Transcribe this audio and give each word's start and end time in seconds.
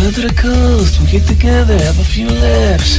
Come 0.00 0.08
out 0.08 0.14
to 0.14 0.28
the 0.28 0.34
coast, 0.34 0.98
we 0.98 1.06
get 1.08 1.26
together, 1.28 1.76
have 1.76 1.98
a 1.98 2.04
few 2.04 2.26
laughs. 2.26 2.96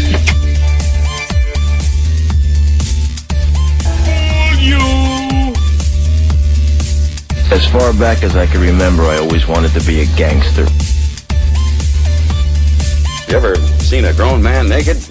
As 7.52 7.66
far 7.72 7.92
back 7.94 8.22
as 8.22 8.36
I 8.36 8.46
can 8.46 8.62
remember, 8.62 9.02
I 9.02 9.18
always 9.18 9.48
wanted 9.48 9.72
to 9.72 9.84
be 9.88 10.02
a 10.02 10.06
gangster. 10.16 10.68
You 13.32 13.36
ever 13.36 13.56
seen 13.80 14.06
a 14.06 14.14
grown 14.14 14.44
man 14.44 14.70
naked? 14.70 15.11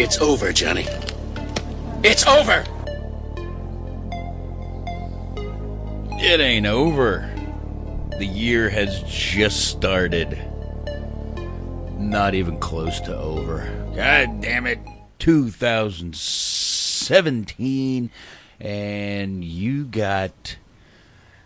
It's 0.00 0.18
over, 0.18 0.52
Johnny. 0.52 0.86
It's 2.04 2.24
over! 2.24 2.64
It 6.20 6.38
ain't 6.38 6.66
over. 6.66 7.28
The 8.16 8.24
year 8.24 8.70
has 8.70 9.02
just 9.02 9.66
started. 9.66 10.38
Not 11.98 12.36
even 12.36 12.60
close 12.60 13.00
to 13.00 13.18
over. 13.18 13.68
God 13.96 14.40
damn 14.40 14.68
it. 14.68 14.78
2017. 15.18 18.10
And 18.60 19.44
you 19.44 19.84
got 19.84 20.58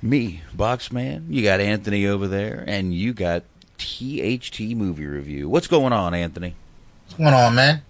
me, 0.02 0.42
Boxman. 0.54 1.24
You 1.30 1.42
got 1.42 1.60
Anthony 1.60 2.06
over 2.06 2.28
there. 2.28 2.64
And 2.66 2.92
you 2.92 3.14
got 3.14 3.44
THT 3.78 4.60
Movie 4.60 5.06
Review. 5.06 5.48
What's 5.48 5.68
going 5.68 5.94
on, 5.94 6.12
Anthony? 6.12 6.54
What's 7.06 7.14
going 7.14 7.32
on, 7.32 7.54
man? 7.54 7.80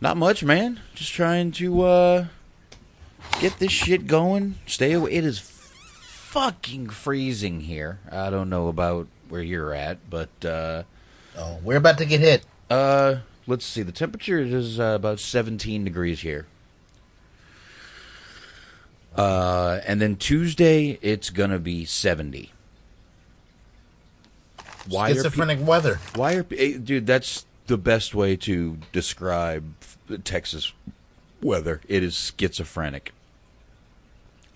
Not 0.00 0.16
much, 0.16 0.44
man. 0.44 0.80
Just 0.94 1.12
trying 1.12 1.52
to 1.52 1.82
uh 1.82 2.26
get 3.40 3.58
this 3.58 3.72
shit 3.72 4.06
going. 4.06 4.56
Stay 4.66 4.92
away. 4.92 5.12
It 5.12 5.24
is 5.24 5.38
fucking 5.38 6.90
freezing 6.90 7.60
here. 7.62 7.98
I 8.10 8.30
don't 8.30 8.50
know 8.50 8.68
about 8.68 9.06
where 9.28 9.42
you're 9.42 9.72
at, 9.72 10.08
but 10.10 10.28
uh 10.44 10.82
Oh, 11.38 11.58
we're 11.62 11.76
about 11.76 11.98
to 11.98 12.04
get 12.04 12.20
hit. 12.20 12.44
uh 12.70 13.16
let's 13.46 13.64
see. 13.64 13.82
The 13.82 13.92
temperature 13.92 14.38
is 14.40 14.78
uh, 14.80 14.94
about 14.96 15.20
17 15.20 15.84
degrees 15.84 16.20
here. 16.20 16.46
Uh 19.16 19.80
and 19.86 20.00
then 20.00 20.16
Tuesday 20.16 20.98
it's 21.00 21.30
going 21.30 21.50
to 21.50 21.58
be 21.58 21.84
70. 21.86 22.52
Why 24.88 25.06
are 25.10 25.14
pe- 25.14 25.14
Schizophrenic 25.14 25.66
weather. 25.66 26.00
Why 26.14 26.34
are 26.34 26.46
eh, 26.56 26.76
dude? 26.82 27.06
That's 27.06 27.46
the 27.66 27.78
best 27.78 28.14
way 28.14 28.36
to 28.36 28.76
describe 28.92 29.64
Texas 30.24 30.72
weather. 31.42 31.80
It 31.88 32.02
is 32.02 32.14
schizophrenic. 32.38 33.12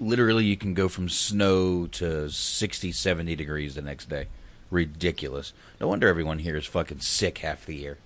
Literally, 0.00 0.44
you 0.46 0.56
can 0.56 0.72
go 0.74 0.88
from 0.88 1.08
snow 1.08 1.86
to 1.88 2.30
60, 2.30 2.92
70 2.92 3.36
degrees 3.36 3.74
the 3.74 3.82
next 3.82 4.08
day. 4.08 4.26
Ridiculous. 4.70 5.52
No 5.80 5.88
wonder 5.88 6.08
everyone 6.08 6.38
here 6.38 6.56
is 6.56 6.64
fucking 6.66 7.00
sick 7.00 7.38
half 7.38 7.66
the 7.66 7.74
year. 7.76 7.98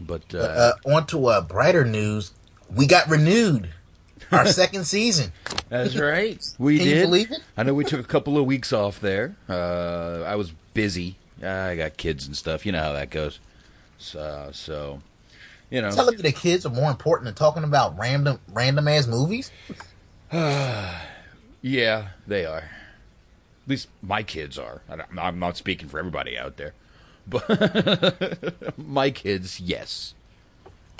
But 0.00 0.34
uh, 0.34 0.38
Uh, 0.38 0.72
on 0.86 1.06
to 1.08 1.26
uh, 1.26 1.40
brighter 1.40 1.84
news. 1.84 2.32
We 2.74 2.86
got 2.86 3.08
renewed. 3.08 3.70
Our 4.32 4.46
second 4.46 4.84
season. 4.84 5.32
That's 5.68 5.96
right. 5.96 6.42
We 6.58 6.78
Can 6.78 6.86
did. 6.86 6.96
you 6.98 7.02
believe 7.04 7.30
it? 7.32 7.40
I 7.56 7.62
know 7.62 7.74
we 7.74 7.84
took 7.84 8.00
a 8.00 8.04
couple 8.08 8.36
of 8.38 8.44
weeks 8.46 8.72
off 8.72 9.00
there. 9.00 9.36
Uh, 9.48 10.22
I 10.26 10.36
was 10.36 10.52
busy. 10.74 11.16
I 11.42 11.76
got 11.76 11.96
kids 11.96 12.26
and 12.26 12.36
stuff. 12.36 12.64
You 12.66 12.72
know 12.72 12.82
how 12.82 12.92
that 12.92 13.10
goes. 13.10 13.38
So, 13.98 14.50
so 14.52 15.00
you 15.70 15.82
know. 15.82 15.90
Telling 15.90 16.16
me 16.16 16.22
the 16.22 16.32
kids 16.32 16.64
are 16.66 16.70
more 16.70 16.90
important 16.90 17.26
than 17.26 17.34
talking 17.34 17.64
about 17.64 17.98
random 17.98 18.40
random 18.52 18.88
ass 18.88 19.06
movies? 19.06 19.50
Yeah, 21.62 22.10
they 22.28 22.44
are. 22.46 22.58
At 22.58 23.68
least 23.68 23.88
my 24.00 24.22
kids 24.22 24.56
are. 24.56 24.82
I'm 25.18 25.40
not 25.40 25.56
speaking 25.56 25.88
for 25.88 25.98
everybody 25.98 26.38
out 26.38 26.58
there, 26.58 26.74
but 27.26 28.78
my 28.78 29.10
kids, 29.10 29.58
yes. 29.58 30.14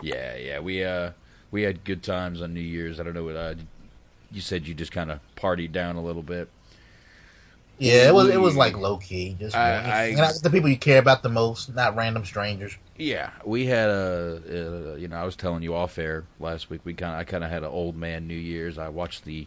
Yeah, 0.03 0.37
yeah. 0.37 0.59
We 0.59 0.83
uh, 0.83 1.13
we 1.53 1.63
had 1.63 1.85
good 1.85 2.03
times 2.03 2.43
on 2.43 2.53
New 2.53 2.61
Year's. 2.61 2.99
I 2.99 3.05
don't 3.05 3.15
know 3.15 3.25
what 3.25 3.37
uh, 3.37 3.55
you 4.33 4.41
said. 4.41 4.67
You 4.67 4.75
just 4.75 4.91
kind 4.91 5.13
of 5.13 5.21
partied 5.37 5.71
down 5.71 5.95
a 5.95 6.03
little 6.03 6.23
bit. 6.23 6.49
Yeah, 7.79 8.09
it 8.09 8.15
was 8.15 8.29
it 8.29 8.41
was 8.41 8.57
like 8.57 8.77
low 8.77 8.97
key. 8.97 9.37
Just 9.39 9.55
I- 9.55 10.11
I- 10.11 10.33
the 10.43 10.51
people 10.51 10.69
you 10.71 10.79
care 10.79 10.99
about 10.99 11.23
the 11.23 11.29
most, 11.29 11.75
not 11.75 11.95
random 11.95 12.25
strangers. 12.25 12.77
Yeah, 12.97 13.31
we 13.45 13.67
had 13.67 13.91
a, 13.91 14.41
uh, 14.49 14.97
you 14.97 15.09
know, 15.09 15.17
I 15.17 15.25
was 15.25 15.37
telling 15.37 15.63
you 15.63 15.75
off 15.75 15.99
air 15.99 16.25
last 16.41 16.71
week. 16.71 16.81
We 16.85 16.95
kind 16.95 17.15
I 17.17 17.25
kind 17.25 17.45
of 17.45 17.51
had 17.51 17.63
an 17.63 17.69
old 17.69 17.95
man 17.97 18.27
New 18.27 18.35
Year's. 18.35 18.79
I 18.79 18.89
watched 18.89 19.25
the 19.25 19.47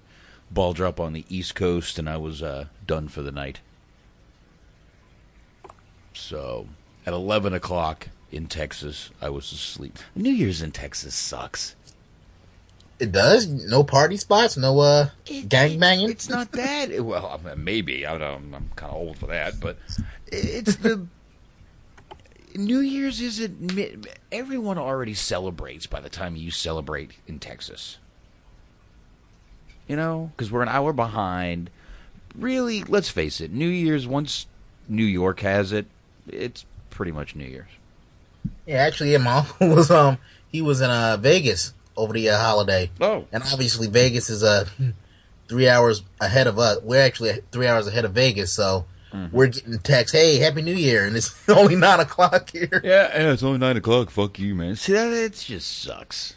ball 0.51 0.73
drop 0.73 0.99
on 0.99 1.13
the 1.13 1.25
East 1.29 1.55
Coast, 1.55 1.97
and 1.97 2.07
I 2.07 2.17
was 2.17 2.43
uh, 2.43 2.65
done 2.85 3.07
for 3.07 3.23
the 3.23 3.31
night. 3.31 3.61
So 6.13 6.67
at 7.05 7.13
eleven 7.13 7.53
o'clock 7.53 8.09
in 8.31 8.45
Texas, 8.47 9.09
I 9.21 9.29
was 9.29 9.51
asleep. 9.51 9.97
New 10.15 10.31
Year's 10.31 10.61
in 10.61 10.71
Texas 10.71 11.15
sucks. 11.15 11.75
It 12.99 13.13
does. 13.13 13.47
No 13.47 13.83
party 13.83 14.17
spots. 14.17 14.57
No 14.57 14.79
uh 14.79 15.09
gang 15.47 15.79
banging. 15.79 16.09
It's 16.09 16.29
not 16.29 16.51
that. 16.51 16.91
well, 17.03 17.39
maybe 17.55 18.05
I 18.05 18.17
don't. 18.17 18.53
I'm 18.53 18.69
kind 18.75 18.91
of 18.91 18.97
old 18.97 19.17
for 19.17 19.27
that, 19.27 19.59
but 19.59 19.77
it's 20.27 20.75
the 20.77 21.07
New 22.55 22.79
Year's 22.79 23.21
isn't. 23.21 24.05
Everyone 24.31 24.77
already 24.77 25.13
celebrates 25.13 25.87
by 25.87 26.01
the 26.01 26.09
time 26.09 26.35
you 26.35 26.51
celebrate 26.51 27.11
in 27.25 27.39
Texas. 27.39 27.97
You 29.87 29.95
know, 29.95 30.31
because 30.35 30.51
we're 30.51 30.61
an 30.61 30.69
hour 30.69 30.91
behind. 30.93 31.69
Really, 32.35 32.83
let's 32.83 33.09
face 33.09 33.41
it. 33.41 33.51
New 33.51 33.67
Year's 33.67 34.05
once 34.05 34.45
New 34.87 35.05
York 35.05 35.39
has 35.39 35.71
it, 35.71 35.87
it's 36.27 36.65
pretty 36.89 37.11
much 37.11 37.35
New 37.35 37.45
Year's. 37.45 37.69
Yeah, 38.65 38.77
actually, 38.77 39.13
yeah, 39.13 39.17
my 39.19 39.37
uncle 39.37 39.69
was 39.69 39.89
um 39.89 40.17
he 40.51 40.61
was 40.61 40.81
in 40.81 40.89
uh 40.89 41.17
Vegas 41.17 41.73
over 41.99 42.13
the 42.13 42.29
uh, 42.29 42.37
holiday. 42.39 42.89
Oh, 43.01 43.25
and 43.31 43.43
obviously 43.43 43.87
Vegas 43.87 44.29
is 44.29 44.43
uh 44.43 44.65
three 45.47 45.67
hours 45.69 46.03
ahead 46.21 46.47
of 46.47 46.57
us. 46.59 46.79
We're 46.83 47.01
actually 47.03 47.39
three 47.51 47.67
hours 47.67 47.87
ahead 47.87 48.05
of 48.05 48.13
Vegas, 48.13 48.51
so 48.51 48.85
Mm-hmm. 49.11 49.35
we're 49.35 49.47
getting 49.47 49.79
text, 49.79 50.13
"Hey, 50.13 50.37
Happy 50.37 50.61
New 50.61 50.75
Year!" 50.75 51.03
and 51.07 51.15
it's 51.17 51.33
only 51.49 51.75
nine 51.75 51.99
o'clock 51.99 52.51
here. 52.51 52.79
Yeah, 52.83 53.09
yeah, 53.11 53.31
it's 53.33 53.41
only 53.41 53.57
nine 53.57 53.75
o'clock. 53.75 54.11
Fuck 54.11 54.37
you, 54.37 54.53
man. 54.53 54.75
See 54.75 54.93
that? 54.93 55.11
It 55.11 55.33
just 55.33 55.81
sucks. 55.81 56.35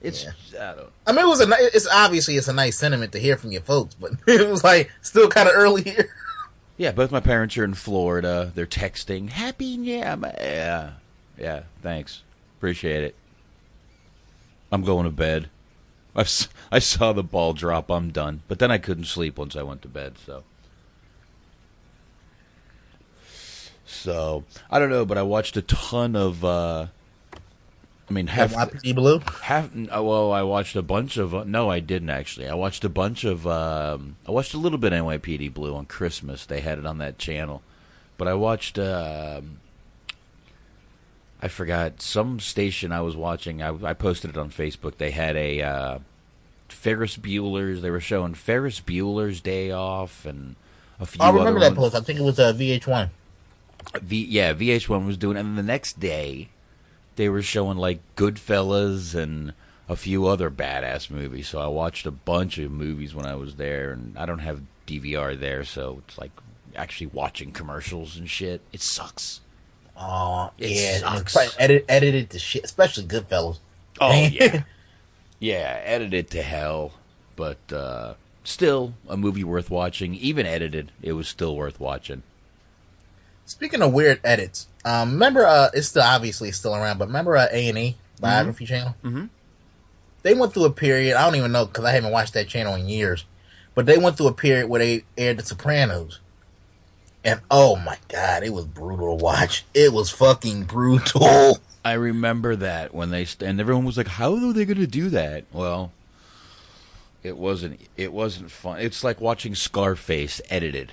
It's 0.00 0.24
I 0.58 0.74
don't. 0.76 0.88
I 1.06 1.12
mean, 1.12 1.26
it 1.26 1.28
was 1.28 1.42
a. 1.42 1.46
It's 1.74 1.86
obviously 1.92 2.36
it's 2.38 2.48
a 2.48 2.54
nice 2.54 2.78
sentiment 2.78 3.12
to 3.12 3.18
hear 3.18 3.36
from 3.36 3.52
your 3.52 3.60
folks, 3.60 3.94
but 3.96 4.12
it 4.26 4.48
was 4.48 4.64
like 4.64 4.90
still 5.02 5.28
kind 5.28 5.46
of 5.46 5.54
early 5.56 5.82
here. 5.82 6.08
Yeah, 6.78 6.92
both 6.92 7.10
my 7.12 7.20
parents 7.20 7.58
are 7.58 7.64
in 7.64 7.74
Florida. 7.74 8.50
They're 8.54 8.64
texting, 8.66 9.28
"Happy 9.28 9.66
yeah, 9.66 10.16
yeah, 10.40 10.90
yeah." 11.36 11.62
Thanks, 11.82 12.22
appreciate 12.56 13.04
it. 13.04 13.14
I'm 14.72 14.82
going 14.82 15.04
to 15.04 15.10
bed. 15.10 15.48
I, 16.14 16.24
I 16.72 16.78
saw 16.78 17.12
the 17.12 17.22
ball 17.22 17.52
drop. 17.52 17.90
I'm 17.90 18.10
done. 18.10 18.42
But 18.48 18.58
then 18.58 18.70
I 18.70 18.78
couldn't 18.78 19.04
sleep 19.04 19.38
once 19.38 19.54
I 19.56 19.62
went 19.62 19.82
to 19.82 19.88
bed. 19.88 20.14
So, 20.24 20.44
so 23.86 24.44
I 24.70 24.78
don't 24.78 24.90
know. 24.90 25.04
But 25.04 25.18
I 25.18 25.22
watched 25.22 25.56
a 25.56 25.62
ton 25.62 26.16
of. 26.16 26.44
uh 26.44 26.86
I 28.08 28.12
mean, 28.12 28.28
half 28.28 28.52
YPD 28.52 28.94
Blue. 28.94 29.20
half. 29.42 29.68
uh, 29.74 30.00
Well, 30.00 30.30
I 30.32 30.42
watched 30.42 30.76
a 30.76 30.82
bunch 30.82 31.16
of. 31.16 31.34
Uh, 31.34 31.42
no, 31.44 31.68
I 31.68 31.80
didn't 31.80 32.10
actually. 32.10 32.48
I 32.48 32.54
watched 32.54 32.84
a 32.84 32.88
bunch 32.88 33.24
of. 33.24 33.46
Um, 33.48 34.16
I 34.26 34.30
watched 34.30 34.54
a 34.54 34.58
little 34.58 34.78
bit 34.78 34.92
of 34.92 35.04
NYPD 35.04 35.52
Blue 35.52 35.74
on 35.74 35.86
Christmas. 35.86 36.46
They 36.46 36.60
had 36.60 36.78
it 36.78 36.86
on 36.86 36.98
that 36.98 37.18
channel, 37.18 37.62
but 38.16 38.28
I 38.28 38.34
watched. 38.34 38.78
um 38.78 39.58
I 41.46 41.48
forgot 41.48 42.02
some 42.02 42.40
station 42.40 42.90
I 42.90 43.02
was 43.02 43.14
watching. 43.14 43.62
I, 43.62 43.68
I 43.84 43.92
posted 43.92 44.30
it 44.30 44.36
on 44.36 44.50
Facebook. 44.50 44.96
They 44.96 45.12
had 45.12 45.36
a 45.36 45.62
uh, 45.62 45.98
Ferris 46.68 47.16
Bueller's. 47.16 47.82
They 47.82 47.90
were 47.92 48.00
showing 48.00 48.34
Ferris 48.34 48.80
Bueller's 48.80 49.40
Day 49.40 49.70
Off 49.70 50.26
and 50.26 50.56
a 50.98 51.06
few. 51.06 51.22
I 51.22 51.30
remember 51.30 51.60
that 51.60 51.76
ones. 51.76 51.92
post. 51.92 51.94
I 51.94 52.00
think 52.00 52.18
it 52.18 52.24
was 52.24 52.40
uh, 52.40 52.52
VH1. 52.52 53.10
V, 54.02 54.24
yeah, 54.24 54.54
VH1 54.54 55.06
was 55.06 55.16
doing, 55.16 55.36
and 55.36 55.56
the 55.56 55.62
next 55.62 56.00
day 56.00 56.48
they 57.14 57.28
were 57.28 57.42
showing 57.42 57.78
like 57.78 58.00
Goodfellas 58.16 59.14
and 59.14 59.52
a 59.88 59.94
few 59.94 60.26
other 60.26 60.50
badass 60.50 61.10
movies. 61.10 61.46
So 61.46 61.60
I 61.60 61.68
watched 61.68 62.06
a 62.06 62.10
bunch 62.10 62.58
of 62.58 62.72
movies 62.72 63.14
when 63.14 63.24
I 63.24 63.36
was 63.36 63.54
there, 63.54 63.92
and 63.92 64.18
I 64.18 64.26
don't 64.26 64.40
have 64.40 64.62
DVR 64.88 65.38
there, 65.38 65.62
so 65.62 66.02
it's 66.08 66.18
like 66.18 66.32
actually 66.74 67.06
watching 67.06 67.52
commercials 67.52 68.16
and 68.16 68.28
shit. 68.28 68.62
It 68.72 68.80
sucks. 68.80 69.42
Oh, 69.98 70.50
It 70.58 70.70
yeah, 70.70 71.00
probably 71.00 71.52
edit, 71.58 71.84
edited 71.88 72.30
to 72.30 72.38
shit, 72.38 72.64
especially 72.64 73.04
Goodfellas. 73.04 73.58
Oh 74.00 74.12
yeah, 74.32 74.64
yeah, 75.38 75.80
edited 75.84 76.30
to 76.30 76.42
hell, 76.42 76.92
but 77.34 77.58
uh, 77.72 78.14
still 78.44 78.94
a 79.08 79.16
movie 79.16 79.44
worth 79.44 79.70
watching. 79.70 80.14
Even 80.14 80.44
edited, 80.46 80.92
it 81.02 81.12
was 81.12 81.28
still 81.28 81.56
worth 81.56 81.80
watching. 81.80 82.22
Speaking 83.46 83.80
of 83.80 83.92
weird 83.92 84.20
edits, 84.24 84.66
um, 84.84 85.12
remember 85.12 85.46
uh, 85.46 85.70
it's 85.72 85.88
still 85.88 86.02
obviously 86.02 86.52
still 86.52 86.74
around, 86.74 86.98
but 86.98 87.06
remember 87.08 87.36
uh, 87.36 87.46
A 87.52 87.68
and 87.68 87.78
E 87.78 87.96
biography 88.20 88.66
channel? 88.66 88.96
Mhm. 89.04 89.30
They 90.22 90.34
went 90.34 90.52
through 90.52 90.64
a 90.64 90.72
period. 90.72 91.16
I 91.16 91.24
don't 91.24 91.36
even 91.36 91.52
know 91.52 91.66
because 91.66 91.84
I 91.84 91.92
haven't 91.92 92.10
watched 92.10 92.34
that 92.34 92.48
channel 92.48 92.74
in 92.74 92.88
years, 92.88 93.24
but 93.74 93.86
they 93.86 93.96
went 93.96 94.16
through 94.16 94.26
a 94.26 94.32
period 94.34 94.68
where 94.68 94.80
they 94.80 95.04
aired 95.16 95.38
The 95.38 95.44
Sopranos, 95.44 96.18
and 97.26 97.40
oh 97.50 97.76
my 97.76 97.98
god, 98.08 98.42
it 98.44 98.54
was 98.54 98.64
brutal 98.64 99.18
to 99.18 99.22
watch. 99.22 99.64
It 99.74 99.92
was 99.92 100.10
fucking 100.10 100.64
brutal. 100.64 101.58
I 101.84 101.92
remember 101.92 102.56
that 102.56 102.94
when 102.94 103.10
they 103.10 103.24
st- 103.26 103.48
and 103.50 103.60
everyone 103.60 103.84
was 103.84 103.96
like, 103.96 104.06
"How 104.06 104.32
are 104.34 104.52
they 104.52 104.64
going 104.64 104.78
to 104.78 104.86
do 104.86 105.10
that?" 105.10 105.44
Well, 105.52 105.92
it 107.22 107.36
wasn't. 107.36 107.80
It 107.96 108.12
wasn't 108.12 108.50
fun. 108.50 108.80
It's 108.80 109.04
like 109.04 109.20
watching 109.20 109.54
Scarface 109.54 110.40
edited. 110.48 110.92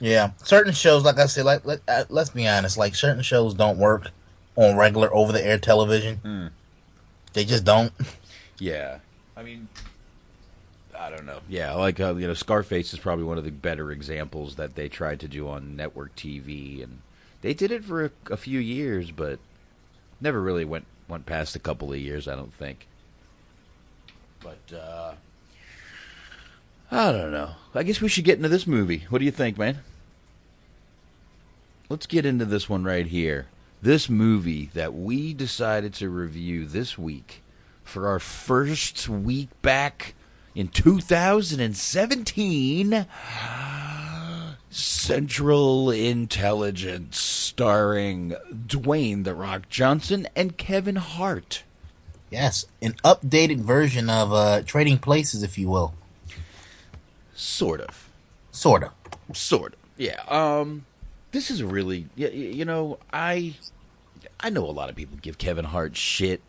Yeah, 0.00 0.30
certain 0.42 0.72
shows, 0.72 1.04
like 1.04 1.18
I 1.18 1.26
said, 1.26 1.44
like 1.44 1.64
let, 1.64 1.80
uh, 1.86 2.04
let's 2.08 2.30
be 2.30 2.48
honest, 2.48 2.76
like 2.76 2.94
certain 2.94 3.22
shows 3.22 3.54
don't 3.54 3.78
work 3.78 4.10
on 4.56 4.76
regular 4.76 5.12
over 5.14 5.30
the 5.32 5.44
air 5.46 5.58
television. 5.58 6.50
They 7.32 7.44
just 7.44 7.64
don't. 7.64 7.92
Yeah, 8.62 8.98
I 9.38 9.42
mean, 9.42 9.68
I 11.00 11.08
don't 11.08 11.24
know. 11.24 11.40
Yeah, 11.48 11.72
like 11.74 11.98
uh, 11.98 12.14
you 12.16 12.26
know, 12.26 12.34
Scarface 12.34 12.92
is 12.92 12.98
probably 12.98 13.24
one 13.24 13.38
of 13.38 13.44
the 13.44 13.50
better 13.50 13.90
examples 13.90 14.56
that 14.56 14.74
they 14.74 14.90
tried 14.90 15.18
to 15.20 15.28
do 15.28 15.48
on 15.48 15.74
network 15.74 16.14
TV, 16.14 16.82
and 16.82 17.00
they 17.40 17.54
did 17.54 17.72
it 17.72 17.84
for 17.84 18.04
a, 18.04 18.10
a 18.30 18.36
few 18.36 18.58
years, 18.58 19.10
but 19.10 19.38
never 20.20 20.42
really 20.42 20.66
went 20.66 20.84
went 21.08 21.24
past 21.24 21.56
a 21.56 21.58
couple 21.58 21.90
of 21.90 21.98
years. 21.98 22.28
I 22.28 22.36
don't 22.36 22.52
think. 22.52 22.86
But 24.40 24.76
uh, 24.76 25.14
I 26.90 27.12
don't 27.12 27.32
know. 27.32 27.52
I 27.74 27.82
guess 27.82 28.02
we 28.02 28.08
should 28.08 28.24
get 28.24 28.36
into 28.36 28.50
this 28.50 28.66
movie. 28.66 29.06
What 29.08 29.20
do 29.20 29.24
you 29.24 29.30
think, 29.30 29.56
man? 29.56 29.78
Let's 31.88 32.06
get 32.06 32.26
into 32.26 32.44
this 32.44 32.68
one 32.68 32.84
right 32.84 33.06
here. 33.06 33.46
This 33.80 34.10
movie 34.10 34.68
that 34.74 34.92
we 34.92 35.32
decided 35.32 35.94
to 35.94 36.10
review 36.10 36.66
this 36.66 36.98
week 36.98 37.42
for 37.84 38.06
our 38.06 38.18
first 38.18 39.08
week 39.08 39.48
back 39.62 40.14
in 40.54 40.68
2017 40.68 43.06
Central 44.70 45.90
Intelligence 45.90 47.18
starring 47.18 48.34
Dwayne 48.52 49.24
The 49.24 49.34
Rock 49.34 49.68
Johnson 49.68 50.28
and 50.36 50.56
Kevin 50.56 50.96
Hart. 50.96 51.64
Yes, 52.30 52.64
an 52.80 52.92
updated 53.04 53.58
version 53.58 54.08
of 54.08 54.32
uh, 54.32 54.62
Trading 54.62 54.98
Places, 54.98 55.42
if 55.42 55.58
you 55.58 55.68
will. 55.68 55.94
Sort 57.34 57.80
of. 57.80 58.08
Sort 58.52 58.84
of. 58.84 58.92
Sort 59.36 59.72
of. 59.74 59.78
Yeah. 59.96 60.22
Um 60.28 60.86
this 61.32 61.50
is 61.50 61.62
really 61.62 62.08
y- 62.16 62.26
y- 62.26 62.30
you 62.32 62.64
know, 62.64 62.98
I 63.12 63.54
I 64.40 64.50
know 64.50 64.64
a 64.64 64.70
lot 64.72 64.88
of 64.90 64.96
people 64.96 65.18
give 65.20 65.38
Kevin 65.38 65.64
Hart 65.64 65.96
shit. 65.96 66.40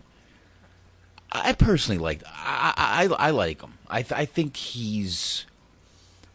I 1.31 1.53
personally 1.53 1.97
like 1.97 2.21
I 2.27 2.73
I, 2.77 3.07
I 3.27 3.29
like 3.31 3.61
him. 3.61 3.73
I 3.91 4.01
th- 4.01 4.19
I 4.19 4.25
think 4.25 4.55
he's 4.55 5.45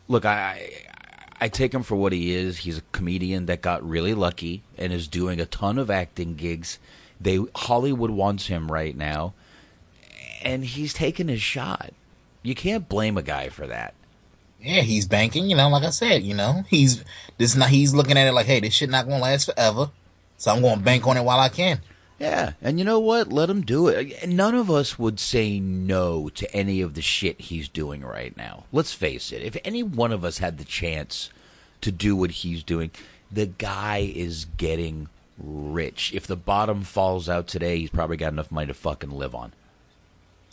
Look, 0.09 0.25
I 0.25 0.71
I 1.41 1.49
take 1.49 1.75
him 1.75 1.83
for 1.83 1.97
what 1.97 2.13
he 2.13 2.33
is. 2.33 2.59
He's 2.59 2.79
a 2.79 2.83
comedian 2.93 3.47
that 3.47 3.61
got 3.61 3.87
really 3.87 4.15
lucky 4.15 4.63
and 4.79 4.93
is 4.93 5.09
doing 5.09 5.41
a 5.41 5.47
ton 5.47 5.79
of 5.79 5.91
acting 5.91 6.35
gigs. 6.35 6.79
They 7.21 7.41
Hollywood 7.55 8.11
wants 8.11 8.47
him 8.47 8.71
right 8.71 8.97
now, 8.97 9.35
and 10.43 10.65
he's 10.65 10.95
taking 10.95 11.29
his 11.29 11.43
shot. 11.43 11.93
You 12.43 12.55
can't 12.55 12.89
blame 12.89 13.17
a 13.19 13.23
guy 13.23 13.49
for 13.49 13.67
that. 13.67 13.95
Yeah, 14.61 14.83
he's 14.83 15.07
banking. 15.07 15.51
You 15.51 15.57
know, 15.57 15.69
like 15.69 15.83
I 15.83 15.91
said, 15.91 16.23
you 16.23 16.35
know, 16.35 16.65
he's 16.69 17.05
this. 17.39 17.57
Not 17.57 17.71
he's 17.71 17.95
looking 17.95 18.17
at 18.17 18.29
it 18.29 18.33
like, 18.33 18.47
hey, 18.47 18.61
this 18.61 18.75
shit 18.75 18.91
not 18.91 19.07
gonna 19.09 19.23
last 19.23 19.47
forever, 19.47 19.91
so 20.37 20.53
I'm 20.53 20.63
gonna 20.63 20.81
bank 20.81 21.07
on 21.07 21.17
it 21.17 21.25
while 21.25 21.41
I 21.41 21.49
can. 21.49 21.81
Yeah, 22.19 22.53
and 22.63 22.79
you 22.79 22.85
know 22.85 22.99
what? 22.99 23.31
Let 23.31 23.51
him 23.51 23.61
do 23.61 23.89
it. 23.89 24.27
None 24.27 24.55
of 24.55 24.71
us 24.71 24.99
would 24.99 25.21
say 25.21 25.61
no 25.61 26.31
to 26.31 26.51
any 26.55 26.81
of 26.81 26.95
the 26.95 27.03
shit 27.03 27.41
he's 27.43 27.69
doing 27.69 28.03
right 28.03 28.35
now. 28.37 28.65
Let's 28.73 28.95
face 28.95 29.33
it. 29.33 29.43
If 29.43 29.57
any 29.65 29.83
one 29.83 30.13
of 30.13 30.25
us 30.25 30.39
had 30.39 30.57
the 30.57 30.65
chance 30.65 31.29
to 31.83 31.93
do 31.93 32.17
what 32.17 32.31
he's 32.31 32.63
doing, 32.63 32.91
the 33.31 33.47
guy 33.47 33.99
is 34.15 34.47
getting 34.57 35.09
rich. 35.39 36.13
If 36.15 36.27
the 36.27 36.37
bottom 36.37 36.83
falls 36.83 37.29
out 37.29 37.47
today, 37.47 37.79
he's 37.81 37.91
probably 37.91 38.17
got 38.17 38.33
enough 38.33 38.51
money 38.51 38.69
to 38.69 38.75
fucking 38.75 39.11
live 39.11 39.35
on. 39.35 39.53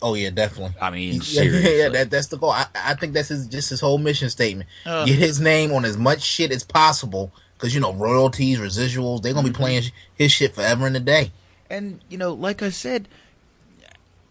Oh 0.02 0.12
yeah, 0.12 0.28
definitely. 0.28 0.76
I 0.80 0.90
mean, 0.90 1.20
seriously. 1.22 1.78
yeah, 1.78 1.88
that, 1.88 2.10
that's 2.10 2.26
the 2.26 2.36
goal. 2.36 2.50
I, 2.50 2.66
I 2.74 2.94
think 2.94 3.14
that's 3.14 3.28
his 3.28 3.46
just 3.46 3.70
his 3.70 3.80
whole 3.80 3.96
mission 3.96 4.28
statement. 4.28 4.68
Uh. 4.84 5.06
Get 5.06 5.18
his 5.18 5.40
name 5.40 5.72
on 5.72 5.86
as 5.86 5.96
much 5.96 6.20
shit 6.20 6.52
as 6.52 6.62
possible, 6.62 7.32
because 7.56 7.74
you 7.74 7.80
know 7.80 7.94
royalties, 7.94 8.58
residuals, 8.58 9.22
they're 9.22 9.32
gonna 9.32 9.48
be 9.48 9.54
playing 9.54 9.84
his 10.14 10.30
shit 10.30 10.54
forever 10.54 10.86
and 10.86 10.96
a 10.96 11.00
day. 11.00 11.32
And 11.70 12.00
you 12.08 12.18
know, 12.18 12.32
like 12.32 12.62
I 12.62 12.70
said, 12.70 13.08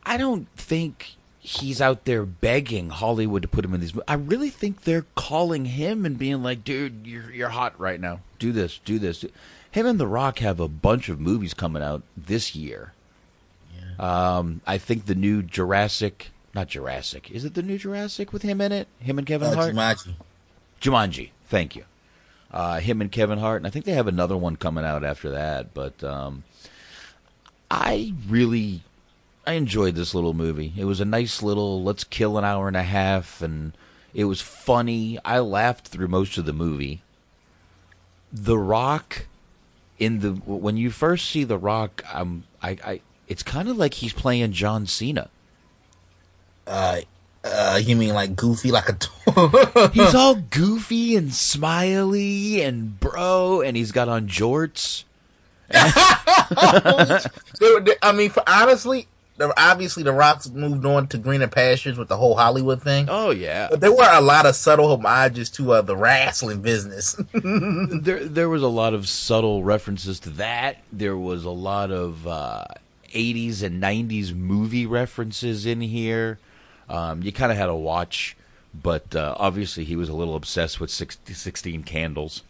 I 0.05 0.17
don't 0.17 0.47
think 0.55 1.15
he's 1.39 1.81
out 1.81 2.05
there 2.05 2.25
begging 2.25 2.89
Hollywood 2.89 3.41
to 3.41 3.47
put 3.47 3.65
him 3.65 3.73
in 3.73 3.81
these. 3.81 3.93
I 4.07 4.13
really 4.15 4.49
think 4.49 4.83
they're 4.83 5.05
calling 5.15 5.65
him 5.65 6.05
and 6.05 6.17
being 6.17 6.43
like, 6.43 6.63
"Dude, 6.63 7.05
you're 7.05 7.31
you're 7.31 7.49
hot 7.49 7.77
right 7.79 7.99
now. 7.99 8.19
Do 8.39 8.51
this, 8.51 8.79
do 8.85 8.99
this." 8.99 9.25
Him 9.71 9.85
and 9.87 9.99
The 9.99 10.07
Rock 10.07 10.39
have 10.39 10.59
a 10.59 10.67
bunch 10.67 11.09
of 11.09 11.19
movies 11.19 11.53
coming 11.53 11.81
out 11.81 12.03
this 12.15 12.55
year. 12.55 12.93
Um, 13.99 14.61
I 14.65 14.77
think 14.77 15.05
the 15.05 15.15
new 15.15 15.41
Jurassic, 15.43 16.29
not 16.53 16.67
Jurassic, 16.67 17.29
is 17.31 17.45
it 17.45 17.53
the 17.53 17.61
new 17.61 17.77
Jurassic 17.77 18.33
with 18.33 18.41
him 18.41 18.59
in 18.61 18.71
it? 18.71 18.87
Him 18.99 19.17
and 19.17 19.27
Kevin 19.27 19.49
Uh, 19.49 19.55
Hart. 19.55 19.73
Jumanji. 19.73 20.13
Jumanji. 20.81 21.29
Thank 21.47 21.75
you. 21.75 21.85
Uh, 22.51 22.79
him 22.79 23.01
and 23.01 23.11
Kevin 23.11 23.39
Hart, 23.39 23.57
and 23.57 23.67
I 23.67 23.69
think 23.69 23.85
they 23.85 23.93
have 23.93 24.07
another 24.07 24.37
one 24.37 24.55
coming 24.55 24.83
out 24.85 25.03
after 25.03 25.29
that. 25.31 25.73
But 25.73 26.03
um, 26.03 26.43
I 27.71 28.13
really, 28.27 28.81
I 29.47 29.53
enjoyed 29.53 29.95
this 29.95 30.13
little 30.13 30.33
movie. 30.33 30.73
It 30.77 30.85
was 30.85 30.99
a 30.99 31.05
nice 31.05 31.41
little 31.41 31.83
let's 31.83 32.03
kill 32.03 32.37
an 32.37 32.45
hour 32.45 32.67
and 32.67 32.77
a 32.77 32.83
half, 32.83 33.41
and 33.41 33.73
it 34.13 34.25
was 34.25 34.41
funny. 34.41 35.17
I 35.25 35.39
laughed 35.39 35.87
through 35.87 36.07
most 36.07 36.37
of 36.37 36.45
the 36.45 36.53
movie. 36.53 37.01
The 38.31 38.57
Rock, 38.57 39.25
in 39.99 40.19
the 40.19 40.31
when 40.31 40.77
you 40.77 40.91
first 40.91 41.29
see 41.29 41.43
The 41.43 41.57
Rock, 41.57 42.03
um, 42.13 42.43
I, 42.61 42.77
I, 42.83 43.01
it's 43.27 43.43
kind 43.43 43.69
of 43.69 43.77
like 43.77 43.95
he's 43.95 44.13
playing 44.13 44.51
John 44.51 44.85
Cena. 44.87 45.29
Uh, 46.67 47.01
Uh, 47.43 47.77
you 47.83 47.95
mean 47.97 48.13
like 48.13 48.37
goofy, 48.37 48.71
like 48.71 48.87
a? 48.87 49.89
he's 49.93 50.15
all 50.15 50.35
goofy 50.35 51.15
and 51.17 51.33
smiley 51.33 52.61
and 52.61 52.97
bro, 53.01 53.61
and 53.61 53.75
he's 53.75 53.91
got 53.91 54.07
on 54.07 54.29
jorts. 54.29 55.03
I 58.01 58.11
mean, 58.13 58.29
for, 58.29 58.43
honestly, 58.47 59.07
obviously 59.57 60.03
the 60.03 60.11
Rocks 60.11 60.49
moved 60.49 60.85
on 60.85 61.07
to 61.07 61.17
greener 61.17 61.47
pastures 61.47 61.97
with 61.97 62.07
the 62.07 62.17
whole 62.17 62.35
Hollywood 62.35 62.81
thing. 62.81 63.07
Oh 63.09 63.31
yeah, 63.31 63.67
but 63.69 63.79
there 63.81 63.91
were 63.91 64.09
a 64.09 64.21
lot 64.21 64.45
of 64.45 64.55
subtle 64.55 64.89
homages 64.89 65.49
to 65.51 65.73
uh, 65.73 65.81
the 65.81 65.95
wrestling 65.95 66.61
business. 66.61 67.13
there, 67.33 68.25
there 68.25 68.49
was 68.49 68.61
a 68.61 68.67
lot 68.67 68.93
of 68.93 69.07
subtle 69.07 69.63
references 69.63 70.19
to 70.21 70.29
that. 70.31 70.77
There 70.91 71.17
was 71.17 71.45
a 71.45 71.49
lot 71.49 71.91
of 71.91 72.27
uh, 72.27 72.65
'80s 73.09 73.63
and 73.63 73.81
'90s 73.81 74.35
movie 74.35 74.85
references 74.85 75.65
in 75.65 75.81
here. 75.81 76.39
Um, 76.89 77.23
you 77.23 77.31
kind 77.31 77.51
of 77.51 77.57
had 77.57 77.67
to 77.67 77.75
watch, 77.75 78.35
but 78.73 79.15
uh, 79.15 79.35
obviously 79.37 79.83
he 79.83 79.95
was 79.95 80.09
a 80.09 80.13
little 80.13 80.35
obsessed 80.35 80.79
with 80.79 80.91
60, 80.91 81.33
16 81.33 81.83
candles. 81.83 82.43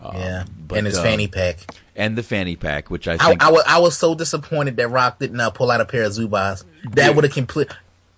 Um, 0.00 0.16
yeah, 0.16 0.44
but, 0.66 0.78
and 0.78 0.86
his 0.86 0.98
uh, 0.98 1.02
fanny 1.02 1.28
pack, 1.28 1.58
and 1.96 2.16
the 2.16 2.22
fanny 2.22 2.56
pack, 2.56 2.90
which 2.90 3.08
I 3.08 3.16
think 3.16 3.42
I, 3.42 3.48
I, 3.48 3.52
was, 3.52 3.64
I 3.66 3.78
was 3.78 3.96
so 3.96 4.14
disappointed 4.14 4.76
that 4.76 4.88
Rock 4.88 5.18
didn't 5.18 5.40
uh, 5.40 5.50
pull 5.50 5.70
out 5.70 5.80
a 5.80 5.84
pair 5.84 6.04
of 6.04 6.12
Zubaz. 6.12 6.64
That 6.92 7.14
would 7.14 7.24
have 7.24 7.32
complete. 7.32 7.68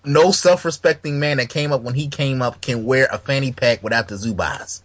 No 0.03 0.31
self-respecting 0.31 1.19
man 1.19 1.37
that 1.37 1.49
came 1.49 1.71
up 1.71 1.81
when 1.81 1.95
he 1.95 2.07
came 2.07 2.41
up 2.41 2.61
can 2.61 2.85
wear 2.85 3.07
a 3.11 3.17
fanny 3.17 3.51
pack 3.51 3.83
without 3.83 4.07
the 4.07 4.15
Zubaz. 4.15 4.81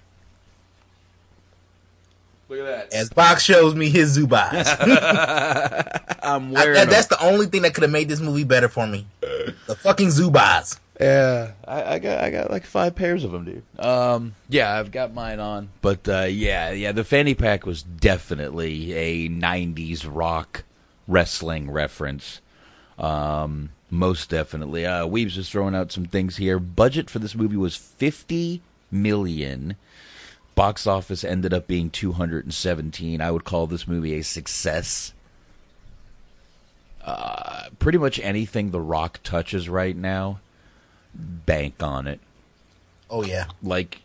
Look 2.48 2.60
at 2.60 2.90
that. 2.90 2.92
As 2.92 3.08
Box 3.08 3.42
shows 3.42 3.74
me 3.74 3.88
his 3.88 4.18
Zubaz. 4.18 4.66
I'm 6.22 6.52
wearing. 6.52 6.76
I, 6.76 6.84
that, 6.84 6.90
that's 6.90 7.06
the 7.06 7.22
only 7.24 7.46
thing 7.46 7.62
that 7.62 7.72
could 7.72 7.82
have 7.82 7.90
made 7.90 8.08
this 8.08 8.20
movie 8.20 8.44
better 8.44 8.68
for 8.68 8.86
me. 8.86 9.06
The 9.20 9.74
fucking 9.76 10.08
Zubaz. 10.08 10.78
Yeah, 11.02 11.52
I, 11.66 11.94
I, 11.94 11.98
got 11.98 12.22
I 12.22 12.30
got 12.30 12.50
like 12.50 12.64
five 12.64 12.94
pairs 12.94 13.24
of 13.24 13.32
them, 13.32 13.44
dude. 13.44 13.64
Um, 13.84 14.36
yeah, 14.48 14.78
I've 14.78 14.92
got 14.92 15.12
mine 15.12 15.40
on, 15.40 15.70
but 15.80 16.08
uh, 16.08 16.26
yeah, 16.30 16.70
yeah, 16.70 16.92
the 16.92 17.02
fanny 17.02 17.34
pack 17.34 17.66
was 17.66 17.82
definitely 17.82 18.92
a 18.92 19.28
'90s 19.28 20.08
rock 20.08 20.62
wrestling 21.08 21.70
reference. 21.72 22.40
Um, 22.98 23.70
most 23.90 24.30
definitely. 24.30 24.86
Uh, 24.86 25.06
Weebs 25.06 25.36
is 25.36 25.50
throwing 25.50 25.74
out 25.74 25.90
some 25.90 26.04
things 26.04 26.36
here. 26.36 26.60
Budget 26.60 27.10
for 27.10 27.18
this 27.18 27.34
movie 27.34 27.56
was 27.56 27.74
fifty 27.74 28.62
million. 28.92 29.74
Box 30.54 30.86
office 30.86 31.24
ended 31.24 31.52
up 31.52 31.66
being 31.66 31.90
two 31.90 32.12
hundred 32.12 32.44
and 32.44 32.54
seventeen. 32.54 33.20
I 33.20 33.32
would 33.32 33.44
call 33.44 33.66
this 33.66 33.88
movie 33.88 34.14
a 34.14 34.22
success. 34.22 35.14
Uh, 37.04 37.70
pretty 37.80 37.98
much 37.98 38.20
anything 38.20 38.70
The 38.70 38.80
Rock 38.80 39.18
touches 39.24 39.68
right 39.68 39.96
now 39.96 40.38
bank 41.14 41.82
on 41.82 42.06
it. 42.06 42.20
Oh 43.10 43.22
yeah. 43.22 43.46
Like 43.62 44.00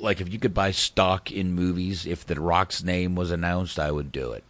like 0.00 0.20
if 0.20 0.32
you 0.32 0.38
could 0.38 0.54
buy 0.54 0.70
stock 0.70 1.30
in 1.30 1.52
movies, 1.52 2.06
if 2.06 2.26
The 2.26 2.40
Rock's 2.40 2.82
name 2.82 3.14
was 3.14 3.30
announced, 3.30 3.78
I 3.78 3.90
would 3.90 4.12
do 4.12 4.32
it. 4.32 4.44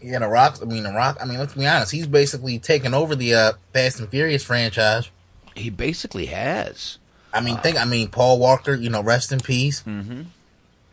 Yeah, 0.00 0.20
The 0.20 0.28
Rock. 0.28 0.58
I 0.62 0.64
mean, 0.64 0.84
The 0.84 0.92
Rock. 0.92 1.18
I 1.20 1.24
mean, 1.24 1.38
let's 1.38 1.54
be 1.54 1.66
honest. 1.66 1.92
He's 1.92 2.06
basically 2.06 2.58
taken 2.58 2.94
over 2.94 3.14
the 3.14 3.34
uh, 3.34 3.52
Fast 3.72 4.00
and 4.00 4.08
Furious 4.08 4.42
franchise. 4.42 5.10
He 5.54 5.70
basically 5.70 6.26
has. 6.26 6.98
I 7.32 7.40
mean, 7.40 7.56
uh, 7.56 7.60
think. 7.60 7.76
I 7.76 7.84
mean, 7.84 8.08
Paul 8.08 8.38
Walker. 8.38 8.74
You 8.74 8.90
know, 8.90 9.02
rest 9.02 9.32
in 9.32 9.40
peace. 9.40 9.82
Mm-hmm. 9.82 10.22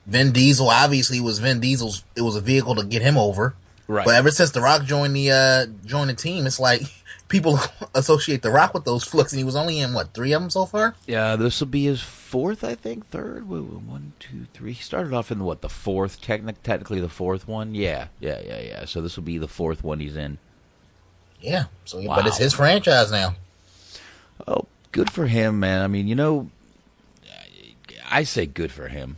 Vin 0.08 0.32
Diesel 0.32 0.70
obviously 0.70 1.20
was 1.22 1.40
Vin 1.40 1.60
Diesel's. 1.60 2.04
It 2.16 2.22
was 2.22 2.36
a 2.36 2.42
vehicle 2.42 2.76
to 2.76 2.86
get 2.86 3.02
him 3.02 3.18
over. 3.18 3.56
Right. 3.88 4.06
But 4.06 4.16
ever 4.16 4.32
since 4.32 4.52
The 4.52 4.62
Rock 4.62 4.84
joined 4.84 5.16
the 5.16 5.32
uh, 5.32 5.66
joined 5.86 6.10
the 6.10 6.14
team, 6.14 6.46
it's 6.46 6.60
like 6.60 6.82
people 7.28 7.60
associate 7.96 8.42
The 8.42 8.52
Rock 8.52 8.74
with 8.74 8.86
those 8.86 9.04
flicks, 9.04 9.32
and 9.32 9.38
he 9.38 9.44
was 9.44 9.56
only 9.56 9.80
in 9.80 9.94
what 9.94 10.14
three 10.14 10.34
of 10.34 10.42
them 10.42 10.50
so 10.50 10.66
far. 10.66 10.96
Yeah, 11.06 11.36
this 11.36 11.60
will 11.60 11.68
be 11.68 11.86
his 11.86 12.02
fourth, 12.02 12.64
I 12.64 12.76
think. 12.76 13.08
Third, 13.10 13.48
one, 13.48 14.14
two, 14.20 14.48
three. 14.54 14.74
He 14.74 14.84
started 14.84 15.14
off 15.14 15.32
in 15.32 15.44
what 15.44 15.62
the 15.62 15.70
fourth, 15.70 16.22
technic- 16.22 16.64
technically 16.64 17.00
the 17.00 17.10
fourth 17.10 17.48
one. 17.48 17.76
Yeah, 17.76 18.08
yeah, 18.20 18.40
yeah, 18.46 18.62
yeah. 18.62 18.86
So 18.86 19.02
this 19.02 19.16
will 19.16 19.24
be 19.24 19.38
the 19.38 19.48
fourth 19.48 19.84
one 19.84 20.00
he's 20.00 20.16
in. 20.16 20.38
Yeah. 21.42 21.66
So, 21.86 22.02
wow. 22.02 22.16
but 22.16 22.28
it's 22.28 22.38
his 22.38 22.54
franchise 22.54 23.12
now. 23.12 23.36
Oh, 24.48 24.66
good 24.92 25.10
for 25.10 25.28
him, 25.28 25.60
man. 25.60 25.82
I 25.82 25.88
mean, 25.88 26.08
you 26.08 26.16
know, 26.16 26.50
I 28.10 28.24
say 28.24 28.46
good 28.46 28.72
for 28.72 28.88
him, 28.88 29.18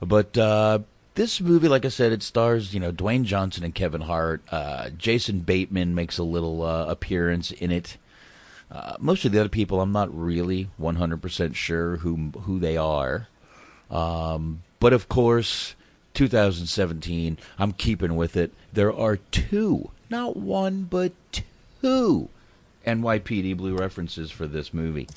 but 0.00 0.36
uh, 0.36 0.80
this 1.18 1.40
movie, 1.40 1.66
like 1.66 1.84
I 1.84 1.88
said, 1.88 2.12
it 2.12 2.22
stars 2.22 2.72
you 2.72 2.80
know 2.80 2.92
Dwayne 2.92 3.24
Johnson 3.24 3.64
and 3.64 3.74
Kevin 3.74 4.02
Hart. 4.02 4.40
Uh, 4.50 4.90
Jason 4.90 5.40
Bateman 5.40 5.94
makes 5.94 6.16
a 6.16 6.22
little 6.22 6.62
uh, 6.62 6.86
appearance 6.86 7.50
in 7.50 7.72
it. 7.72 7.98
Uh, 8.70 8.96
most 9.00 9.24
of 9.24 9.32
the 9.32 9.40
other 9.40 9.48
people, 9.48 9.80
I'm 9.80 9.92
not 9.92 10.16
really 10.16 10.68
100% 10.80 11.54
sure 11.54 11.96
who 11.96 12.30
who 12.42 12.58
they 12.60 12.76
are. 12.76 13.26
Um, 13.90 14.62
but 14.78 14.92
of 14.92 15.08
course, 15.08 15.74
2017, 16.14 17.36
I'm 17.58 17.72
keeping 17.72 18.14
with 18.14 18.36
it. 18.36 18.52
There 18.72 18.94
are 18.94 19.16
two, 19.16 19.90
not 20.08 20.36
one, 20.36 20.84
but 20.84 21.12
two 21.32 22.28
NYPD 22.86 23.56
Blue 23.56 23.76
references 23.76 24.30
for 24.30 24.46
this 24.46 24.72
movie. 24.72 25.08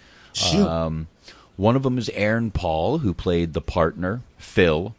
Um, 0.65 1.07
one 1.57 1.75
of 1.75 1.83
them 1.83 1.99
is 1.99 2.09
Aaron 2.09 2.49
Paul, 2.49 2.99
who 2.99 3.13
played 3.13 3.53
the 3.53 3.61
partner 3.61 4.21
Phil 4.39 4.95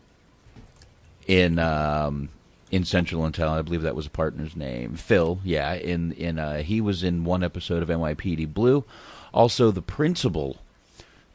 in 1.26 1.58
um, 1.58 2.28
in 2.70 2.84
Central 2.84 3.22
Intel. 3.22 3.50
I 3.50 3.62
believe 3.62 3.82
that 3.82 3.96
was 3.96 4.06
a 4.06 4.10
partner's 4.10 4.56
name, 4.56 4.94
Phil. 4.94 5.40
Yeah, 5.44 5.74
in 5.74 6.12
in 6.12 6.38
uh, 6.38 6.62
he 6.62 6.80
was 6.80 7.02
in 7.02 7.24
one 7.24 7.44
episode 7.44 7.82
of 7.82 7.88
NYPD 7.88 8.52
Blue. 8.52 8.84
Also, 9.32 9.70
the 9.70 9.82
principal 9.82 10.58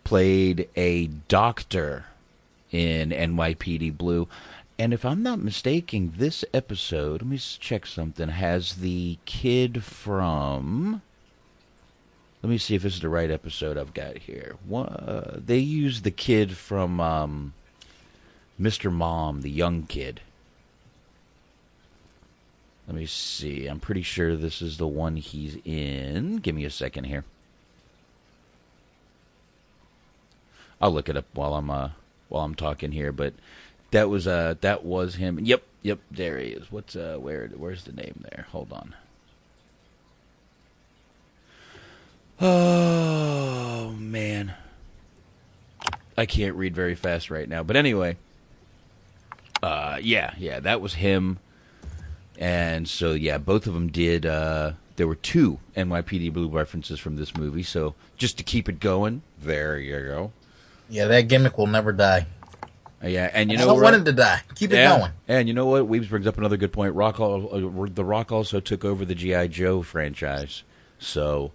played 0.04 0.70
a 0.76 1.08
doctor 1.28 2.06
in 2.72 3.10
NYPD 3.10 3.98
Blue. 3.98 4.28
And 4.80 4.94
if 4.94 5.04
I'm 5.04 5.24
not 5.24 5.40
mistaken, 5.40 6.14
this 6.18 6.46
episode, 6.54 7.22
let 7.24 7.30
me 7.30 7.38
check 7.38 7.88
something, 7.88 8.30
has 8.30 8.76
the 8.76 9.18
kid 9.26 9.84
from. 9.84 11.02
Let 12.44 12.50
me 12.52 12.60
see 12.60 12.76
if 12.76 12.84
this 12.84 12.94
is 12.94 13.00
the 13.02 13.10
right 13.10 13.32
episode 13.32 13.78
I've 13.78 13.96
got 13.96 14.18
here. 14.20 14.56
One, 14.68 14.88
uh, 14.88 15.40
they 15.44 15.58
use 15.58 16.04
the 16.04 16.12
kid 16.12 16.56
from 16.56 17.00
um, 17.00 17.54
Mr. 18.60 18.92
Mom, 18.92 19.42
the 19.42 19.52
young 19.52 19.84
kid. 19.84 20.22
Let 22.88 22.96
me 22.96 23.06
see. 23.06 23.68
I'm 23.68 23.80
pretty 23.80 24.02
sure 24.02 24.36
this 24.36 24.62
is 24.62 24.78
the 24.78 24.88
one 24.88 25.18
he's 25.18 25.58
in. 25.66 26.38
Give 26.38 26.56
me 26.56 26.66
a 26.66 26.70
second 26.70 27.04
here. 27.04 27.26
I'll 30.82 30.92
look 30.92 31.10
it 31.10 31.18
up 31.18 31.26
while 31.34 31.56
I'm 31.56 31.70
uh 31.70 31.90
while 32.30 32.44
I'm 32.44 32.56
talking 32.56 32.92
here, 32.92 33.12
but 33.12 33.34
that 33.92 34.10
was 34.10 34.28
uh 34.28 34.56
that 34.62 34.86
was 34.86 35.16
him. 35.16 35.40
Yep, 35.40 35.64
yep, 35.82 36.00
there 36.12 36.38
he 36.38 36.50
is. 36.50 36.72
What's 36.72 36.96
uh 36.96 37.18
where 37.20 37.48
where's 37.48 37.84
the 37.84 37.94
name 37.94 38.24
there? 38.24 38.48
Hold 38.52 38.72
on. 38.72 38.96
Oh 42.40 43.96
man. 43.98 44.54
I 46.18 46.26
can't 46.26 46.56
read 46.56 46.76
very 46.76 46.96
fast 46.96 47.30
right 47.30 47.50
now. 47.50 47.64
But 47.64 47.76
anyway, 47.76 48.18
uh, 49.98 50.00
yeah, 50.02 50.34
yeah, 50.38 50.60
that 50.60 50.82
was 50.82 50.96
him. 50.96 51.40
And 52.38 52.88
so, 52.88 53.14
yeah, 53.14 53.38
both 53.38 53.68
of 53.68 53.74
them 53.74 53.90
did. 53.90 54.26
Uh, 54.26 54.74
there 54.96 55.08
were 55.08 55.16
two 55.16 55.60
NYPD 55.76 56.32
Blue 56.34 56.48
references 56.48 57.00
from 57.00 57.16
this 57.16 57.36
movie. 57.36 57.64
So, 57.64 57.96
just 58.16 58.38
to 58.38 58.44
keep 58.44 58.70
it 58.70 58.80
going, 58.80 59.24
there 59.42 59.80
you 59.80 60.00
go. 60.00 60.32
Yeah, 60.90 61.06
that 61.06 61.28
gimmick 61.28 61.58
will 61.58 61.68
never 61.68 61.92
die. 61.92 62.28
Uh, 63.04 63.08
yeah, 63.08 63.30
and 63.34 63.52
you 63.52 63.58
I 63.58 63.62
know, 63.62 63.68
don't 63.68 63.82
want 63.82 63.96
it 63.96 64.06
to 64.06 64.14
die. 64.14 64.42
Keep 64.56 64.72
yeah, 64.72 64.96
it 64.96 65.00
going. 65.00 65.12
And 65.28 65.48
you 65.48 65.54
know 65.54 65.66
what? 65.66 65.88
Weebs 65.88 66.10
brings 66.10 66.26
up 66.26 66.38
another 66.38 66.58
good 66.58 66.74
point. 66.74 66.96
Rock, 66.96 67.20
uh, 67.20 67.38
the 67.94 68.06
Rock 68.06 68.32
also 68.32 68.60
took 68.60 68.86
over 68.86 69.06
the 69.06 69.16
GI 69.16 69.50
Joe 69.50 69.82
franchise. 69.82 70.64
So, 71.00 71.52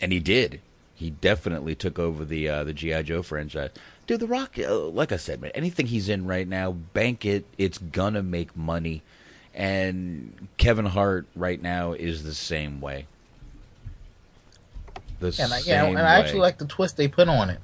and 0.00 0.12
he 0.12 0.20
did. 0.20 0.60
He 0.94 1.10
definitely 1.10 1.74
took 1.74 1.98
over 1.98 2.24
the 2.24 2.48
uh, 2.48 2.64
the 2.64 2.74
GI 2.74 3.04
Joe 3.04 3.22
franchise. 3.22 3.70
Dude, 4.08 4.20
The 4.20 4.26
Rock, 4.26 4.58
uh, 4.58 4.74
like 4.74 5.12
I 5.12 5.18
said, 5.18 5.42
man, 5.42 5.50
anything 5.54 5.86
he's 5.86 6.08
in 6.08 6.26
right 6.26 6.48
now, 6.48 6.72
bank 6.72 7.26
it. 7.26 7.44
It's 7.58 7.76
gonna 7.76 8.22
make 8.22 8.56
money. 8.56 9.02
And 9.54 10.48
Kevin 10.56 10.86
Hart 10.86 11.26
right 11.36 11.60
now 11.60 11.92
is 11.92 12.22
the 12.22 12.32
same 12.32 12.80
way. 12.80 13.06
The 15.20 15.36
and 15.38 15.52
I, 15.52 15.58
yeah, 15.58 15.84
and 15.84 15.98
I 15.98 16.20
actually 16.20 16.40
like 16.40 16.56
the 16.56 16.64
twist 16.64 16.96
they 16.96 17.06
put 17.06 17.28
on 17.28 17.50
it. 17.50 17.60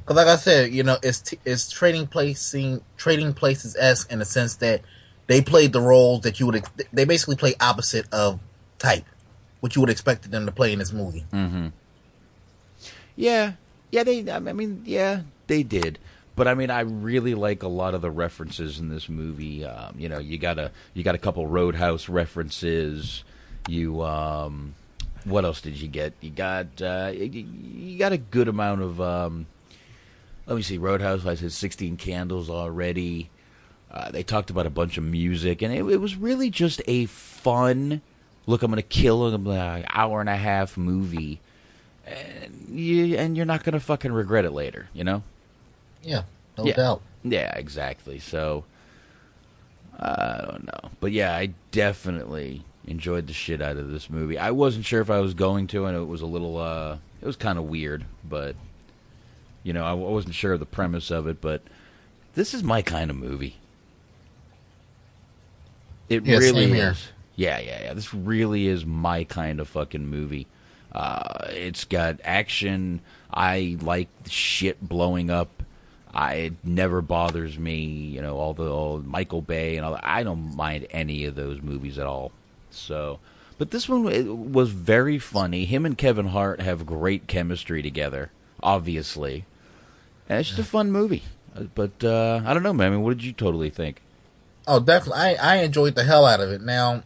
Because, 0.00 0.16
like 0.16 0.28
I 0.28 0.36
said, 0.36 0.72
you 0.72 0.84
know, 0.84 0.98
it's 1.02 1.20
t- 1.20 1.40
it's 1.44 1.68
trading 1.68 2.06
placing 2.06 2.82
trading 2.96 3.34
places 3.34 3.74
s 3.74 4.04
in 4.06 4.20
the 4.20 4.24
sense 4.24 4.54
that 4.56 4.82
they 5.26 5.40
played 5.40 5.72
the 5.72 5.80
roles 5.80 6.20
that 6.20 6.38
you 6.38 6.46
would 6.46 6.56
ex- 6.56 6.70
they 6.92 7.04
basically 7.04 7.34
play 7.34 7.54
opposite 7.60 8.06
of 8.12 8.38
type, 8.78 9.06
what 9.58 9.74
you 9.74 9.80
would 9.80 9.90
expect 9.90 10.30
them 10.30 10.46
to 10.46 10.52
play 10.52 10.72
in 10.72 10.78
this 10.78 10.92
movie. 10.92 11.24
Mm-hmm. 11.32 11.68
Yeah, 13.16 13.54
yeah, 13.92 14.02
they. 14.02 14.28
I 14.28 14.40
mean, 14.40 14.82
yeah, 14.84 15.20
they 15.46 15.62
did. 15.62 16.00
But 16.34 16.48
I 16.48 16.54
mean, 16.54 16.70
I 16.70 16.80
really 16.80 17.34
like 17.34 17.62
a 17.62 17.68
lot 17.68 17.94
of 17.94 18.00
the 18.00 18.10
references 18.10 18.78
in 18.78 18.88
this 18.88 19.08
movie. 19.08 19.64
Um, 19.64 19.94
you 19.98 20.08
know, 20.08 20.18
you 20.18 20.38
got 20.38 20.58
a 20.58 20.72
you 20.94 21.04
got 21.04 21.14
a 21.14 21.18
couple 21.18 21.46
Roadhouse 21.46 22.08
references. 22.08 23.22
You, 23.68 24.02
um, 24.02 24.74
what 25.24 25.44
else 25.44 25.60
did 25.60 25.80
you 25.80 25.88
get? 25.88 26.14
You 26.20 26.30
got 26.30 26.80
uh, 26.80 27.12
you, 27.14 27.98
got 27.98 28.12
a 28.12 28.18
good 28.18 28.48
amount 28.48 28.80
of. 28.80 29.00
Um, 29.00 29.46
let 30.46 30.56
me 30.56 30.62
see, 30.62 30.78
Roadhouse. 30.78 31.26
I 31.26 31.34
said 31.34 31.52
sixteen 31.52 31.96
candles 31.96 32.48
already. 32.48 33.30
Uh, 33.90 34.10
they 34.10 34.22
talked 34.22 34.48
about 34.48 34.64
a 34.66 34.70
bunch 34.70 34.96
of 34.96 35.04
music, 35.04 35.60
and 35.60 35.72
it, 35.72 35.84
it 35.84 36.00
was 36.00 36.16
really 36.16 36.48
just 36.48 36.80
a 36.88 37.04
fun. 37.06 38.00
Look, 38.46 38.62
I'm 38.62 38.70
going 38.70 38.82
to 38.82 38.88
kill 38.88 39.26
an 39.28 39.84
hour 39.90 40.20
and 40.20 40.30
a 40.30 40.36
half 40.36 40.78
movie, 40.78 41.40
and 42.06 42.68
you 42.68 43.16
and 43.16 43.36
you're 43.36 43.46
not 43.46 43.64
going 43.64 43.74
to 43.74 43.80
fucking 43.80 44.12
regret 44.12 44.44
it 44.44 44.52
later. 44.52 44.88
You 44.92 45.04
know? 45.04 45.22
Yeah, 46.02 46.22
no 46.58 46.64
yeah. 46.64 46.74
doubt. 46.74 47.02
Yeah, 47.24 47.56
exactly. 47.56 48.18
So 48.18 48.64
I 49.98 50.44
don't 50.50 50.66
know, 50.66 50.90
but 51.00 51.12
yeah, 51.12 51.34
I 51.36 51.50
definitely 51.70 52.64
enjoyed 52.86 53.26
the 53.28 53.32
shit 53.32 53.62
out 53.62 53.76
of 53.76 53.90
this 53.90 54.10
movie. 54.10 54.38
I 54.38 54.50
wasn't 54.50 54.84
sure 54.84 55.00
if 55.00 55.10
I 55.10 55.20
was 55.20 55.34
going 55.34 55.68
to, 55.68 55.86
and 55.86 55.96
it 55.96 56.06
was 56.06 56.20
a 56.20 56.26
little, 56.26 56.58
uh, 56.58 56.96
it 57.20 57.26
was 57.26 57.36
kind 57.36 57.58
of 57.58 57.64
weird, 57.64 58.04
but 58.28 58.56
you 59.62 59.72
know, 59.72 59.84
I 59.84 59.92
wasn't 59.92 60.34
sure 60.34 60.54
of 60.54 60.60
the 60.60 60.66
premise 60.66 61.10
of 61.10 61.28
it. 61.28 61.40
But 61.40 61.62
this 62.34 62.54
is 62.54 62.62
my 62.64 62.82
kind 62.82 63.10
of 63.10 63.16
movie. 63.16 63.56
It 66.08 66.26
Yeah, 66.26 66.38
really 66.38 66.72
is. 66.72 67.08
Yeah, 67.36 67.58
yeah, 67.60 67.84
yeah. 67.84 67.94
This 67.94 68.12
really 68.12 68.66
is 68.66 68.84
my 68.84 69.24
kind 69.24 69.60
of 69.60 69.68
fucking 69.68 70.06
movie. 70.06 70.46
Uh, 70.94 71.46
it's 71.48 71.84
got 71.84 72.20
action. 72.22 73.00
I 73.32 73.76
like 73.80 74.08
shit 74.28 74.80
blowing 74.86 75.30
up. 75.30 75.62
I 76.14 76.34
it 76.34 76.54
never 76.62 77.00
bothers 77.00 77.58
me. 77.58 77.84
You 77.84 78.20
know, 78.20 78.36
all 78.36 78.54
the 78.54 79.02
Michael 79.06 79.40
Bay 79.40 79.76
and 79.76 79.86
all. 79.86 79.92
That. 79.92 80.06
I 80.06 80.22
don't 80.22 80.54
mind 80.54 80.86
any 80.90 81.24
of 81.24 81.34
those 81.34 81.62
movies 81.62 81.98
at 81.98 82.06
all. 82.06 82.32
So, 82.70 83.18
but 83.58 83.70
this 83.70 83.88
one 83.88 84.52
was 84.52 84.70
very 84.70 85.18
funny. 85.18 85.64
Him 85.64 85.86
and 85.86 85.96
Kevin 85.96 86.28
Hart 86.28 86.60
have 86.60 86.84
great 86.84 87.26
chemistry 87.26 87.82
together. 87.82 88.30
Obviously, 88.62 89.46
and 90.28 90.40
it's 90.40 90.50
just 90.50 90.60
a 90.60 90.64
fun 90.64 90.92
movie. 90.92 91.22
But 91.74 92.04
uh, 92.04 92.42
I 92.44 92.54
don't 92.54 92.62
know, 92.62 92.72
man. 92.72 92.88
I 92.88 92.90
mean, 92.90 93.02
what 93.02 93.16
did 93.16 93.24
you 93.24 93.32
totally 93.32 93.70
think? 93.70 94.02
Oh, 94.66 94.80
definitely. 94.80 95.20
I, 95.20 95.34
I 95.34 95.56
enjoyed 95.56 95.94
the 95.94 96.04
hell 96.04 96.24
out 96.24 96.40
of 96.40 96.50
it. 96.50 96.62
Now, 96.62 97.02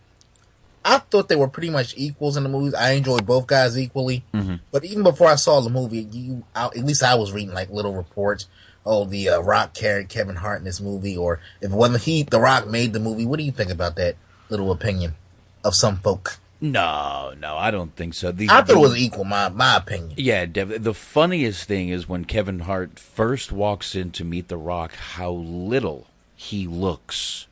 I 0.87 0.99
thought 0.99 1.29
they 1.29 1.37
were 1.37 1.49
pretty 1.49 1.71
much 1.71 1.95
equals 1.97 2.37
in 2.37 2.45
the 2.45 2.49
movies. 2.49 2.75
I 2.75 2.93
enjoyed 2.93 3.27
both 3.27 3.47
guys 3.49 3.77
equally. 3.77 4.25
Mhm. 4.33 4.61
But 4.71 4.85
even 4.85 5.03
before 5.03 5.27
I 5.29 5.35
saw 5.35 5.61
the 5.61 5.69
movie, 5.69 6.07
you 6.13 6.45
I, 6.55 6.67
at 6.67 6.79
least 6.79 7.03
I 7.03 7.17
was 7.17 7.33
reading 7.33 7.53
like 7.53 7.71
little 7.71 7.95
reports. 7.95 8.47
Oh, 8.87 9.05
the 9.05 9.31
uh, 9.31 9.41
Rock 9.41 9.75
carried 9.75 10.09
Kevin 10.09 10.37
Hart 10.37 10.61
in 10.61 10.65
this 10.65 10.81
movie, 10.81 11.17
or 11.17 11.41
if 11.61 11.73
it 11.73 11.75
wasn't 11.75 12.03
he, 12.03 12.23
The 12.23 12.39
Rock 12.39 12.69
made 12.69 12.93
the 12.93 13.01
movie. 13.01 13.27
What 13.27 13.39
do 13.39 13.45
you 13.45 13.51
think 13.51 13.71
about 13.71 13.97
that 13.97 14.15
little 14.49 14.71
opinion 14.71 15.17
of 15.65 15.75
some 15.75 15.97
folk? 15.97 16.39
No, 16.61 17.35
no, 17.39 17.57
I 17.57 17.71
don't 17.73 17.95
think 17.97 18.15
so. 18.15 18.31
The, 18.33 18.49
I 18.49 18.63
thought 18.63 18.71
it 18.71 18.79
was 18.79 18.97
equal. 18.97 19.25
My 19.25 19.49
my 19.49 19.77
opinion. 19.77 20.15
Yeah, 20.17 20.47
Dev, 20.47 20.83
the 20.85 20.95
funniest 20.95 21.65
thing 21.65 21.89
is 21.89 22.09
when 22.09 22.25
Kevin 22.25 22.61
Hart 22.61 22.99
first 22.99 23.51
walks 23.51 23.95
in 23.95 24.11
to 24.13 24.25
meet 24.25 24.49
The 24.49 24.57
Rock, 24.57 24.95
how 24.95 25.33
little 25.33 26.07
he 26.37 26.67
looks 26.67 27.47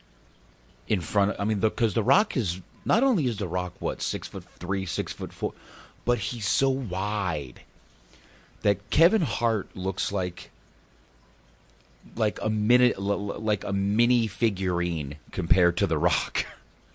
in 0.86 1.00
front 1.00 1.32
of. 1.32 1.40
I 1.40 1.44
mean, 1.44 1.58
because 1.58 1.94
the, 1.94 2.02
Rock 2.02 2.36
is 2.36 2.60
not 2.84 3.02
only 3.02 3.26
is 3.26 3.38
The 3.38 3.48
Rock 3.48 3.74
what 3.78 4.02
six 4.02 4.28
foot 4.28 4.44
three, 4.44 4.86
six 4.86 5.12
foot 5.12 5.32
four, 5.32 5.52
but 6.04 6.18
he's 6.18 6.46
so 6.46 6.70
wide 6.70 7.60
that 8.62 8.90
Kevin 8.90 9.22
Hart 9.22 9.68
looks 9.74 10.10
like 10.12 10.50
like 12.16 12.38
a 12.42 12.50
minute, 12.50 12.98
like 13.00 13.64
a 13.64 13.72
mini 13.72 14.26
figurine 14.26 15.16
compared 15.32 15.76
to 15.78 15.86
The 15.86 15.98
Rock 15.98 16.46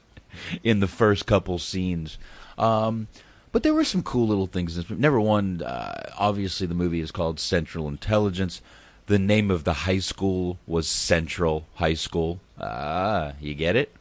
in 0.64 0.80
the 0.80 0.88
first 0.88 1.26
couple 1.26 1.58
scenes. 1.60 2.18
Um, 2.58 3.08
but 3.52 3.64
there 3.64 3.74
were 3.74 3.84
some 3.84 4.04
cool 4.04 4.28
little 4.28 4.46
things. 4.48 4.76
in 4.76 4.82
this 4.82 4.90
movie. 4.90 5.02
Number 5.02 5.20
one, 5.20 5.64
uh, 5.64 6.12
obviously, 6.18 6.68
the 6.68 6.76
movie 6.76 7.00
is 7.00 7.12
called 7.12 7.40
Central 7.40 7.88
Intelligence. 7.88 8.62
The 9.08 9.18
name 9.18 9.50
of 9.50 9.64
the 9.64 9.74
high 9.74 10.00
school 10.00 10.60
was 10.68 10.88
Central 10.88 11.66
High 11.76 11.96
School. 11.96 12.40
Ah, 12.60 13.34
you 13.42 13.56
get 13.56 13.76
it? 13.76 13.92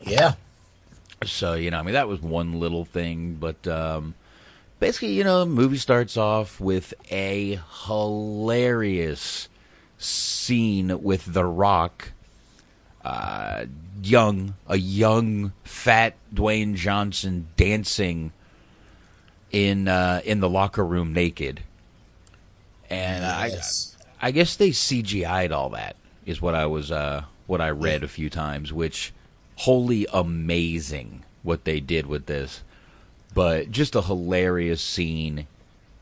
Yeah. 0.00 0.34
So, 1.24 1.54
you 1.54 1.70
know, 1.70 1.78
I 1.78 1.82
mean, 1.82 1.94
that 1.94 2.08
was 2.08 2.20
one 2.20 2.60
little 2.60 2.84
thing. 2.84 3.34
But 3.34 3.66
um, 3.66 4.14
basically, 4.78 5.12
you 5.14 5.24
know, 5.24 5.40
the 5.40 5.46
movie 5.46 5.76
starts 5.78 6.16
off 6.16 6.60
with 6.60 6.94
a 7.10 7.60
hilarious 7.86 9.48
scene 9.98 11.02
with 11.02 11.32
The 11.32 11.44
Rock. 11.44 12.12
Uh, 13.04 13.66
young, 14.02 14.54
a 14.66 14.76
young, 14.76 15.52
fat 15.64 16.14
Dwayne 16.34 16.74
Johnson 16.74 17.48
dancing 17.56 18.32
in 19.50 19.88
uh, 19.88 20.20
in 20.24 20.40
the 20.40 20.48
locker 20.48 20.84
room 20.84 21.14
naked, 21.14 21.62
and 22.90 23.22
Yes. 23.22 23.96
I 24.20 24.28
I 24.28 24.30
guess 24.30 24.56
they 24.56 24.70
CGI'd 24.70 25.52
all 25.52 25.70
that 25.70 25.96
is 26.26 26.42
what 26.42 26.54
I 26.54 26.66
was 26.66 26.90
uh, 26.92 27.22
what 27.46 27.60
I 27.62 27.70
read 27.70 28.02
a 28.02 28.08
few 28.08 28.28
times, 28.28 28.72
which 28.72 29.12
wholly 29.58 30.06
amazing 30.12 31.24
what 31.42 31.64
they 31.64 31.80
did 31.80 32.06
with 32.06 32.26
this, 32.26 32.62
but 33.34 33.70
just 33.72 33.96
a 33.96 34.02
hilarious 34.02 34.80
scene 34.80 35.46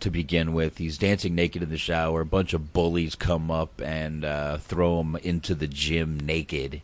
to 0.01 0.11
begin 0.11 0.53
with. 0.53 0.77
He's 0.77 0.99
dancing 0.99 1.35
naked 1.35 1.63
in 1.63 1.71
the 1.71 1.79
shower. 1.79 2.21
A 2.21 2.27
bunch 2.27 2.53
of 2.53 2.75
bullies 2.75 3.15
come 3.15 3.51
up 3.51 3.81
and 3.81 4.27
uh, 4.27 4.59
throw 4.59 5.01
him 5.01 5.17
into 5.17 5.55
the 5.55 5.67
gym 5.67 6.21
naked. 6.21 6.83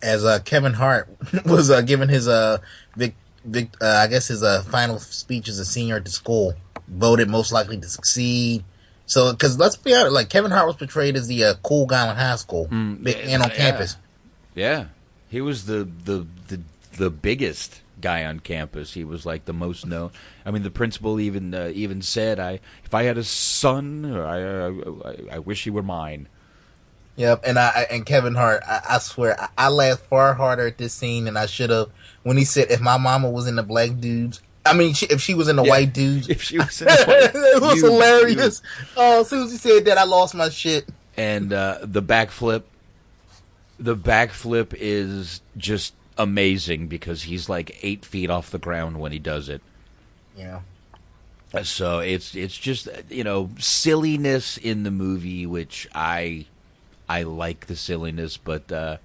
As 0.00 0.24
uh, 0.24 0.38
Kevin 0.44 0.74
Hart 0.74 1.08
was 1.44 1.68
uh, 1.68 1.80
giving 1.80 2.08
his 2.08 2.28
uh, 2.28 2.58
Vic, 2.96 3.16
Vic, 3.44 3.70
uh, 3.82 3.86
I 3.86 4.06
guess 4.06 4.28
his 4.28 4.44
uh, 4.44 4.62
final 4.62 5.00
speech 5.00 5.48
as 5.48 5.58
a 5.58 5.64
senior 5.64 5.96
at 5.96 6.04
the 6.04 6.10
school, 6.10 6.54
voted 6.86 7.28
most 7.28 7.50
likely 7.50 7.78
to 7.78 7.88
succeed. 7.88 8.62
So, 9.06 9.32
because 9.32 9.58
let's 9.58 9.76
be 9.76 9.94
honest, 9.94 10.12
like 10.12 10.28
Kevin 10.28 10.52
Hart 10.52 10.66
was 10.66 10.76
portrayed 10.76 11.16
as 11.16 11.26
the 11.26 11.42
uh, 11.42 11.54
cool 11.64 11.86
guy 11.86 12.08
in 12.08 12.16
high 12.16 12.36
school, 12.36 12.66
big 12.66 13.16
and 13.24 13.42
on 13.42 13.50
campus. 13.50 13.96
Yeah, 13.98 14.05
he 15.28 15.40
was 15.40 15.66
the 15.66 15.88
the 16.04 16.26
the 16.48 16.60
the 16.96 17.10
biggest 17.10 17.82
guy 18.00 18.24
on 18.24 18.40
campus. 18.40 18.94
He 18.94 19.04
was 19.04 19.24
like 19.26 19.44
the 19.44 19.52
most 19.52 19.86
known. 19.86 20.10
I 20.44 20.50
mean, 20.50 20.62
the 20.62 20.70
principal 20.70 21.20
even 21.20 21.54
uh, 21.54 21.70
even 21.74 22.02
said, 22.02 22.40
"I 22.40 22.60
if 22.84 22.94
I 22.94 23.04
had 23.04 23.18
a 23.18 23.24
son, 23.24 24.04
I 24.04 24.66
I, 24.68 25.34
I, 25.36 25.38
wish 25.38 25.64
he 25.64 25.70
were 25.70 25.82
mine." 25.82 26.28
Yep, 27.16 27.44
and 27.46 27.58
I 27.58 27.86
and 27.90 28.04
Kevin 28.04 28.34
Hart, 28.34 28.62
I, 28.66 28.80
I 28.90 28.98
swear, 28.98 29.40
I, 29.40 29.48
I 29.56 29.68
laughed 29.68 30.04
far 30.06 30.34
harder 30.34 30.66
at 30.66 30.76
this 30.78 30.92
scene 30.92 31.24
than 31.24 31.36
I 31.36 31.46
should 31.46 31.70
have 31.70 31.88
when 32.22 32.36
he 32.36 32.44
said, 32.44 32.70
"If 32.70 32.80
my 32.80 32.96
mama 32.98 33.30
was 33.30 33.46
in 33.46 33.56
the 33.56 33.62
black 33.62 33.98
dudes." 34.00 34.40
I 34.64 34.72
mean, 34.72 34.94
she, 34.94 35.06
if 35.06 35.20
she 35.20 35.32
was 35.34 35.46
in 35.48 35.54
the 35.56 35.62
Yeah. 35.62 35.70
white 35.70 35.92
dudes, 35.94 36.28
If 36.30 36.42
she 36.42 36.58
was 36.58 36.80
in 36.82 36.88
the 36.88 37.04
white- 37.06 37.30
it 37.56 37.62
was 37.62 37.76
you- 37.80 37.84
hilarious. 37.90 38.62
Oh, 38.96 39.20
as 39.20 39.28
soon 39.28 39.44
as 39.44 39.52
he 39.52 39.58
said 39.58 39.84
that, 39.84 39.96
I 39.96 40.02
lost 40.04 40.34
my 40.34 40.48
shit. 40.48 40.88
And 41.16 41.52
uh, 41.52 41.78
the 41.82 42.02
backflip, 42.02 42.64
the 43.78 43.96
backflip 43.96 44.74
is 44.78 45.40
just 45.56 45.94
amazing 46.18 46.88
because 46.88 47.24
he's 47.24 47.48
like 47.48 47.78
eight 47.82 48.04
feet 48.04 48.30
off 48.30 48.50
the 48.50 48.58
ground 48.58 49.00
when 49.00 49.12
he 49.12 49.18
does 49.18 49.48
it. 49.48 49.60
Yeah. 50.36 50.60
So 51.62 52.00
it's 52.00 52.34
it's 52.34 52.56
just 52.56 52.88
you 53.08 53.24
know 53.24 53.50
silliness 53.58 54.56
in 54.58 54.82
the 54.82 54.90
movie, 54.90 55.46
which 55.46 55.88
I 55.94 56.46
I 57.08 57.22
like 57.22 57.66
the 57.66 57.76
silliness, 57.76 58.36
but 58.36 58.70
uh, 58.70 58.98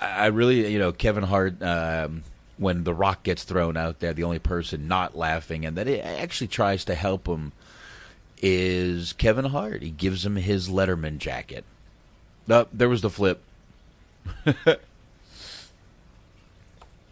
I 0.00 0.26
really 0.26 0.70
you 0.70 0.78
know 0.78 0.92
Kevin 0.92 1.24
Hart 1.24 1.62
um, 1.62 2.24
when 2.58 2.84
the 2.84 2.92
Rock 2.92 3.22
gets 3.22 3.44
thrown 3.44 3.76
out 3.76 4.00
there, 4.00 4.12
the 4.12 4.24
only 4.24 4.38
person 4.38 4.88
not 4.88 5.16
laughing 5.16 5.64
and 5.64 5.76
that 5.76 5.88
it 5.88 6.04
actually 6.04 6.48
tries 6.48 6.84
to 6.86 6.94
help 6.94 7.26
him 7.26 7.52
is 8.42 9.12
Kevin 9.14 9.46
Hart. 9.46 9.82
He 9.82 9.90
gives 9.90 10.26
him 10.26 10.36
his 10.36 10.68
Letterman 10.68 11.18
jacket. 11.18 11.64
No, 12.46 12.66
there 12.72 12.88
was 12.88 13.02
the 13.02 13.10
flip. 13.10 13.42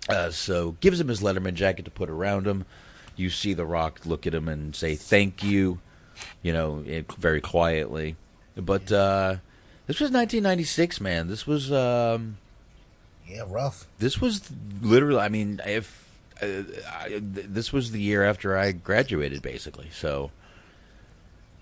Uh, 0.09 0.31
so 0.31 0.73
gives 0.81 0.99
him 0.99 1.09
his 1.09 1.21
Letterman 1.21 1.53
jacket 1.55 1.85
to 1.85 1.91
put 1.91 2.09
around 2.09 2.47
him. 2.47 2.65
You 3.15 3.29
see 3.31 3.53
The 3.53 3.67
Rock 3.67 4.07
look 4.07 4.27
at 4.27 4.33
him 4.35 4.49
and 4.49 4.75
say 4.75 4.95
thank 4.95 5.45
you, 5.45 5.81
you 6.43 6.53
know, 6.53 6.83
it, 6.87 7.13
very 7.13 7.43
quietly. 7.43 8.17
But 8.57 8.91
uh, 8.91 9.37
this 9.87 10.01
was 10.01 10.11
1996, 10.11 11.01
man. 11.03 11.29
This 11.29 11.47
was 11.47 11.71
um, 11.71 12.39
Yeah, 13.29 13.43
rough. 13.47 13.87
this 13.99 14.19
was 14.19 14.51
literally. 14.81 15.21
I 15.21 15.29
mean, 15.29 15.61
if 15.67 16.09
uh, 16.41 16.47
I, 16.91 17.09
th- 17.09 17.23
this 17.49 17.73
was 17.73 17.91
the 17.91 18.01
year 18.01 18.25
after 18.25 18.57
I 18.57 18.73
graduated, 18.73 19.43
basically. 19.43 19.91
So, 19.93 20.31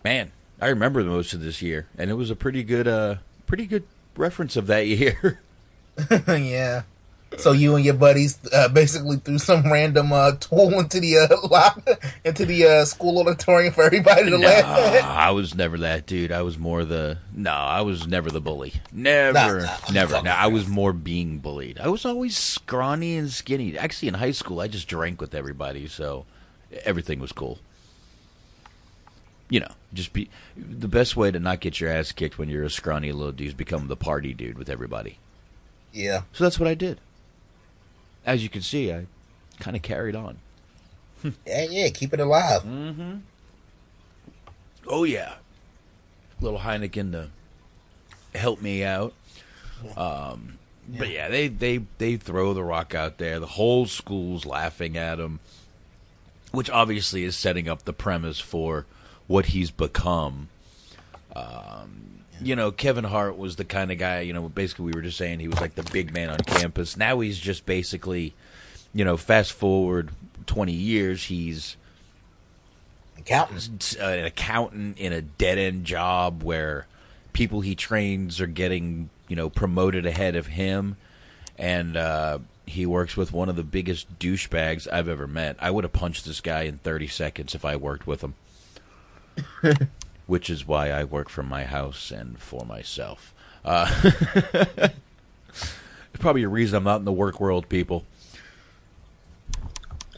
man, 0.05 0.31
I 0.61 0.69
remember 0.69 1.03
most 1.03 1.33
of 1.35 1.41
this 1.41 1.63
year, 1.63 1.89
and 1.99 2.11
it 2.13 2.15
was 2.15 2.31
a 2.31 2.37
pretty 2.37 2.63
good, 2.63 2.87
uh, 2.87 3.17
pretty 3.47 3.67
good 3.67 3.83
reference 4.19 4.57
of 4.57 4.67
that 4.69 4.87
year. 4.87 5.41
yeah. 6.29 6.83
So 7.39 7.53
you 7.53 7.75
and 7.75 7.85
your 7.85 7.95
buddies 7.95 8.39
uh, 8.53 8.69
basically 8.69 9.17
threw 9.17 9.39
some 9.39 9.71
random 9.71 10.13
uh, 10.13 10.33
tool 10.39 10.79
into 10.79 11.01
the 11.01 11.19
uh, 11.19 11.37
lock, 11.51 11.83
into 12.25 12.47
the 12.47 12.65
uh, 12.67 12.85
school 12.85 13.19
auditorium 13.19 13.75
for 13.75 13.83
everybody 13.83 14.25
to 14.31 14.39
Nah, 14.39 14.47
laugh 14.47 14.65
at. 14.95 15.05
I 15.05 15.31
was 15.33 15.55
never 15.55 15.77
that 15.79 16.07
dude. 16.07 16.33
I 16.33 16.43
was 16.43 16.57
more 16.57 16.85
the 16.85 17.19
no. 17.35 17.51
I 17.51 17.81
was 17.83 18.07
never 18.07 18.31
the 18.31 18.41
bully. 18.41 18.75
Never, 18.93 19.33
Nah, 19.33 19.67
nah, 19.67 19.77
never. 19.93 20.23
No, 20.23 20.31
I 20.31 20.47
was 20.47 20.67
more 20.69 20.93
being 20.93 21.39
bullied. 21.41 21.79
I 21.81 21.89
was 21.89 22.07
always 22.07 22.37
scrawny 22.39 23.17
and 23.17 23.31
skinny. 23.31 23.77
Actually, 23.77 24.09
in 24.09 24.15
high 24.15 24.31
school, 24.31 24.61
I 24.61 24.69
just 24.69 24.89
drank 24.89 25.21
with 25.21 25.35
everybody, 25.35 25.89
so 25.89 26.25
everything 26.85 27.19
was 27.21 27.33
cool. 27.33 27.59
You 29.49 29.61
know, 29.61 29.71
just 29.95 30.13
be 30.13 30.29
the 30.57 30.89
best 30.89 31.17
way 31.17 31.31
to 31.31 31.39
not 31.39 31.61
get 31.61 31.81
your 31.81 31.91
ass 31.91 32.11
kicked 32.13 32.39
when 32.39 32.49
you're 32.49 32.65
a 32.65 32.71
scrawny 32.71 33.13
little 33.13 33.33
dude 33.33 33.49
is 33.49 33.55
become 33.55 33.87
the 33.89 33.97
party 33.97 34.35
dude 34.35 34.59
with 34.59 34.69
everybody. 34.69 35.19
Yeah. 35.93 36.23
So 36.33 36.45
that's 36.45 36.59
what 36.59 36.69
I 36.69 36.75
did. 36.75 36.99
As 38.25 38.43
you 38.43 38.49
can 38.49 38.63
see, 38.63 38.93
I 38.93 39.07
kind 39.61 39.77
of 39.77 39.83
carried 39.83 40.17
on. 40.17 40.39
Yeah, 41.47 41.67
yeah, 41.71 41.89
keep 41.89 42.13
it 42.13 42.21
alive. 42.21 42.63
Mm-hmm. 42.63 43.17
Oh 44.87 45.05
yeah, 45.05 45.35
little 46.41 46.61
Heineken 46.61 47.13
to 47.13 48.39
help 48.39 48.61
me 48.61 48.85
out. 48.85 49.13
Um, 49.97 50.59
But 50.89 51.09
yeah, 51.11 51.29
they 51.29 51.49
they 51.49 51.79
they 51.99 52.17
throw 52.17 52.55
the 52.55 52.63
rock 52.63 52.95
out 52.95 53.19
there. 53.19 53.41
The 53.41 53.47
whole 53.47 53.87
school's 53.87 54.45
laughing 54.47 54.97
at 54.97 55.19
him, 55.19 55.41
which 56.53 56.71
obviously 56.71 57.25
is 57.25 57.35
setting 57.37 57.69
up 57.69 57.85
the 57.85 57.93
premise 57.93 58.39
for 58.39 58.87
what 59.27 59.47
he's 59.47 59.71
become. 59.71 60.49
Um, 61.35 62.23
you 62.41 62.55
know, 62.57 62.71
Kevin 62.71 63.05
Hart 63.05 63.37
was 63.37 63.57
the 63.57 63.65
kind 63.65 63.91
of 63.91 63.99
guy. 63.99 64.21
You 64.21 64.33
know, 64.33 64.49
basically 64.49 64.87
we 64.87 64.93
were 64.93 65.03
just 65.03 65.19
saying 65.19 65.41
he 65.41 65.49
was 65.49 65.61
like 65.61 65.75
the 65.75 65.83
big 65.85 66.13
man 66.13 66.31
on 66.31 66.39
campus. 66.39 66.97
Now 66.97 67.21
he's 67.21 67.39
just 67.39 67.67
basically, 67.67 68.35
you 68.95 69.05
know, 69.05 69.17
fast 69.17 69.53
forward 69.53 70.11
twenty 70.47 70.73
years, 70.73 71.25
he's 71.25 71.77
accountant, 73.19 73.97
an 74.01 74.25
accountant 74.25 74.99
in 74.99 75.13
a 75.13 75.21
dead 75.21 75.59
end 75.59 75.85
job 75.85 76.43
where 76.43 76.87
people 77.33 77.61
he 77.61 77.75
trains 77.75 78.41
are 78.41 78.47
getting 78.47 79.11
you 79.29 79.37
know 79.37 79.51
promoted 79.51 80.07
ahead 80.07 80.37
of 80.37 80.47
him, 80.47 80.97
and 81.59 81.97
uh, 81.97 82.39
he 82.67 82.87
works 82.87 83.17
with 83.17 83.33
one 83.33 83.49
of 83.49 83.57
the 83.57 83.65
biggest 83.65 84.19
douchebags 84.19 84.89
I've 84.91 85.09
ever 85.09 85.27
met. 85.27 85.57
I 85.61 85.71
would 85.71 85.85
have 85.85 85.93
punched 85.93 86.25
this 86.25 86.41
guy 86.41 86.63
in 86.63 86.79
thirty 86.79 87.09
seconds 87.09 87.55
if 87.55 87.65
I 87.65 87.77
worked 87.77 88.07
with 88.07 88.23
him. 88.23 88.35
Which 90.27 90.51
is 90.51 90.67
why 90.67 90.91
I 90.91 91.05
work 91.05 91.29
from 91.29 91.49
my 91.49 91.65
house 91.65 92.11
and 92.11 92.39
for 92.39 92.65
myself. 92.65 93.35
Uh, 93.65 93.89
it's 94.05 94.93
probably 96.19 96.43
a 96.43 96.49
reason 96.49 96.79
I'm 96.79 96.85
not 96.85 96.97
in 96.97 97.05
the 97.05 97.13
work 97.13 97.41
world, 97.41 97.69
people. 97.69 98.05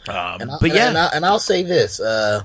Um, 0.07 0.41
And 0.41 0.51
I, 0.51 0.57
but 0.59 0.73
yeah, 0.73 0.89
and, 0.89 0.97
I, 0.97 1.07
and 1.13 1.25
I'll 1.25 1.39
say 1.39 1.61
this: 1.63 1.99
uh, 1.99 2.43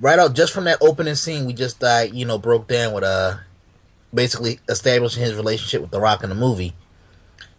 right 0.00 0.18
out 0.18 0.34
just 0.34 0.52
from 0.52 0.64
that 0.64 0.78
opening 0.80 1.14
scene, 1.14 1.46
we 1.46 1.52
just 1.52 1.82
uh, 1.82 2.06
you 2.12 2.24
know 2.24 2.38
broke 2.38 2.68
down 2.68 2.92
with 2.92 3.04
uh, 3.04 3.36
basically 4.12 4.60
establishing 4.68 5.22
his 5.22 5.34
relationship 5.34 5.80
with 5.80 5.90
The 5.90 6.00
Rock 6.00 6.22
in 6.22 6.28
the 6.28 6.34
movie. 6.34 6.74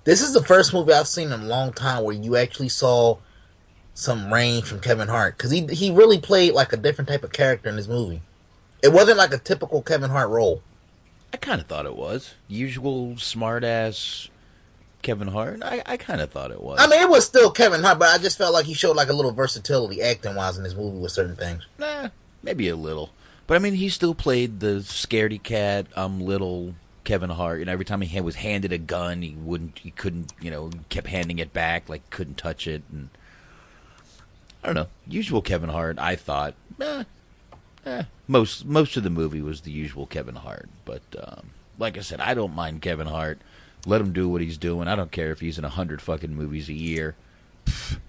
This 0.03 0.21
is 0.21 0.33
the 0.33 0.43
first 0.43 0.73
movie 0.73 0.93
I've 0.93 1.07
seen 1.07 1.31
in 1.31 1.41
a 1.41 1.45
long 1.45 1.73
time 1.73 2.03
where 2.03 2.15
you 2.15 2.35
actually 2.35 2.69
saw 2.69 3.17
some 3.93 4.33
range 4.33 4.65
from 4.65 4.79
Kevin 4.79 5.07
Hart 5.07 5.37
because 5.37 5.51
he 5.51 5.65
he 5.67 5.91
really 5.91 6.19
played 6.19 6.53
like 6.53 6.73
a 6.73 6.77
different 6.77 7.07
type 7.07 7.23
of 7.23 7.31
character 7.31 7.69
in 7.69 7.75
this 7.75 7.87
movie. 7.87 8.21
It 8.82 8.91
wasn't 8.91 9.17
like 9.17 9.34
a 9.34 9.38
typical 9.38 9.82
Kevin 9.82 10.10
Hart 10.10 10.30
role. 10.30 10.62
I 11.34 11.38
kind 11.38 11.62
of 11.62 11.67
thought 11.67 11.86
it 11.86 11.96
was 11.96 12.34
usual 12.48 13.17
smart 13.17 13.63
ass 13.63 14.30
Kevin 15.02 15.30
Hart. 15.30 15.62
I, 15.63 15.82
I 15.86 15.98
kind 15.98 16.22
of 16.22 16.32
thought 16.32 16.52
it 16.52 16.62
was. 16.62 16.80
I 16.80 16.88
mean, 16.88 17.02
it 17.02 17.10
was 17.10 17.26
still 17.26 17.52
Kevin 17.52 17.84
Hart, 17.84 18.00
but 18.00 18.10
I 18.10 18.17
just 18.17 18.38
felt 18.38 18.54
like 18.54 18.65
he 18.65 18.74
showed 18.74 18.96
like 18.96 19.10
a 19.10 19.13
little 19.13 19.32
versatility 19.32 20.02
acting 20.02 20.36
wise 20.36 20.58
in 20.58 20.63
this 20.63 20.76
movie 20.76 21.00
with 21.00 21.12
certain 21.12 21.36
things. 21.36 21.65
Nah, 21.78 22.10
maybe 22.44 22.67
a 22.70 22.76
little, 22.76 23.12
but 23.48 23.56
I 23.56 23.60
mean, 23.60 23.76
he 23.76 23.89
still 23.89 24.15
played 24.15 24.60
the 24.60 24.80
scaredy 24.82 25.41
cat, 25.41 25.88
um, 25.96 26.20
little 26.20 26.76
Kevin 27.04 27.30
Hart. 27.30 27.62
And 27.62 27.70
every 27.70 27.86
time 27.86 28.02
he 28.02 28.22
was 28.22 28.36
handed 28.36 28.72
a 28.72 28.78
gun, 28.78 29.22
he 29.22 29.36
wouldn't, 29.36 29.80
he 29.80 29.91
couldn't, 29.91 30.34
you 30.41 30.52
know, 30.52 30.72
kept 30.89 31.08
handing 31.08 31.39
it 31.39 31.54
back, 31.54 31.89
like 31.89 32.10
couldn't 32.10 32.38
touch 32.38 32.67
it, 32.67 32.84
and 32.91 33.10
I 34.63 34.67
don't 34.67 34.76
know, 34.76 34.88
usual 35.08 35.41
Kevin 35.41 35.70
Hart. 35.70 35.98
I 35.98 36.15
thought, 36.15 36.54
eh, 36.80 37.04
eh. 37.86 38.04
most 38.28 38.65
most 38.65 38.98
of 38.98 39.04
the 39.04 39.10
movie 39.10 39.41
was 39.41 39.62
the 39.62 39.72
usual 39.72 40.06
Kevin 40.06 40.36
Hart, 40.36 40.70
but 40.86 41.02
um, 41.22 41.52
like 41.78 41.98
I 41.98 42.02
said, 42.02 42.20
I 42.22 42.34
don't 42.34 42.56
mind 42.56 42.82
Kevin 42.82 43.08
Hart. 43.08 43.39
Let 43.86 44.02
him 44.02 44.13
do 44.13 44.30
what 44.30 44.41
he's 44.41 44.58
doing. 44.58 44.88
I 44.88 44.96
don't 44.96 45.12
care 45.12 45.32
if 45.32 45.39
he's 45.39 45.58
in 45.58 45.65
a 45.65 45.70
hundred 45.70 46.02
fucking 46.02 46.36
movies 46.36 46.70
a 46.70 46.74
year. 46.74 47.15
Pfft, 47.65 48.00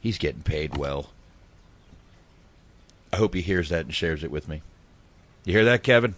he's 0.00 0.18
getting 0.18 0.42
paid 0.42 0.76
well. 0.76 1.10
I 3.12 3.16
hope 3.16 3.34
he 3.34 3.42
hears 3.42 3.68
that 3.68 3.84
and 3.84 3.94
shares 3.94 4.22
it 4.24 4.30
with 4.30 4.48
me. 4.48 4.62
You 5.44 5.52
hear 5.54 5.64
that, 5.64 5.82
Kevin? 5.82 6.14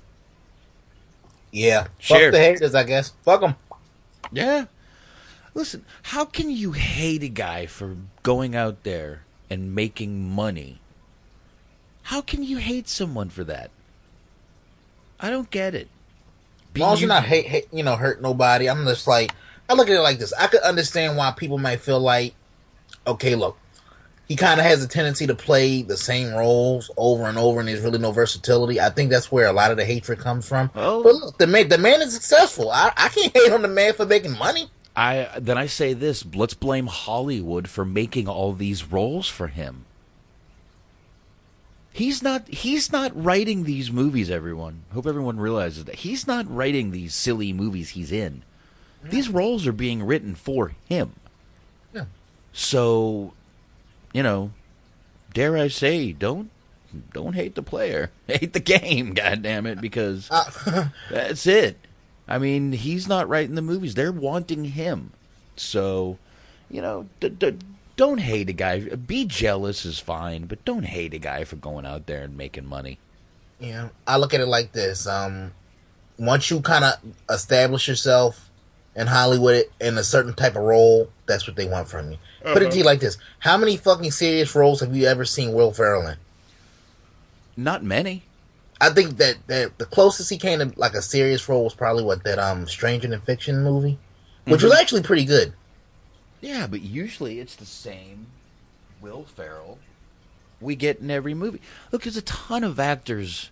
Yeah, 1.50 1.88
Share. 1.98 2.30
fuck 2.30 2.32
the 2.32 2.38
haters, 2.40 2.74
I 2.74 2.84
guess. 2.84 3.12
Fuck 3.22 3.40
them. 3.40 3.56
Yeah. 4.30 4.66
Listen, 5.54 5.84
how 6.02 6.24
can 6.24 6.50
you 6.50 6.72
hate 6.72 7.22
a 7.22 7.28
guy 7.28 7.66
for 7.66 7.96
going 8.22 8.56
out 8.56 8.84
there 8.84 9.24
and 9.50 9.74
making 9.74 10.30
money? 10.30 10.80
How 12.02 12.20
can 12.20 12.42
you 12.42 12.58
hate 12.58 12.88
someone 12.88 13.30
for 13.30 13.44
that? 13.44 13.70
I 15.20 15.30
don't 15.30 15.50
get 15.50 15.74
it. 15.74 15.88
As 16.74 16.80
long 16.80 16.94
as 16.94 17.00
you're 17.00 17.08
not 17.08 17.24
hate, 17.24 17.46
hate, 17.46 17.68
you 17.72 17.82
know, 17.82 17.96
hurt 17.96 18.20
nobody. 18.20 18.68
I'm 18.68 18.84
just 18.84 19.06
like, 19.06 19.32
I 19.68 19.74
look 19.74 19.88
at 19.88 19.94
it 19.94 20.00
like 20.00 20.18
this. 20.18 20.32
I 20.32 20.46
could 20.48 20.62
understand 20.62 21.16
why 21.16 21.30
people 21.32 21.58
might 21.58 21.80
feel 21.80 22.00
like, 22.00 22.34
okay, 23.06 23.34
look, 23.34 23.56
he 24.26 24.36
kind 24.36 24.58
of 24.58 24.66
has 24.66 24.82
a 24.82 24.88
tendency 24.88 25.26
to 25.26 25.34
play 25.34 25.82
the 25.82 25.96
same 25.96 26.32
roles 26.32 26.90
over 26.96 27.24
and 27.24 27.36
over, 27.36 27.60
and 27.60 27.68
there's 27.68 27.82
really 27.82 27.98
no 27.98 28.12
versatility. 28.12 28.80
I 28.80 28.88
think 28.88 29.10
that's 29.10 29.30
where 29.30 29.46
a 29.46 29.52
lot 29.52 29.70
of 29.70 29.76
the 29.76 29.84
hatred 29.84 30.18
comes 30.18 30.48
from. 30.48 30.70
Oh. 30.74 31.02
But 31.02 31.14
look, 31.14 31.38
the 31.38 31.46
man, 31.46 31.68
the 31.68 31.78
man 31.78 32.00
is 32.00 32.14
successful. 32.14 32.70
I, 32.70 32.92
I 32.96 33.08
can't 33.08 33.36
hate 33.36 33.52
on 33.52 33.62
the 33.62 33.68
man 33.68 33.94
for 33.94 34.06
making 34.06 34.38
money. 34.38 34.70
I 34.94 35.28
then 35.38 35.56
I 35.56 35.66
say 35.66 35.94
this, 35.94 36.24
let's 36.34 36.54
blame 36.54 36.86
Hollywood 36.86 37.68
for 37.68 37.84
making 37.84 38.28
all 38.28 38.52
these 38.52 38.90
roles 38.90 39.28
for 39.28 39.48
him. 39.48 39.86
He's 41.92 42.22
not 42.22 42.48
he's 42.48 42.90
not 42.90 43.12
writing 43.14 43.64
these 43.64 43.92
movies 43.92 44.30
everyone. 44.30 44.84
Hope 44.92 45.06
everyone 45.06 45.38
realizes 45.38 45.84
that. 45.84 45.96
He's 45.96 46.26
not 46.26 46.52
writing 46.52 46.90
these 46.90 47.14
silly 47.14 47.52
movies 47.52 47.90
he's 47.90 48.10
in. 48.12 48.42
These 49.04 49.28
roles 49.28 49.66
are 49.66 49.72
being 49.72 50.02
written 50.04 50.34
for 50.34 50.72
him. 50.88 51.12
Yeah. 51.92 52.04
So, 52.52 53.34
you 54.12 54.22
know, 54.22 54.52
dare 55.34 55.56
I 55.56 55.68
say, 55.68 56.12
don't 56.12 56.50
don't 57.12 57.34
hate 57.34 57.54
the 57.54 57.62
player. 57.62 58.10
Hate 58.26 58.52
the 58.52 58.60
game, 58.60 59.14
god 59.14 59.42
damn 59.42 59.66
it, 59.66 59.80
because 59.80 60.28
uh, 60.30 60.88
that's 61.10 61.46
it. 61.46 61.78
I 62.28 62.38
mean, 62.38 62.72
he's 62.72 63.08
not 63.08 63.28
writing 63.28 63.54
the 63.54 63.62
movies. 63.62 63.94
They're 63.94 64.12
wanting 64.12 64.64
him. 64.64 65.12
So, 65.56 66.18
you 66.70 66.80
know, 66.82 67.06
d- 67.20 67.30
d- 67.30 67.56
don't 68.02 68.18
hate 68.18 68.48
a 68.48 68.52
guy. 68.52 68.80
Be 68.80 69.24
jealous 69.26 69.84
is 69.84 70.00
fine, 70.00 70.46
but 70.46 70.64
don't 70.64 70.82
hate 70.82 71.14
a 71.14 71.18
guy 71.18 71.44
for 71.44 71.54
going 71.54 71.86
out 71.86 72.06
there 72.06 72.24
and 72.24 72.36
making 72.36 72.66
money. 72.66 72.98
Yeah, 73.60 73.90
I 74.08 74.16
look 74.16 74.34
at 74.34 74.40
it 74.40 74.48
like 74.48 74.72
this. 74.72 75.06
Um, 75.06 75.52
once 76.18 76.50
you 76.50 76.60
kind 76.62 76.84
of 76.84 76.94
establish 77.30 77.86
yourself 77.86 78.50
in 78.96 79.06
Hollywood 79.06 79.66
in 79.80 79.96
a 79.98 80.02
certain 80.02 80.34
type 80.34 80.56
of 80.56 80.62
role, 80.64 81.10
that's 81.26 81.46
what 81.46 81.54
they 81.54 81.66
want 81.68 81.86
from 81.86 82.10
you. 82.10 82.18
Put 82.42 82.62
it 82.62 82.72
to 82.72 82.78
you 82.78 82.82
like 82.82 82.98
this: 82.98 83.18
How 83.38 83.56
many 83.56 83.76
fucking 83.76 84.10
serious 84.10 84.52
roles 84.56 84.80
have 84.80 84.96
you 84.96 85.06
ever 85.06 85.24
seen 85.24 85.52
Will 85.52 85.72
Ferrell 85.72 86.08
in? 86.08 86.16
Not 87.56 87.84
many. 87.84 88.24
I 88.80 88.90
think 88.90 89.18
that, 89.18 89.36
that 89.46 89.78
the 89.78 89.84
closest 89.86 90.28
he 90.28 90.38
came 90.38 90.58
to 90.58 90.72
like 90.76 90.94
a 90.94 91.02
serious 91.02 91.48
role 91.48 91.62
was 91.62 91.74
probably 91.74 92.02
what 92.02 92.24
that 92.24 92.40
um 92.40 92.66
Stranger 92.66 93.06
Than 93.06 93.20
Fiction 93.20 93.62
movie, 93.62 93.96
which 94.44 94.64
was 94.64 94.72
Mhm. 94.72 94.80
actually 94.80 95.02
pretty 95.04 95.24
good. 95.24 95.52
Yeah, 96.42 96.66
but 96.66 96.82
usually 96.82 97.40
it's 97.40 97.56
the 97.56 97.64
same 97.64 98.26
Will 99.00 99.24
Ferrell 99.24 99.78
we 100.62 100.76
get 100.76 101.00
in 101.00 101.10
every 101.10 101.34
movie. 101.34 101.60
Look, 101.90 102.02
there's 102.02 102.16
a 102.16 102.22
ton 102.22 102.64
of 102.64 102.78
actors 102.78 103.50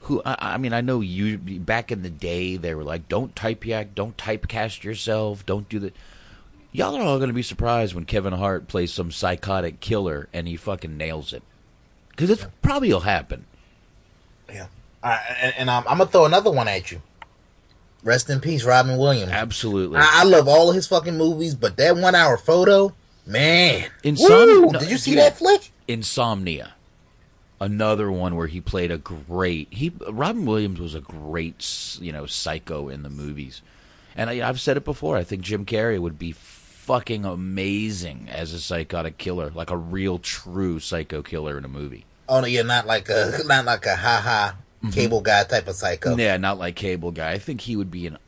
who 0.00 0.20
I, 0.24 0.36
I 0.54 0.58
mean, 0.58 0.72
I 0.72 0.80
know 0.80 1.00
you 1.00 1.38
back 1.38 1.90
in 1.90 2.02
the 2.02 2.10
day 2.10 2.56
they 2.56 2.74
were 2.74 2.84
like, 2.84 3.08
"Don't 3.08 3.34
type 3.34 3.64
yak, 3.64 3.94
don't 3.94 4.16
typecast 4.16 4.82
yourself, 4.82 5.46
don't 5.46 5.68
do 5.68 5.78
that." 5.80 5.94
Y'all 6.72 6.96
are 6.96 7.02
all 7.02 7.18
going 7.18 7.28
to 7.28 7.34
be 7.34 7.42
surprised 7.42 7.94
when 7.94 8.04
Kevin 8.04 8.32
Hart 8.32 8.66
plays 8.66 8.92
some 8.92 9.12
psychotic 9.12 9.78
killer 9.78 10.28
and 10.32 10.48
he 10.48 10.56
fucking 10.56 10.96
nails 10.96 11.32
it, 11.32 11.42
because 12.10 12.30
it 12.30 12.44
probably 12.62 12.92
will 12.92 13.00
happen. 13.00 13.46
Yeah, 14.52 14.66
and, 15.02 15.54
and 15.56 15.70
um, 15.70 15.84
I'm 15.88 15.98
gonna 15.98 16.10
throw 16.10 16.26
another 16.26 16.50
one 16.50 16.68
at 16.68 16.90
you. 16.90 17.00
Rest 18.04 18.28
in 18.28 18.40
peace, 18.40 18.64
Robin 18.64 18.98
Williams. 18.98 19.32
Absolutely. 19.32 19.96
I, 19.98 20.20
I 20.20 20.24
love 20.24 20.46
all 20.46 20.68
of 20.68 20.74
his 20.74 20.86
fucking 20.86 21.16
movies, 21.16 21.54
but 21.54 21.76
that 21.78 21.96
one 21.96 22.14
hour 22.14 22.36
photo, 22.36 22.94
man. 23.26 23.88
Insomnia. 24.02 24.60
Woo! 24.60 24.72
Did 24.72 24.90
you 24.90 24.98
see 24.98 25.14
that 25.14 25.38
flick? 25.38 25.70
Insomnia. 25.88 26.74
Another 27.60 28.12
one 28.12 28.36
where 28.36 28.46
he 28.46 28.60
played 28.60 28.90
a 28.90 28.98
great. 28.98 29.68
He 29.70 29.90
Robin 30.10 30.44
Williams 30.44 30.80
was 30.80 30.94
a 30.94 31.00
great, 31.00 31.96
you 31.98 32.12
know, 32.12 32.26
psycho 32.26 32.90
in 32.90 33.02
the 33.02 33.10
movies. 33.10 33.62
And 34.14 34.28
I, 34.28 34.46
I've 34.46 34.60
said 34.60 34.76
it 34.76 34.84
before. 34.84 35.16
I 35.16 35.24
think 35.24 35.42
Jim 35.42 35.64
Carrey 35.64 35.98
would 35.98 36.18
be 36.18 36.32
fucking 36.32 37.24
amazing 37.24 38.28
as 38.30 38.52
a 38.52 38.60
psychotic 38.60 39.16
killer, 39.16 39.50
like 39.54 39.70
a 39.70 39.76
real 39.76 40.18
true 40.18 40.78
psycho 40.78 41.22
killer 41.22 41.56
in 41.56 41.64
a 41.64 41.68
movie. 41.68 42.04
Oh 42.28 42.40
no, 42.40 42.46
you're 42.46 42.64
not 42.64 42.86
like 42.86 43.08
a 43.08 43.38
not 43.46 43.64
like 43.64 43.86
a 43.86 43.96
ha 43.96 44.20
ha 44.22 44.56
cable 44.92 45.20
guy 45.20 45.44
type 45.44 45.68
of 45.68 45.74
psycho. 45.74 46.16
Yeah, 46.16 46.36
not 46.36 46.58
like 46.58 46.76
Cable 46.76 47.10
Guy. 47.10 47.32
I 47.32 47.38
think 47.38 47.62
he 47.62 47.76
would 47.76 47.90
be 47.90 48.06
an, 48.06 48.18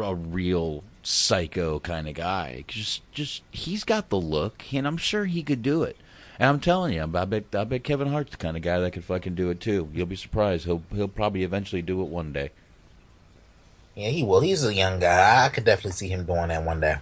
a 0.00 0.14
real 0.14 0.84
psycho 1.02 1.78
kind 1.80 2.08
of 2.08 2.14
guy. 2.14 2.64
Just, 2.66 3.10
just 3.12 3.42
he's 3.50 3.84
got 3.84 4.08
the 4.08 4.20
look, 4.20 4.64
and 4.72 4.86
I'm 4.86 4.96
sure 4.96 5.24
he 5.24 5.42
could 5.42 5.62
do 5.62 5.82
it. 5.82 5.96
And 6.38 6.48
I'm 6.48 6.60
telling 6.60 6.94
you, 6.94 7.02
I 7.02 7.24
bet, 7.24 7.44
I 7.52 7.64
bet 7.64 7.82
Kevin 7.82 8.08
Hart's 8.08 8.30
the 8.30 8.36
kind 8.36 8.56
of 8.56 8.62
guy 8.62 8.78
that 8.78 8.92
could 8.92 9.04
fucking 9.04 9.34
do 9.34 9.50
it 9.50 9.60
too. 9.60 9.88
You'll 9.92 10.06
be 10.06 10.16
surprised. 10.16 10.66
He'll, 10.66 10.82
he'll 10.94 11.08
probably 11.08 11.42
eventually 11.42 11.82
do 11.82 12.00
it 12.00 12.08
one 12.08 12.32
day. 12.32 12.50
Yeah, 13.96 14.10
he 14.10 14.22
will. 14.22 14.40
He's 14.40 14.64
a 14.64 14.72
young 14.72 15.00
guy. 15.00 15.44
I 15.44 15.48
could 15.48 15.64
definitely 15.64 15.92
see 15.92 16.08
him 16.08 16.24
doing 16.24 16.48
that 16.48 16.62
one 16.62 16.80
day. 16.80 16.98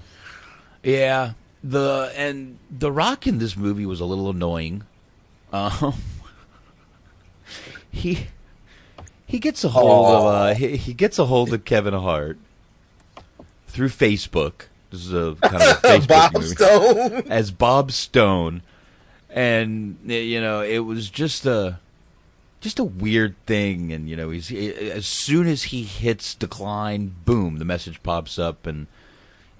Yeah, 0.82 1.32
the 1.62 2.10
and 2.16 2.58
the 2.70 2.90
Rock 2.90 3.26
in 3.26 3.38
this 3.38 3.56
movie 3.56 3.84
was 3.84 4.00
a 4.00 4.06
little 4.06 4.30
annoying. 4.30 4.84
Um, 5.52 5.94
he 7.90 8.28
he 9.26 9.38
gets 9.38 9.64
a 9.64 9.68
hold 9.68 10.06
of 10.06 10.24
uh, 10.26 10.54
he, 10.54 10.76
he 10.76 10.94
gets 10.94 11.18
a 11.18 11.26
hold 11.26 11.52
of 11.52 11.64
Kevin 11.64 11.94
Hart 11.94 12.38
through 13.66 13.88
Facebook. 13.88 14.66
This 14.90 15.04
is 15.04 15.12
a 15.12 15.36
kind 15.42 15.56
of 15.56 15.62
a 15.62 15.74
Facebook 15.82 16.08
Bob 16.08 16.32
movie. 16.34 16.46
Stone. 16.46 17.12
as 17.28 17.50
Bob 17.50 17.90
Stone, 17.92 18.62
and 19.28 19.98
you 20.04 20.40
know 20.40 20.62
it 20.62 20.78
was 20.78 21.10
just 21.10 21.44
a 21.44 21.80
just 22.60 22.78
a 22.78 22.84
weird 22.84 23.34
thing. 23.46 23.92
And 23.92 24.08
you 24.08 24.16
know 24.16 24.30
he's 24.30 24.52
as 24.52 25.06
soon 25.06 25.46
as 25.46 25.64
he 25.64 25.82
hits 25.82 26.34
decline, 26.34 27.14
boom, 27.24 27.58
the 27.58 27.64
message 27.64 28.02
pops 28.02 28.38
up, 28.38 28.66
and 28.66 28.86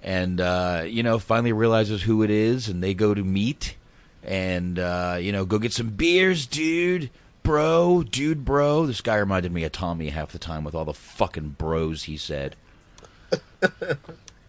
and 0.01 0.39
uh, 0.39 0.83
you 0.87 1.03
know 1.03 1.19
finally 1.19 1.51
realizes 1.53 2.03
who 2.03 2.23
it 2.23 2.29
is, 2.29 2.69
and 2.69 2.81
they 2.81 2.93
go 2.93 3.13
to 3.13 3.23
meet, 3.23 3.75
and 4.23 4.79
uh, 4.79 5.17
you 5.19 5.31
know 5.33 5.45
go 5.45 5.59
get 5.59 5.73
some 5.73 5.89
beers, 5.89 6.45
dude. 6.45 7.09
Bro, 7.47 8.03
dude, 8.11 8.43
bro. 8.43 8.85
This 8.85 8.99
guy 8.99 9.15
reminded 9.15 9.53
me 9.53 9.63
of 9.63 9.71
Tommy 9.71 10.09
half 10.09 10.33
the 10.33 10.37
time 10.37 10.65
with 10.65 10.75
all 10.75 10.83
the 10.83 10.93
fucking 10.93 11.55
bros 11.57 12.03
he 12.03 12.17
said. 12.17 12.57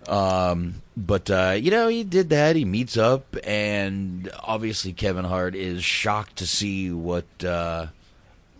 Um, 0.08 0.76
but 0.96 1.30
uh, 1.30 1.54
you 1.60 1.70
know, 1.70 1.88
he 1.88 2.02
did 2.02 2.30
that. 2.30 2.56
He 2.56 2.64
meets 2.64 2.96
up, 2.96 3.36
and 3.44 4.30
obviously 4.42 4.94
Kevin 4.94 5.26
Hart 5.26 5.54
is 5.54 5.84
shocked 5.84 6.36
to 6.36 6.46
see 6.46 6.90
what 6.90 7.26
uh, 7.44 7.88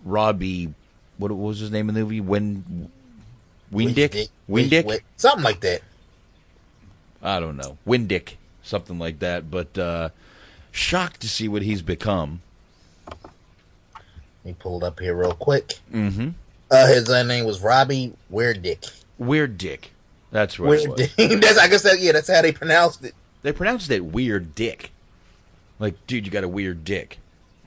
Robbie, 0.05 0.75
what 1.17 1.33
was 1.33 1.61
his 1.61 1.71
name 1.71 1.89
in 1.89 1.95
the 1.95 2.03
movie? 2.03 2.21
Win, 2.21 2.91
Windick, 3.73 4.29
Windick, 4.47 5.01
something 5.17 5.43
like 5.43 5.61
that. 5.61 5.81
I 7.23 7.41
don't 7.41 7.57
know, 7.57 7.79
Windick, 7.87 8.35
something 8.63 8.99
like 8.99 9.21
that. 9.21 9.51
But 9.51 9.79
uh, 9.79 10.11
shocked 10.71 11.21
to 11.23 11.31
see 11.31 11.49
what 11.49 11.63
he's 11.63 11.81
become. 11.81 12.43
He 14.49 14.55
pulled 14.55 14.83
up 14.83 14.99
here 14.99 15.15
real 15.15 15.33
quick. 15.33 15.79
Mm-hmm. 15.93 16.31
Uh, 16.71 16.87
his 16.87 17.09
uh, 17.09 17.23
name 17.23 17.45
was 17.45 17.61
Robbie 17.61 18.15
Weird 18.31 18.63
Dick. 18.63 18.85
Weird 19.19 19.59
Dick. 19.59 19.93
That's 20.31 20.59
right. 20.59 20.87
Weird 20.87 20.97
Dick. 20.97 21.13
that's 21.17 21.59
I 21.59 21.69
guess 21.69 21.83
that 21.83 22.01
yeah, 22.01 22.13
that's 22.13 22.29
how 22.29 22.43
they 22.43 22.53
pronounced 22.53 23.05
it. 23.05 23.15
They 23.43 23.53
pronounced 23.53 23.91
it 23.91 24.05
Weird 24.05 24.55
Dick. 24.55 24.91
Like, 25.79 26.07
dude, 26.07 26.27
you 26.27 26.33
got 26.33 26.45
a 26.45 26.49
weird 26.49 26.85
dick. 26.85 27.19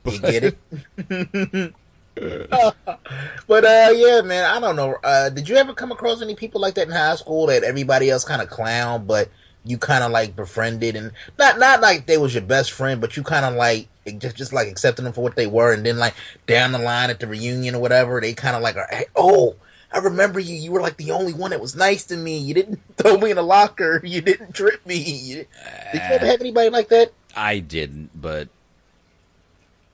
You 0.04 0.18
get 0.18 0.44
it? 0.44 1.74
but 2.14 3.64
uh 3.64 3.92
yeah, 3.94 4.20
man, 4.22 4.44
I 4.44 4.60
don't 4.60 4.76
know. 4.76 4.96
Uh 5.02 5.30
did 5.30 5.48
you 5.48 5.56
ever 5.56 5.72
come 5.72 5.92
across 5.92 6.20
any 6.20 6.34
people 6.34 6.60
like 6.60 6.74
that 6.74 6.88
in 6.88 6.92
high 6.92 7.16
school 7.16 7.46
that 7.46 7.62
everybody 7.62 8.10
else 8.10 8.24
kind 8.24 8.42
of 8.42 8.50
clown, 8.50 9.06
but 9.06 9.30
you 9.64 9.78
kind 9.78 10.04
of 10.04 10.10
like 10.10 10.36
befriended 10.36 10.96
and 10.96 11.12
not 11.38 11.58
not 11.58 11.80
like 11.80 12.06
they 12.06 12.18
was 12.18 12.34
your 12.34 12.42
best 12.42 12.72
friend, 12.72 13.00
but 13.00 13.16
you 13.16 13.22
kind 13.22 13.46
of 13.46 13.54
like 13.54 13.88
just 14.18 14.36
just 14.36 14.52
like 14.52 14.68
accepting 14.68 15.04
them 15.04 15.14
for 15.14 15.22
what 15.22 15.36
they 15.36 15.46
were, 15.46 15.72
and 15.72 15.84
then 15.84 15.98
like 15.98 16.14
down 16.46 16.72
the 16.72 16.78
line 16.78 17.10
at 17.10 17.20
the 17.20 17.26
reunion 17.26 17.74
or 17.74 17.80
whatever, 17.80 18.20
they 18.20 18.34
kind 18.34 18.56
of 18.56 18.62
like 18.62 18.76
are, 18.76 18.88
hey, 18.90 19.06
oh. 19.16 19.56
I 19.94 19.98
remember 19.98 20.40
you. 20.40 20.56
You 20.56 20.72
were 20.72 20.80
like 20.80 20.96
the 20.96 21.10
only 21.10 21.34
one 21.34 21.50
that 21.50 21.60
was 21.60 21.76
nice 21.76 22.04
to 22.04 22.16
me. 22.16 22.38
You 22.38 22.54
didn't 22.54 22.80
throw 22.96 23.18
me 23.18 23.30
in 23.30 23.36
a 23.36 23.42
locker. 23.42 24.00
You 24.02 24.22
didn't 24.22 24.54
trip 24.54 24.86
me. 24.86 24.96
You, 24.96 25.34
did 25.34 25.46
you 25.92 26.00
ever 26.00 26.24
uh, 26.24 26.28
have 26.28 26.40
anybody 26.40 26.70
like 26.70 26.88
that? 26.88 27.12
I 27.36 27.58
didn't, 27.58 28.08
but 28.18 28.48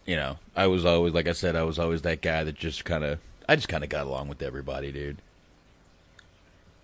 you 0.06 0.16
know, 0.16 0.38
I 0.56 0.68
was 0.68 0.84
always 0.84 1.12
like 1.14 1.28
I 1.28 1.32
said, 1.32 1.54
I 1.56 1.64
was 1.64 1.78
always 1.78 2.02
that 2.02 2.22
guy 2.22 2.44
that 2.44 2.54
just 2.54 2.84
kind 2.84 3.04
of 3.04 3.18
I 3.48 3.56
just 3.56 3.68
kind 3.68 3.84
of 3.84 3.90
got 3.90 4.06
along 4.06 4.28
with 4.28 4.42
everybody, 4.42 4.92
dude. 4.92 5.18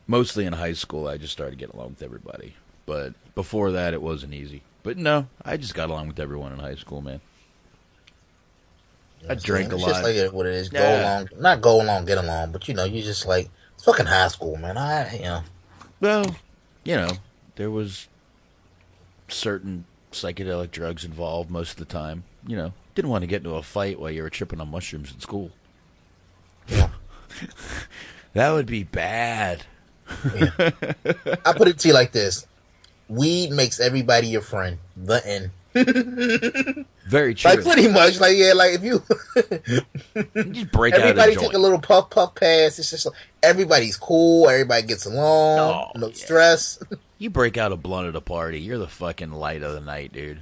Mostly 0.06 0.44
in 0.44 0.52
high 0.52 0.74
school, 0.74 1.08
I 1.08 1.16
just 1.16 1.32
started 1.32 1.58
getting 1.58 1.76
along 1.76 1.90
with 1.90 2.02
everybody, 2.02 2.54
but 2.84 3.14
before 3.34 3.72
that, 3.72 3.94
it 3.94 4.02
wasn't 4.02 4.34
easy. 4.34 4.62
But 4.84 4.98
no, 4.98 5.26
I 5.44 5.56
just 5.56 5.74
got 5.74 5.88
along 5.90 6.06
with 6.08 6.20
everyone 6.20 6.52
in 6.52 6.58
high 6.60 6.74
school, 6.76 7.00
man. 7.00 7.20
I 9.28 9.34
drank 9.34 9.72
a 9.72 9.76
it's 9.76 9.82
lot. 9.82 9.88
just 9.88 10.02
like 10.04 10.32
what 10.32 10.46
it 10.46 10.52
is. 10.54 10.68
Go 10.68 10.78
Yeah. 10.78 11.18
along, 11.18 11.28
not 11.38 11.60
go 11.62 11.80
along, 11.82 12.04
get 12.04 12.18
along, 12.18 12.52
but 12.52 12.68
you 12.68 12.74
know, 12.74 12.84
you 12.84 13.02
just 13.02 13.26
like 13.26 13.48
it's 13.74 13.84
fucking 13.84 14.04
high 14.06 14.28
school, 14.28 14.56
man. 14.56 14.76
I, 14.76 15.16
you 15.16 15.22
know, 15.22 15.42
Well, 16.00 16.36
you 16.84 16.96
know, 16.96 17.08
there 17.56 17.70
was 17.70 18.08
certain 19.28 19.86
psychedelic 20.12 20.70
drugs 20.70 21.04
involved 21.04 21.50
most 21.50 21.70
of 21.72 21.76
the 21.78 21.86
time. 21.86 22.24
You 22.46 22.56
know, 22.58 22.72
didn't 22.94 23.10
want 23.10 23.22
to 23.22 23.26
get 23.26 23.38
into 23.38 23.54
a 23.54 23.62
fight 23.62 23.98
while 23.98 24.10
you 24.10 24.22
were 24.22 24.28
tripping 24.30 24.60
on 24.60 24.70
mushrooms 24.70 25.10
in 25.12 25.20
school. 25.20 25.50
Yeah. 26.68 26.90
that 28.34 28.50
would 28.50 28.66
be 28.66 28.82
bad. 28.84 29.64
I 30.06 31.54
put 31.56 31.68
it 31.68 31.78
to 31.78 31.88
you 31.88 31.94
like 31.94 32.12
this: 32.12 32.46
weed 33.08 33.50
makes 33.50 33.80
everybody 33.80 34.28
your 34.28 34.42
friend. 34.42 34.78
The 34.96 35.26
end. 35.26 35.50
Very 37.08 37.34
true. 37.34 37.50
Like 37.50 37.62
pretty 37.62 37.88
much, 37.88 38.20
like 38.20 38.36
yeah, 38.36 38.52
like 38.52 38.74
if 38.74 38.84
you 38.84 39.02
just 40.52 40.70
break 40.70 40.94
out 40.94 41.00
everybody 41.00 41.34
take 41.34 41.52
a 41.52 41.58
little 41.58 41.80
puff 41.80 42.10
puff 42.10 42.34
pass. 42.34 42.78
It's 42.78 42.90
just 42.90 43.06
like, 43.06 43.14
everybody's 43.42 43.96
cool. 43.96 44.48
Everybody 44.48 44.86
gets 44.86 45.04
along. 45.04 45.58
Oh, 45.58 45.98
no 45.98 46.10
stress. 46.12 46.78
You 47.16 47.30
break 47.30 47.56
out 47.56 47.70
a 47.72 47.76
blunt 47.76 48.08
at 48.08 48.16
a 48.16 48.20
party, 48.20 48.60
you're 48.60 48.76
the 48.76 48.88
fucking 48.88 49.30
light 49.30 49.62
of 49.62 49.72
the 49.72 49.80
night, 49.80 50.12
dude. 50.12 50.40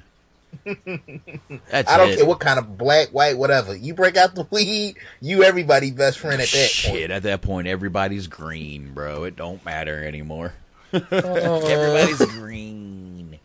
That's 0.64 1.88
I 1.88 1.96
don't 1.96 2.10
it. 2.10 2.16
care 2.16 2.26
what 2.26 2.40
kind 2.40 2.58
of 2.58 2.76
black, 2.78 3.10
white, 3.10 3.36
whatever. 3.36 3.76
You 3.76 3.94
break 3.94 4.16
out 4.16 4.34
the 4.34 4.46
weed, 4.50 4.96
you 5.20 5.44
everybody 5.44 5.90
best 5.90 6.18
friend 6.18 6.40
at 6.40 6.48
that 6.48 6.56
point. 6.56 6.70
Shit, 6.70 6.90
point. 6.92 7.10
at 7.10 7.22
that 7.24 7.42
point, 7.42 7.68
everybody's 7.68 8.26
green, 8.26 8.94
bro. 8.94 9.24
It 9.24 9.36
don't 9.36 9.64
matter 9.64 10.04
anymore. 10.04 10.54
Everybody's 11.10 12.24
green. 12.38 13.38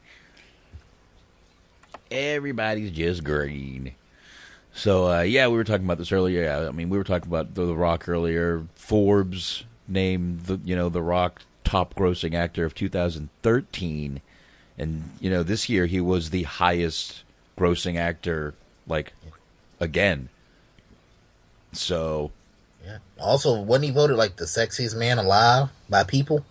Everybody's 2.10 2.92
just 2.92 3.24
green. 3.24 3.94
So 4.74 5.12
uh, 5.12 5.22
yeah, 5.22 5.48
we 5.48 5.58
were 5.58 5.64
talking 5.64 5.86
about 5.86 5.98
this 5.98 6.12
earlier. 6.12 6.44
Yeah, 6.44 6.68
I 6.68 6.72
mean, 6.72 6.90
we 6.90 6.98
were 6.98 7.04
talking 7.04 7.28
about 7.28 7.56
the, 7.56 7.66
the 7.66 7.76
Rock 7.76 8.08
earlier. 8.08 8.66
Forbes 8.76 9.64
named 9.88 10.42
the 10.42 10.60
you 10.64 10.76
know 10.76 10.90
the 10.90 11.02
Rock 11.02 11.42
top 11.64 11.96
grossing 11.96 12.34
actor 12.34 12.64
of 12.66 12.76
2013, 12.76 14.22
and 14.78 15.10
you 15.20 15.30
know 15.30 15.44
this 15.44 15.68
year 15.68 15.86
he 15.86 16.00
was 16.00 16.30
the 16.30 16.44
highest 16.44 17.24
grossing 17.58 17.98
actor 17.98 18.54
like 18.88 19.14
again. 19.80 20.30
So 21.74 22.32
Yeah. 22.86 23.00
Also, 23.20 23.60
wasn't 23.60 23.86
he 23.86 23.92
voted 23.92 24.18
like 24.18 24.36
the 24.38 24.46
sexiest 24.46 24.96
man 24.96 25.18
alive 25.18 25.70
by 25.90 26.04
people? 26.04 26.46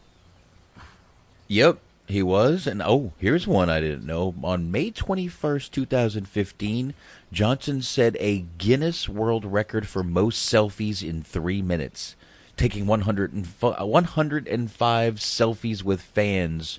Yep, 1.49 1.79
he 2.07 2.23
was. 2.23 2.67
And 2.67 2.83
oh, 2.83 3.13
here's 3.19 3.47
one 3.47 3.71
I 3.71 3.81
didn't 3.81 4.07
know. 4.07 4.35
On 4.43 4.71
May 4.71 4.91
21st, 4.91 5.71
2015, 5.71 6.95
Johnson 7.33 7.83
set 7.83 8.17
a 8.19 8.45
Guinness 8.59 9.09
World 9.09 9.45
Record 9.45 9.87
for 9.87 10.03
most 10.03 10.51
selfies 10.53 11.07
in 11.09 11.23
three 11.23 11.63
minutes, 11.63 12.17
taking 12.57 12.87
105, 12.87 13.81
105 13.87 15.15
selfies 15.15 15.83
with 15.83 16.01
fans 16.01 16.79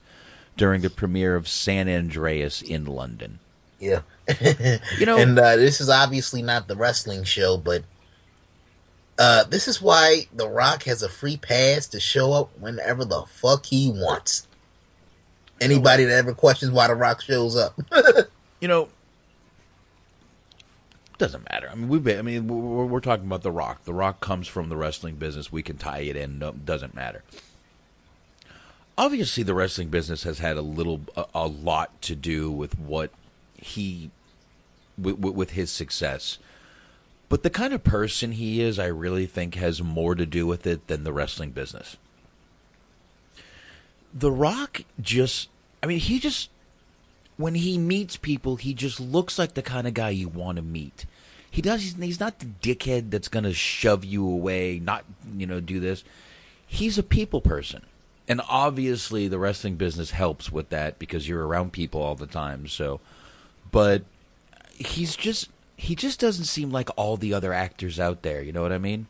during 0.56 0.82
the 0.82 0.90
premiere 0.90 1.36
of 1.36 1.48
San 1.48 1.88
Andreas 1.88 2.62
in 2.62 2.86
London. 2.86 3.40
Yeah. 3.80 4.02
You 4.98 5.06
know- 5.06 5.18
and 5.18 5.38
uh, 5.38 5.56
this 5.56 5.80
is 5.80 5.90
obviously 5.90 6.42
not 6.42 6.68
the 6.68 6.76
wrestling 6.76 7.24
show, 7.24 7.58
but 7.58 7.84
uh, 9.20 9.44
this 9.46 9.68
is 9.68 9.82
why 9.82 10.28
The 10.36 10.48
Rock 10.50 10.84
has 10.84 11.02
a 11.02 11.10
free 11.10 11.38
pass 11.38 11.88
to 11.88 12.00
show 12.00 12.34
up 12.34 12.52
whenever 12.60 13.06
the 13.06 13.24
fuck 13.24 13.66
he 13.68 13.90
wants. 13.92 14.48
Anybody 15.60 16.06
that 16.06 16.16
ever 16.16 16.34
questions 16.34 16.72
why 16.72 16.88
The 16.88 16.96
Rock 16.96 17.22
shows 17.22 17.56
up. 17.56 17.80
You 18.60 18.68
know, 18.68 18.90
doesn't 21.18 21.48
matter. 21.50 21.70
I 21.72 21.76
mean, 21.76 22.00
been, 22.00 22.20
I 22.20 22.22
mean, 22.22 22.48
we're, 22.48 22.86
we're 22.86 23.00
talking 23.00 23.26
about 23.26 23.44
The 23.44 23.52
Rock. 23.52 23.84
The 23.86 23.94
Rock 23.94 24.20
comes 24.20 24.48
from 24.48 24.70
the 24.70 24.78
wrestling 24.78 25.16
business. 25.16 25.52
We 25.52 25.64
can 25.64 25.78
tie 25.78 26.00
it 26.00 26.16
in. 26.16 26.40
No, 26.40 26.52
doesn't 26.52 26.96
matter. 26.96 27.24
Obviously, 28.98 29.44
the 29.44 29.54
wrestling 29.54 29.90
business 29.90 30.24
has 30.24 30.40
had 30.40 30.58
a 30.58 30.62
little, 30.62 31.02
a, 31.16 31.26
a 31.36 31.48
lot 31.48 32.02
to 32.04 32.16
do 32.16 32.52
with 32.52 32.80
what 32.80 33.12
he, 33.56 34.10
with, 34.98 35.20
with 35.20 35.52
his 35.52 35.72
success. 35.72 36.40
But 37.30 37.44
the 37.44 37.50
kind 37.50 37.74
of 37.74 37.84
person 37.84 38.34
he 38.34 38.62
is, 38.62 38.80
I 38.80 38.88
really 38.88 39.26
think, 39.26 39.56
has 39.56 39.82
more 39.82 40.16
to 40.16 40.26
do 40.26 40.48
with 40.48 40.66
it 40.66 40.88
than 40.88 41.04
the 41.04 41.14
wrestling 41.14 41.52
business. 41.52 41.98
The 44.18 44.32
Rock 44.32 44.82
just, 45.00 45.50
I 45.84 45.86
mean, 45.86 46.00
he 46.00 46.20
just 46.20 46.50
when 47.38 47.54
he 47.56 47.78
meets 47.78 48.18
people, 48.18 48.56
he 48.56 48.74
just 48.74 49.00
looks 49.00 49.40
like 49.40 49.54
the 49.54 49.62
kind 49.62 49.88
of 49.88 49.94
guy 49.94 50.10
you 50.10 50.28
want 50.28 50.58
to 50.58 50.62
meet. 50.62 51.06
He 51.50 51.62
does. 51.62 51.96
He's, 51.98 52.20
not 52.20 52.40
the 52.40 52.48
dickhead 52.62 53.10
that's 53.10 53.28
going 53.28 53.46
to 53.46 53.54
shove 53.54 54.04
you 54.04 54.28
away, 54.28 54.80
not 54.80 55.06
you 55.38 55.48
know 55.48 55.60
do 55.60 55.80
this. 55.80 56.04
He's 56.66 56.98
a 56.98 57.04
people 57.04 57.42
person, 57.42 57.84
and 58.28 58.42
obviously 58.50 59.28
the 59.28 59.40
wrestling 59.40 59.76
business 59.76 60.12
helps 60.12 60.52
with 60.52 60.70
that 60.70 61.00
because 61.00 61.28
you're 61.28 61.48
around 61.48 61.72
people 61.72 62.02
all 62.02 62.16
the 62.16 62.28
time. 62.28 62.68
So, 62.68 63.00
but 63.72 64.04
he's 64.76 65.16
just 65.16 65.50
he 65.78 65.96
just 65.96 66.20
doesn't 66.20 66.46
seem 66.46 66.72
like 66.72 66.90
all 66.96 67.18
the 67.18 67.34
other 67.34 67.54
actors 67.54 68.00
out 68.00 68.24
there. 68.24 68.42
You 68.42 68.52
know 68.52 68.62
what 68.62 68.74
I 68.74 68.78
mean? 68.78 69.08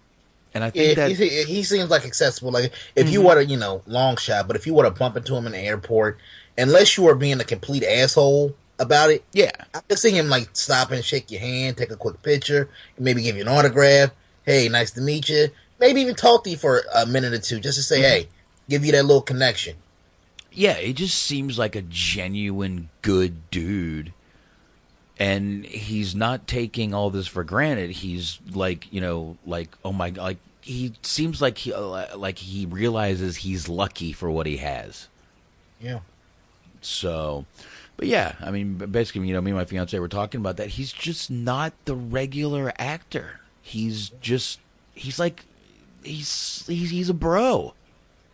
And 0.57 0.63
I 0.63 0.71
think 0.71 0.97
Yeah, 0.97 1.07
that 1.07 1.15
he, 1.15 1.43
he 1.43 1.61
seems 1.61 1.91
like 1.91 2.03
accessible. 2.03 2.51
Like 2.51 2.73
if 2.95 3.11
you 3.11 3.21
Mhm. 3.21 3.25
were 3.25 3.35
to, 3.35 3.45
you 3.45 3.57
know, 3.57 3.83
long 3.85 4.17
shot, 4.17 4.47
but 4.47 4.55
if 4.55 4.65
you 4.65 4.73
were 4.73 4.85
to 4.85 4.89
bump 4.89 5.15
into 5.15 5.35
him 5.35 5.45
in 5.45 5.51
the 5.51 5.59
airport, 5.59 6.17
unless 6.57 6.97
you 6.97 7.07
are 7.07 7.13
being 7.13 7.39
a 7.39 7.43
complete 7.43 7.83
asshole 7.83 8.55
about 8.79 9.11
it, 9.11 9.23
yeah, 9.33 9.51
I 9.75 9.81
can 9.87 9.97
see 9.97 10.09
him 10.09 10.29
like 10.29 10.49
stop 10.53 10.89
and 10.89 11.05
shake 11.05 11.29
your 11.29 11.41
hand, 11.41 11.77
take 11.77 11.91
a 11.91 11.95
quick 11.95 12.23
picture, 12.23 12.69
maybe 12.97 13.21
give 13.21 13.35
you 13.35 13.43
an 13.43 13.47
autograph. 13.47 14.09
Hey, 14.47 14.67
nice 14.67 14.89
to 14.91 15.01
meet 15.01 15.29
you. 15.29 15.49
Maybe 15.79 16.01
even 16.01 16.15
talk 16.15 16.43
to 16.45 16.49
you 16.49 16.57
for 16.57 16.81
a 16.95 17.05
minute 17.05 17.33
or 17.33 17.37
two, 17.37 17.59
just 17.59 17.77
to 17.77 17.83
say, 17.83 18.01
hey, 18.01 18.27
give 18.67 18.83
you 18.83 18.91
that 18.93 19.03
little 19.05 19.21
connection. 19.21 19.75
Yeah, 20.51 20.73
he 20.73 20.91
just 20.91 21.21
seems 21.21 21.59
like 21.59 21.75
a 21.75 21.83
genuine 21.83 22.89
good 23.03 23.51
dude. 23.51 24.11
And 25.19 25.65
he's 25.65 26.15
not 26.15 26.47
taking 26.47 26.93
all 26.93 27.09
this 27.09 27.27
for 27.27 27.43
granted. 27.43 27.89
He's 27.91 28.39
like, 28.51 28.91
you 28.91 29.01
know, 29.01 29.37
like 29.45 29.69
oh 29.85 29.91
my 29.91 30.09
like 30.09 30.37
he 30.67 30.93
seems 31.01 31.41
like 31.41 31.57
he 31.59 31.73
uh, 31.73 32.17
like 32.17 32.37
he 32.37 32.65
realizes 32.65 33.37
he's 33.37 33.69
lucky 33.69 34.11
for 34.11 34.29
what 34.29 34.45
he 34.45 34.57
has. 34.57 35.07
Yeah. 35.79 35.99
So, 36.81 37.45
but 37.95 38.07
yeah, 38.07 38.35
I 38.41 38.51
mean, 38.51 38.75
basically, 38.75 39.25
you 39.27 39.33
know, 39.33 39.41
me 39.41 39.51
and 39.51 39.57
my 39.57 39.65
fiance 39.65 39.97
were 39.97 40.09
talking 40.09 40.41
about 40.41 40.57
that. 40.57 40.69
He's 40.69 40.91
just 40.91 41.31
not 41.31 41.73
the 41.85 41.95
regular 41.95 42.73
actor. 42.77 43.39
He's 43.61 44.09
just 44.21 44.59
he's 44.93 45.19
like 45.19 45.45
he's 46.03 46.65
he's, 46.67 46.89
he's 46.89 47.09
a 47.09 47.13
bro. 47.13 47.73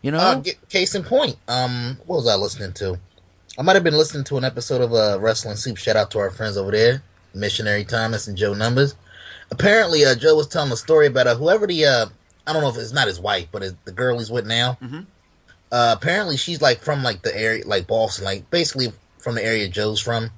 You 0.02 0.10
know? 0.10 0.18
Uh, 0.18 0.42
case 0.68 0.94
in 0.94 1.04
point, 1.04 1.36
um, 1.48 1.98
what 2.04 2.16
was 2.16 2.28
I 2.28 2.34
listening 2.34 2.72
to? 2.74 2.98
I 3.56 3.62
might 3.62 3.74
have 3.74 3.84
been 3.84 3.96
listening 3.96 4.24
to 4.24 4.36
an 4.36 4.44
episode 4.44 4.82
of 4.82 4.92
uh, 4.92 5.18
Wrestling 5.20 5.56
Soup. 5.56 5.76
Shout 5.78 5.96
out 5.96 6.10
to 6.10 6.18
our 6.18 6.30
friends 6.30 6.56
over 6.56 6.72
there, 6.72 7.02
Missionary 7.32 7.84
Thomas 7.84 8.26
and 8.26 8.36
Joe 8.36 8.54
Numbers. 8.54 8.96
Apparently, 9.50 10.04
uh, 10.04 10.16
Joe 10.16 10.34
was 10.34 10.48
telling 10.48 10.72
a 10.72 10.76
story 10.76 11.06
about 11.06 11.28
uh, 11.28 11.36
whoever 11.36 11.66
the 11.66 11.84
uh, 11.86 12.06
I 12.46 12.52
don't 12.52 12.62
know 12.62 12.68
if 12.68 12.76
it's 12.76 12.92
not 12.92 13.06
his 13.06 13.20
wife, 13.20 13.48
but 13.52 13.62
it's 13.62 13.74
the 13.84 13.92
girl 13.92 14.18
he's 14.18 14.30
with 14.30 14.46
now. 14.46 14.76
Uh, 15.72 15.94
apparently, 15.98 16.36
she's 16.36 16.60
like 16.60 16.80
from 16.82 17.02
like 17.02 17.22
the 17.22 17.36
area, 17.36 17.66
like 17.66 17.86
Boston, 17.86 18.24
like 18.24 18.50
basically 18.50 18.92
from 19.18 19.34
the 19.34 19.44
area 19.44 19.68
Joe's 19.68 20.00
from. 20.00 20.30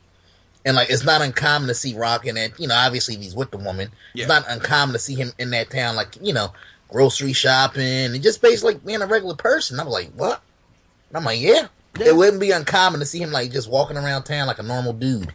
And 0.65 0.77
like, 0.77 0.91
it's 0.91 1.05
not 1.05 1.21
uncommon 1.23 1.69
to 1.69 1.75
see 1.75 1.95
Rock 1.95 2.27
in 2.27 2.35
that. 2.37 2.59
You 2.59 2.67
know, 2.69 2.75
obviously, 2.75 3.15
if 3.15 3.21
he's 3.21 3.37
with 3.37 3.51
the 3.51 3.59
woman, 3.59 3.91
it's 4.15 4.29
not 4.29 4.45
uncommon 4.49 4.95
to 4.95 4.99
see 4.99 5.15
him 5.15 5.33
in 5.39 5.51
that 5.51 5.71
town, 5.71 5.95
like 5.95 6.17
you 6.21 6.33
know, 6.33 6.53
grocery 6.89 7.33
shopping 7.33 7.83
and 7.83 8.23
just 8.23 8.41
basically 8.43 8.75
like 8.75 8.85
being 8.85 9.03
a 9.03 9.07
regular 9.07 9.37
person. 9.37 9.79
I'm 9.79 9.89
like, 9.89 10.11
what? 10.13 10.43
And 11.09 11.19
I'm 11.19 11.25
like, 11.25 11.41
yeah. 11.41 11.69
It 11.99 12.15
wouldn't 12.15 12.41
be 12.41 12.51
uncommon 12.51 13.01
to 13.01 13.07
see 13.07 13.21
him 13.21 13.33
like 13.33 13.53
just 13.53 13.71
walking 13.71 13.97
around 13.97 14.25
town 14.25 14.47
like 14.47 14.59
a 14.59 14.63
normal 14.63 14.93
dude. 14.93 15.33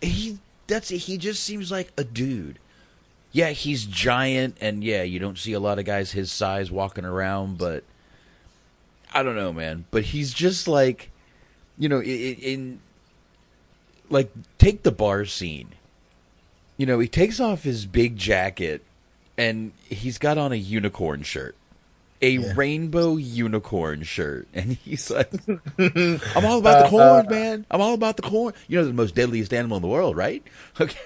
he 0.00 0.38
that's 0.66 0.88
he 0.88 1.18
just 1.18 1.42
seems 1.44 1.70
like 1.70 1.92
a 1.96 2.04
dude. 2.04 2.58
Yeah, 3.34 3.50
he's 3.50 3.84
giant, 3.84 4.58
and 4.60 4.84
yeah, 4.84 5.02
you 5.02 5.18
don't 5.18 5.36
see 5.36 5.54
a 5.54 5.60
lot 5.60 5.80
of 5.80 5.84
guys 5.84 6.12
his 6.12 6.30
size 6.30 6.70
walking 6.70 7.04
around, 7.04 7.58
but 7.58 7.82
I 9.12 9.24
don't 9.24 9.34
know, 9.34 9.52
man. 9.52 9.86
But 9.90 10.04
he's 10.04 10.32
just 10.32 10.68
like, 10.68 11.10
you 11.76 11.88
know, 11.88 12.00
in, 12.00 12.34
in 12.36 12.80
like 14.08 14.30
take 14.58 14.84
the 14.84 14.92
bar 14.92 15.24
scene. 15.24 15.70
You 16.76 16.86
know, 16.86 17.00
he 17.00 17.08
takes 17.08 17.40
off 17.40 17.64
his 17.64 17.86
big 17.86 18.16
jacket, 18.16 18.84
and 19.36 19.72
he's 19.88 20.18
got 20.18 20.38
on 20.38 20.52
a 20.52 20.56
unicorn 20.56 21.24
shirt. 21.24 21.56
A 22.22 22.38
rainbow 22.54 23.16
unicorn 23.16 24.04
shirt, 24.04 24.46
and 24.54 24.74
he's 24.74 25.10
like, 25.10 25.32
"I'm 25.48 26.44
all 26.44 26.60
about 26.60 26.78
the 26.78 26.84
Uh, 26.86 26.88
corn, 26.88 27.26
uh, 27.26 27.30
man. 27.30 27.66
I'm 27.68 27.80
all 27.80 27.94
about 27.94 28.14
the 28.16 28.22
corn. 28.22 28.54
You 28.68 28.78
know, 28.78 28.84
the 28.84 28.92
most 28.92 29.16
deadliest 29.16 29.52
animal 29.52 29.76
in 29.76 29.82
the 29.82 29.88
world, 29.88 30.16
right? 30.16 30.40
Okay. 30.80 30.96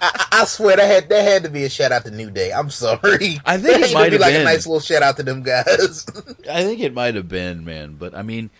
I, 0.00 0.26
I 0.32 0.44
swear 0.44 0.76
that 0.76 0.86
had 0.86 1.08
that 1.08 1.22
had 1.22 1.42
to 1.44 1.50
be 1.50 1.64
a 1.64 1.68
shout 1.70 1.92
out 1.92 2.04
to 2.04 2.10
New 2.10 2.30
Day. 2.30 2.52
I'm 2.52 2.70
sorry. 2.70 3.40
I 3.44 3.56
think 3.58 3.80
That 3.80 3.90
it 3.90 3.94
might 3.94 4.10
be 4.10 4.18
like 4.18 4.32
been. 4.32 4.40
a 4.42 4.44
nice 4.44 4.66
little 4.66 4.80
shout 4.80 5.02
out 5.02 5.16
to 5.18 5.22
them 5.22 5.42
guys. 5.42 6.06
I 6.50 6.62
think 6.64 6.80
it 6.80 6.94
might 6.94 7.14
have 7.14 7.28
been, 7.28 7.64
man. 7.64 7.96
But 7.98 8.14
I 8.14 8.22
mean, 8.22 8.50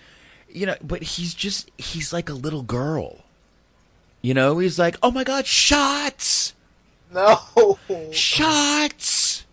you 0.49 0.67
know, 0.67 0.77
but 0.83 1.03
he's 1.03 1.35
just 1.35 1.71
he's 1.79 2.13
like 2.13 2.29
a 2.29 2.35
little 2.35 2.63
girl. 2.63 3.19
You 4.23 4.35
know, 4.35 4.59
he's 4.59 4.79
like, 4.79 4.97
oh 5.03 5.11
my 5.11 5.23
god, 5.25 5.47
shots, 5.47 6.55
no 7.13 7.79
shots. 8.11 9.45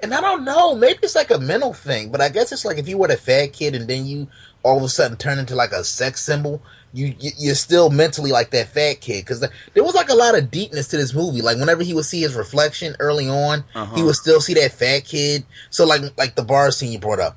And 0.00 0.12
I 0.12 0.20
don't 0.20 0.44
know, 0.44 0.74
maybe 0.74 0.98
it's 1.02 1.14
like 1.14 1.30
a 1.30 1.38
mental 1.38 1.72
thing, 1.72 2.10
but 2.10 2.20
I 2.20 2.28
guess 2.28 2.50
it's 2.50 2.64
like 2.64 2.78
if 2.78 2.88
you 2.88 2.98
were 2.98 3.06
a 3.06 3.16
fat 3.16 3.52
kid 3.52 3.74
and 3.76 3.86
then 3.88 4.04
you 4.04 4.26
all 4.64 4.76
of 4.76 4.82
a 4.82 4.88
sudden 4.88 5.16
turn 5.16 5.38
into 5.38 5.54
like 5.54 5.70
a 5.72 5.84
sex 5.84 6.20
symbol, 6.22 6.60
you, 6.94 7.14
you 7.18 7.30
you're 7.38 7.54
still 7.54 7.88
mentally 7.90 8.32
like 8.32 8.50
that 8.50 8.68
fat 8.68 9.00
kid 9.00 9.22
because 9.24 9.40
there 9.40 9.82
was 9.84 9.94
like 9.94 10.08
a 10.10 10.14
lot 10.14 10.36
of 10.36 10.50
deepness 10.50 10.88
to 10.88 10.96
this 10.96 11.14
movie. 11.14 11.40
Like 11.42 11.56
whenever 11.58 11.82
he 11.82 11.94
would 11.94 12.04
see 12.04 12.20
his 12.20 12.34
reflection 12.34 12.94
early 13.00 13.28
on, 13.28 13.64
Uh-huh. 13.74 13.94
he 13.96 14.02
would 14.02 14.14
still 14.16 14.40
see 14.40 14.54
that 14.54 14.72
fat 14.72 15.04
kid. 15.04 15.44
So 15.70 15.86
like 15.86 16.02
like 16.18 16.34
the 16.34 16.44
bar 16.44 16.70
scene 16.70 16.92
you 16.92 16.98
brought 16.98 17.18
up, 17.20 17.36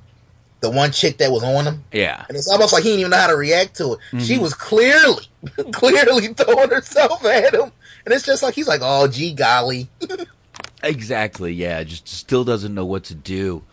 the 0.60 0.70
one 0.70 0.92
chick 0.92 1.18
that 1.20 1.32
was 1.32 1.44
on 1.44 1.66
him. 1.66 1.84
Yeah, 1.92 2.26
And 2.28 2.38
it's 2.38 2.50
almost 2.50 2.74
like 2.74 2.84
he 2.84 2.90
didn't 2.90 3.00
even 3.02 3.12
know 3.12 3.18
how 3.18 3.28
to 3.28 3.38
react 3.38 3.76
to 3.78 3.94
it. 3.94 4.00
She 4.24 4.36
Mhm. 4.36 4.40
was 4.42 4.54
clearly, 4.54 5.24
clearly 5.72 6.28
throwing 6.34 6.70
herself 6.70 7.24
at 7.26 7.54
him. 7.54 7.72
And 8.06 8.14
it's 8.14 8.26
just 8.26 8.44
like, 8.44 8.54
he's 8.56 8.68
like, 8.68 8.82
oh, 8.84 9.08
gee, 9.08 9.34
golly. 9.34 9.90
exactly. 10.84 11.54
Yeah, 11.54 11.84
just 11.84 12.08
still 12.08 12.44
doesn't 12.44 12.74
know 12.74 12.86
what 12.86 13.04
to 13.06 13.16
do. 13.16 13.64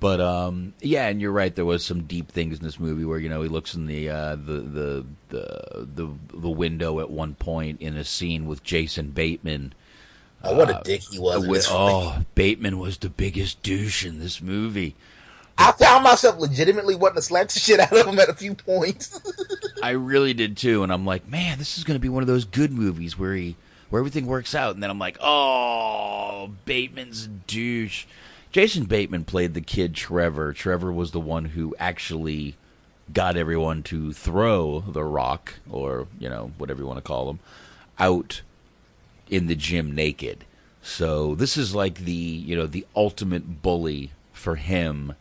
But 0.00 0.20
um, 0.20 0.72
yeah, 0.80 1.08
and 1.08 1.20
you're 1.20 1.30
right. 1.30 1.54
There 1.54 1.64
was 1.66 1.84
some 1.84 2.04
deep 2.04 2.32
things 2.32 2.58
in 2.58 2.64
this 2.64 2.80
movie 2.80 3.04
where 3.04 3.18
you 3.18 3.28
know 3.28 3.42
he 3.42 3.48
looks 3.48 3.74
in 3.74 3.86
the 3.86 4.08
uh, 4.08 4.36
the, 4.36 4.52
the 4.60 5.06
the 5.28 5.86
the 5.94 6.08
the 6.32 6.48
window 6.50 7.00
at 7.00 7.10
one 7.10 7.34
point 7.34 7.80
in 7.82 7.96
a 7.98 8.04
scene 8.04 8.46
with 8.46 8.64
Jason 8.64 9.10
Bateman. 9.10 9.74
Oh, 10.42 10.56
what 10.56 10.70
a 10.70 10.78
Uh, 10.78 10.82
dick 10.82 11.02
he 11.10 11.18
was. 11.18 11.46
with- 11.46 11.66
oh, 11.68 12.24
Bateman 12.34 12.78
was 12.78 12.96
the 12.96 13.10
biggest 13.10 13.62
douche 13.62 14.06
in 14.06 14.20
this 14.20 14.40
movie. 14.40 14.96
I 15.58 15.72
found 15.72 16.04
myself 16.04 16.38
legitimately 16.38 16.94
wanting 16.94 17.16
to 17.16 17.22
slap 17.22 17.48
the 17.48 17.58
shit 17.60 17.78
out 17.78 17.92
of 17.92 18.06
him 18.06 18.18
at 18.18 18.30
a 18.30 18.34
few 18.34 18.54
points. 18.54 19.20
I 19.82 19.90
really 19.90 20.32
did 20.32 20.56
too, 20.56 20.82
and 20.82 20.90
I'm 20.90 21.04
like, 21.04 21.28
man, 21.28 21.58
this 21.58 21.76
is 21.76 21.84
going 21.84 21.96
to 21.96 22.00
be 22.00 22.08
one 22.08 22.22
of 22.22 22.26
those 22.26 22.46
good 22.46 22.72
movies 22.72 23.18
where 23.18 23.34
he 23.34 23.56
where 23.90 24.00
everything 24.00 24.24
works 24.24 24.54
out, 24.54 24.72
and 24.72 24.82
then 24.82 24.88
I'm 24.88 24.98
like, 24.98 25.18
oh, 25.20 26.52
Bateman's 26.64 27.28
douche. 27.46 28.06
Jason 28.52 28.84
Bateman 28.84 29.24
played 29.24 29.54
the 29.54 29.60
kid 29.60 29.94
Trevor. 29.94 30.52
Trevor 30.52 30.92
was 30.92 31.12
the 31.12 31.20
one 31.20 31.46
who 31.46 31.74
actually 31.78 32.56
got 33.12 33.36
everyone 33.36 33.82
to 33.84 34.12
throw 34.12 34.80
the 34.80 35.04
rock, 35.04 35.54
or 35.70 36.08
you 36.18 36.28
know 36.28 36.52
whatever 36.58 36.80
you 36.80 36.86
want 36.86 36.98
to 36.98 37.02
call 37.02 37.26
them 37.26 37.40
out 37.98 38.42
in 39.28 39.46
the 39.46 39.54
gym 39.54 39.94
naked. 39.94 40.44
So 40.82 41.34
this 41.34 41.56
is 41.56 41.74
like 41.74 42.00
the 42.00 42.12
you 42.12 42.56
know 42.56 42.66
the 42.66 42.86
ultimate 42.96 43.62
bully 43.62 44.10
for 44.32 44.56
him, 44.56 45.14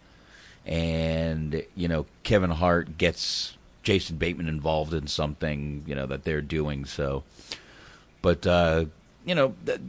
and 0.66 1.64
you 1.76 1.88
know 1.88 2.08
Kevin 2.24 2.52
Hart 2.52 2.98
gets 2.98 3.58
Jason 3.84 4.18
Bateman 4.18 4.48
involved 4.48 4.94
in 4.94 5.06
something 5.06 5.84
you 5.86 5.94
know 5.94 6.08
that 6.08 6.24
they're 6.24 6.42
doing. 6.42 6.86
So, 6.86 7.24
but 8.24 8.48
uh, 8.48 8.86
you 9.24 9.36
know 9.36 9.54
that 9.66 9.82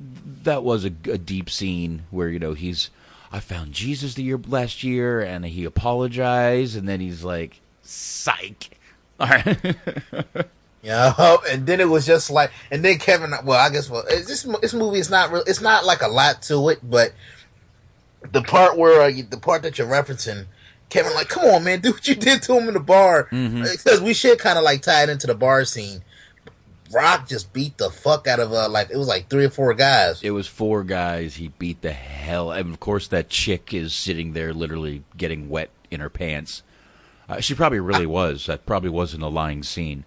that 0.44 0.62
was 0.62 0.84
a, 0.84 0.92
a 1.04 1.16
deep 1.16 1.48
scene 1.48 2.02
where 2.10 2.28
you 2.28 2.38
know 2.38 2.52
he's 2.52 2.90
I 3.32 3.40
found 3.40 3.72
Jesus 3.72 4.14
the 4.14 4.22
year 4.22 4.40
last 4.48 4.82
year 4.82 5.20
and 5.20 5.44
he 5.44 5.64
apologized 5.64 6.76
and 6.76 6.88
then 6.88 7.00
he's 7.00 7.22
like 7.22 7.60
psych. 7.82 8.76
All 9.20 9.28
right. 9.28 9.58
Yeah, 10.82 11.36
and 11.50 11.66
then 11.66 11.78
it 11.80 11.88
was 11.90 12.06
just 12.06 12.30
like, 12.30 12.50
and 12.70 12.82
then 12.82 12.98
Kevin. 12.98 13.32
Well, 13.44 13.58
I 13.60 13.68
guess 13.68 13.90
well, 13.90 14.02
this 14.08 14.42
this 14.62 14.72
movie 14.72 14.98
is 14.98 15.10
not 15.10 15.30
real. 15.30 15.42
It's 15.46 15.60
not 15.60 15.84
like 15.84 16.00
a 16.00 16.08
lot 16.08 16.40
to 16.44 16.70
it, 16.70 16.78
but 16.82 17.12
the 18.32 18.40
part 18.42 18.78
where 18.78 19.02
uh, 19.02 19.12
the 19.28 19.36
part 19.36 19.62
that 19.62 19.76
you're 19.78 19.86
referencing, 19.86 20.46
Kevin, 20.88 21.12
like, 21.14 21.28
come 21.28 21.44
on, 21.44 21.64
man, 21.64 21.80
do 21.80 21.92
what 21.92 22.08
you 22.08 22.14
did 22.14 22.42
to 22.44 22.56
him 22.56 22.66
in 22.66 22.72
the 22.74 22.80
bar, 22.80 23.28
Mhm. 23.30 23.70
because 23.70 24.00
we 24.00 24.14
should 24.14 24.38
kind 24.38 24.56
of 24.56 24.64
like 24.64 24.80
tie 24.80 25.02
it 25.02 25.10
into 25.10 25.26
the 25.26 25.34
bar 25.34 25.66
scene. 25.66 26.02
Rock 26.92 27.28
just 27.28 27.52
beat 27.52 27.78
the 27.78 27.90
fuck 27.90 28.26
out 28.26 28.40
of 28.40 28.52
uh, 28.52 28.68
like 28.68 28.90
it 28.90 28.96
was 28.96 29.08
like 29.08 29.28
three 29.28 29.44
or 29.44 29.50
four 29.50 29.74
guys. 29.74 30.22
It 30.22 30.30
was 30.30 30.46
four 30.46 30.82
guys. 30.82 31.36
He 31.36 31.48
beat 31.48 31.82
the 31.82 31.92
hell. 31.92 32.50
And 32.52 32.72
of 32.72 32.80
course, 32.80 33.06
that 33.08 33.28
chick 33.28 33.72
is 33.72 33.92
sitting 33.94 34.32
there, 34.32 34.52
literally 34.52 35.04
getting 35.16 35.48
wet 35.48 35.70
in 35.90 36.00
her 36.00 36.10
pants. 36.10 36.62
Uh, 37.28 37.40
she 37.40 37.54
probably 37.54 37.80
really 37.80 38.06
was. 38.06 38.46
That 38.46 38.66
probably 38.66 38.90
wasn't 38.90 39.22
a 39.22 39.28
lying 39.28 39.62
scene. 39.62 40.04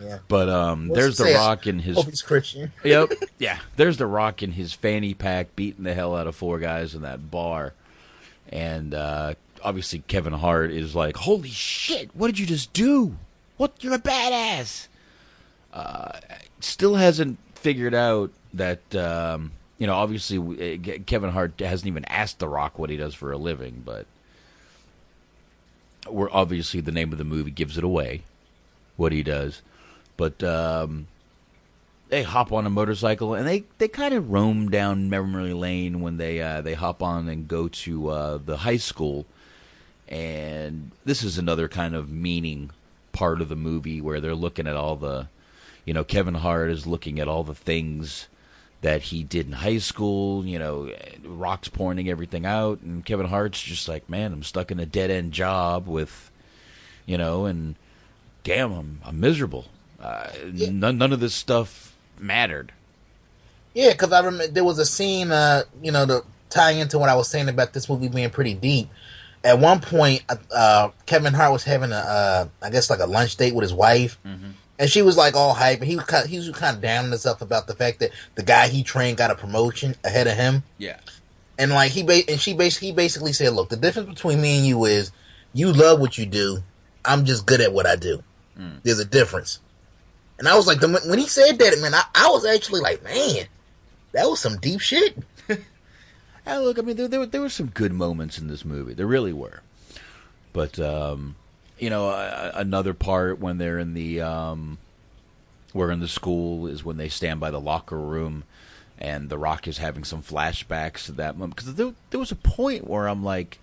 Yeah. 0.00 0.18
But 0.28 0.48
um, 0.48 0.88
What's 0.88 1.00
there's 1.00 1.16
the? 1.18 1.34
Rock 1.34 1.66
in 1.66 1.78
his. 1.78 1.96
Hope 1.96 2.06
he's 2.06 2.22
Christian. 2.22 2.72
yep. 2.84 3.10
Yeah. 3.38 3.58
There's 3.76 3.98
the 3.98 4.06
Rock 4.06 4.42
in 4.42 4.52
his 4.52 4.72
fanny 4.72 5.12
pack, 5.12 5.54
beating 5.54 5.84
the 5.84 5.94
hell 5.94 6.16
out 6.16 6.26
of 6.26 6.34
four 6.34 6.58
guys 6.58 6.94
in 6.94 7.02
that 7.02 7.30
bar, 7.30 7.74
and 8.48 8.94
uh, 8.94 9.34
obviously 9.62 10.02
Kevin 10.08 10.32
Hart 10.32 10.70
is 10.70 10.94
like, 10.94 11.16
"Holy 11.16 11.50
shit! 11.50 12.14
What 12.14 12.28
did 12.28 12.38
you 12.38 12.46
just 12.46 12.72
do? 12.72 13.16
What? 13.56 13.72
You're 13.80 13.94
a 13.94 13.98
badass!" 13.98 14.88
Still 16.60 16.94
hasn't 16.94 17.38
figured 17.54 17.94
out 17.94 18.30
that 18.54 18.94
um, 18.94 19.52
you 19.78 19.86
know. 19.86 19.94
Obviously, 19.94 20.38
uh, 20.38 20.98
Kevin 21.06 21.30
Hart 21.30 21.60
hasn't 21.60 21.88
even 21.88 22.04
asked 22.06 22.38
The 22.38 22.48
Rock 22.48 22.78
what 22.78 22.90
he 22.90 22.96
does 22.96 23.14
for 23.14 23.32
a 23.32 23.38
living, 23.38 23.82
but 23.84 24.06
we're 26.08 26.30
obviously 26.30 26.80
the 26.80 26.92
name 26.92 27.12
of 27.12 27.18
the 27.18 27.24
movie 27.24 27.50
gives 27.50 27.78
it 27.78 27.84
away 27.84 28.22
what 28.96 29.12
he 29.12 29.22
does. 29.22 29.62
But 30.16 30.42
um, 30.44 31.06
they 32.08 32.22
hop 32.22 32.52
on 32.52 32.66
a 32.66 32.70
motorcycle 32.70 33.34
and 33.34 33.46
they, 33.46 33.64
they 33.78 33.88
kind 33.88 34.14
of 34.14 34.30
roam 34.30 34.68
down 34.70 35.10
memory 35.10 35.52
lane 35.52 36.00
when 36.00 36.16
they 36.16 36.40
uh, 36.40 36.60
they 36.60 36.74
hop 36.74 37.02
on 37.02 37.28
and 37.28 37.48
go 37.48 37.68
to 37.68 38.08
uh, 38.08 38.38
the 38.38 38.58
high 38.58 38.76
school. 38.76 39.26
And 40.08 40.90
this 41.04 41.22
is 41.22 41.38
another 41.38 41.66
kind 41.66 41.94
of 41.94 42.10
meaning 42.10 42.70
part 43.12 43.40
of 43.40 43.48
the 43.48 43.56
movie 43.56 44.00
where 44.00 44.20
they're 44.20 44.34
looking 44.34 44.66
at 44.66 44.76
all 44.76 44.96
the, 44.96 45.28
you 45.84 45.94
know, 45.94 46.04
Kevin 46.04 46.34
Hart 46.34 46.70
is 46.70 46.86
looking 46.86 47.20
at 47.20 47.28
all 47.28 47.44
the 47.44 47.54
things 47.54 48.28
that 48.80 49.02
he 49.02 49.22
did 49.22 49.46
in 49.46 49.52
high 49.52 49.78
school. 49.78 50.44
You 50.44 50.58
know, 50.58 50.90
Rock's 51.24 51.68
pointing 51.68 52.08
everything 52.08 52.46
out, 52.46 52.80
and 52.80 53.04
Kevin 53.04 53.26
Hart's 53.26 53.62
just 53.62 53.88
like, 53.88 54.08
man, 54.08 54.32
I'm 54.32 54.42
stuck 54.42 54.70
in 54.70 54.78
a 54.80 54.86
dead 54.86 55.10
end 55.10 55.32
job 55.32 55.86
with, 55.86 56.30
you 57.06 57.18
know, 57.18 57.46
and 57.46 57.76
damn, 58.44 58.72
I'm 58.72 59.00
I'm 59.04 59.20
miserable. 59.20 59.66
Uh, 60.00 60.28
yeah. 60.52 60.68
none, 60.70 60.98
none 60.98 61.12
of 61.12 61.20
this 61.20 61.34
stuff 61.34 61.96
mattered. 62.18 62.72
Yeah, 63.72 63.92
because 63.92 64.12
I 64.12 64.20
remember 64.20 64.48
there 64.48 64.64
was 64.64 64.78
a 64.78 64.84
scene, 64.84 65.30
uh, 65.30 65.62
you 65.82 65.90
know, 65.90 66.06
to 66.06 66.24
tie 66.50 66.72
into 66.72 66.98
what 66.98 67.08
I 67.08 67.16
was 67.16 67.28
saying 67.28 67.48
about 67.48 67.72
this 67.72 67.88
movie 67.88 68.08
being 68.08 68.30
pretty 68.30 68.54
deep. 68.54 68.88
At 69.42 69.58
one 69.58 69.80
point, 69.80 70.22
uh, 70.54 70.90
Kevin 71.06 71.34
Hart 71.34 71.52
was 71.52 71.64
having 71.64 71.90
a, 71.92 71.96
uh, 71.96 72.48
I 72.62 72.70
guess, 72.70 72.88
like 72.88 73.00
a 73.00 73.06
lunch 73.06 73.36
date 73.36 73.54
with 73.54 73.62
his 73.62 73.74
wife, 73.74 74.18
mm-hmm. 74.24 74.50
And 74.78 74.90
she 74.90 75.02
was 75.02 75.16
like 75.16 75.34
all 75.34 75.54
hype, 75.54 75.80
and 75.80 75.88
he 75.88 75.96
was 75.96 76.04
kind 76.04 76.24
of, 76.24 76.30
he 76.30 76.36
was 76.36 76.50
kind 76.50 76.76
of 76.76 76.82
down 76.82 77.06
on 77.06 77.10
himself 77.10 77.42
about 77.42 77.66
the 77.66 77.74
fact 77.74 78.00
that 78.00 78.10
the 78.34 78.42
guy 78.42 78.68
he 78.68 78.82
trained 78.82 79.16
got 79.16 79.30
a 79.30 79.34
promotion 79.34 79.94
ahead 80.04 80.26
of 80.26 80.36
him. 80.36 80.62
Yeah, 80.78 80.98
and 81.58 81.70
like 81.72 81.92
he 81.92 82.02
ba- 82.02 82.28
and 82.28 82.40
she 82.40 82.54
basically 82.54 82.88
he 82.88 82.94
basically 82.94 83.32
said, 83.32 83.52
"Look, 83.52 83.68
the 83.68 83.76
difference 83.76 84.08
between 84.08 84.40
me 84.40 84.58
and 84.58 84.66
you 84.66 84.84
is 84.84 85.10
you 85.52 85.72
love 85.72 86.00
what 86.00 86.18
you 86.18 86.26
do. 86.26 86.62
I'm 87.04 87.24
just 87.24 87.46
good 87.46 87.60
at 87.60 87.72
what 87.72 87.86
I 87.86 87.96
do." 87.96 88.22
Mm. 88.58 88.82
There's 88.82 88.98
a 88.98 89.04
difference. 89.04 89.60
And 90.38 90.48
I 90.48 90.56
was 90.56 90.66
like, 90.66 90.80
when 90.80 91.18
he 91.18 91.28
said 91.28 91.58
that, 91.58 91.78
man, 91.80 91.94
I, 91.94 92.04
I 92.14 92.28
was 92.28 92.44
actually 92.44 92.80
like, 92.80 93.04
man, 93.04 93.46
that 94.12 94.28
was 94.28 94.40
some 94.40 94.58
deep 94.58 94.80
shit. 94.80 95.16
look, 96.46 96.78
I 96.78 96.82
mean, 96.82 96.96
there, 96.96 97.08
there, 97.08 97.24
there 97.26 97.40
were 97.40 97.48
some 97.48 97.68
good 97.68 97.92
moments 97.92 98.38
in 98.38 98.48
this 98.48 98.64
movie. 98.64 98.94
There 98.94 99.06
really 99.06 99.32
were. 99.32 99.60
But, 100.52 100.78
um, 100.78 101.36
you 101.78 101.90
know, 101.90 102.08
uh, 102.08 102.52
another 102.54 102.94
part 102.94 103.38
when 103.38 103.58
they're 103.58 103.78
in 103.78 103.94
the, 103.94 104.20
um, 104.20 104.78
we're 105.72 105.90
in 105.90 106.00
the 106.00 106.08
school 106.08 106.66
is 106.66 106.84
when 106.84 106.96
they 106.96 107.08
stand 107.08 107.40
by 107.40 107.50
the 107.50 107.60
locker 107.60 107.98
room 107.98 108.44
and 108.98 109.28
The 109.28 109.38
Rock 109.38 109.66
is 109.66 109.78
having 109.78 110.04
some 110.04 110.22
flashbacks 110.22 111.06
to 111.06 111.12
that 111.12 111.36
moment. 111.36 111.56
Because 111.56 111.74
there, 111.74 111.92
there 112.10 112.20
was 112.20 112.32
a 112.32 112.36
point 112.36 112.88
where 112.88 113.08
I'm 113.08 113.24
like, 113.24 113.58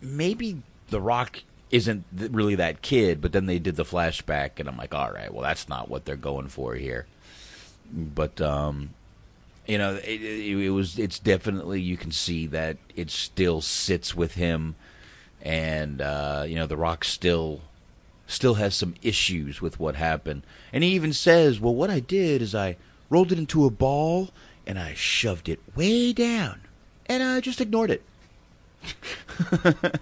maybe 0.00 0.62
The 0.88 1.00
Rock 1.00 1.42
isn't 1.70 2.04
really 2.12 2.56
that 2.56 2.82
kid, 2.82 3.20
but 3.20 3.32
then 3.32 3.46
they 3.46 3.58
did 3.58 3.76
the 3.76 3.84
flashback, 3.84 4.58
and 4.58 4.68
I'm 4.68 4.76
like, 4.76 4.94
all 4.94 5.12
right, 5.12 5.32
well, 5.32 5.42
that's 5.42 5.68
not 5.68 5.88
what 5.88 6.04
they're 6.04 6.16
going 6.16 6.48
for 6.48 6.74
here. 6.74 7.06
But 7.92 8.40
um, 8.40 8.90
you 9.66 9.78
know, 9.78 9.94
it, 9.94 10.22
it, 10.22 10.58
it, 10.64 10.70
was 10.70 10.98
it's 10.98 11.18
definitely 11.18 11.80
you 11.80 11.96
can 11.96 12.10
see 12.10 12.46
that 12.48 12.76
it 12.96 13.10
still 13.10 13.60
sits 13.60 14.14
with 14.14 14.34
him, 14.34 14.74
and 15.42 16.00
uh, 16.00 16.44
you 16.46 16.56
know, 16.56 16.66
The 16.66 16.76
Rock 16.76 17.04
still 17.04 17.60
still 18.26 18.54
has 18.54 18.74
some 18.74 18.94
issues 19.02 19.60
with 19.60 19.80
what 19.80 19.96
happened, 19.96 20.42
and 20.72 20.84
he 20.84 20.90
even 20.90 21.12
says, 21.12 21.60
well, 21.60 21.74
what 21.74 21.90
I 21.90 22.00
did 22.00 22.42
is 22.42 22.54
I 22.54 22.76
rolled 23.08 23.32
it 23.32 23.38
into 23.38 23.66
a 23.66 23.70
ball 23.70 24.30
and 24.66 24.78
I 24.78 24.94
shoved 24.94 25.48
it 25.48 25.58
way 25.74 26.12
down, 26.12 26.60
and 27.06 27.22
I 27.22 27.40
just 27.40 27.60
ignored 27.60 27.90
it. 27.90 28.02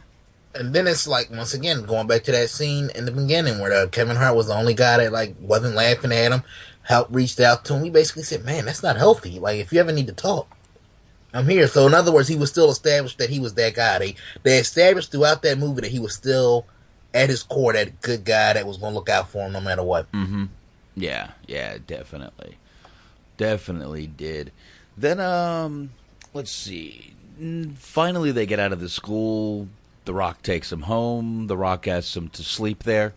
and 0.54 0.74
then 0.74 0.86
it's 0.86 1.06
like 1.06 1.30
once 1.30 1.54
again 1.54 1.84
going 1.84 2.06
back 2.06 2.24
to 2.24 2.32
that 2.32 2.50
scene 2.50 2.90
in 2.94 3.04
the 3.04 3.10
beginning 3.10 3.58
where 3.60 3.72
uh, 3.72 3.86
Kevin 3.88 4.16
Hart 4.16 4.36
was 4.36 4.48
the 4.48 4.54
only 4.54 4.74
guy 4.74 4.98
that 4.98 5.12
like 5.12 5.34
wasn't 5.40 5.74
laughing 5.74 6.12
at 6.12 6.32
him, 6.32 6.42
helped 6.82 7.12
reached 7.12 7.40
out 7.40 7.64
to 7.66 7.74
him. 7.74 7.84
He 7.84 7.90
basically 7.90 8.24
said, 8.24 8.44
"Man, 8.44 8.66
that's 8.66 8.82
not 8.82 8.96
healthy. 8.96 9.38
Like 9.38 9.58
if 9.58 9.72
you 9.72 9.80
ever 9.80 9.92
need 9.92 10.06
to 10.08 10.12
talk, 10.12 10.48
I'm 11.32 11.48
here." 11.48 11.66
So 11.66 11.86
in 11.86 11.94
other 11.94 12.12
words, 12.12 12.28
he 12.28 12.36
was 12.36 12.50
still 12.50 12.70
established 12.70 13.18
that 13.18 13.30
he 13.30 13.40
was 13.40 13.54
that 13.54 13.74
guy. 13.74 13.98
They 13.98 14.14
they 14.42 14.58
established 14.58 15.12
throughout 15.12 15.42
that 15.42 15.58
movie 15.58 15.82
that 15.82 15.90
he 15.90 15.98
was 15.98 16.14
still 16.14 16.66
at 17.14 17.28
his 17.28 17.42
core 17.42 17.72
that 17.72 18.00
good 18.00 18.24
guy 18.24 18.52
that 18.52 18.66
was 18.66 18.76
going 18.76 18.92
to 18.92 18.98
look 18.98 19.08
out 19.08 19.30
for 19.30 19.46
him 19.46 19.52
no 19.52 19.60
matter 19.60 19.82
what. 19.82 20.10
Mm-hmm. 20.12 20.46
Yeah, 20.94 21.30
yeah, 21.46 21.78
definitely, 21.86 22.58
definitely 23.36 24.06
did. 24.06 24.52
Then 24.96 25.20
um, 25.20 25.90
let's 26.34 26.50
see. 26.50 27.14
Finally, 27.76 28.32
they 28.32 28.46
get 28.46 28.58
out 28.58 28.72
of 28.72 28.80
the 28.80 28.88
school 28.88 29.68
the 30.08 30.14
Rock 30.14 30.40
takes 30.40 30.72
him 30.72 30.80
home. 30.80 31.48
The 31.48 31.56
Rock 31.58 31.86
asks 31.86 32.16
him 32.16 32.30
to 32.30 32.42
sleep 32.42 32.84
there. 32.84 33.12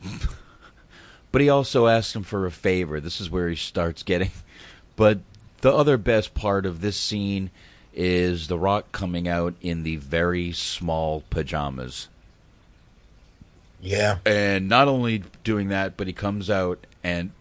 but 1.32 1.40
he 1.40 1.48
also 1.48 1.88
asks 1.88 2.14
him 2.14 2.22
for 2.22 2.46
a 2.46 2.52
favor. 2.52 3.00
This 3.00 3.20
is 3.20 3.28
where 3.28 3.48
he 3.48 3.56
starts 3.56 4.04
getting. 4.04 4.30
But 4.96 5.20
the 5.60 5.72
other 5.72 5.96
best 5.96 6.34
part 6.34 6.66
of 6.66 6.80
this 6.80 6.96
scene 6.96 7.50
is 7.94 8.48
The 8.48 8.58
Rock 8.58 8.92
coming 8.92 9.28
out 9.28 9.54
in 9.60 9.82
the 9.82 9.96
very 9.96 10.52
small 10.52 11.24
pajamas. 11.30 12.08
Yeah. 13.80 14.18
And 14.24 14.68
not 14.68 14.88
only 14.88 15.24
doing 15.44 15.68
that, 15.68 15.96
but 15.96 16.06
he 16.06 16.12
comes 16.12 16.50
out 16.50 16.86
and 17.02 17.32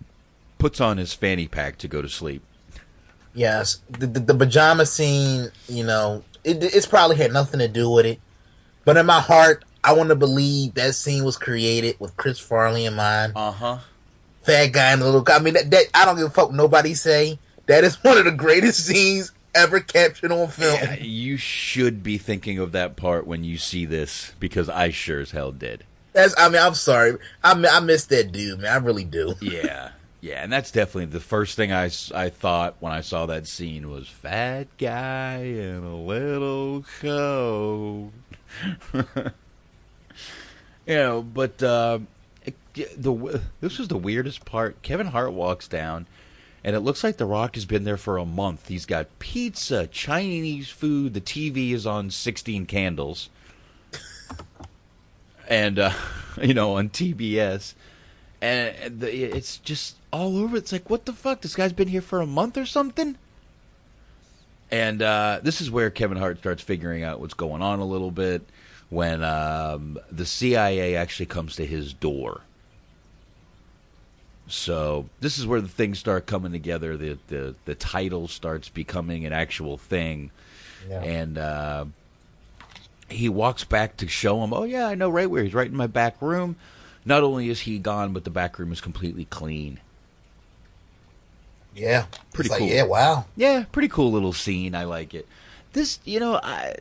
puts 0.58 0.82
on 0.82 0.98
his 0.98 1.14
fanny 1.14 1.48
pack 1.48 1.78
to 1.80 1.88
go 1.88 2.02
to 2.02 2.10
sleep. 2.10 2.42
Yes. 3.34 3.82
The, 3.90 4.08
the, 4.08 4.20
the 4.20 4.36
pajama 4.36 4.86
scene, 4.86 5.50
you 5.68 5.84
know, 5.84 6.24
it, 6.44 6.64
it's 6.64 6.88
probably 6.88 7.18
had 7.18 7.34
nothing 7.34 7.60
to 7.60 7.68
do 7.68 7.90
with 7.90 8.06
it. 8.06 8.20
But 8.86 8.98
in 8.98 9.06
my 9.06 9.20
heart, 9.20 9.64
I 9.84 9.94
want 9.94 10.10
to 10.10 10.16
believe 10.16 10.74
that 10.74 10.96
scene 10.96 11.24
was 11.24 11.38
created 11.38 11.98
with 12.00 12.18
Chris 12.18 12.40
Farley 12.40 12.86
in 12.86 12.96
mind. 12.96 13.34
Uh 13.36 13.52
huh. 13.52 13.78
Fat 14.44 14.68
guy 14.68 14.94
in 14.94 15.00
the 15.00 15.06
little 15.06 15.22
guy. 15.22 15.36
I 15.36 15.40
mean, 15.40 15.54
that, 15.54 15.70
that 15.72 15.86
I 15.94 16.06
don't 16.06 16.18
give 16.18 16.28
a 16.28 16.30
fuck. 16.30 16.52
Nobody 16.52 16.94
say 16.94 17.38
that 17.70 17.84
is 17.84 18.04
one 18.04 18.18
of 18.18 18.26
the 18.26 18.32
greatest 18.32 18.84
scenes 18.84 19.32
ever 19.54 19.80
captured 19.80 20.32
on 20.32 20.48
film. 20.48 20.74
Yeah, 20.74 20.96
you 20.96 21.38
should 21.38 22.02
be 22.02 22.18
thinking 22.18 22.58
of 22.58 22.72
that 22.72 22.96
part 22.96 23.28
when 23.28 23.44
you 23.44 23.60
see 23.60 23.86
this 23.86 24.34
because 24.40 24.68
I 24.70 24.90
sure 24.90 25.20
as 25.20 25.32
hell 25.32 25.52
did. 25.52 25.84
That's. 26.14 26.34
I 26.38 26.50
mean, 26.50 26.62
I'm 26.62 26.74
sorry. 26.74 27.18
I 27.44 27.52
I 27.52 27.80
miss 27.80 28.06
that 28.08 28.32
dude, 28.32 28.60
man. 28.60 28.74
I 28.74 28.78
really 28.78 29.06
do. 29.06 29.36
Yeah. 29.42 29.92
Yeah, 30.22 30.44
and 30.44 30.52
that's 30.52 30.70
definitely 30.72 31.06
the 31.06 31.22
first 31.22 31.56
thing 31.56 31.72
I, 31.72 31.90
I 32.14 32.28
thought 32.28 32.76
when 32.82 32.92
I 32.92 33.00
saw 33.00 33.26
that 33.28 33.48
scene 33.48 33.90
was 33.90 34.10
fat 34.10 34.68
guy 34.78 35.38
in 35.44 35.82
a 35.82 35.96
little 35.96 36.84
coat. 37.00 38.12
you 38.94 39.04
know, 40.88 41.22
but 41.22 41.64
uh, 41.64 42.00
the 42.98 43.42
this 43.62 43.78
was 43.78 43.88
the 43.88 43.98
weirdest 43.98 44.44
part. 44.44 44.82
Kevin 44.82 45.08
Hart 45.08 45.32
walks 45.32 45.70
down, 45.70 46.06
and 46.64 46.76
it 46.76 46.82
looks 46.82 47.04
like 47.04 47.18
The 47.18 47.26
Rock 47.26 47.56
has 47.56 47.66
been 47.66 47.84
there 47.84 47.98
for 47.98 48.18
a 48.18 48.26
month. 48.26 48.68
He's 48.68 48.86
got 48.86 49.08
pizza, 49.20 49.88
Chinese 49.88 50.70
food. 50.70 51.14
The 51.14 51.22
TV 51.22 51.72
is 51.72 51.86
on 51.86 52.10
sixteen 52.10 52.66
candles, 52.66 53.30
and 55.48 55.80
uh, 55.80 55.94
you 56.42 56.54
know 56.54 56.76
on 56.76 56.90
TBS, 56.90 57.74
and 58.42 59.04
it's 59.04 59.58
just 59.58 59.96
all 60.12 60.38
over. 60.38 60.58
It's 60.58 60.72
like 60.72 60.90
what 60.90 61.06
the 61.06 61.14
fuck? 61.14 61.42
This 61.42 61.56
guy's 61.56 61.74
been 61.74 61.88
here 61.88 62.02
for 62.02 62.22
a 62.22 62.28
month 62.28 62.58
or 62.58 62.66
something. 62.66 63.18
And 64.72 65.02
uh, 65.02 65.40
this 65.42 65.62
is 65.62 65.72
where 65.72 65.90
Kevin 65.90 66.18
Hart 66.18 66.38
starts 66.40 66.62
figuring 66.62 67.04
out 67.04 67.20
what's 67.20 67.34
going 67.34 67.62
on 67.62 67.80
a 67.80 67.86
little 67.86 68.12
bit 68.12 68.44
when 68.90 69.24
um, 69.24 70.00
the 70.12 70.26
CIA 70.26 70.96
actually 70.96 71.26
comes 71.26 71.56
to 71.56 71.66
his 71.66 71.94
door. 71.94 72.42
So 74.50 75.08
this 75.20 75.38
is 75.38 75.46
where 75.46 75.62
the 75.62 75.68
things 75.68 76.00
start 76.00 76.26
coming 76.26 76.52
together. 76.52 76.98
The 76.98 77.18
the, 77.28 77.56
the 77.66 77.76
title 77.76 78.28
starts 78.28 78.70
becoming 78.70 79.26
an 79.26 79.34
actual 79.34 79.78
thing, 79.78 80.32
yeah. 80.90 81.02
and 81.02 81.38
uh, 81.38 81.86
he 83.10 83.30
walks 83.30 83.64
back 83.64 83.98
to 83.98 84.08
show 84.08 84.44
him. 84.44 84.54
Oh 84.54 84.64
yeah, 84.64 84.88
I 84.88 84.96
know 84.96 85.10
right 85.10 85.30
where 85.30 85.44
he's 85.44 85.54
right 85.54 85.68
in 85.68 85.76
my 85.76 85.88
back 85.88 86.22
room. 86.22 86.56
Not 87.06 87.24
only 87.24 87.50
is 87.50 87.62
he 87.62 87.80
gone, 87.80 88.12
but 88.14 88.24
the 88.24 88.30
back 88.30 88.60
room 88.60 88.72
is 88.72 88.82
completely 88.82 89.26
clean. 89.26 89.80
Yeah, 91.76 92.06
pretty 92.34 92.50
cool. 92.50 92.68
yeah, 92.68 92.84
wow. 92.84 93.26
Yeah, 93.36 93.66
pretty 93.72 93.88
cool 93.88 94.12
little 94.12 94.34
scene. 94.34 94.76
I 94.76 94.84
like 94.84 95.14
it. 95.14 95.28
This, 95.74 96.00
you 96.04 96.20
know, 96.20 96.36
I, 96.36 96.76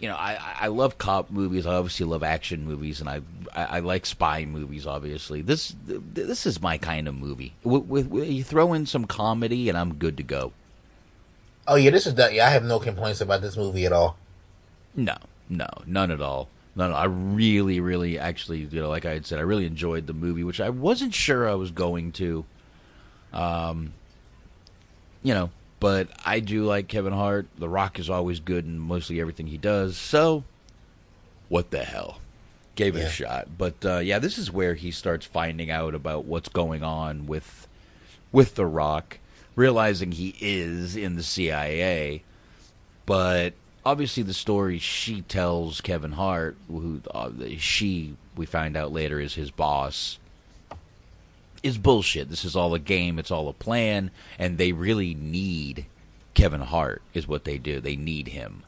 you 0.00 0.08
know, 0.08 0.14
I 0.14 0.38
I 0.60 0.66
love 0.68 0.98
cop 0.98 1.30
movies. 1.30 1.66
I 1.66 1.74
obviously 1.74 2.06
love 2.06 2.22
action 2.22 2.64
movies, 2.64 3.00
and 3.00 3.08
I 3.08 3.20
I, 3.52 3.64
I 3.64 3.80
like 3.80 4.06
spy 4.06 4.44
movies. 4.44 4.86
Obviously, 4.86 5.42
this 5.42 5.74
this 5.86 6.46
is 6.46 6.62
my 6.62 6.78
kind 6.78 7.08
of 7.08 7.14
movie. 7.14 7.54
With, 7.64 7.84
with, 7.84 8.06
with, 8.08 8.28
you 8.28 8.44
throw 8.44 8.72
in 8.72 8.86
some 8.86 9.06
comedy, 9.06 9.68
and 9.68 9.76
I'm 9.76 9.94
good 9.94 10.16
to 10.18 10.22
go. 10.22 10.52
Oh 11.66 11.74
yeah, 11.74 11.90
this 11.90 12.06
is. 12.06 12.14
Yeah, 12.16 12.46
I 12.46 12.50
have 12.50 12.64
no 12.64 12.78
complaints 12.78 13.20
about 13.20 13.42
this 13.42 13.56
movie 13.56 13.86
at 13.86 13.92
all. 13.92 14.16
No, 14.94 15.16
no, 15.48 15.68
none 15.86 16.10
at 16.10 16.20
all. 16.20 16.48
no, 16.76 16.88
no. 16.88 16.94
I 16.94 17.04
really, 17.04 17.80
really, 17.80 18.18
actually, 18.18 18.60
you 18.60 18.80
know, 18.80 18.88
like 18.88 19.04
I 19.04 19.14
had 19.14 19.26
said, 19.26 19.38
I 19.38 19.42
really 19.42 19.66
enjoyed 19.66 20.06
the 20.06 20.14
movie, 20.14 20.44
which 20.44 20.60
I 20.60 20.70
wasn't 20.70 21.14
sure 21.14 21.48
I 21.48 21.54
was 21.54 21.70
going 21.70 22.12
to. 22.12 22.44
Um, 23.32 23.92
you 25.22 25.34
know, 25.34 25.50
but 25.80 26.08
I 26.24 26.40
do 26.40 26.64
like 26.64 26.88
Kevin 26.88 27.12
Hart. 27.12 27.46
The 27.58 27.68
Rock 27.68 27.98
is 27.98 28.10
always 28.10 28.40
good 28.40 28.64
in 28.64 28.78
mostly 28.78 29.20
everything 29.20 29.46
he 29.46 29.58
does. 29.58 29.96
So, 29.96 30.44
what 31.48 31.70
the 31.70 31.84
hell? 31.84 32.18
Gave 32.74 32.94
it 32.96 33.00
Yeah. 33.00 33.06
a 33.06 33.10
shot. 33.10 33.48
But 33.58 33.84
uh, 33.84 33.98
yeah, 33.98 34.18
this 34.18 34.38
is 34.38 34.52
where 34.52 34.74
he 34.74 34.90
starts 34.90 35.26
finding 35.26 35.70
out 35.70 35.94
about 35.94 36.24
what's 36.24 36.48
going 36.48 36.82
on 36.82 37.26
with 37.26 37.66
with 38.30 38.54
The 38.56 38.66
Rock, 38.66 39.18
realizing 39.56 40.12
he 40.12 40.34
is 40.40 40.94
in 40.96 41.16
the 41.16 41.22
CIA. 41.22 42.22
But 43.06 43.54
obviously, 43.84 44.22
the 44.22 44.34
story 44.34 44.78
she 44.78 45.22
tells 45.22 45.80
Kevin 45.80 46.12
Hart, 46.12 46.56
who 46.68 47.00
uh, 47.12 47.30
she 47.56 48.16
we 48.36 48.46
find 48.46 48.76
out 48.76 48.92
later 48.92 49.18
is 49.18 49.34
his 49.34 49.50
boss, 49.50 50.18
is 51.62 51.78
bullshit. 51.78 52.30
This 52.30 52.44
is 52.44 52.56
all 52.56 52.74
a 52.74 52.78
game. 52.78 53.18
It's 53.18 53.30
all 53.30 53.48
a 53.48 53.52
plan, 53.52 54.10
and 54.38 54.58
they 54.58 54.72
really 54.72 55.14
need 55.14 55.86
Kevin 56.34 56.60
Hart. 56.60 57.02
Is 57.14 57.28
what 57.28 57.44
they 57.44 57.58
do. 57.58 57.80
They 57.80 57.96
need 57.96 58.28
him. 58.28 58.62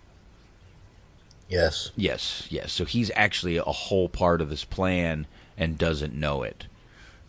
Yes. 1.48 1.90
Yes, 1.96 2.46
yes. 2.48 2.72
So 2.72 2.84
he's 2.84 3.10
actually 3.16 3.56
a 3.56 3.64
whole 3.64 4.08
part 4.08 4.40
of 4.40 4.48
this 4.50 4.64
plan 4.64 5.26
and 5.58 5.76
doesn't 5.76 6.14
know 6.14 6.44
it. 6.44 6.66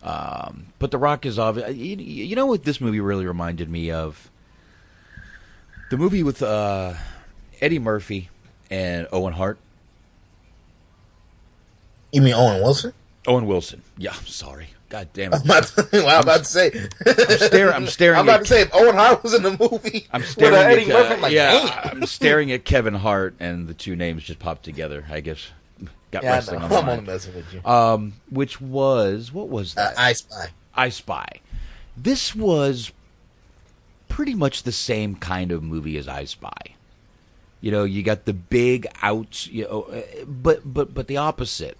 Um, 0.03 0.68
but 0.80 0.91
The 0.91 0.97
Rock 0.97 1.26
is 1.26 1.39
obvious. 1.39 1.76
You, 1.76 1.95
you 1.97 2.36
know 2.36 2.45
what 2.45 2.64
this 2.64 2.80
movie 2.80 2.99
really 2.99 3.26
reminded 3.26 3.70
me 3.70 3.91
of? 3.91 4.30
The 5.89 5.97
movie 5.97 6.24
with 6.24 6.41
uh, 6.41 6.93
Eddie 7.59 7.80
Murphy 7.80 8.30
and 8.70 9.07
Owen 9.12 9.34
Hart. 9.34 9.57
You 12.12 12.22
mean 12.22 12.34
Owen 12.34 12.62
Wilson? 12.62 12.93
Owen 13.28 13.45
Wilson. 13.45 13.82
Yeah, 13.97 14.14
I'm 14.18 14.26
sorry. 14.26 14.70
God 14.92 15.10
damn 15.14 15.34
I'm 15.34 15.39
it. 15.39 15.46
about 15.46 15.64
to, 15.68 15.88
well, 15.94 16.08
I'm 16.10 16.22
about 16.24 16.39
to 16.39 16.46
say. 16.46 16.72
I'm 17.06 17.38
staring. 17.38 17.74
I'm 17.74 17.88
staring. 17.88 18.20
I'm 18.20 18.26
about 18.30 18.42
to 18.42 18.46
say 18.46 18.62
if 18.62 18.70
Owen 18.76 18.96
Hart 18.96 19.24
was 19.24 19.34
in 19.34 19.42
the 19.42 19.58
movie. 19.58 20.06
I'm 20.12 20.22
staring 20.24 20.54
uh, 20.54 20.58
at 20.58 20.72
Eddie 20.72 20.92
uh, 20.92 20.98
Murphy. 20.98 21.14
I'm 21.16 21.22
like, 21.22 21.32
yeah. 21.34 21.89
I'm 21.92 22.06
staring 22.06 22.52
at 22.52 22.66
Kevin 22.66 22.94
Hart, 22.96 23.34
and 23.39 23.68
the 23.68 23.74
two 23.74 23.96
names 23.96 24.24
just 24.24 24.39
popped 24.39 24.64
together. 24.64 25.06
I 25.10 25.22
guess 25.22 25.48
got 26.12 26.24
Yeah, 26.24 26.34
wrestling 26.34 26.62
on 26.62 26.70
the 26.70 26.76
I'm 26.76 26.86
mind. 26.86 27.00
only 27.00 27.12
messing 27.14 27.34
with 27.36 27.54
you. 27.54 27.64
Um, 27.64 28.14
which 28.30 28.60
was 28.62 29.32
what 29.32 29.48
was 29.50 29.76
Uh, 29.78 29.86
that? 29.89 29.98
I 30.00 30.14
Spy. 30.14 30.50
I 30.76 30.89
Spy. 30.89 31.28
This 31.96 32.36
was 32.36 32.92
pretty 34.10 34.36
much 34.36 34.64
the 34.64 34.72
same 34.74 35.16
kind 35.16 35.54
of 35.54 35.64
movie 35.64 35.98
as 35.98 36.08
I 36.10 36.26
Spy. 36.26 36.52
You 37.62 37.72
know, 37.72 37.86
you 37.86 38.04
got 38.04 38.26
the 38.26 38.34
big 38.34 38.88
outs, 39.02 39.48
you 39.48 39.64
know, 39.64 39.84
uh, 39.84 40.02
but 40.28 40.62
but 40.66 40.94
but 40.94 41.08
the 41.08 41.16
opposite, 41.18 41.78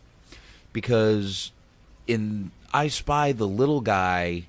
because 0.72 1.51
in 2.07 2.51
I 2.74 2.88
Spy, 2.88 3.32
the 3.32 3.47
little 3.47 3.82
guy 3.82 4.45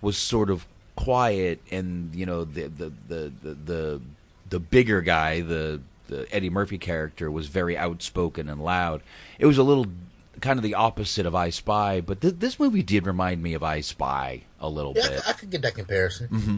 was 0.00 0.16
sort 0.16 0.50
of 0.50 0.66
quiet, 0.94 1.60
and 1.70 2.14
you 2.14 2.26
know 2.26 2.44
the 2.44 2.68
the 2.68 2.92
the 3.08 3.32
the 3.42 3.54
the, 3.54 4.00
the 4.48 4.58
bigger 4.60 5.00
guy, 5.00 5.40
the 5.40 5.80
the 6.08 6.26
Eddie 6.34 6.50
Murphy 6.50 6.78
character, 6.78 7.30
was 7.30 7.48
very 7.48 7.76
outspoken 7.76 8.48
and 8.48 8.62
loud. 8.62 9.02
It 9.38 9.46
was 9.46 9.58
a 9.58 9.62
little 9.62 9.86
kind 10.40 10.58
of 10.58 10.62
the 10.62 10.74
opposite 10.74 11.26
of 11.26 11.34
I 11.34 11.50
Spy, 11.50 12.00
but 12.00 12.20
th- 12.20 12.34
this 12.38 12.60
movie 12.60 12.82
did 12.82 13.06
remind 13.06 13.42
me 13.42 13.54
of 13.54 13.62
I 13.62 13.80
Spy 13.80 14.42
a 14.60 14.68
little 14.68 14.92
Yeah, 14.94 15.08
bit. 15.08 15.22
I 15.28 15.32
could 15.32 15.50
get 15.50 15.62
that 15.62 15.74
comparison. 15.74 16.28
hmm 16.28 16.56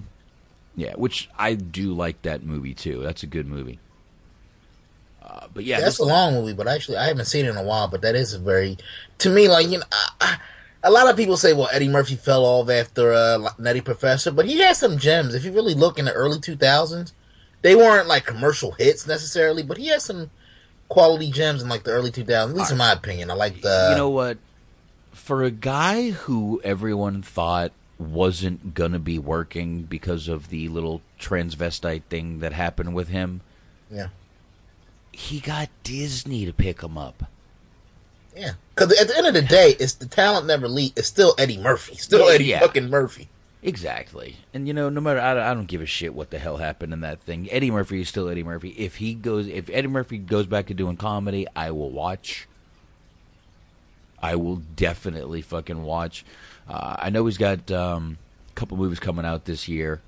Yeah, 0.76 0.94
which 0.96 1.28
I 1.38 1.54
do 1.54 1.94
like 1.94 2.20
that 2.22 2.42
movie 2.42 2.74
too. 2.74 3.00
That's 3.02 3.22
a 3.22 3.26
good 3.26 3.46
movie. 3.46 3.78
Uh, 5.22 5.46
but 5.52 5.64
yeah, 5.64 5.76
Yeah, 5.78 5.84
that's 5.84 5.98
this- 5.98 6.06
a 6.06 6.08
long 6.08 6.34
movie, 6.34 6.54
but 6.54 6.66
actually, 6.68 6.96
I 6.98 7.06
haven't 7.06 7.26
seen 7.26 7.46
it 7.46 7.50
in 7.50 7.56
a 7.56 7.62
while. 7.62 7.88
But 7.88 8.02
that 8.02 8.14
is 8.14 8.34
a 8.34 8.38
very, 8.38 8.76
to 9.18 9.30
me, 9.30 9.48
like 9.48 9.68
you 9.68 9.78
know, 9.78 9.84
I, 9.92 10.08
I, 10.20 10.38
a 10.82 10.90
lot 10.90 11.08
of 11.08 11.16
people 11.16 11.36
say, 11.36 11.52
well, 11.52 11.68
Eddie 11.72 11.88
Murphy 11.88 12.14
fell 12.16 12.44
off 12.44 12.70
after 12.70 13.12
uh, 13.12 13.50
Nutty 13.58 13.80
Professor, 13.80 14.30
but 14.30 14.46
he 14.46 14.58
had 14.58 14.76
some 14.76 14.98
gems. 14.98 15.34
If 15.34 15.44
you 15.44 15.52
really 15.52 15.74
look 15.74 15.98
in 15.98 16.04
the 16.04 16.12
early 16.12 16.40
two 16.40 16.56
thousands, 16.56 17.12
they 17.62 17.74
weren't 17.74 18.06
like 18.08 18.24
commercial 18.24 18.72
hits 18.72 19.06
necessarily, 19.06 19.62
but 19.62 19.78
he 19.78 19.88
had 19.88 20.02
some 20.02 20.30
quality 20.88 21.30
gems 21.30 21.62
in 21.62 21.68
like 21.68 21.84
the 21.84 21.90
early 21.90 22.10
two 22.10 22.24
thousands. 22.24 22.56
At 22.56 22.60
least 22.60 22.72
in 22.72 22.78
my 22.78 22.92
opinion, 22.92 23.30
I 23.30 23.34
like 23.34 23.60
the. 23.60 23.88
you 23.90 23.96
know 23.96 24.10
what? 24.10 24.38
For 25.12 25.42
a 25.42 25.50
guy 25.50 26.10
who 26.10 26.60
everyone 26.62 27.22
thought 27.22 27.72
wasn't 27.98 28.74
gonna 28.74 29.00
be 29.00 29.18
working 29.18 29.82
because 29.82 30.28
of 30.28 30.48
the 30.48 30.68
little 30.68 31.02
transvestite 31.18 32.04
thing 32.04 32.38
that 32.38 32.52
happened 32.52 32.94
with 32.94 33.08
him, 33.08 33.40
yeah, 33.90 34.08
he 35.10 35.40
got 35.40 35.68
Disney 35.82 36.46
to 36.46 36.52
pick 36.52 36.82
him 36.82 36.96
up. 36.96 37.24
Yeah. 38.38 38.52
Because 38.74 38.98
at 39.00 39.08
the 39.08 39.16
end 39.16 39.26
of 39.26 39.34
the 39.34 39.42
day, 39.42 39.74
it's 39.80 39.94
the 39.94 40.06
talent 40.06 40.46
never 40.46 40.68
leave. 40.68 40.92
It's 40.96 41.08
still 41.08 41.34
Eddie 41.38 41.58
Murphy, 41.58 41.94
still 41.98 42.26
Yeah, 42.28 42.34
Eddie 42.34 42.44
yeah. 42.44 42.60
fucking 42.60 42.88
Murphy. 42.90 43.28
Exactly. 43.62 44.36
And 44.54 44.68
you 44.68 44.74
know, 44.74 44.88
no 44.88 45.00
matter 45.00 45.20
I, 45.20 45.50
I 45.50 45.54
don't 45.54 45.66
give 45.66 45.80
a 45.82 45.86
shit 45.86 46.14
what 46.14 46.30
the 46.30 46.38
hell 46.38 46.58
happened 46.58 46.92
in 46.92 47.00
that 47.00 47.20
thing. 47.20 47.48
Eddie 47.50 47.72
Murphy 47.72 48.00
is 48.00 48.08
still 48.08 48.28
Eddie 48.28 48.44
Murphy. 48.44 48.70
If 48.70 48.96
he 48.96 49.14
goes 49.14 49.48
if 49.48 49.68
Eddie 49.70 49.88
Murphy 49.88 50.18
goes 50.18 50.46
back 50.46 50.66
to 50.66 50.74
doing 50.74 50.96
comedy, 50.96 51.46
I 51.56 51.72
will 51.72 51.90
watch. 51.90 52.46
I 54.22 54.36
will 54.36 54.56
definitely 54.76 55.42
fucking 55.42 55.82
watch. 55.82 56.24
Uh, 56.68 56.96
I 56.98 57.10
know 57.10 57.24
he's 57.26 57.38
got 57.38 57.70
um, 57.70 58.18
a 58.50 58.54
couple 58.54 58.76
movies 58.76 59.00
coming 59.00 59.24
out 59.24 59.44
this 59.44 59.68
year. 59.68 60.00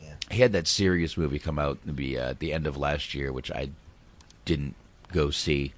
Yeah. 0.00 0.14
He 0.30 0.42
had 0.42 0.52
that 0.52 0.66
serious 0.68 1.16
movie 1.16 1.38
come 1.38 1.58
out 1.58 1.78
maybe 1.84 2.18
uh, 2.18 2.30
at 2.30 2.38
the 2.38 2.52
end 2.52 2.66
of 2.66 2.76
last 2.76 3.14
year, 3.14 3.32
which 3.32 3.50
I 3.50 3.70
didn't 4.44 4.74
go 5.12 5.30
see. 5.30 5.72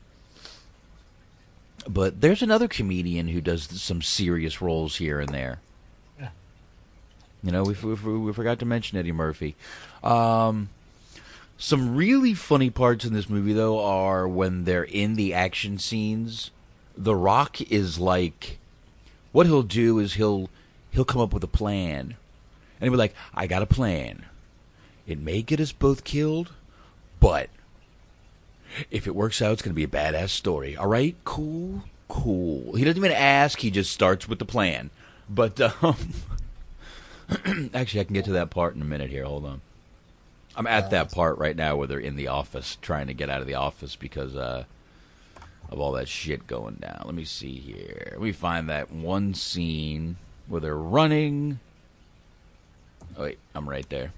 But 1.87 2.21
there's 2.21 2.43
another 2.43 2.69
comedian 2.69 3.29
who 3.29 3.41
does 3.41 3.65
some 3.81 4.01
serious 4.01 4.63
roles 4.63 4.97
here 4.97 5.21
and 5.21 5.29
there. 5.29 5.61
You 7.45 7.53
know, 7.53 7.63
we, 7.63 7.75
we, 7.75 8.19
we 8.19 8.33
forgot 8.33 8.59
to 8.61 8.65
mention 8.65 8.97
Eddie 8.97 9.13
Murphy. 9.13 9.55
Um, 10.03 10.71
some 11.59 11.95
really 11.95 12.33
funny 12.33 12.71
parts 12.71 13.05
in 13.05 13.13
this 13.13 13.29
movie, 13.29 13.53
though, 13.53 13.85
are 13.85 14.27
when 14.27 14.65
they're 14.65 14.85
in 14.85 15.17
the 15.17 15.35
action 15.35 15.79
scenes. 15.79 16.51
The 16.97 17.15
Rock 17.15 17.61
is 17.61 17.99
like, 17.99 18.59
what 19.33 19.47
he'll 19.47 19.63
do 19.63 19.99
is 19.99 20.15
he'll 20.15 20.49
he'll 20.91 21.05
come 21.05 21.21
up 21.21 21.35
with 21.35 21.45
a 21.45 21.49
plan, 21.49 22.01
and 22.01 22.81
he'll 22.81 22.93
be 22.93 22.97
like, 22.97 23.15
"I 23.35 23.47
got 23.47 23.63
a 23.63 23.67
plan. 23.67 24.25
It 25.07 25.19
may 25.19 25.43
get 25.43 25.61
us 25.61 25.73
both 25.73 26.05
killed, 26.05 26.53
but 27.21 27.51
if 28.91 29.07
it 29.07 29.15
works 29.15 29.41
out, 29.41 29.53
it's 29.53 29.63
going 29.63 29.75
to 29.75 29.75
be 29.75 29.85
a 29.85 29.87
badass 29.87 30.31
story. 30.31 30.77
All 30.77 30.89
right, 30.89 31.17
cool, 31.25 31.85
cool." 32.09 32.75
He 32.75 32.85
doesn't 32.85 32.99
even 32.99 33.13
ask; 33.17 33.61
he 33.61 33.71
just 33.71 33.93
starts 33.93 34.29
with 34.29 34.39
the 34.39 34.45
plan. 34.45 34.91
But 35.29 35.61
um, 35.61 35.97
actually, 37.75 38.01
I 38.01 38.05
can 38.05 38.15
get 38.15 38.25
to 38.27 38.33
that 38.33 38.51
part 38.51 38.75
in 38.75 38.83
a 38.83 38.87
minute. 38.87 39.11
Here, 39.11 39.25
hold 39.25 39.45
on. 39.45 39.61
I'm 40.57 40.67
at 40.67 40.91
that 40.91 41.11
part 41.11 41.39
right 41.39 41.57
now 41.57 41.77
where 41.77 41.89
they're 41.89 41.99
in 41.99 42.17
the 42.17 42.29
office 42.29 42.79
trying 42.81 43.09
to 43.09 43.15
get 43.15 43.29
out 43.29 43.41
of 43.41 43.47
the 43.47 43.55
office 43.55 43.97
because 43.97 44.37
uh, 44.37 44.65
of 45.71 45.81
all 45.81 45.93
that 45.93 46.09
shit 46.09 46.47
going 46.47 46.77
down. 46.77 47.03
Let 47.05 47.15
me 47.15 47.25
see 47.25 47.55
here. 47.55 48.11
Let 48.13 48.21
me 48.21 48.33
find 48.33 48.69
that 48.69 48.93
one 48.93 49.35
scene 49.35 50.17
where 50.47 50.61
they're 50.61 50.77
running. 50.77 51.59
Oh, 53.17 53.23
wait, 53.25 53.39
I'm 53.55 53.69
right 53.69 53.89
there. 53.89 54.13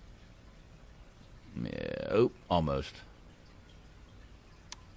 Yeah, 1.62 2.08
oh, 2.10 2.30
almost. 2.50 2.94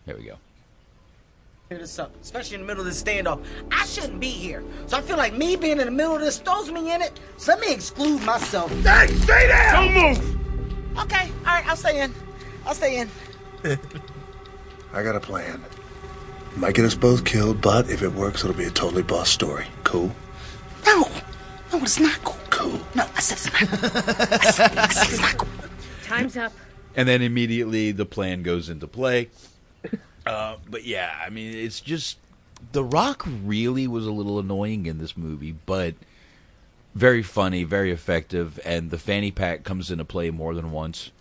There 0.10 0.18
we 0.18 0.24
go. 0.24 0.38
Hear 1.70 1.78
this 1.78 2.00
up, 2.00 2.12
especially 2.20 2.56
in 2.56 2.62
the 2.62 2.66
middle 2.68 2.82
of 2.82 2.88
this 2.88 3.04
standoff. 3.04 3.46
I 3.72 3.86
shouldn't 3.86 4.20
be 4.20 4.30
here. 4.30 4.64
So 4.88 4.98
I 4.98 5.02
feel 5.02 5.18
like 5.18 5.36
me 5.36 5.56
being 5.56 5.80
in 5.80 5.86
the 5.86 5.92
middle 5.92 6.16
of 6.16 6.22
this 6.22 6.40
throws 6.40 6.72
me 6.72 6.92
in 6.92 7.04
it. 7.04 7.20
So 7.38 7.52
let 7.52 7.62
me 7.62 7.72
exclude 7.72 8.20
myself. 8.24 8.72
Hey, 8.82 9.06
stay 9.06 9.46
there! 9.46 9.72
Don't 9.72 9.94
move! 9.94 10.98
Okay, 11.02 11.30
all 11.46 11.54
right, 11.54 11.68
I'll 11.68 11.76
stay 11.76 12.02
in. 12.02 12.12
I'll 12.66 12.74
stay 12.74 12.98
in. 12.98 13.10
I 14.94 15.04
got 15.04 15.16
a 15.16 15.20
plan. 15.20 15.64
Might 16.56 16.74
get 16.74 16.86
us 16.86 16.96
both 16.96 17.24
killed, 17.24 17.62
but 17.62 17.88
if 17.88 18.02
it 18.02 18.12
works, 18.12 18.44
it'll 18.44 18.58
be 18.58 18.64
a 18.64 18.72
totally 18.72 19.04
boss 19.04 19.30
story. 19.30 19.68
Cool? 19.84 20.12
No, 20.88 21.02
no, 21.72 21.84
it's 21.84 22.00
not 22.00 22.18
cool. 22.24 22.36
Cool. 22.50 22.80
No, 22.96 23.06
I 23.16 23.20
said 23.20 23.38
it's 23.38 23.46
not 23.46 23.70
cool. 23.70 24.40
I 24.42 24.50
said, 24.50 24.76
I 24.76 24.88
said 24.88 25.08
it's 25.08 25.22
not 25.22 25.38
cool. 25.38 25.50
Time's 26.02 26.36
up. 26.36 26.52
and 26.96 27.08
then 27.08 27.22
immediately 27.22 27.92
the 27.92 28.08
plan 28.08 28.42
goes 28.42 28.70
into 28.72 28.88
play. 28.88 29.30
Uh, 30.30 30.58
but 30.70 30.86
yeah, 30.86 31.18
I 31.26 31.30
mean, 31.30 31.54
it's 31.56 31.80
just 31.82 32.18
The 32.72 32.84
Rock 32.84 33.26
really 33.44 33.88
was 33.88 34.06
a 34.06 34.12
little 34.12 34.40
annoying 34.40 34.86
in 34.86 35.00
this 35.00 35.18
movie, 35.18 35.56
but 35.66 35.96
very 36.96 37.24
funny, 37.24 37.64
very 37.64 37.92
effective, 37.92 38.60
and 38.66 38.92
the 38.92 38.98
fanny 39.00 39.32
pack 39.32 39.64
comes 39.64 39.90
into 39.92 40.06
play 40.06 40.30
more 40.30 40.54
than 40.54 40.72
once. 40.72 41.12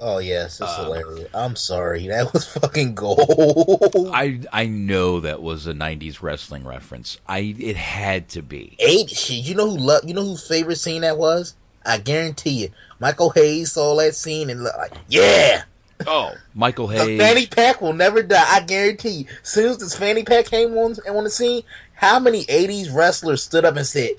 Oh 0.00 0.18
yes, 0.18 0.60
Uh, 0.60 0.84
hilarious. 0.84 1.28
I'm 1.34 1.56
sorry, 1.56 2.06
that 2.08 2.32
was 2.32 2.46
fucking 2.46 2.94
gold. 2.94 4.10
I 4.14 4.40
I 4.52 4.66
know 4.66 5.20
that 5.20 5.42
was 5.42 5.66
a 5.66 5.72
'90s 5.72 6.22
wrestling 6.22 6.64
reference. 6.64 7.18
I 7.26 7.56
it 7.58 7.76
had 7.76 8.28
to 8.30 8.42
be. 8.42 8.76
Eight 8.78 9.10
shit. 9.10 9.44
You 9.44 9.54
know 9.56 9.70
who 9.70 9.76
love? 9.76 10.02
You 10.04 10.14
know 10.14 10.24
whose 10.24 10.46
favorite 10.46 10.76
scene 10.78 11.02
that 11.02 11.18
was? 11.18 11.56
I 11.84 11.98
guarantee 11.98 12.62
you, 12.62 12.68
Michael 13.00 13.30
Hayes 13.30 13.72
saw 13.72 13.96
that 13.96 14.14
scene 14.14 14.50
and 14.50 14.62
like, 14.62 14.92
yeah, 15.08 15.64
Oh, 16.06 16.32
Michael 16.54 16.86
The 16.86 16.96
Hayes. 16.98 17.20
fanny 17.20 17.46
pack 17.46 17.80
will 17.80 17.92
never 17.92 18.22
die. 18.22 18.44
I 18.46 18.60
guarantee 18.60 19.08
you. 19.10 19.24
As 19.42 19.48
soon 19.48 19.70
as 19.70 19.78
this 19.78 19.96
fanny 19.96 20.22
pack 20.24 20.46
came 20.46 20.76
on 20.78 20.94
and 21.06 21.16
on 21.16 21.24
the 21.24 21.30
scene, 21.30 21.62
how 21.94 22.18
many 22.20 22.44
'80s 22.44 22.94
wrestlers 22.94 23.42
stood 23.42 23.64
up 23.64 23.76
and 23.76 23.86
said, 23.86 24.10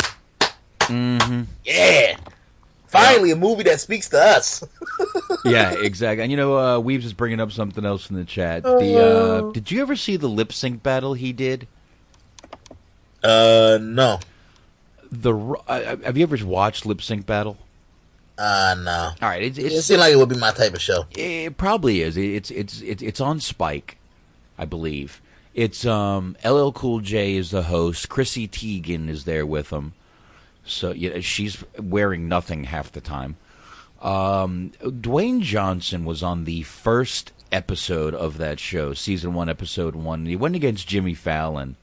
hmm 0.84 1.44
"Yeah, 1.64 2.18
finally 2.88 3.32
a 3.32 3.36
movie 3.36 3.64
that 3.64 3.80
speaks 3.80 4.10
to 4.10 4.20
us." 4.22 4.64
Yeah, 5.46 5.72
exactly. 5.72 6.22
And 6.24 6.32
you 6.32 6.38
know, 6.38 6.58
uh, 6.58 6.80
Weaves 6.80 7.06
is 7.06 7.14
bringing 7.14 7.40
up 7.40 7.52
something 7.54 7.86
else 7.86 8.10
in 8.10 8.18
the 8.18 8.26
chat. 8.26 8.64
The 8.64 9.02
uh, 9.02 9.42
did 9.54 9.72
you 9.72 9.82
ever 9.82 9.96
see 9.96 10.18
the 10.18 10.28
lip 10.28 10.52
sync 10.52 10.84
battle 10.84 11.14
he 11.14 11.32
did? 11.32 11.66
Uh, 13.24 13.78
no. 13.82 14.20
The 15.12 15.34
uh, 15.68 15.96
have 16.04 16.18
you 16.18 16.24
ever 16.24 16.46
watched 16.46 16.86
lip 16.86 17.02
sync 17.02 17.26
battle? 17.26 17.58
Uh, 18.40 18.76
no. 18.84 19.12
All 19.22 19.30
right, 19.30 19.44
It 19.44 19.58
it's 19.58 19.86
seemed 19.86 20.00
like 20.00 20.14
it 20.14 20.16
would 20.16 20.30
be 20.30 20.38
my 20.38 20.52
type 20.52 20.74
of 20.74 20.82
show. 20.82 21.06
It 21.12 21.58
probably 21.58 22.02
is. 22.02 22.16
It's 22.16 22.50
it's 22.52 22.80
it's 22.82 23.04
it's 23.04 23.20
on 23.20 23.42
Spike, 23.42 23.98
I 24.58 24.64
believe. 24.64 25.22
It's 25.54 25.86
um 25.86 26.38
LL 26.46 26.72
Cool 26.72 27.02
J 27.02 27.36
is 27.36 27.52
the 27.52 27.64
host. 27.64 28.08
Chrissy 28.08 28.48
Teigen 28.48 29.10
is 29.10 29.26
there 29.26 29.46
with 29.46 29.72
him. 29.72 29.94
So 30.66 30.92
yeah, 30.92 31.20
she's 31.20 31.64
wearing 31.78 32.30
nothing 32.30 32.66
half 32.66 32.92
the 32.92 33.02
time. 33.02 33.36
Um, 34.02 34.72
Dwayne 34.82 35.42
Johnson 35.42 36.06
was 36.06 36.24
on 36.24 36.46
the 36.46 36.64
first 36.64 37.34
episode 37.52 38.14
of 38.14 38.38
that 38.38 38.60
show, 38.60 38.94
season 38.94 39.34
one, 39.34 39.50
episode 39.50 39.96
one. 39.96 40.26
He 40.26 40.38
went 40.38 40.56
against 40.56 40.88
Jimmy 40.88 41.14
Fallon. 41.14 41.76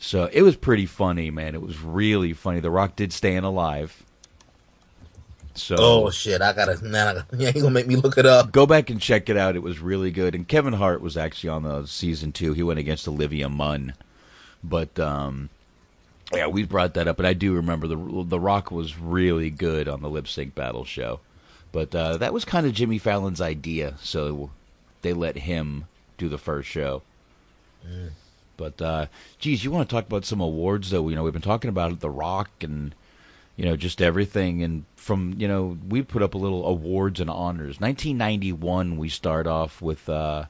So 0.00 0.28
it 0.32 0.42
was 0.42 0.56
pretty 0.56 0.86
funny, 0.86 1.30
man. 1.30 1.54
It 1.54 1.62
was 1.62 1.80
really 1.80 2.32
funny. 2.32 2.58
The 2.60 2.70
Rock 2.70 2.96
did 2.96 3.12
staying 3.12 3.44
alive. 3.44 4.03
So 5.54 5.76
Oh 5.78 6.10
shit! 6.10 6.42
I 6.42 6.52
gotta 6.52 6.82
man. 6.82 7.08
I 7.08 7.14
gotta, 7.14 7.26
yeah, 7.36 7.48
you 7.54 7.62
gonna 7.62 7.70
make 7.70 7.86
me 7.86 7.96
look 7.96 8.18
it 8.18 8.26
up. 8.26 8.52
Go 8.52 8.66
back 8.66 8.90
and 8.90 9.00
check 9.00 9.28
it 9.28 9.36
out. 9.36 9.56
It 9.56 9.62
was 9.62 9.78
really 9.78 10.10
good. 10.10 10.34
And 10.34 10.48
Kevin 10.48 10.74
Hart 10.74 11.00
was 11.00 11.16
actually 11.16 11.50
on 11.50 11.62
the 11.62 11.86
season 11.86 12.32
two. 12.32 12.52
He 12.52 12.62
went 12.62 12.80
against 12.80 13.06
Olivia 13.06 13.48
Munn. 13.48 13.94
But 14.62 14.98
um, 14.98 15.50
yeah, 16.32 16.46
we 16.46 16.64
brought 16.64 16.94
that 16.94 17.08
up. 17.08 17.18
And 17.18 17.26
I 17.26 17.34
do 17.34 17.54
remember 17.54 17.86
the 17.86 18.24
the 18.26 18.40
Rock 18.40 18.70
was 18.70 18.98
really 18.98 19.50
good 19.50 19.88
on 19.88 20.02
the 20.02 20.10
lip 20.10 20.26
sync 20.26 20.54
battle 20.54 20.84
show. 20.84 21.20
But 21.70 21.94
uh, 21.94 22.16
that 22.18 22.32
was 22.32 22.44
kind 22.44 22.66
of 22.66 22.72
Jimmy 22.72 22.98
Fallon's 22.98 23.40
idea, 23.40 23.94
so 24.00 24.50
they 25.02 25.12
let 25.12 25.38
him 25.38 25.86
do 26.18 26.28
the 26.28 26.38
first 26.38 26.68
show. 26.68 27.02
But 28.56 28.80
uh, 28.80 29.06
geez, 29.38 29.64
you 29.64 29.70
want 29.70 29.88
to 29.88 29.94
talk 29.94 30.06
about 30.06 30.24
some 30.24 30.40
awards 30.40 30.90
though? 30.90 31.08
You 31.08 31.16
know, 31.16 31.24
we've 31.24 31.32
been 31.32 31.42
talking 31.42 31.68
about 31.68 31.98
The 32.00 32.10
Rock 32.10 32.50
and 32.60 32.94
you 33.56 33.64
know 33.64 33.76
just 33.76 34.02
everything, 34.02 34.62
and 34.62 34.84
from 34.96 35.34
you 35.38 35.48
know 35.48 35.78
we 35.88 36.02
put 36.02 36.22
up 36.22 36.34
a 36.34 36.38
little 36.38 36.66
awards 36.66 37.20
and 37.20 37.30
honors. 37.30 37.80
1991, 37.80 38.96
we 38.96 39.08
start 39.08 39.46
off 39.46 39.80
with 39.80 40.08
uh, 40.08 40.44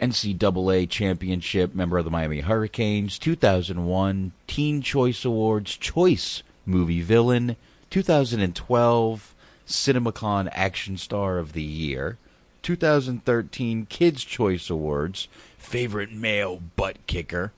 NCAA 0.00 0.88
championship, 0.88 1.74
member 1.74 1.98
of 1.98 2.04
the 2.04 2.10
Miami 2.10 2.40
Hurricanes. 2.40 3.18
2001 3.18 4.32
Teen 4.46 4.82
Choice 4.82 5.24
Awards, 5.24 5.76
Choice 5.76 6.42
Movie 6.64 7.02
Villain. 7.02 7.56
2012 7.90 9.34
CinemaCon 9.66 10.48
Action 10.52 10.96
Star 10.96 11.38
of 11.38 11.52
the 11.52 11.62
Year. 11.62 12.18
2013 12.62 13.86
Kids 13.86 14.24
Choice 14.24 14.68
Awards, 14.68 15.28
Favorite 15.56 16.10
Male 16.10 16.60
Butt 16.74 16.96
Kicker. 17.06 17.52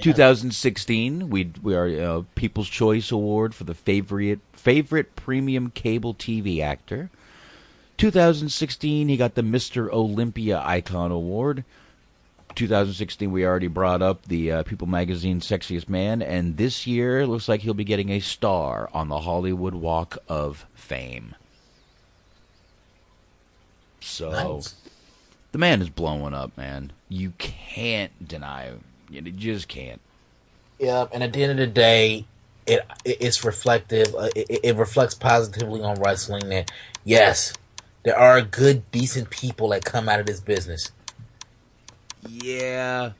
2016, 0.00 1.30
we 1.30 1.52
we 1.62 1.74
are 1.74 1.86
uh, 2.18 2.22
People's 2.34 2.68
Choice 2.68 3.10
Award 3.10 3.54
for 3.54 3.64
the 3.64 3.74
favorite 3.74 4.40
favorite 4.52 5.14
premium 5.16 5.70
cable 5.70 6.14
TV 6.14 6.60
actor. 6.60 7.10
2016, 7.96 9.08
he 9.08 9.16
got 9.16 9.34
the 9.36 9.42
Mr. 9.42 9.90
Olympia 9.92 10.60
Icon 10.64 11.12
Award. 11.12 11.64
2016, 12.56 13.30
we 13.30 13.44
already 13.44 13.66
brought 13.68 14.02
up 14.02 14.26
the 14.26 14.50
uh, 14.50 14.62
People 14.64 14.86
Magazine 14.86 15.40
Sexiest 15.40 15.88
Man, 15.88 16.22
and 16.22 16.56
this 16.56 16.86
year 16.86 17.20
it 17.20 17.26
looks 17.26 17.48
like 17.48 17.60
he'll 17.62 17.74
be 17.74 17.84
getting 17.84 18.10
a 18.10 18.20
star 18.20 18.88
on 18.92 19.08
the 19.08 19.20
Hollywood 19.20 19.74
Walk 19.74 20.18
of 20.28 20.66
Fame. 20.74 21.34
So, 24.00 24.30
Nice. 24.30 24.74
the 25.52 25.58
man 25.58 25.80
is 25.82 25.88
blowing 25.88 26.34
up, 26.34 26.56
man. 26.56 26.92
You 27.08 27.32
can't 27.38 28.26
deny. 28.28 28.72
You 29.14 29.32
just 29.32 29.68
can't. 29.68 30.00
Yeah, 30.78 31.06
and 31.12 31.22
at 31.22 31.32
the 31.32 31.42
end 31.42 31.52
of 31.52 31.58
the 31.58 31.66
day, 31.66 32.26
it, 32.66 32.80
it 33.04 33.16
it's 33.20 33.44
reflective. 33.44 34.14
Uh, 34.14 34.30
it, 34.34 34.60
it 34.62 34.76
reflects 34.76 35.14
positively 35.14 35.82
on 35.82 36.00
wrestling 36.00 36.48
that 36.48 36.70
yes, 37.04 37.52
there 38.02 38.18
are 38.18 38.42
good, 38.42 38.90
decent 38.90 39.30
people 39.30 39.68
that 39.70 39.84
come 39.84 40.08
out 40.08 40.20
of 40.20 40.26
this 40.26 40.40
business. 40.40 40.90
Yeah. 42.28 43.12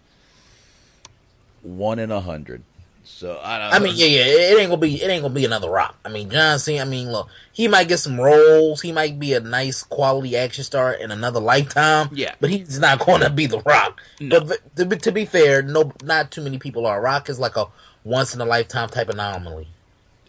One 1.62 1.98
in 1.98 2.10
a 2.10 2.20
hundred. 2.20 2.62
So 3.04 3.38
I 3.42 3.58
don't. 3.58 3.72
I 3.74 3.78
mean, 3.78 3.94
yeah, 3.96 4.06
yeah, 4.06 4.24
it 4.24 4.58
ain't 4.58 4.70
gonna 4.70 4.80
be 4.80 5.02
it 5.02 5.08
ain't 5.08 5.22
gonna 5.22 5.34
be 5.34 5.44
another 5.44 5.68
rock. 5.68 5.96
I 6.04 6.08
mean, 6.08 6.30
John 6.30 6.58
Cena. 6.58 6.82
I 6.82 6.84
mean, 6.84 7.12
look, 7.12 7.28
he 7.52 7.68
might 7.68 7.86
get 7.86 7.98
some 7.98 8.18
roles. 8.18 8.80
He 8.80 8.92
might 8.92 9.18
be 9.18 9.34
a 9.34 9.40
nice 9.40 9.82
quality 9.82 10.36
action 10.36 10.64
star 10.64 10.92
in 10.92 11.10
another 11.10 11.38
lifetime. 11.38 12.08
Yeah. 12.12 12.34
but 12.40 12.50
he's 12.50 12.80
not 12.80 13.04
going 13.04 13.20
to 13.20 13.30
be 13.30 13.46
the 13.46 13.60
Rock. 13.60 14.00
But 14.20 14.76
to 14.76 14.86
be, 14.86 14.96
to 14.96 15.12
be 15.12 15.24
fair, 15.26 15.62
no, 15.62 15.92
not 16.02 16.30
too 16.30 16.42
many 16.42 16.58
people 16.58 16.86
are. 16.86 17.00
Rock 17.00 17.28
is 17.28 17.38
like 17.38 17.56
a 17.56 17.66
once 18.04 18.34
in 18.34 18.40
a 18.40 18.44
lifetime 18.46 18.88
type 18.88 19.10
anomaly. 19.10 19.68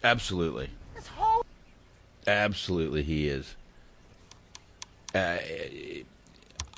Absolutely. 0.04 0.70
Absolutely, 2.26 3.02
he 3.02 3.28
is. 3.28 3.54
Uh, 5.14 5.38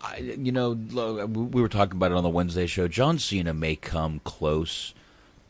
I, 0.02 0.16
you 0.18 0.52
know, 0.52 0.78
lo- 0.90 1.26
we 1.26 1.60
were 1.60 1.68
talking 1.68 1.96
about 1.96 2.12
it 2.12 2.16
on 2.16 2.22
the 2.22 2.28
Wednesday 2.28 2.66
show. 2.66 2.86
John 2.86 3.18
Cena 3.18 3.52
may 3.54 3.74
come 3.74 4.20
close 4.24 4.94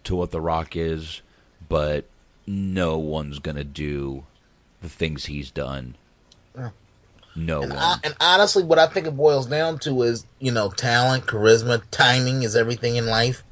to 0.05 0.16
what 0.16 0.30
The 0.30 0.40
Rock 0.40 0.76
is, 0.76 1.22
but 1.68 2.05
no 2.46 2.99
one's 2.99 3.38
gonna 3.38 3.64
do 3.64 4.24
the 4.80 4.88
things 4.88 5.26
he's 5.26 5.51
done. 5.51 5.96
Yeah. 6.57 6.70
No 7.36 7.62
And, 7.62 7.72
one. 7.72 7.78
I, 7.80 7.96
and 8.05 8.14
honestly, 8.20 8.64
what 8.64 8.78
I 8.78 8.86
think 8.86 9.07
it 9.07 9.16
boils 9.16 9.46
down 9.46 9.78
to 9.80 10.03
is, 10.03 10.26
you 10.40 10.51
know, 10.51 10.70
talent, 10.70 11.26
charisma, 11.26 11.82
timing 11.90 12.42
is 12.42 12.57
everything 12.57 12.96
in 12.96 13.07
life. 13.07 13.44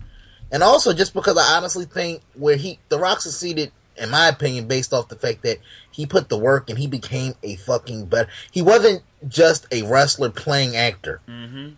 And 0.50 0.62
also 0.62 0.92
just 0.92 1.14
because 1.14 1.36
I 1.36 1.56
honestly 1.56 1.84
think 1.84 2.22
where 2.34 2.56
he, 2.56 2.78
The 2.88 2.98
Rock 2.98 3.20
succeeded, 3.20 3.72
in 3.98 4.10
my 4.10 4.28
opinion, 4.28 4.66
based 4.66 4.92
off 4.92 5.08
the 5.08 5.16
fact 5.16 5.42
that 5.42 5.58
he 5.90 6.06
put 6.06 6.28
the 6.28 6.38
work 6.38 6.68
and 6.68 6.78
he 6.78 6.86
became 6.86 7.34
a 7.42 7.56
fucking 7.56 8.06
better. 8.06 8.28
He 8.50 8.62
wasn't 8.62 9.02
just 9.28 9.66
a 9.72 9.82
wrestler 9.82 10.30
playing 10.30 10.76
actor. 10.76 11.20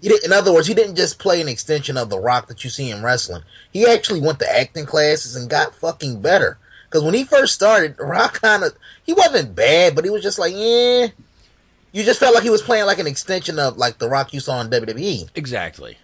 He 0.01 0.09
did, 0.09 0.25
in 0.25 0.33
other 0.33 0.53
words, 0.53 0.67
he 0.67 0.75
didn't 0.75 0.97
just 0.97 1.19
play 1.19 1.41
an 1.41 1.49
extension 1.49 1.97
of 1.97 2.11
The 2.11 2.19
Rock 2.19 2.49
that 2.49 2.65
you 2.65 2.71
see 2.71 2.91
in 2.91 3.03
wrestling. 3.03 3.43
He 3.73 3.87
actually 3.87 4.21
went 4.21 4.39
to 4.41 4.59
acting 4.59 4.87
classes 4.87 5.37
and 5.37 5.49
got 5.49 5.75
fucking 5.75 6.21
better. 6.21 6.59
Because 6.85 7.05
when 7.05 7.15
he 7.15 7.25
first 7.25 7.55
started, 7.55 7.97
Rock 7.99 8.41
kind 8.41 8.65
of, 8.65 8.75
he 9.05 9.13
wasn't 9.13 9.55
bad, 9.55 9.95
but 9.95 10.05
he 10.05 10.11
was 10.11 10.23
just 10.23 10.39
like, 10.39 10.55
eh. 10.55 11.09
You 11.93 12.05
just 12.05 12.21
felt 12.21 12.35
like 12.35 12.45
he 12.45 12.51
was 12.51 12.63
playing 12.63 12.87
like 12.87 12.99
an 12.99 13.07
extension 13.07 13.59
of 13.59 13.77
like 13.77 13.99
The 13.99 14.09
Rock 14.09 14.33
you 14.33 14.41
saw 14.41 14.61
in 14.61 14.69
WWE. 14.71 15.31
Exactly. 15.35 15.99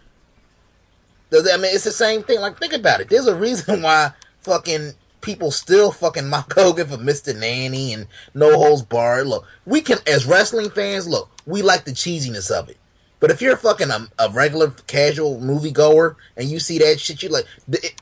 I 1.32 1.56
mean, 1.56 1.74
it's 1.74 1.84
the 1.84 1.90
same 1.90 2.22
thing. 2.22 2.40
Like, 2.40 2.58
think 2.58 2.72
about 2.72 3.00
it. 3.00 3.08
There's 3.08 3.26
a 3.26 3.34
reason 3.34 3.82
why 3.82 4.12
fucking 4.40 4.92
people 5.24 5.50
still 5.50 5.90
fucking 5.90 6.28
mock 6.28 6.52
Hogan 6.56 6.86
for 6.86 6.96
Mr. 6.98 7.36
Nanny 7.36 7.92
and 7.92 8.06
No 8.34 8.54
Holds 8.56 8.82
Barred. 8.82 9.26
Look, 9.26 9.46
we 9.66 9.80
can, 9.80 9.98
as 10.06 10.26
wrestling 10.26 10.70
fans, 10.70 11.08
look, 11.08 11.30
we 11.46 11.62
like 11.62 11.84
the 11.84 11.92
cheesiness 11.92 12.50
of 12.50 12.68
it. 12.68 12.76
But 13.18 13.30
if 13.30 13.40
you're 13.40 13.56
fucking 13.56 13.90
a, 13.90 14.08
a 14.18 14.30
regular 14.30 14.70
casual 14.86 15.40
moviegoer 15.40 16.16
and 16.36 16.48
you 16.48 16.60
see 16.60 16.78
that 16.78 17.00
shit, 17.00 17.22
you 17.22 17.30
like 17.30 17.46
the, 17.66 17.84
it, 17.84 18.00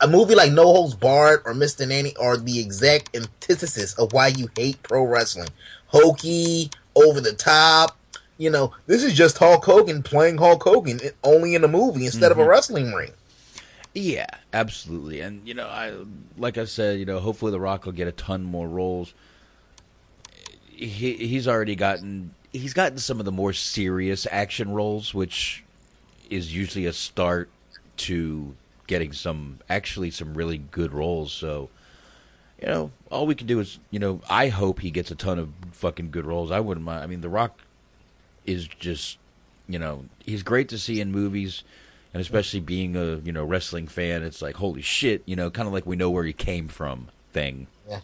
a 0.00 0.08
movie 0.08 0.34
like 0.34 0.50
No 0.50 0.64
Holds 0.64 0.94
Barred 0.94 1.42
or 1.44 1.52
Mr. 1.52 1.86
Nanny 1.86 2.16
are 2.16 2.36
the 2.36 2.58
exact 2.58 3.14
antithesis 3.14 3.94
of 3.94 4.12
why 4.12 4.28
you 4.28 4.48
hate 4.56 4.82
pro 4.82 5.04
wrestling. 5.04 5.48
Hokey, 5.88 6.70
over 6.94 7.20
the 7.20 7.34
top. 7.34 7.96
You 8.38 8.50
know, 8.50 8.72
this 8.86 9.04
is 9.04 9.14
just 9.14 9.38
Hulk 9.38 9.64
Hogan 9.64 10.02
playing 10.02 10.38
Hulk 10.38 10.62
Hogan 10.62 11.00
only 11.22 11.54
in 11.54 11.64
a 11.64 11.68
movie 11.68 12.06
instead 12.06 12.32
of 12.32 12.38
a 12.38 12.40
mm-hmm. 12.40 12.50
wrestling 12.50 12.92
ring. 12.92 13.12
Yeah, 13.94 14.26
absolutely. 14.52 15.20
And 15.20 15.46
you 15.46 15.54
know, 15.54 15.66
I 15.66 15.92
like 16.38 16.56
I 16.58 16.64
said, 16.64 16.98
you 16.98 17.04
know, 17.04 17.20
hopefully 17.20 17.52
The 17.52 17.60
Rock 17.60 17.84
will 17.84 17.92
get 17.92 18.08
a 18.08 18.12
ton 18.12 18.42
more 18.42 18.68
roles. 18.68 19.12
He 20.70 21.14
he's 21.14 21.46
already 21.46 21.76
gotten 21.76 22.34
he's 22.52 22.72
gotten 22.74 22.98
some 22.98 23.18
of 23.18 23.24
the 23.24 23.32
more 23.32 23.52
serious 23.52 24.26
action 24.30 24.72
roles, 24.72 25.12
which 25.12 25.64
is 26.30 26.54
usually 26.54 26.86
a 26.86 26.92
start 26.92 27.50
to 27.98 28.54
getting 28.86 29.12
some 29.12 29.58
actually 29.68 30.10
some 30.10 30.34
really 30.34 30.58
good 30.58 30.92
roles. 30.92 31.32
So, 31.32 31.68
you 32.60 32.68
know, 32.68 32.90
all 33.10 33.26
we 33.26 33.34
can 33.34 33.46
do 33.46 33.60
is, 33.60 33.78
you 33.90 33.98
know, 33.98 34.20
I 34.28 34.48
hope 34.48 34.80
he 34.80 34.90
gets 34.90 35.10
a 35.10 35.14
ton 35.14 35.38
of 35.38 35.50
fucking 35.72 36.10
good 36.10 36.24
roles. 36.24 36.50
I 36.50 36.60
wouldn't 36.60 36.84
mind. 36.84 37.02
I 37.02 37.06
mean, 37.06 37.20
The 37.20 37.28
Rock 37.28 37.60
is 38.46 38.66
just, 38.66 39.18
you 39.68 39.78
know, 39.78 40.06
he's 40.24 40.42
great 40.42 40.68
to 40.70 40.78
see 40.78 41.00
in 41.00 41.12
movies, 41.12 41.62
and 42.14 42.20
especially 42.20 42.60
being 42.60 42.96
a 42.96 43.16
you 43.16 43.32
know 43.32 43.44
wrestling 43.44 43.88
fan, 43.88 44.22
it's 44.22 44.42
like 44.42 44.56
holy 44.56 44.82
shit, 44.82 45.22
you 45.26 45.36
know, 45.36 45.50
kind 45.50 45.66
of 45.66 45.72
like 45.72 45.86
we 45.86 45.96
know 45.96 46.10
where 46.10 46.24
he 46.24 46.32
came 46.32 46.68
from 46.68 47.08
thing. 47.32 47.66
Yeah. 47.88 48.00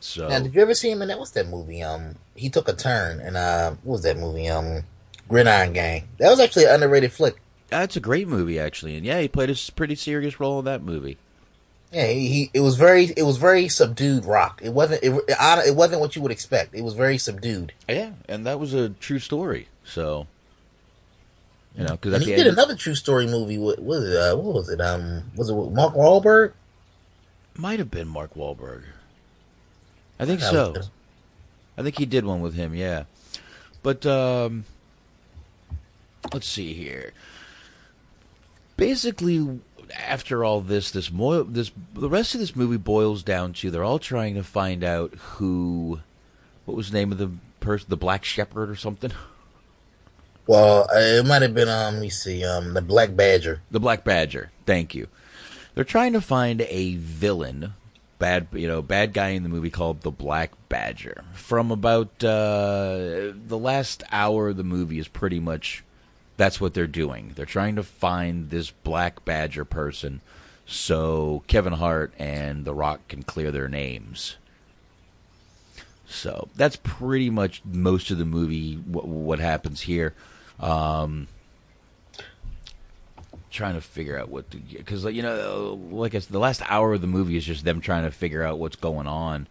So 0.00 0.28
Now, 0.28 0.38
did 0.40 0.54
you 0.54 0.62
ever 0.62 0.74
see 0.74 0.90
him 0.90 1.02
in 1.02 1.08
that? 1.08 1.18
What's 1.18 1.32
that 1.32 1.48
movie? 1.48 1.82
Um, 1.82 2.14
he 2.34 2.48
took 2.48 2.68
a 2.68 2.72
turn, 2.72 3.20
and 3.20 3.36
uh, 3.36 3.72
what 3.82 3.92
was 3.94 4.02
that 4.02 4.16
movie? 4.16 4.48
Um, 4.48 4.84
Gridiron 5.28 5.72
Gang. 5.74 6.08
That 6.18 6.30
was 6.30 6.40
actually 6.40 6.64
an 6.64 6.74
underrated 6.74 7.12
flick. 7.12 7.36
that's 7.68 7.96
a 7.96 8.00
great 8.00 8.26
movie 8.26 8.58
actually, 8.58 8.96
and 8.96 9.04
yeah, 9.04 9.20
he 9.20 9.28
played 9.28 9.50
a 9.50 9.56
pretty 9.72 9.94
serious 9.94 10.40
role 10.40 10.58
in 10.58 10.64
that 10.64 10.82
movie. 10.82 11.18
Yeah, 11.92 12.06
he, 12.06 12.28
he 12.28 12.50
it 12.54 12.60
was 12.60 12.76
very 12.76 13.06
it 13.16 13.24
was 13.24 13.36
very 13.36 13.68
subdued 13.68 14.24
rock. 14.24 14.60
It 14.62 14.72
wasn't 14.72 15.02
it, 15.02 15.12
it, 15.12 15.36
it 15.66 15.76
wasn't 15.76 16.00
what 16.00 16.14
you 16.16 16.22
would 16.22 16.30
expect. 16.32 16.74
It 16.74 16.82
was 16.82 16.94
very 16.94 17.18
subdued. 17.18 17.72
Yeah, 17.88 18.12
and 18.28 18.46
that 18.46 18.58
was 18.60 18.72
a 18.74 18.90
true 18.90 19.18
story. 19.18 19.68
So 19.84 20.28
you 21.76 21.84
know, 21.84 21.92
because 21.92 22.14
And 22.14 22.22
he 22.22 22.34
did 22.34 22.46
another 22.46 22.74
true 22.76 22.94
story 22.94 23.26
movie. 23.26 23.58
What 23.58 23.80
was 23.80 24.04
it? 24.04 24.16
Uh, 24.16 24.36
what 24.36 24.54
was 24.54 24.68
it? 24.68 24.80
Um, 24.80 25.30
was 25.36 25.50
it 25.50 25.54
with 25.54 25.72
Mark 25.72 25.94
Wahlberg? 25.94 26.52
might 27.56 27.78
have 27.78 27.90
been 27.90 28.08
Mark 28.08 28.34
Wahlberg. 28.34 28.84
I 30.18 30.24
think 30.24 30.40
That 30.40 30.50
so. 30.50 30.74
I 31.76 31.82
think 31.82 31.98
he 31.98 32.06
did 32.06 32.24
one 32.24 32.40
with 32.40 32.54
him, 32.54 32.74
yeah. 32.74 33.04
But 33.82 34.04
um 34.06 34.64
let's 36.32 36.48
see 36.48 36.74
here. 36.74 37.12
Basically 38.76 39.60
after 39.96 40.44
all 40.44 40.60
this 40.60 40.90
this 40.90 41.10
mo- 41.10 41.42
this 41.42 41.70
the 41.94 42.08
rest 42.08 42.34
of 42.34 42.40
this 42.40 42.54
movie 42.54 42.76
boils 42.76 43.22
down 43.22 43.52
to 43.54 43.70
they're 43.70 43.84
all 43.84 43.98
trying 43.98 44.34
to 44.34 44.44
find 44.44 44.84
out 44.84 45.14
who 45.14 46.00
what 46.64 46.76
was 46.76 46.90
the 46.90 46.98
name 46.98 47.12
of 47.12 47.18
the 47.18 47.30
person 47.60 47.86
the 47.88 47.96
black 47.96 48.24
shepherd 48.24 48.70
or 48.70 48.76
something 48.76 49.10
Well, 50.50 50.88
uh, 50.92 50.98
it 50.98 51.26
might 51.26 51.42
have 51.42 51.54
been 51.54 51.68
um. 51.68 51.94
Let 51.94 52.02
me 52.02 52.10
see. 52.10 52.44
Um, 52.44 52.74
the 52.74 52.82
Black 52.82 53.14
Badger. 53.14 53.60
The 53.70 53.78
Black 53.78 54.02
Badger. 54.02 54.50
Thank 54.66 54.96
you. 54.96 55.06
They're 55.76 55.84
trying 55.84 56.12
to 56.14 56.20
find 56.20 56.62
a 56.62 56.96
villain, 56.96 57.74
bad 58.18 58.48
you 58.50 58.66
know, 58.66 58.82
bad 58.82 59.12
guy 59.12 59.28
in 59.28 59.44
the 59.44 59.48
movie 59.48 59.70
called 59.70 60.00
the 60.00 60.10
Black 60.10 60.50
Badger. 60.68 61.22
From 61.34 61.70
about 61.70 62.24
uh, 62.24 63.30
the 63.46 63.58
last 63.60 64.02
hour 64.10 64.48
of 64.48 64.56
the 64.56 64.64
movie 64.64 64.98
is 64.98 65.06
pretty 65.06 65.38
much 65.38 65.84
that's 66.36 66.60
what 66.60 66.74
they're 66.74 66.88
doing. 66.88 67.30
They're 67.36 67.46
trying 67.46 67.76
to 67.76 67.84
find 67.84 68.50
this 68.50 68.72
Black 68.72 69.24
Badger 69.24 69.64
person 69.64 70.20
so 70.66 71.44
Kevin 71.46 71.74
Hart 71.74 72.12
and 72.18 72.64
The 72.64 72.74
Rock 72.74 73.06
can 73.06 73.22
clear 73.22 73.52
their 73.52 73.68
names. 73.68 74.34
So 76.08 76.48
that's 76.56 76.74
pretty 76.74 77.30
much 77.30 77.62
most 77.64 78.10
of 78.10 78.18
the 78.18 78.24
movie. 78.24 78.74
What, 78.74 79.06
what 79.06 79.38
happens 79.38 79.82
here? 79.82 80.12
Um, 80.60 81.26
trying 83.50 83.74
to 83.74 83.80
figure 83.80 84.18
out 84.18 84.28
what 84.28 84.50
to 84.50 84.58
because 84.58 85.04
you 85.04 85.22
know, 85.22 85.80
like 85.90 86.14
I 86.14 86.20
said, 86.20 86.32
the 86.32 86.38
last 86.38 86.62
hour 86.68 86.94
of 86.94 87.00
the 87.00 87.06
movie 87.06 87.36
is 87.36 87.44
just 87.44 87.64
them 87.64 87.80
trying 87.80 88.04
to 88.04 88.10
figure 88.10 88.42
out 88.42 88.58
what's 88.58 88.76
going 88.76 89.06
on. 89.06 89.48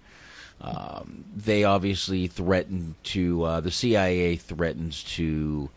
Um, 0.62 1.24
they 1.36 1.64
obviously 1.64 2.28
threaten 2.28 2.96
to 3.04 3.44
uh, 3.44 3.60
the 3.62 3.72
CIA 3.72 4.36
threatens 4.36 5.04
to 5.16 5.70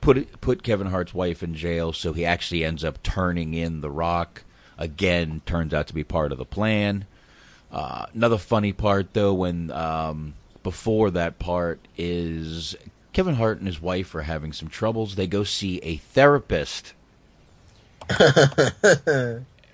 put 0.00 0.40
put 0.40 0.62
Kevin 0.62 0.88
Hart's 0.88 1.14
wife 1.14 1.42
in 1.42 1.54
jail, 1.54 1.92
so 1.92 2.12
he 2.12 2.24
actually 2.24 2.64
ends 2.64 2.84
up 2.84 3.02
turning 3.02 3.54
in 3.54 3.80
the 3.80 3.90
Rock. 3.90 4.44
Again, 4.78 5.40
turns 5.46 5.72
out 5.72 5.86
to 5.86 5.94
be 5.94 6.04
part 6.04 6.32
of 6.32 6.38
the 6.38 6.44
plan. 6.44 7.06
Uh, 7.72 8.06
another 8.14 8.38
funny 8.38 8.72
part, 8.72 9.14
though, 9.14 9.32
when 9.32 9.70
um, 9.70 10.34
before 10.62 11.10
that 11.12 11.38
part 11.38 11.80
is 11.96 12.76
Kevin 13.16 13.36
Hart 13.36 13.56
and 13.56 13.66
his 13.66 13.80
wife 13.80 14.14
are 14.14 14.24
having 14.24 14.52
some 14.52 14.68
troubles. 14.68 15.14
They 15.14 15.26
go 15.26 15.42
see 15.42 15.78
a 15.78 15.96
therapist, 15.96 16.92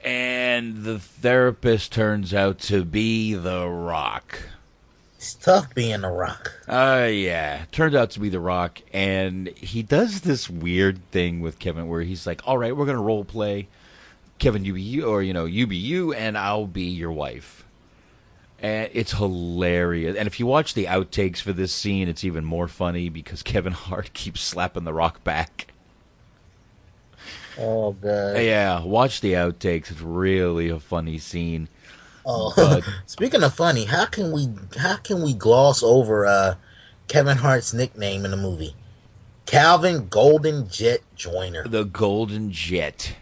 and 0.05 0.85
the 0.85 1.01
therapist 1.01 1.91
turns 1.91 2.33
out 2.33 2.61
to 2.61 2.85
be 2.85 3.35
The 3.35 3.69
Rock. 3.69 4.39
It's 5.17 5.35
tough 5.35 5.75
being 5.75 6.03
the 6.03 6.11
Rock. 6.11 6.53
Uh 6.69 7.09
yeah, 7.11 7.65
turned 7.73 7.97
out 7.97 8.11
to 8.11 8.21
be 8.21 8.29
The 8.29 8.39
Rock, 8.39 8.81
and 8.93 9.49
he 9.49 9.83
does 9.83 10.21
this 10.21 10.49
weird 10.49 11.01
thing 11.11 11.41
with 11.41 11.59
Kevin 11.59 11.89
where 11.89 12.03
he's 12.03 12.29
like, 12.29 12.47
"All 12.47 12.59
right, 12.59 12.77
we're 12.77 12.87
gonna 12.87 13.03
role 13.03 13.25
play, 13.25 13.67
Kevin, 14.39 14.65
you 14.65 14.75
be 14.75 14.83
you, 14.83 15.07
or 15.07 15.21
you 15.21 15.33
know, 15.33 15.47
you 15.47 15.67
be 15.67 15.77
you, 15.77 16.13
and 16.13 16.39
I'll 16.39 16.69
be 16.69 16.85
your 16.85 17.11
wife." 17.11 17.62
And 18.63 18.89
it's 18.93 19.13
hilarious. 19.13 20.17
And 20.17 20.27
if 20.29 20.39
you 20.39 20.47
watch 20.47 20.75
the 20.75 20.85
outtakes 20.87 21.41
for 21.41 21.53
this 21.53 21.73
scene, 21.73 22.09
it's 22.09 22.23
even 22.25 22.45
more 22.45 22.69
funny 22.69 23.09
because 23.09 23.43
Kevin 23.43 23.73
Hart 23.73 24.13
keeps 24.15 24.41
slapping 24.41 24.85
The 24.85 24.93
Rock 24.95 25.23
back. 25.25 25.67
Oh 27.59 27.93
god. 27.93 28.39
Yeah, 28.39 28.83
watch 28.83 29.21
the 29.21 29.33
outtakes. 29.35 29.91
It's 29.91 30.01
really 30.01 30.69
a 30.69 30.81
funny 30.81 31.19
scene. 31.19 31.69
Oh, 32.25 32.53
But- 32.57 32.85
speaking 33.07 33.43
of 33.43 33.55
funny, 33.55 33.85
how 33.85 34.07
can 34.07 34.33
we 34.33 34.49
how 34.79 34.97
can 34.97 35.23
we 35.23 35.35
gloss 35.35 35.83
over 35.83 36.25
uh, 36.25 36.55
Kevin 37.09 37.39
Hart's 37.39 37.75
nickname 37.75 38.25
in 38.25 38.31
the 38.31 38.37
movie? 38.37 38.75
Calvin 39.45 40.09
Golden 40.09 40.69
Jet 40.69 41.01
Joyner. 41.17 41.67
The 41.67 41.85
Golden 41.85 42.53
Jet. 42.53 43.17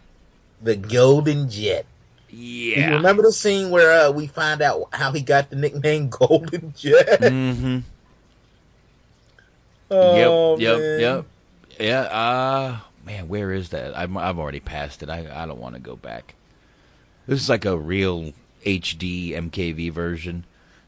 The 0.62 0.76
Golden 0.76 1.49
Jet. 1.51 1.86
Yeah. 2.33 2.91
You 2.91 2.97
remember 2.97 3.22
the 3.22 3.33
scene 3.33 3.70
where 3.70 4.07
uh, 4.07 4.11
we 4.12 4.26
find 4.26 4.62
out 4.62 4.89
how 4.93 5.12
he 5.12 5.20
got 5.22 5.51
the 5.51 5.57
nickname 5.57 6.09
Golden 6.11 6.72
Jet? 6.76 7.20
Mm-hmm. 7.20 7.78
Oh, 9.93 10.57
yep, 10.57 10.78
man. 10.78 11.01
yep, 11.01 11.01
yep. 11.01 11.24
Yeah, 11.81 12.01
uh 12.03 12.78
man, 13.05 13.26
where 13.28 13.51
is 13.53 13.70
that? 13.70 13.97
I'm 13.99 14.16
I've 14.16 14.39
already 14.39 14.61
passed 14.61 15.03
it. 15.03 15.09
I 15.11 15.26
I 15.43 15.47
don't 15.47 15.59
want 15.61 15.74
to 15.74 15.81
go 15.81 15.97
back. 15.97 16.35
This 17.26 17.41
is 17.41 17.49
like 17.49 17.64
a 17.64 17.76
real 17.76 18.33
HD 18.64 19.33
MKV 19.33 19.91
version 19.93 20.45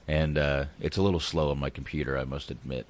and 0.06 0.38
uh 0.38 0.66
it's 0.80 0.96
a 0.98 1.02
little 1.02 1.18
slow 1.18 1.50
on 1.50 1.58
my 1.58 1.70
computer, 1.70 2.16
I 2.16 2.24
must 2.24 2.50
admit. 2.50 2.86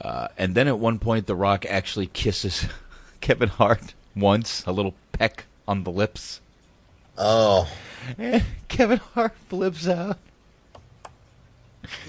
Uh 0.00 0.28
and 0.38 0.54
then 0.54 0.68
at 0.68 0.78
one 0.78 0.98
point 1.00 1.26
The 1.26 1.34
Rock 1.34 1.66
actually 1.66 2.06
kisses 2.06 2.66
Kevin 3.20 3.48
Hart 3.48 3.94
once, 4.14 4.62
a 4.64 4.70
little 4.72 4.94
peck 5.10 5.46
on 5.66 5.84
the 5.84 5.90
lips. 5.90 6.40
Oh. 7.16 7.68
And 8.18 8.44
Kevin 8.68 8.98
Hart 8.98 9.34
flips 9.48 9.86
out. 9.86 10.18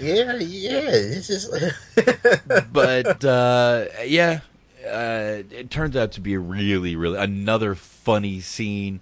Yeah, 0.00 0.36
yeah. 0.36 0.90
It's 0.90 1.28
just 1.28 1.50
but 2.72 3.24
uh, 3.24 3.86
yeah, 4.04 4.40
uh, 4.86 5.42
it 5.50 5.70
turns 5.70 5.96
out 5.96 6.12
to 6.12 6.20
be 6.20 6.34
a 6.34 6.38
really, 6.38 6.96
really 6.96 7.18
another 7.18 7.74
funny 7.74 8.40
scene. 8.40 9.00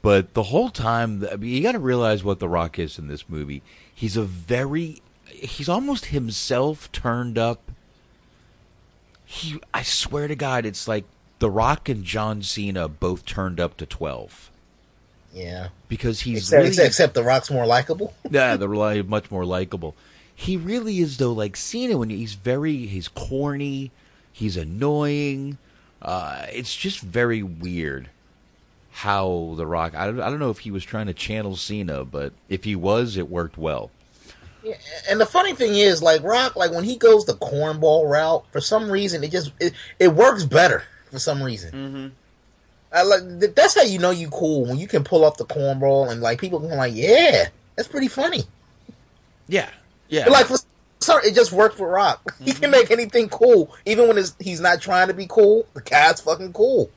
But 0.00 0.34
the 0.34 0.44
whole 0.44 0.70
time, 0.70 1.26
I 1.30 1.36
mean, 1.36 1.50
you 1.50 1.62
got 1.62 1.72
to 1.72 1.78
realize 1.78 2.22
what 2.22 2.38
The 2.38 2.48
Rock 2.48 2.78
is 2.78 2.98
in 2.98 3.08
this 3.08 3.28
movie. 3.28 3.62
He's 3.92 4.16
a 4.16 4.22
very, 4.22 5.02
he's 5.26 5.68
almost 5.68 6.06
himself 6.06 6.90
turned 6.92 7.36
up. 7.36 7.70
He, 9.24 9.60
I 9.74 9.82
swear 9.82 10.28
to 10.28 10.36
God, 10.36 10.64
it's 10.64 10.88
like 10.88 11.04
The 11.40 11.50
Rock 11.50 11.88
and 11.88 12.04
John 12.04 12.42
Cena 12.42 12.88
both 12.88 13.26
turned 13.26 13.60
up 13.60 13.76
to 13.78 13.86
twelve 13.86 14.50
yeah. 15.32 15.68
because 15.88 16.20
he's 16.20 16.38
Except, 16.38 16.58
really 16.58 16.68
except, 16.68 16.86
except 16.86 17.14
the 17.14 17.22
Rock's 17.22 17.50
more 17.50 17.66
likable. 17.66 18.14
yeah, 18.30 18.56
they're 18.56 18.68
really 18.68 19.02
much 19.02 19.30
more 19.30 19.44
likable. 19.44 19.94
He 20.34 20.56
really 20.56 20.98
is 20.98 21.16
though, 21.16 21.32
like 21.32 21.56
Cena 21.56 21.98
when 21.98 22.10
he's 22.10 22.34
very 22.34 22.86
he's 22.86 23.08
corny, 23.08 23.90
he's 24.32 24.56
annoying. 24.56 25.58
Uh, 26.00 26.46
it's 26.52 26.74
just 26.76 27.00
very 27.00 27.42
weird 27.42 28.08
how 28.98 29.54
The 29.56 29.66
Rock. 29.66 29.94
I 29.94 30.06
don't, 30.06 30.20
I 30.20 30.28
don't 30.28 30.40
know 30.40 30.50
if 30.50 30.58
he 30.58 30.70
was 30.70 30.84
trying 30.84 31.06
to 31.06 31.14
channel 31.14 31.54
Cena, 31.56 32.04
but 32.04 32.32
if 32.48 32.64
he 32.64 32.74
was, 32.74 33.16
it 33.16 33.28
worked 33.28 33.56
well. 33.56 33.90
Yeah, 34.64 34.74
And 35.08 35.20
the 35.20 35.26
funny 35.26 35.54
thing 35.54 35.76
is, 35.76 36.02
like 36.02 36.22
Rock, 36.24 36.56
like 36.56 36.72
when 36.72 36.82
he 36.84 36.96
goes 36.96 37.24
the 37.24 37.34
cornball 37.34 38.10
route, 38.10 38.44
for 38.50 38.60
some 38.60 38.90
reason 38.90 39.22
it 39.22 39.30
just 39.30 39.52
it, 39.60 39.72
it 40.00 40.08
works 40.08 40.44
better 40.44 40.82
for 41.10 41.18
some 41.18 41.42
reason. 41.42 42.16
Mm-hmm. 42.92 42.96
I 42.96 43.02
like 43.02 43.54
that's 43.54 43.74
how 43.74 43.82
you 43.82 43.98
know 43.98 44.10
you 44.10 44.28
cool 44.28 44.66
when 44.66 44.78
you 44.78 44.88
can 44.88 45.04
pull 45.04 45.24
off 45.24 45.36
the 45.36 45.44
cornball 45.44 46.10
and 46.10 46.20
like 46.20 46.40
people 46.40 46.60
can 46.60 46.70
like, 46.70 46.94
yeah, 46.94 47.48
that's 47.76 47.88
pretty 47.88 48.08
funny. 48.08 48.44
Yeah, 49.46 49.68
yeah. 50.08 50.24
But, 50.24 50.32
like 50.32 50.46
for 50.46 50.56
some, 51.00 51.20
it 51.24 51.34
just 51.34 51.52
worked 51.52 51.76
for 51.76 51.88
Rock. 51.88 52.34
He 52.44 52.52
can 52.52 52.70
make 52.70 52.90
anything 52.90 53.28
cool, 53.28 53.74
even 53.84 54.08
when 54.08 54.18
it's, 54.18 54.34
he's 54.38 54.60
not 54.60 54.80
trying 54.80 55.08
to 55.08 55.14
be 55.14 55.26
cool. 55.28 55.66
The 55.74 55.82
guy's 55.82 56.20
fucking 56.20 56.52
cool. 56.52 56.90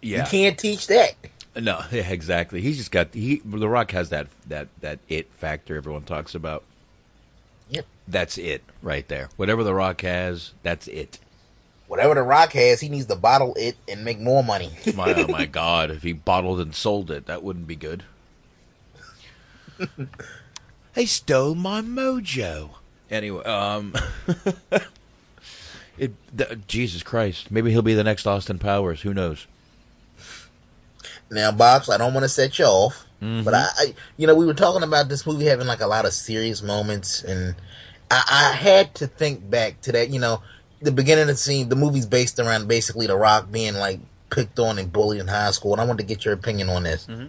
yeah. 0.00 0.18
You 0.18 0.30
can't 0.30 0.58
teach 0.58 0.86
that. 0.88 1.14
No, 1.54 1.82
yeah, 1.92 2.08
exactly. 2.08 2.60
He's 2.60 2.78
just 2.78 2.90
got 2.90 3.14
he. 3.14 3.42
The 3.44 3.68
Rock 3.68 3.90
has 3.92 4.08
that 4.10 4.28
that 4.48 4.68
that 4.80 4.98
it 5.08 5.32
factor 5.32 5.76
everyone 5.76 6.02
talks 6.02 6.34
about. 6.34 6.64
Yep. 7.70 7.86
That's 8.08 8.38
it 8.38 8.62
right 8.82 9.06
there. 9.08 9.28
Whatever 9.36 9.64
The 9.64 9.74
Rock 9.74 10.02
has, 10.02 10.52
that's 10.62 10.88
it. 10.88 11.18
Whatever 11.92 12.14
the 12.14 12.22
Rock 12.22 12.52
has, 12.54 12.80
he 12.80 12.88
needs 12.88 13.04
to 13.04 13.16
bottle 13.16 13.54
it 13.54 13.76
and 13.86 14.02
make 14.02 14.18
more 14.18 14.42
money. 14.42 14.70
My 14.94 15.12
oh 15.12 15.26
my 15.28 15.44
god, 15.60 15.90
if 15.90 16.02
he 16.02 16.14
bottled 16.14 16.58
and 16.58 16.74
sold 16.74 17.10
it, 17.10 17.26
that 17.26 17.42
wouldn't 17.42 17.66
be 17.66 17.76
good. 17.76 18.04
they 20.94 21.04
stole 21.04 21.54
my 21.54 21.82
mojo. 21.82 22.70
Anyway, 23.10 23.44
um 23.44 23.92
it 25.98 26.12
th- 26.34 26.60
Jesus 26.66 27.02
Christ, 27.02 27.50
maybe 27.50 27.70
he'll 27.72 27.82
be 27.82 27.92
the 27.92 28.02
next 28.02 28.26
Austin 28.26 28.58
Powers, 28.58 29.02
who 29.02 29.12
knows. 29.12 29.46
Now, 31.30 31.52
Bobs, 31.52 31.90
I 31.90 31.98
don't 31.98 32.14
want 32.14 32.24
to 32.24 32.30
set 32.30 32.58
you 32.58 32.64
off, 32.64 33.04
Mm-hmm. 33.22 33.44
But 33.44 33.54
I, 33.54 33.66
I, 33.76 33.94
you 34.16 34.26
know, 34.26 34.34
we 34.34 34.46
were 34.46 34.54
talking 34.54 34.82
about 34.82 35.10
this 35.10 35.26
movie 35.26 35.44
having 35.44 35.66
like 35.68 35.82
a 35.82 35.86
lot 35.86 36.06
of 36.06 36.14
serious 36.14 36.62
moments, 36.62 37.22
and 37.22 37.54
I, 38.10 38.50
I 38.50 38.56
had 38.56 38.94
to 38.96 39.06
think 39.06 39.48
back 39.48 39.80
to 39.82 39.92
that. 39.92 40.10
You 40.10 40.18
know, 40.18 40.42
the 40.82 40.92
beginning 40.92 41.22
of 41.22 41.28
the 41.28 41.36
scene, 41.36 41.68
the 41.68 41.76
movie's 41.76 42.06
based 42.06 42.38
around 42.38 42.68
basically 42.68 43.06
The 43.06 43.16
Rock 43.16 43.50
being 43.50 43.74
like 43.74 44.00
picked 44.30 44.58
on 44.58 44.78
and 44.78 44.92
bullied 44.92 45.20
in 45.20 45.28
high 45.28 45.50
school, 45.50 45.72
and 45.72 45.80
I 45.80 45.84
wanted 45.84 46.02
to 46.02 46.14
get 46.14 46.24
your 46.24 46.34
opinion 46.34 46.68
on 46.68 46.82
this. 46.82 47.06
Mm-hmm. 47.06 47.26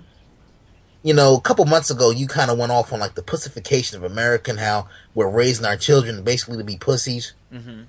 You 1.03 1.13
know, 1.13 1.35
a 1.35 1.41
couple 1.41 1.65
months 1.65 1.89
ago, 1.91 2.11
you 2.11 2.27
kind 2.27 2.49
of 2.49 2.57
went 2.57 2.71
off 2.71 2.93
on 2.93 2.99
like 2.99 3.15
the 3.15 3.21
pussification 3.21 3.97
of 3.97 4.09
America 4.09 4.51
and 4.51 4.59
how 4.59 4.87
we're 5.13 5.29
raising 5.29 5.65
our 5.65 5.75
children 5.75 6.23
basically 6.23 6.57
to 6.57 6.63
be 6.63 6.77
pussies. 6.77 7.33
Mm-hmm. 7.51 7.83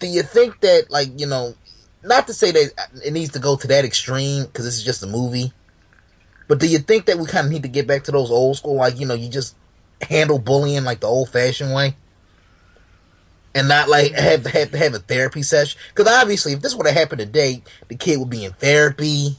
Do 0.00 0.06
you 0.06 0.22
think 0.22 0.60
that, 0.60 0.90
like, 0.90 1.20
you 1.20 1.26
know, 1.26 1.54
not 2.02 2.26
to 2.26 2.34
say 2.34 2.50
that 2.50 2.88
it 3.04 3.12
needs 3.12 3.32
to 3.32 3.38
go 3.38 3.56
to 3.56 3.66
that 3.68 3.84
extreme 3.84 4.46
because 4.46 4.64
this 4.64 4.76
is 4.76 4.84
just 4.84 5.02
a 5.02 5.06
movie, 5.06 5.52
but 6.48 6.58
do 6.58 6.66
you 6.66 6.78
think 6.78 7.06
that 7.06 7.18
we 7.18 7.26
kind 7.26 7.46
of 7.46 7.52
need 7.52 7.62
to 7.62 7.68
get 7.68 7.86
back 7.86 8.04
to 8.04 8.10
those 8.10 8.30
old 8.30 8.56
school, 8.56 8.74
like, 8.74 8.98
you 8.98 9.06
know, 9.06 9.14
you 9.14 9.28
just 9.28 9.54
handle 10.00 10.38
bullying 10.38 10.82
like 10.82 11.00
the 11.00 11.06
old 11.06 11.28
fashioned 11.28 11.72
way? 11.72 11.94
And 13.54 13.68
not 13.68 13.88
like 13.88 14.12
have 14.12 14.44
to 14.44 14.50
have 14.50 14.72
have 14.72 14.94
a 14.94 14.98
therapy 14.98 15.42
session. 15.42 15.78
Because 15.94 16.12
obviously, 16.12 16.52
if 16.52 16.60
this 16.60 16.74
would 16.74 16.86
have 16.86 16.96
happened 16.96 17.20
today, 17.20 17.62
the 17.88 17.94
kid 17.96 18.18
would 18.18 18.30
be 18.30 18.44
in 18.44 18.52
therapy. 18.52 19.36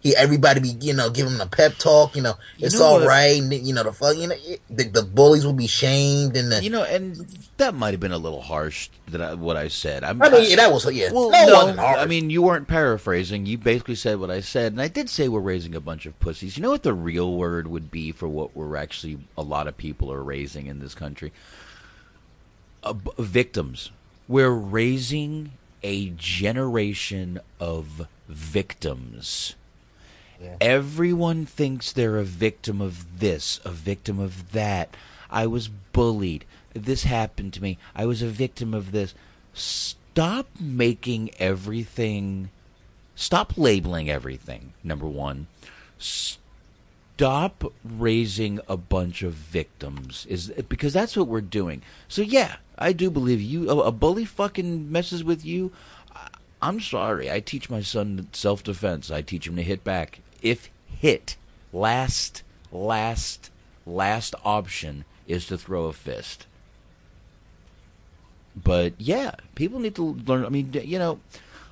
He, 0.00 0.14
everybody 0.14 0.60
be, 0.60 0.68
you 0.82 0.92
know, 0.92 1.08
giving 1.08 1.32
him 1.32 1.40
a 1.40 1.46
pep 1.46 1.76
talk. 1.78 2.14
You 2.14 2.20
know, 2.20 2.34
You 2.58 2.66
it's 2.66 2.78
know 2.78 2.84
all 2.84 2.98
what? 2.98 3.08
right. 3.08 3.40
And, 3.40 3.50
you 3.50 3.72
know, 3.72 3.84
the 3.84 3.92
fuck, 3.92 4.14
you 4.18 4.28
know, 4.28 4.34
the, 4.68 4.84
the 4.84 5.02
bullies 5.02 5.46
will 5.46 5.54
be 5.54 5.66
shamed 5.66 6.36
and 6.36 6.52
the. 6.52 6.62
You 6.62 6.68
know, 6.68 6.84
and 6.84 7.16
that 7.56 7.72
might 7.72 7.92
have 7.92 8.00
been 8.00 8.12
a 8.12 8.18
little 8.18 8.42
harsh 8.42 8.90
that 9.08 9.22
I, 9.22 9.32
what 9.32 9.56
I 9.56 9.68
said. 9.68 10.04
I'm, 10.04 10.20
I 10.20 10.28
mean, 10.28 10.50
yeah, 10.50 10.56
that 10.56 10.70
was 10.70 10.84
yeah. 10.92 11.10
Well, 11.10 11.30
no. 11.30 11.82
I 11.82 12.04
mean, 12.04 12.28
you 12.28 12.42
weren't 12.42 12.68
paraphrasing. 12.68 13.46
You 13.46 13.56
basically 13.56 13.94
said 13.94 14.20
what 14.20 14.30
I 14.30 14.40
said, 14.40 14.72
and 14.72 14.82
I 14.82 14.88
did 14.88 15.08
say 15.08 15.28
we're 15.28 15.40
raising 15.40 15.74
a 15.74 15.80
bunch 15.80 16.04
of 16.04 16.20
pussies. 16.20 16.58
You 16.58 16.62
know 16.62 16.70
what 16.70 16.82
the 16.82 16.92
real 16.92 17.32
word 17.32 17.66
would 17.66 17.90
be 17.90 18.12
for 18.12 18.28
what 18.28 18.54
we're 18.54 18.76
actually 18.76 19.20
a 19.38 19.42
lot 19.42 19.68
of 19.68 19.78
people 19.78 20.12
are 20.12 20.22
raising 20.22 20.66
in 20.66 20.80
this 20.80 20.94
country? 20.94 21.32
Uh, 22.84 22.92
victims. 23.18 23.90
We're 24.28 24.50
raising 24.50 25.52
a 25.82 26.10
generation 26.10 27.40
of 27.58 28.06
victims. 28.28 29.54
Everyone 30.60 31.46
thinks 31.46 31.90
they're 31.92 32.18
a 32.18 32.24
victim 32.24 32.82
of 32.82 33.20
this, 33.20 33.58
a 33.64 33.70
victim 33.70 34.18
of 34.18 34.52
that. 34.52 34.94
I 35.30 35.46
was 35.46 35.68
bullied. 35.68 36.44
This 36.74 37.04
happened 37.04 37.54
to 37.54 37.62
me. 37.62 37.78
I 37.96 38.04
was 38.04 38.20
a 38.20 38.28
victim 38.28 38.74
of 38.74 38.92
this. 38.92 39.14
Stop 39.54 40.48
making 40.60 41.30
everything. 41.38 42.50
Stop 43.16 43.56
labeling 43.56 44.10
everything, 44.10 44.74
number 44.82 45.06
one. 45.06 45.46
Stop 45.98 46.43
raising 47.84 48.60
a 48.68 48.76
bunch 48.76 49.22
of 49.22 49.34
victims 49.34 50.26
is 50.28 50.48
because 50.68 50.92
that's 50.92 51.16
what 51.16 51.28
we're 51.28 51.40
doing. 51.40 51.82
So 52.08 52.22
yeah, 52.22 52.56
I 52.78 52.92
do 52.92 53.10
believe 53.10 53.40
you 53.40 53.70
a, 53.70 53.78
a 53.84 53.92
bully 53.92 54.24
fucking 54.24 54.90
messes 54.90 55.22
with 55.22 55.44
you. 55.44 55.72
I- 56.14 56.28
I'm 56.60 56.80
sorry. 56.80 57.30
I 57.30 57.40
teach 57.40 57.70
my 57.70 57.82
son 57.82 58.28
self 58.32 58.62
defense. 58.62 59.10
I 59.10 59.22
teach 59.22 59.46
him 59.46 59.56
to 59.56 59.62
hit 59.62 59.84
back. 59.84 60.20
If 60.42 60.70
hit, 60.86 61.36
last, 61.72 62.42
last, 62.72 63.50
last 63.86 64.34
option 64.44 65.04
is 65.26 65.46
to 65.46 65.58
throw 65.58 65.84
a 65.86 65.92
fist. 65.92 66.46
But 68.56 68.94
yeah, 68.98 69.32
people 69.54 69.80
need 69.80 69.94
to 69.96 70.14
learn. 70.26 70.44
I 70.44 70.48
mean, 70.48 70.72
you 70.72 70.98
know, 70.98 71.18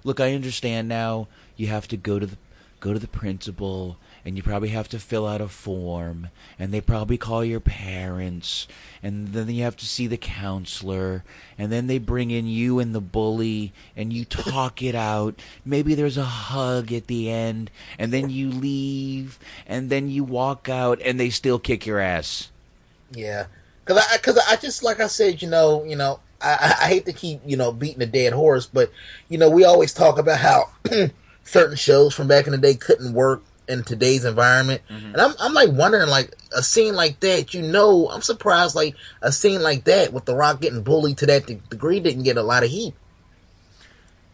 look, 0.05 0.21
I 0.21 0.35
understand 0.35 0.89
now. 0.89 1.29
You 1.57 1.69
have 1.69 1.87
to 1.89 1.97
go 1.97 2.19
to 2.19 2.27
the 2.27 2.37
go 2.81 2.93
to 2.93 2.99
the 2.99 3.07
principal, 3.07 3.97
and 4.25 4.37
you 4.37 4.43
probably 4.43 4.69
have 4.69 4.89
to 4.89 4.99
fill 4.99 5.27
out 5.27 5.41
a 5.41 5.49
form, 5.49 6.29
and 6.59 6.73
they 6.73 6.81
probably 6.81 7.19
call 7.19 7.45
your 7.45 7.61
parents, 7.61 8.69
and 9.03 9.29
then 9.29 9.49
you 9.51 9.65
have 9.65 9.77
to 9.77 9.87
see 9.87 10.07
the 10.07 10.17
counselor, 10.17 11.25
and 11.59 11.73
then 11.73 11.89
they 11.89 11.99
bring 11.99 12.31
in 12.31 12.47
you 12.47 12.79
and 12.79 12.95
the 12.95 13.01
bully, 13.01 13.73
and 13.97 14.13
you 14.13 14.25
talk 14.25 14.83
it 14.83 14.95
out. 14.95 15.41
Maybe 15.65 15.95
there's 15.95 16.17
a 16.17 16.25
hug 16.25 16.93
at 16.93 17.09
the 17.09 17.31
end, 17.31 17.71
and 17.99 18.13
then 18.13 18.31
you 18.31 18.51
leave, 18.51 19.39
and 19.67 19.91
then 19.91 20.09
you 20.09 20.23
walk 20.23 20.69
out, 20.69 21.01
and 21.05 21.19
they 21.19 21.31
still 21.31 21.59
kick 21.59 21.85
your 21.85 21.99
ass. 21.99 22.51
Yeah, 23.11 23.47
because 23.85 24.05
I 24.07 24.17
because 24.17 24.39
I 24.49 24.57
just 24.57 24.85
like 24.85 25.01
I 25.01 25.09
said, 25.09 25.43
you 25.43 25.49
know, 25.49 25.83
you 25.85 25.97
know, 25.97 26.21
I 26.41 26.77
I 26.83 26.89
hate 26.89 27.07
to 27.07 27.13
keep 27.13 27.41
you 27.45 27.57
know 27.57 27.73
beating 27.73 28.03
a 28.03 28.07
dead 28.07 28.33
horse, 28.33 28.67
but 28.67 28.91
you 29.29 29.37
know, 29.37 29.51
we 29.51 29.65
always 29.65 29.93
talk 29.93 30.19
about 30.19 30.39
how 30.39 30.69
certain 31.45 31.77
shows 31.77 32.15
from 32.15 32.29
back 32.29 32.47
in 32.47 32.53
the 32.53 32.59
day 32.59 32.75
couldn't 32.75 33.13
work 33.15 33.43
in 33.69 33.85
today's 33.85 34.25
environment, 34.25 34.83
mm-hmm. 34.91 35.07
and 35.13 35.17
I'm 35.21 35.35
I'm 35.41 35.55
like 35.55 35.71
wondering 35.71 36.09
like 36.09 36.37
a 36.55 36.63
scene 36.63 36.95
like 36.95 37.21
that, 37.21 37.55
you 37.55 37.63
know, 37.63 38.09
I'm 38.11 38.23
surprised 38.23 38.75
like 38.75 38.95
a 39.23 39.33
scene 39.33 39.63
like 39.63 39.85
that 39.85 40.13
with 40.13 40.25
The 40.25 40.35
Rock 40.35 40.61
getting 40.61 40.83
bullied 40.83 41.19
to 41.19 41.27
that 41.27 41.47
degree 41.47 42.01
didn't 42.01 42.25
get 42.25 42.37
a 42.37 42.43
lot 42.43 42.63
of 42.65 42.71
heat. 42.71 42.95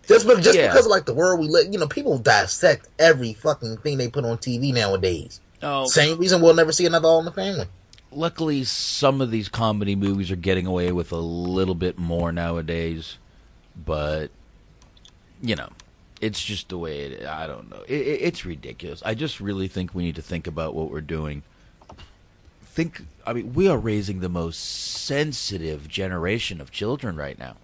Just, 0.06 0.26
be- 0.26 0.36
just 0.40 0.56
Yeah. 0.56 0.68
because 0.68 0.86
of 0.86 0.90
like 0.90 1.04
the 1.04 1.12
world 1.14 1.38
we 1.38 1.48
live, 1.48 1.70
you 1.70 1.78
know, 1.78 1.86
people 1.86 2.16
dissect 2.18 2.88
every 2.98 3.34
fucking 3.34 3.76
thing 3.78 3.98
they 3.98 4.08
put 4.08 4.24
on 4.24 4.38
TV 4.38 4.72
nowadays. 4.72 5.40
Oh. 5.62 5.84
Same 5.86 6.18
reason 6.18 6.40
we'll 6.40 6.54
never 6.54 6.72
see 6.72 6.86
another 6.86 7.08
All 7.08 7.18
in 7.18 7.24
the 7.26 7.32
Family. 7.32 7.66
luckily 8.10 8.64
some 8.64 9.20
of 9.20 9.30
these 9.30 9.48
comedy 9.50 9.94
movies 9.94 10.30
are 10.30 10.36
getting 10.36 10.66
away 10.66 10.90
with 10.92 11.12
a 11.12 11.16
little 11.18 11.74
bit 11.74 11.98
more 11.98 12.32
nowadays 12.32 13.18
but 13.84 14.30
you 15.42 15.54
know 15.54 15.68
it's 16.20 16.42
just 16.42 16.68
the 16.68 16.78
way 16.78 17.00
it 17.00 17.26
i 17.26 17.46
don't 17.46 17.70
know. 17.70 17.82
It, 17.86 18.00
it, 18.00 18.20
it's 18.22 18.44
ridiculous. 18.44 19.02
I 19.04 19.14
just 19.14 19.40
really 19.40 19.68
think 19.68 19.94
we 19.94 20.02
need 20.04 20.16
to 20.16 20.22
think 20.22 20.46
about 20.46 20.74
what 20.74 20.90
we're 20.90 21.00
doing. 21.00 21.42
Think 22.62 23.02
i 23.26 23.32
mean 23.32 23.54
we 23.54 23.68
are 23.68 23.78
raising 23.78 24.20
the 24.20 24.28
most 24.28 24.58
sensitive 24.58 25.88
generation 25.88 26.60
of 26.60 26.70
children 26.70 27.16
right 27.16 27.38
now. 27.38 27.56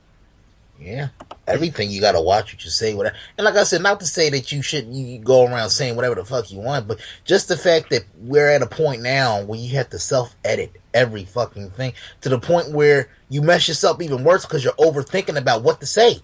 Yeah, 0.80 1.08
everything 1.46 1.90
you 1.90 2.00
gotta 2.00 2.20
watch 2.20 2.52
what 2.52 2.64
you 2.64 2.70
say. 2.70 2.94
Whatever, 2.94 3.14
and 3.38 3.44
like 3.44 3.54
I 3.54 3.62
said, 3.62 3.80
not 3.80 4.00
to 4.00 4.06
say 4.06 4.28
that 4.30 4.50
you 4.50 4.60
shouldn't 4.60 4.92
you 4.92 5.20
go 5.20 5.46
around 5.46 5.70
saying 5.70 5.94
whatever 5.94 6.16
the 6.16 6.24
fuck 6.24 6.50
you 6.50 6.58
want, 6.58 6.88
but 6.88 6.98
just 7.24 7.46
the 7.46 7.56
fact 7.56 7.90
that 7.90 8.04
we're 8.20 8.48
at 8.48 8.60
a 8.60 8.66
point 8.66 9.00
now 9.00 9.42
where 9.44 9.58
you 9.58 9.76
have 9.76 9.90
to 9.90 10.00
self 10.00 10.34
edit 10.44 10.72
every 10.92 11.24
fucking 11.24 11.70
thing 11.70 11.92
to 12.22 12.28
the 12.28 12.40
point 12.40 12.72
where 12.72 13.08
you 13.28 13.40
mess 13.40 13.68
yourself 13.68 14.02
even 14.02 14.24
worse 14.24 14.44
because 14.44 14.64
you're 14.64 14.72
overthinking 14.74 15.36
about 15.36 15.62
what 15.62 15.80
to 15.80 15.86
say 15.86 16.18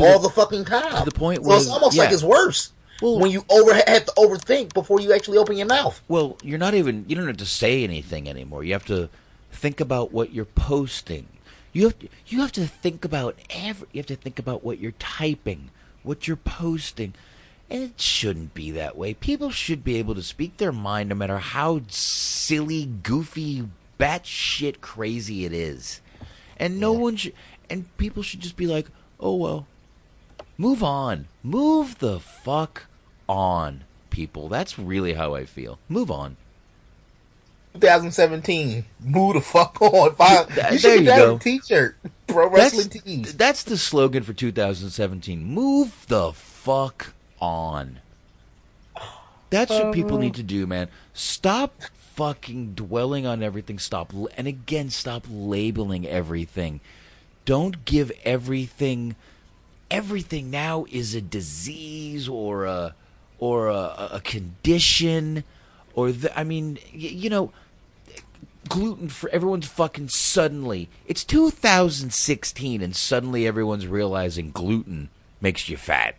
all 0.00 0.18
the, 0.18 0.30
fucking 0.30 0.64
time. 0.64 0.98
to 0.98 1.04
the 1.04 1.10
point 1.10 1.44
so 1.44 1.52
it's 1.54 1.66
where- 1.66 1.74
almost 1.74 1.96
like 1.96 2.12
it's 2.12 2.22
worse 2.22 2.72
when 3.00 3.30
you 3.30 3.44
over 3.48 3.74
have 3.74 4.04
to 4.06 4.12
overthink 4.16 4.74
before 4.74 5.00
you 5.00 5.12
actually 5.12 5.38
open 5.38 5.56
your 5.56 5.66
mouth. 5.66 6.02
Well, 6.08 6.36
you're 6.42 6.58
not 6.58 6.74
even 6.74 7.04
you 7.08 7.16
don't 7.16 7.26
have 7.26 7.36
to 7.38 7.46
say 7.46 7.84
anything 7.84 8.28
anymore. 8.28 8.64
You 8.64 8.72
have 8.72 8.86
to 8.86 9.08
think 9.52 9.80
about 9.80 10.12
what 10.12 10.32
you're 10.32 10.44
posting. 10.44 11.28
You 11.72 11.84
have 11.84 11.98
to, 12.00 12.08
you 12.26 12.40
have 12.40 12.52
to 12.52 12.66
think 12.66 13.04
about 13.04 13.36
every 13.50 13.86
you 13.92 13.98
have 14.00 14.06
to 14.06 14.16
think 14.16 14.38
about 14.38 14.64
what 14.64 14.78
you're 14.80 14.92
typing, 14.98 15.70
what 16.02 16.26
you're 16.26 16.36
posting. 16.36 17.14
And 17.70 17.82
it 17.82 18.00
shouldn't 18.00 18.54
be 18.54 18.70
that 18.72 18.96
way. 18.96 19.12
People 19.12 19.50
should 19.50 19.84
be 19.84 19.96
able 19.96 20.14
to 20.14 20.22
speak 20.22 20.56
their 20.56 20.72
mind 20.72 21.10
no 21.10 21.14
matter 21.14 21.36
how 21.38 21.82
silly, 21.88 22.86
goofy, 22.86 23.68
batshit 24.00 24.80
crazy 24.80 25.44
it 25.44 25.52
is. 25.52 26.00
And 26.58 26.80
no 26.80 26.92
one 26.92 27.16
should 27.16 27.34
and 27.70 27.94
people 27.98 28.22
should 28.22 28.40
just 28.40 28.56
be 28.56 28.66
like, 28.66 28.86
"Oh 29.20 29.36
well, 29.36 29.66
Move 30.58 30.82
on. 30.82 31.26
Move 31.42 31.98
the 32.00 32.18
fuck 32.18 32.86
on, 33.28 33.84
people. 34.10 34.48
That's 34.48 34.78
really 34.78 35.14
how 35.14 35.34
I 35.34 35.44
feel. 35.44 35.78
Move 35.88 36.10
on. 36.10 36.36
2017, 37.74 38.84
move 39.00 39.34
the 39.34 39.40
fuck 39.40 39.80
on. 39.80 40.14
Fine. 40.16 40.46
Th- 40.48 40.72
You 40.72 40.78
should 40.78 41.04
get 41.04 41.16
that 41.16 41.34
a 41.34 41.38
t-shirt. 41.38 41.96
Pro 42.26 42.50
That's, 42.50 42.74
wrestling 42.74 43.02
tees. 43.02 43.36
that's 43.36 43.62
the 43.62 43.78
slogan 43.78 44.24
for 44.24 44.32
2017. 44.32 45.44
Move 45.44 46.04
the 46.08 46.32
fuck 46.32 47.14
on. 47.40 48.00
That's 49.50 49.70
what 49.70 49.94
people 49.94 50.14
uh-huh. 50.14 50.24
need 50.24 50.34
to 50.34 50.42
do, 50.42 50.66
man. 50.66 50.88
Stop 51.14 51.80
fucking 51.94 52.74
dwelling 52.74 53.26
on 53.26 53.42
everything. 53.42 53.78
Stop, 53.78 54.12
and 54.36 54.46
again, 54.46 54.90
stop 54.90 55.24
labeling 55.30 56.06
everything. 56.06 56.80
Don't 57.44 57.84
give 57.84 58.10
everything. 58.24 59.14
Everything 59.90 60.50
now 60.50 60.84
is 60.90 61.14
a 61.14 61.20
disease 61.20 62.28
or 62.28 62.66
a 62.66 62.94
or 63.38 63.68
a, 63.68 64.08
a 64.12 64.20
condition 64.22 65.44
or 65.94 66.12
the, 66.12 66.38
I 66.38 66.44
mean, 66.44 66.78
y- 66.92 66.98
you 66.98 67.30
know, 67.30 67.52
gluten 68.68 69.08
for 69.08 69.30
everyone's 69.30 69.66
fucking 69.66 70.08
suddenly. 70.08 70.88
It's 71.06 71.24
2016 71.24 72.82
and 72.82 72.94
suddenly 72.94 73.46
everyone's 73.46 73.86
realizing 73.86 74.50
gluten 74.50 75.08
makes 75.40 75.68
you 75.68 75.76
fat. 75.76 76.16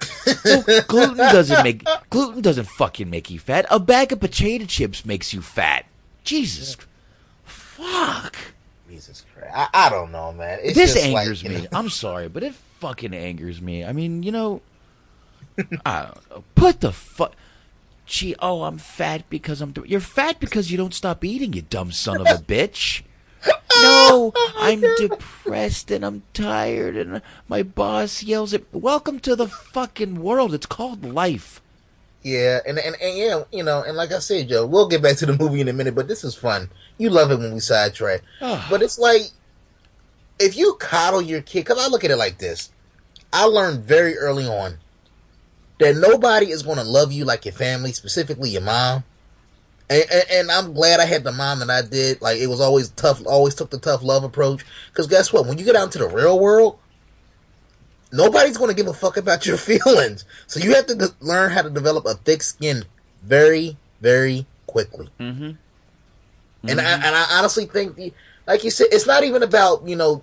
Gluten 0.88 1.16
doesn't 1.16 1.62
make 1.62 1.86
gluten 2.10 2.42
doesn't 2.42 2.66
fucking 2.68 3.08
make 3.08 3.30
you 3.30 3.38
fat. 3.38 3.64
A 3.70 3.80
bag 3.80 4.12
of 4.12 4.20
potato 4.20 4.64
chips 4.66 5.04
makes 5.04 5.32
you 5.32 5.40
fat. 5.40 5.86
Jesus, 6.24 6.76
fuck. 7.44 8.36
Jesus 8.94 9.24
Christ. 9.34 9.52
I, 9.54 9.68
I 9.86 9.88
don't 9.90 10.12
know, 10.12 10.32
man. 10.32 10.58
It's 10.62 10.74
this 10.76 10.94
just 10.94 11.08
like, 11.08 11.22
angers 11.22 11.42
you 11.42 11.50
me. 11.50 11.62
know- 11.62 11.68
I'm 11.72 11.88
sorry, 11.88 12.28
but 12.28 12.42
it 12.42 12.54
fucking 12.80 13.14
angers 13.14 13.60
me. 13.60 13.84
I 13.84 13.92
mean, 13.92 14.22
you 14.22 14.32
know, 14.32 14.60
I 15.84 16.02
don't 16.02 16.30
know. 16.30 16.44
Put 16.54 16.80
the 16.80 16.92
fuck. 16.92 17.34
gee, 18.06 18.34
oh, 18.40 18.62
I'm 18.62 18.78
fat 18.78 19.28
because 19.30 19.60
I'm. 19.60 19.74
You're 19.86 20.00
fat 20.00 20.38
because 20.40 20.70
you 20.70 20.76
don't 20.76 20.94
stop 20.94 21.24
eating, 21.24 21.52
you 21.52 21.62
dumb 21.62 21.92
son 21.92 22.20
of 22.20 22.26
a 22.26 22.42
bitch. 22.46 23.02
No, 23.76 24.32
I'm 24.56 24.80
depressed 24.96 25.90
and 25.90 26.04
I'm 26.04 26.22
tired 26.32 26.96
and 26.96 27.20
my 27.48 27.62
boss 27.62 28.22
yells 28.22 28.54
at. 28.54 28.62
Welcome 28.72 29.18
to 29.20 29.36
the 29.36 29.48
fucking 29.48 30.22
world. 30.22 30.54
It's 30.54 30.66
called 30.66 31.04
life. 31.04 31.60
Yeah, 32.24 32.60
and, 32.66 32.78
and 32.78 32.96
and 33.00 33.16
yeah, 33.16 33.44
you 33.52 33.62
know, 33.62 33.84
and 33.86 33.96
like 33.96 34.10
I 34.10 34.18
said, 34.18 34.48
Joe, 34.48 34.66
we'll 34.66 34.88
get 34.88 35.02
back 35.02 35.18
to 35.18 35.26
the 35.26 35.36
movie 35.36 35.60
in 35.60 35.68
a 35.68 35.74
minute, 35.74 35.94
but 35.94 36.08
this 36.08 36.24
is 36.24 36.34
fun. 36.34 36.70
You 36.96 37.10
love 37.10 37.30
it 37.30 37.38
when 37.38 37.52
we 37.52 37.60
sidetrack, 37.60 38.22
ah. 38.40 38.66
but 38.70 38.82
it's 38.82 38.98
like 38.98 39.30
if 40.38 40.56
you 40.56 40.74
coddle 40.80 41.22
your 41.22 41.42
kid, 41.42 41.60
because 41.60 41.84
I 41.84 41.88
look 41.88 42.04
at 42.04 42.10
it 42.10 42.16
like 42.16 42.38
this. 42.38 42.70
I 43.32 43.44
learned 43.44 43.84
very 43.84 44.16
early 44.16 44.46
on 44.46 44.78
that 45.80 45.96
nobody 45.96 46.50
is 46.50 46.62
going 46.62 46.78
to 46.78 46.84
love 46.84 47.12
you 47.12 47.24
like 47.24 47.44
your 47.44 47.52
family, 47.52 47.92
specifically 47.92 48.50
your 48.50 48.62
mom. 48.62 49.04
And, 49.90 50.04
and, 50.10 50.24
and, 50.30 50.50
I'm 50.50 50.72
glad 50.72 51.00
I 51.00 51.04
had 51.04 51.24
the 51.24 51.32
mom 51.32 51.58
that 51.58 51.68
I 51.68 51.82
did. 51.82 52.22
Like 52.22 52.38
it 52.38 52.46
was 52.46 52.60
always 52.60 52.88
tough, 52.90 53.20
always 53.26 53.54
took 53.54 53.70
the 53.70 53.78
tough 53.78 54.02
love 54.02 54.24
approach. 54.24 54.64
Because 54.88 55.08
guess 55.08 55.32
what? 55.32 55.46
When 55.46 55.58
you 55.58 55.64
get 55.64 55.76
out 55.76 55.84
into 55.84 55.98
the 55.98 56.08
real 56.08 56.38
world, 56.38 56.78
nobody's 58.14 58.56
going 58.56 58.70
to 58.70 58.76
give 58.76 58.86
a 58.86 58.94
fuck 58.94 59.16
about 59.16 59.44
your 59.44 59.56
feelings. 59.58 60.24
So 60.46 60.60
you 60.60 60.74
have 60.74 60.86
to 60.86 60.94
de- 60.94 61.14
learn 61.20 61.50
how 61.50 61.62
to 61.62 61.70
develop 61.70 62.06
a 62.06 62.14
thick 62.14 62.42
skin 62.42 62.84
very, 63.22 63.76
very 64.00 64.46
quickly. 64.66 65.08
Mm-hmm. 65.18 65.42
Mm-hmm. 65.44 66.68
And 66.68 66.80
I, 66.80 66.92
and 66.94 67.14
I 67.14 67.26
honestly 67.32 67.66
think, 67.66 68.14
like 68.46 68.64
you 68.64 68.70
said, 68.70 68.88
it's 68.92 69.06
not 69.06 69.24
even 69.24 69.42
about 69.42 69.86
you 69.86 69.96
know, 69.96 70.22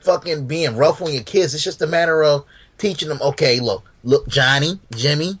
fucking 0.00 0.46
being 0.46 0.76
rough 0.76 1.02
on 1.02 1.12
your 1.12 1.22
kids. 1.22 1.54
It's 1.54 1.64
just 1.64 1.82
a 1.82 1.86
matter 1.86 2.22
of 2.22 2.44
teaching 2.78 3.08
them. 3.08 3.20
Okay, 3.20 3.60
look, 3.60 3.84
look, 4.04 4.28
Johnny, 4.28 4.78
Jimmy, 4.94 5.38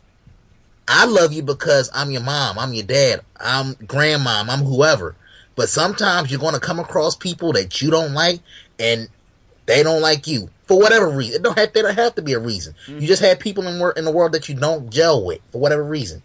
I 0.88 1.06
love 1.06 1.32
you 1.32 1.42
because 1.42 1.90
I'm 1.94 2.10
your 2.10 2.22
mom, 2.22 2.58
I'm 2.58 2.74
your 2.74 2.84
dad, 2.84 3.20
I'm 3.36 3.74
grandmom, 3.74 4.48
I'm 4.48 4.64
whoever. 4.64 5.14
But 5.54 5.68
sometimes 5.68 6.30
you're 6.30 6.40
going 6.40 6.54
to 6.54 6.60
come 6.60 6.80
across 6.80 7.14
people 7.14 7.52
that 7.52 7.80
you 7.80 7.90
don't 7.90 8.14
like, 8.14 8.40
and 8.78 9.08
they 9.70 9.82
don't 9.82 10.02
like 10.02 10.26
you 10.26 10.50
for 10.66 10.78
whatever 10.78 11.08
reason. 11.08 11.36
It 11.36 11.42
don't 11.42 11.56
have, 11.56 11.72
they 11.72 11.82
don't 11.82 11.94
have 11.94 12.14
to 12.16 12.22
be 12.22 12.32
a 12.32 12.38
reason. 12.38 12.74
Mm-hmm. 12.86 13.00
You 13.00 13.06
just 13.06 13.22
have 13.22 13.38
people 13.38 13.66
in, 13.66 13.92
in 13.96 14.04
the 14.04 14.10
world 14.10 14.32
that 14.32 14.48
you 14.48 14.54
don't 14.54 14.90
gel 14.90 15.24
with 15.24 15.40
for 15.52 15.60
whatever 15.60 15.82
reason. 15.84 16.22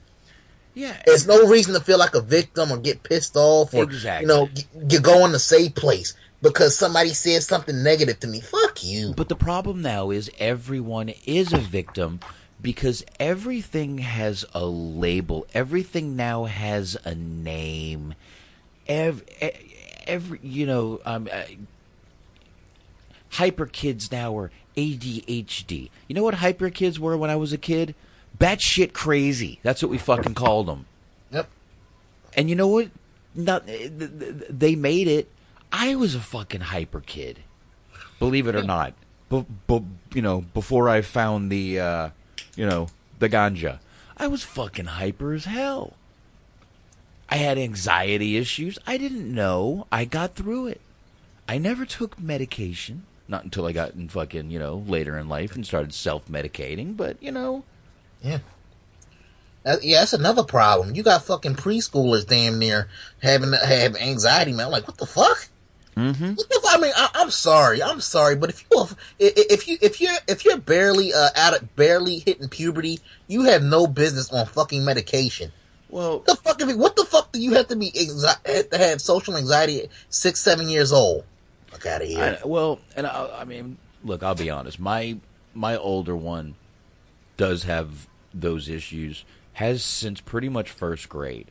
Yeah, 0.74 0.98
there's 1.06 1.26
no 1.26 1.48
reason 1.48 1.74
to 1.74 1.80
feel 1.80 1.98
like 1.98 2.16
a 2.16 2.22
victim 2.22 2.70
or 2.70 2.78
get 2.78 3.02
pissed 3.04 3.38
off 3.38 3.74
or 3.74 3.84
exactly. 3.84 4.24
you 4.24 4.28
know 4.28 4.50
you 4.90 5.00
go 5.00 5.26
in 5.26 5.32
the 5.32 5.40
safe 5.40 5.74
place 5.74 6.14
because 6.42 6.78
somebody 6.78 7.10
said 7.10 7.44
something 7.44 7.82
negative 7.82 8.20
to 8.20 8.28
me. 8.28 8.42
Fuck 8.42 8.84
you. 8.84 9.14
But 9.16 9.30
the 9.30 9.38
problem 9.38 9.82
now 9.82 10.12
is 10.12 10.30
everyone 10.38 11.14
is 11.26 11.54
a 11.54 11.60
victim 11.60 12.20
because 12.62 13.06
everything 13.22 14.00
has 14.00 14.44
a 14.54 14.66
label. 14.66 15.48
Everything 15.54 16.18
now 16.18 16.44
has 16.44 16.98
a 17.06 17.16
name. 17.16 18.16
Every, 18.86 19.26
every 20.06 20.40
you 20.44 20.66
know, 20.66 21.00
um, 21.06 21.30
uh, 21.32 21.44
hyper 23.36 23.66
kids 23.66 24.12
now 24.12 24.38
are 24.38 24.52
ADHD. 24.76 25.90
You 26.08 26.16
know 26.16 26.24
what 26.24 26.36
hyper 26.36 26.70
kids 26.70 27.00
were 27.00 27.18
when 27.18 27.30
I 27.30 27.36
was 27.36 27.54
a 27.54 27.58
kid? 27.58 27.96
Batshit 28.38 28.94
crazy. 28.94 29.60
That's 29.64 29.82
what 29.82 29.90
we 29.92 29.98
fucking 29.98 30.34
called 30.34 30.68
them. 30.68 30.86
Yep. 31.32 31.48
And 32.36 32.50
you 32.50 32.56
know 32.56 32.68
what? 32.68 32.90
Not 33.34 33.66
they 33.68 34.76
made 34.76 35.08
it. 35.08 35.30
I 35.72 35.96
was 35.96 36.16
a 36.16 36.20
fucking 36.20 36.62
hyper 36.62 37.02
kid. 37.02 37.40
Believe 38.20 38.48
it 38.48 38.56
or 38.56 38.64
not. 38.64 38.94
But, 39.28 39.46
but 39.68 39.84
you 40.14 40.22
know, 40.22 40.42
before 40.54 40.88
I 40.88 41.02
found 41.02 41.52
the 41.52 41.80
uh, 41.80 42.10
you 42.56 42.66
know, 42.66 42.88
the 43.20 43.30
ganja. 43.30 43.80
I 44.18 44.28
was 44.28 44.44
fucking 44.44 44.86
hyper 44.86 45.34
as 45.34 45.46
hell. 45.46 45.94
I 47.30 47.38
had 47.38 47.58
anxiety 47.58 48.38
issues. 48.38 48.78
I 48.88 48.98
didn't 48.98 49.34
know. 49.34 49.88
I 49.92 50.06
got 50.06 50.36
through 50.36 50.68
it. 50.68 50.82
I 51.48 51.58
never 51.58 51.86
took 51.86 52.20
medication. 52.20 53.04
Not 53.28 53.44
until 53.44 53.66
I 53.66 53.72
got 53.72 53.96
in 53.96 54.08
fucking, 54.10 54.52
you 54.52 54.60
know, 54.60 54.84
later 54.88 55.18
in 55.18 55.28
life 55.28 55.56
and 55.56 55.66
started 55.66 55.94
self 55.94 56.28
medicating, 56.28 56.96
but, 56.96 57.22
you 57.22 57.32
know. 57.32 57.64
Yeah. 58.22 58.40
Uh, 59.66 59.78
yeah, 59.82 60.02
that's 60.02 60.14
another 60.14 60.44
problem. 60.44 60.94
You 60.94 61.02
got 61.02 61.24
fucking 61.24 61.56
preschoolers 61.56 62.28
damn 62.28 62.60
near 62.60 62.88
having 63.22 63.52
have 63.54 63.96
anxiety, 63.96 64.52
man. 64.52 64.68
I'm 64.68 64.72
like, 64.72 64.88
what 64.88 64.98
the 64.98 65.08
fuck? 65.08 65.48
Mm-hmm. 65.98 66.34
I 66.68 66.78
mean, 66.78 66.92
I, 66.96 67.10
am 67.16 67.32
sorry, 67.32 67.82
I'm 67.82 68.02
sorry, 68.02 68.36
but 68.36 68.50
if 68.50 68.66
you 68.70 68.88
if 69.18 69.68
you 69.68 69.78
if 69.82 70.02
you're 70.02 70.14
if 70.28 70.44
you're 70.44 70.58
barely 70.58 71.14
uh 71.14 71.30
out 71.36 71.60
of 71.60 71.76
barely 71.76 72.20
hitting 72.20 72.50
puberty, 72.50 73.00
you 73.28 73.44
have 73.44 73.64
no 73.64 73.88
business 73.88 74.32
on 74.32 74.46
fucking 74.46 74.84
medication. 74.84 75.52
Well, 75.90 76.18
what 76.18 76.26
the 76.26 76.36
fuck? 76.36 76.62
If, 76.62 76.76
what 76.76 76.96
the 76.98 77.06
fuck 77.06 77.32
do 77.32 77.40
you 77.40 77.54
have 77.54 77.68
to 77.70 77.78
be 77.78 77.92
anxi- 77.92 78.70
to 78.70 78.78
have 78.78 79.00
social 79.00 79.38
anxiety 79.38 79.84
at 79.84 79.90
six 80.10 80.42
seven 80.42 80.68
years 80.68 80.92
old? 80.92 81.24
Fuck 81.76 81.86
out 81.88 82.02
of 82.02 82.08
here. 82.08 82.40
I, 82.42 82.48
well, 82.48 82.80
and 82.96 83.06
I, 83.06 83.42
I 83.42 83.44
mean, 83.44 83.78
look, 84.04 84.24
I'll 84.24 84.34
be 84.36 84.50
honest. 84.50 84.80
My 84.80 85.18
my 85.54 85.76
older 85.76 86.16
one 86.16 86.56
does 87.36 87.64
have 87.64 88.08
those 88.34 88.70
issues. 88.70 89.26
Has 89.54 89.84
since 89.84 90.22
pretty 90.22 90.48
much 90.48 90.70
first 90.70 91.10
grade. 91.10 91.48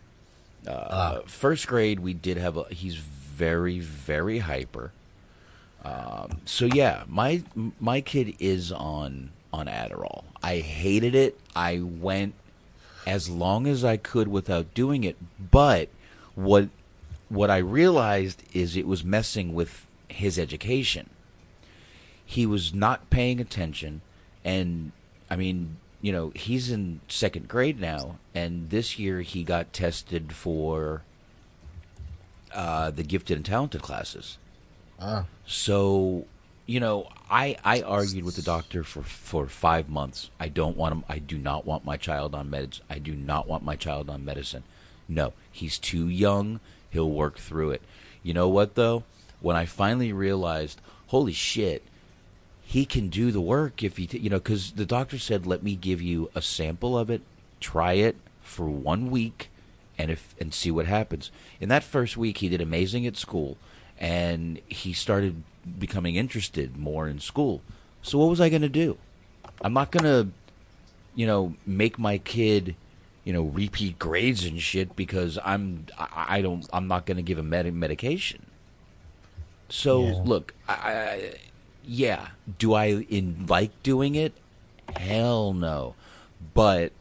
Uh, 0.67 0.71
uh. 0.71 1.21
First 1.27 1.67
grade, 1.67 2.01
we 2.01 2.15
did 2.15 2.39
have 2.39 2.57
a. 2.57 2.65
He's 2.71 2.97
very 2.97 3.81
very 3.81 4.39
hyper. 4.39 4.93
Um, 5.85 6.41
so 6.47 6.65
yeah, 6.65 7.05
my 7.07 7.43
my 7.79 8.01
kid 8.01 8.35
is 8.39 8.73
on 8.73 9.31
on 9.53 9.67
Adderall. 9.67 10.25
I 10.43 10.59
hated 10.59 11.15
it. 11.15 11.39
I 11.55 11.81
went 11.81 12.33
as 13.07 13.29
long 13.29 13.67
as 13.67 13.85
I 13.85 13.99
could 13.99 14.29
without 14.29 14.73
doing 14.73 15.05
it, 15.05 15.17
but 15.51 15.91
what 16.35 16.71
what 17.29 17.51
I 17.51 17.59
realized 17.59 18.43
is 18.55 18.75
it 18.75 18.87
was 18.87 19.05
messing 19.05 19.55
with 19.55 19.84
his 20.09 20.39
education. 20.39 21.11
He 22.25 22.47
was 22.47 22.75
not 22.75 23.11
paying 23.11 23.41
attention 23.41 24.01
and 24.45 24.93
I 25.31 25.37
mean, 25.37 25.77
you 26.01 26.13
know, 26.13 26.33
he's 26.35 26.71
in 26.71 27.01
second 27.09 27.49
grade 27.49 27.81
now 27.81 28.19
and 28.35 28.71
this 28.71 28.99
year 28.99 29.21
he 29.21 29.45
got 29.45 29.73
tested 29.73 30.33
for 30.33 31.03
uh, 32.55 32.91
the 32.91 33.03
gifted 33.03 33.37
and 33.37 33.45
talented 33.45 33.83
classes. 33.83 34.39
Ah. 35.01 35.25
So, 35.47 36.27
you 36.67 36.81
know, 36.81 37.09
I 37.29 37.57
I 37.65 37.83
argued 37.83 38.25
with 38.25 38.37
the 38.37 38.43
doctor 38.43 38.85
for 38.85 39.03
for 39.03 39.47
five 39.47 39.89
months. 39.89 40.31
I 40.39 40.49
don't 40.49 40.77
want 40.77 40.93
him. 40.93 41.05
I 41.09 41.19
do 41.19 41.37
not 41.37 41.67
want 41.67 41.85
my 41.85 41.97
child 41.97 42.35
on 42.35 42.51
meds. 42.51 42.81
I 42.89 42.99
do 42.99 43.15
not 43.15 43.49
want 43.49 43.65
my 43.65 43.77
child 43.77 44.09
on 44.09 44.25
medicine. 44.25 44.63
No, 45.09 45.33
he's 45.51 45.79
too 45.79 46.09
young. 46.09 46.61
He'll 46.91 47.11
work 47.11 47.39
through 47.39 47.73
it. 47.73 47.83
You 48.23 48.35
know 48.35 48.49
what 48.49 48.77
though? 48.77 49.05
When 49.45 49.57
I 49.57 49.67
finally 49.67 50.11
realized, 50.11 50.81
holy 51.09 51.35
shit, 51.35 51.83
he 52.63 52.87
can 52.87 53.11
do 53.11 53.31
the 53.31 53.43
work 53.43 53.83
if 53.83 53.99
he, 53.99 54.07
t- 54.07 54.17
you 54.17 54.31
know, 54.31 54.39
because 54.39 54.73
the 54.73 54.87
doctor 54.87 55.19
said, 55.19 55.47
let 55.47 55.63
me 55.63 55.77
give 55.77 56.01
you 56.01 56.31
a 56.35 56.41
sample 56.41 56.97
of 56.97 57.11
it, 57.11 57.21
try 57.61 57.93
it 57.93 58.17
for 58.41 58.71
one 58.71 59.11
week, 59.11 59.51
and 59.99 60.11
if 60.11 60.35
and 60.41 60.55
see 60.55 60.71
what 60.71 60.87
happens. 60.87 61.31
In 61.61 61.69
that 61.69 61.85
first 61.85 62.17
week, 62.17 62.39
he 62.39 62.49
did 62.49 62.63
amazing 62.63 63.07
at 63.07 63.19
school, 63.19 63.59
and 64.01 64.63
he 64.67 64.95
started 64.95 65.43
becoming 65.79 66.15
interested 66.17 66.79
more 66.79 67.07
in 67.07 67.21
school. 67.21 67.61
So 68.01 68.17
what 68.17 68.31
was 68.31 68.41
I 68.41 68.49
going 68.49 68.63
to 68.63 68.71
do? 68.71 68.97
I'm 69.61 69.75
not 69.75 69.91
going 69.91 70.05
to, 70.05 70.29
you 71.15 71.27
know, 71.27 71.53
make 71.67 71.99
my 71.99 72.17
kid, 72.17 72.77
you 73.25 73.35
know, 73.35 73.43
repeat 73.43 73.99
grades 73.99 74.47
and 74.47 74.59
shit 74.59 74.97
because 74.97 75.39
I'm 75.45 75.85
I, 75.99 76.39
I 76.39 76.41
don't 76.41 76.67
I'm 76.73 76.89
not 76.89 77.05
going 77.05 77.19
to 77.19 77.23
give 77.23 77.37
him 77.37 77.51
med- 77.51 77.75
medication. 77.75 78.47
So 79.75 80.05
yeah. 80.05 80.23
look, 80.25 80.55
I, 80.69 80.73
I, 80.73 81.35
yeah, 81.85 82.29
do 82.61 82.75
I 82.75 82.87
in 83.11 83.47
like 83.49 83.83
doing 83.83 84.15
it? 84.15 84.33
Hell 84.97 85.53
no, 85.53 85.97
but 86.55 86.93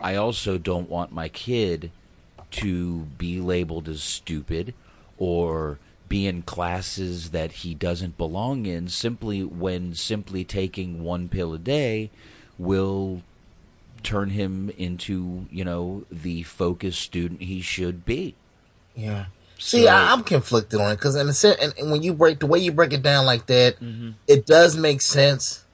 I 0.00 0.14
also 0.14 0.56
don't 0.56 0.88
want 0.88 1.12
my 1.12 1.28
kid 1.28 1.90
to 2.52 3.00
be 3.18 3.38
labeled 3.38 3.86
as 3.86 4.02
stupid 4.02 4.72
or 5.18 5.78
be 6.08 6.26
in 6.26 6.40
classes 6.40 7.32
that 7.32 7.52
he 7.52 7.74
doesn't 7.74 8.16
belong 8.16 8.64
in 8.64 8.88
simply 8.88 9.44
when 9.44 9.94
simply 9.94 10.42
taking 10.42 11.04
one 11.04 11.28
pill 11.28 11.52
a 11.52 11.58
day 11.58 12.10
will 12.56 13.20
turn 14.02 14.30
him 14.30 14.70
into, 14.78 15.44
you 15.50 15.66
know, 15.66 16.06
the 16.10 16.44
focused 16.44 17.02
student 17.02 17.42
he 17.42 17.60
should 17.60 18.06
be. 18.06 18.34
Yeah. 18.96 19.26
See, 19.60 19.84
so, 19.84 19.90
I, 19.90 20.14
am 20.14 20.24
conflicted 20.24 20.80
on 20.80 20.90
it 20.90 20.96
because, 20.96 21.16
in 21.16 21.28
a 21.28 21.34
sense, 21.34 21.58
and, 21.60 21.74
and, 21.78 21.92
when 21.92 22.02
you 22.02 22.14
break 22.14 22.38
the 22.38 22.46
way 22.46 22.58
you 22.58 22.72
break 22.72 22.94
it 22.94 23.02
down 23.02 23.26
like 23.26 23.44
that, 23.46 23.78
mm-hmm. 23.78 24.12
it 24.26 24.46
does 24.46 24.74
make 24.74 25.02
sense. 25.02 25.66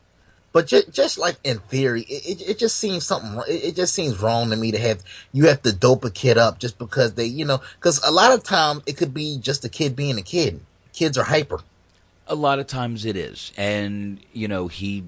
But 0.53 0.67
just, 0.67 0.91
just 0.91 1.19
like 1.19 1.37
in 1.45 1.61
theory, 1.61 2.03
it, 2.03 2.41
it, 2.41 2.49
it 2.49 2.59
just 2.59 2.77
seems 2.77 3.07
something. 3.07 3.41
It, 3.47 3.65
it, 3.65 3.77
just 3.77 3.95
seems 3.95 4.21
wrong 4.21 4.51
to 4.51 4.57
me 4.57 4.73
to 4.73 4.79
have 4.79 5.05
you 5.33 5.47
have 5.47 5.63
to 5.63 5.73
dope 5.73 6.05
a 6.05 6.11
kid 6.11 6.37
up 6.37 6.59
just 6.59 6.79
because 6.79 7.15
they, 7.15 7.27
you 7.27 7.45
know, 7.45 7.61
because 7.79 8.03
a 8.03 8.11
lot 8.11 8.33
of 8.33 8.43
times 8.43 8.83
it 8.87 8.97
could 8.97 9.15
be 9.15 9.39
just 9.39 9.65
a 9.65 9.69
kid 9.69 9.95
being 9.95 10.19
a 10.19 10.23
kid. 10.23 10.61
Kids 10.93 11.17
are 11.17 11.25
hyper. 11.25 11.61
A 12.27 12.35
lot 12.35 12.59
of 12.59 12.67
times 12.67 13.05
it 13.05 13.17
is, 13.17 13.53
and 13.57 14.19
you 14.33 14.49
know 14.49 14.67
he, 14.67 15.05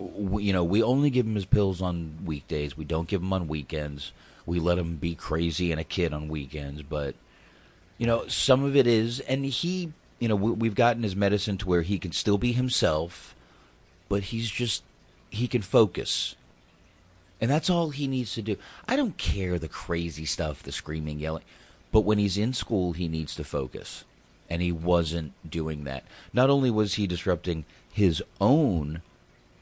you 0.00 0.54
know, 0.54 0.64
we 0.64 0.82
only 0.82 1.10
give 1.10 1.26
him 1.26 1.34
his 1.34 1.44
pills 1.44 1.82
on 1.82 2.20
weekdays. 2.24 2.74
We 2.74 2.86
don't 2.86 3.06
give 3.06 3.20
him 3.20 3.34
on 3.34 3.48
weekends. 3.48 4.12
We 4.46 4.60
let 4.60 4.78
him 4.78 4.96
be 4.96 5.14
crazy 5.14 5.72
and 5.72 5.80
a 5.80 5.84
kid 5.84 6.14
on 6.14 6.28
weekends, 6.28 6.82
but 6.82 7.16
you 7.98 8.06
know, 8.06 8.26
some 8.28 8.64
of 8.64 8.76
it 8.76 8.86
is, 8.86 9.20
and 9.20 9.44
he, 9.44 9.92
you 10.18 10.28
know, 10.28 10.36
we, 10.36 10.50
we've 10.52 10.74
gotten 10.74 11.02
his 11.02 11.16
medicine 11.16 11.58
to 11.58 11.68
where 11.68 11.82
he 11.82 11.98
can 11.98 12.12
still 12.12 12.38
be 12.38 12.52
himself, 12.52 13.34
but 14.08 14.24
he's 14.24 14.50
just 14.50 14.82
he 15.30 15.48
can 15.48 15.62
focus. 15.62 16.36
And 17.40 17.50
that's 17.50 17.68
all 17.68 17.90
he 17.90 18.06
needs 18.06 18.34
to 18.34 18.42
do. 18.42 18.56
I 18.88 18.96
don't 18.96 19.18
care 19.18 19.58
the 19.58 19.68
crazy 19.68 20.24
stuff, 20.24 20.62
the 20.62 20.72
screaming, 20.72 21.18
yelling. 21.18 21.42
But 21.92 22.02
when 22.02 22.18
he's 22.18 22.38
in 22.38 22.52
school, 22.52 22.92
he 22.92 23.08
needs 23.08 23.34
to 23.36 23.44
focus. 23.44 24.04
And 24.48 24.62
he 24.62 24.72
wasn't 24.72 25.32
doing 25.48 25.84
that. 25.84 26.04
Not 26.32 26.50
only 26.50 26.70
was 26.70 26.94
he 26.94 27.06
disrupting 27.06 27.64
his 27.92 28.22
own 28.40 29.02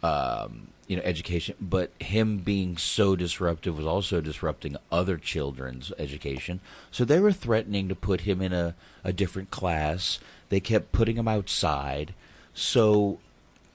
um, 0.02 0.68
you 0.88 0.96
know 0.96 1.02
education 1.04 1.54
but 1.60 1.90
him 2.00 2.38
being 2.38 2.76
so 2.76 3.14
disruptive 3.16 3.76
was 3.76 3.86
also 3.86 4.20
disrupting 4.20 4.76
other 4.90 5.16
children's 5.16 5.92
education 5.98 6.60
so 6.90 7.04
they 7.04 7.20
were 7.20 7.32
threatening 7.32 7.88
to 7.88 7.94
put 7.94 8.22
him 8.22 8.42
in 8.42 8.52
a, 8.52 8.74
a 9.04 9.12
different 9.12 9.50
class 9.50 10.18
they 10.48 10.60
kept 10.60 10.92
putting 10.92 11.16
him 11.16 11.28
outside 11.28 12.12
so 12.52 13.18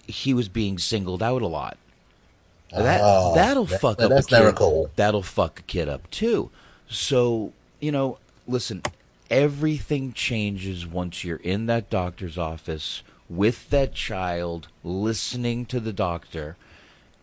he 0.06 0.34
was 0.34 0.50
being 0.50 0.78
singled 0.78 1.24
out 1.24 1.42
a 1.42 1.48
lot 1.48 1.78
that 2.72 3.00
Oh, 3.02 3.34
that'll 3.36 3.64
that- 3.66 3.80
fuck 3.82 3.98
that's 3.98 4.12
up 4.34 4.42
a 4.42 4.46
kid. 4.50 4.56
cool. 4.56 4.92
That'll 4.98 5.24
fuck 5.24 5.60
a 5.62 5.64
kid 5.64 5.88
up 5.88 6.10
too. 6.12 6.50
So 6.90 7.54
you 7.80 7.94
know, 7.94 8.18
listen. 8.46 8.82
Everything 9.30 10.12
changes 10.14 10.86
once 10.88 11.24
you're 11.24 11.38
in 11.38 11.66
that 11.68 11.90
doctor's 11.90 12.38
office 12.38 13.04
with 13.30 13.70
that 13.70 13.94
child, 13.94 14.68
listening 14.84 15.66
to 15.68 15.80
the 15.80 15.94
doctor. 15.94 16.58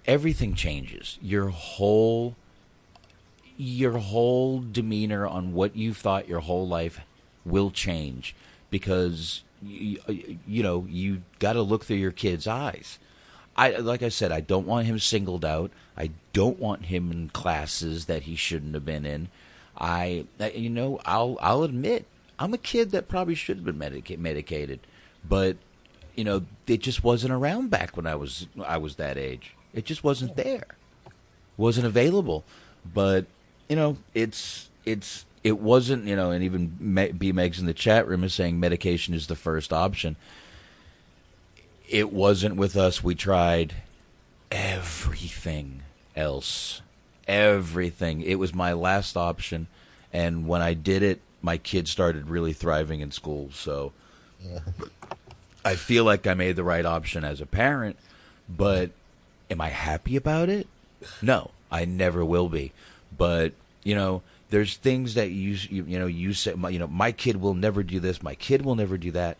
Everything 0.06 0.54
changes. 0.54 1.18
Your 1.22 1.48
whole 1.48 2.36
your 3.56 3.98
whole 3.98 4.60
demeanor 4.60 5.26
on 5.26 5.54
what 5.54 5.76
you've 5.76 5.96
thought 5.96 6.28
your 6.28 6.40
whole 6.40 6.66
life 6.66 7.00
will 7.44 7.70
change 7.70 8.34
because 8.68 9.44
you, 9.62 9.98
you 10.46 10.62
know 10.62 10.86
you 10.90 11.22
got 11.38 11.52
to 11.54 11.62
look 11.62 11.84
through 11.84 11.96
your 11.96 12.12
kid's 12.12 12.46
eyes. 12.46 12.98
I 13.56 13.76
like 13.76 14.02
I 14.02 14.08
said, 14.08 14.32
I 14.32 14.40
don't 14.40 14.66
want 14.66 14.86
him 14.86 14.98
singled 14.98 15.44
out. 15.44 15.70
I 15.96 16.10
don't 16.32 16.58
want 16.58 16.86
him 16.86 17.10
in 17.10 17.28
classes 17.30 18.06
that 18.06 18.22
he 18.22 18.34
shouldn't 18.34 18.74
have 18.74 18.84
been 18.84 19.06
in. 19.06 19.28
I, 19.78 20.26
you 20.54 20.70
know, 20.70 21.00
I'll 21.04 21.38
I'll 21.40 21.62
admit 21.62 22.06
I'm 22.38 22.52
a 22.52 22.58
kid 22.58 22.90
that 22.90 23.08
probably 23.08 23.34
should 23.34 23.58
have 23.58 23.64
been 23.64 23.78
medica- 23.78 24.16
medicated, 24.16 24.80
but 25.26 25.56
you 26.14 26.24
know, 26.24 26.42
it 26.66 26.80
just 26.80 27.04
wasn't 27.04 27.32
around 27.32 27.70
back 27.70 27.96
when 27.96 28.06
I 28.06 28.14
was 28.14 28.46
I 28.64 28.78
was 28.78 28.96
that 28.96 29.16
age. 29.18 29.54
It 29.72 29.84
just 29.84 30.04
wasn't 30.04 30.36
there, 30.36 30.66
wasn't 31.56 31.86
available. 31.86 32.44
But 32.92 33.26
you 33.68 33.76
know, 33.76 33.96
it's 34.14 34.70
it's 34.84 35.24
it 35.42 35.58
wasn't 35.58 36.06
you 36.06 36.16
know, 36.16 36.30
and 36.30 36.44
even 36.44 36.68
B 37.18 37.32
Megs 37.32 37.58
in 37.58 37.66
the 37.66 37.74
chat 37.74 38.06
room 38.06 38.24
is 38.24 38.34
saying 38.34 38.60
medication 38.60 39.14
is 39.14 39.26
the 39.26 39.36
first 39.36 39.72
option 39.72 40.16
it 41.88 42.12
wasn't 42.12 42.56
with 42.56 42.76
us. 42.76 43.04
We 43.04 43.14
tried 43.14 43.74
everything 44.50 45.82
else. 46.16 46.82
Everything. 47.26 48.22
It 48.22 48.38
was 48.38 48.54
my 48.54 48.72
last 48.72 49.16
option. 49.16 49.66
And 50.12 50.46
when 50.46 50.62
I 50.62 50.74
did 50.74 51.02
it, 51.02 51.20
my 51.42 51.58
kids 51.58 51.90
started 51.90 52.28
really 52.28 52.52
thriving 52.52 53.00
in 53.00 53.10
school. 53.10 53.50
So 53.52 53.92
I 55.64 55.76
feel 55.76 56.04
like 56.04 56.26
I 56.26 56.34
made 56.34 56.56
the 56.56 56.64
right 56.64 56.84
option 56.84 57.24
as 57.24 57.40
a 57.40 57.46
parent. 57.46 57.96
But 58.48 58.90
am 59.50 59.60
I 59.60 59.70
happy 59.70 60.16
about 60.16 60.48
it? 60.48 60.66
No, 61.22 61.50
I 61.70 61.84
never 61.84 62.24
will 62.24 62.48
be. 62.48 62.72
But, 63.16 63.52
you 63.82 63.94
know, 63.94 64.22
there's 64.50 64.76
things 64.76 65.14
that 65.14 65.30
you, 65.30 65.56
you, 65.70 65.84
you 65.84 65.98
know, 65.98 66.06
you 66.06 66.32
say, 66.34 66.54
my, 66.54 66.68
you 66.68 66.78
know, 66.78 66.86
my 66.86 67.12
kid 67.12 67.40
will 67.40 67.54
never 67.54 67.82
do 67.82 68.00
this, 68.00 68.22
my 68.22 68.34
kid 68.34 68.64
will 68.64 68.74
never 68.74 68.98
do 68.98 69.10
that. 69.12 69.38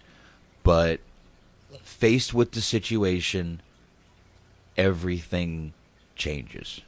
But 0.62 1.01
faced 1.83 2.33
with 2.33 2.53
the 2.53 2.61
situation, 2.61 3.61
everything 4.77 5.72
changes. 6.16 6.81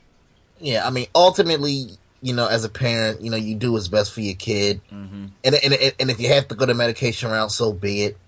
Yeah, 0.58 0.86
I 0.86 0.90
mean, 0.90 1.06
ultimately, 1.14 1.90
you 2.22 2.32
know, 2.32 2.46
as 2.46 2.64
a 2.64 2.68
parent, 2.68 3.20
you 3.20 3.30
know, 3.30 3.36
you 3.36 3.54
do 3.54 3.72
what's 3.72 3.88
best 3.88 4.12
for 4.12 4.22
your 4.22 4.34
kid, 4.34 4.80
mm-hmm. 4.90 5.26
and, 5.44 5.54
and 5.54 5.74
and 5.74 5.94
and 6.00 6.10
if 6.10 6.18
you 6.18 6.28
have 6.28 6.48
to 6.48 6.54
go 6.54 6.64
the 6.64 6.72
medication 6.72 7.30
route, 7.30 7.52
so 7.52 7.72
be 7.72 8.04
it. 8.04 8.18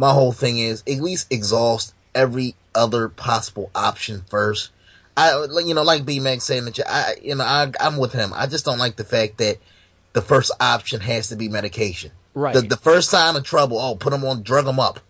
My 0.00 0.14
whole 0.14 0.32
thing 0.32 0.56
is 0.56 0.82
at 0.88 1.02
least 1.02 1.30
exhaust 1.30 1.92
every 2.14 2.54
other 2.74 3.10
possible 3.10 3.70
option 3.74 4.22
first. 4.30 4.70
I, 5.14 5.44
you 5.62 5.74
know, 5.74 5.82
like 5.82 6.06
B 6.06 6.20
Mac 6.20 6.40
saying 6.40 6.64
that, 6.64 6.78
you, 6.78 6.84
I, 6.88 7.16
you 7.22 7.34
know, 7.34 7.44
I, 7.44 7.70
I'm 7.78 7.98
with 7.98 8.14
him. 8.14 8.32
I 8.34 8.46
just 8.46 8.64
don't 8.64 8.78
like 8.78 8.96
the 8.96 9.04
fact 9.04 9.36
that 9.36 9.58
the 10.14 10.22
first 10.22 10.52
option 10.58 11.00
has 11.00 11.28
to 11.28 11.36
be 11.36 11.50
medication. 11.50 12.12
Right. 12.32 12.54
The, 12.54 12.62
the 12.62 12.78
first 12.78 13.10
sign 13.10 13.36
of 13.36 13.44
trouble, 13.44 13.78
oh, 13.78 13.94
put 13.94 14.12
them 14.12 14.24
on, 14.24 14.42
drug 14.42 14.64
them 14.64 14.80
up. 14.80 15.00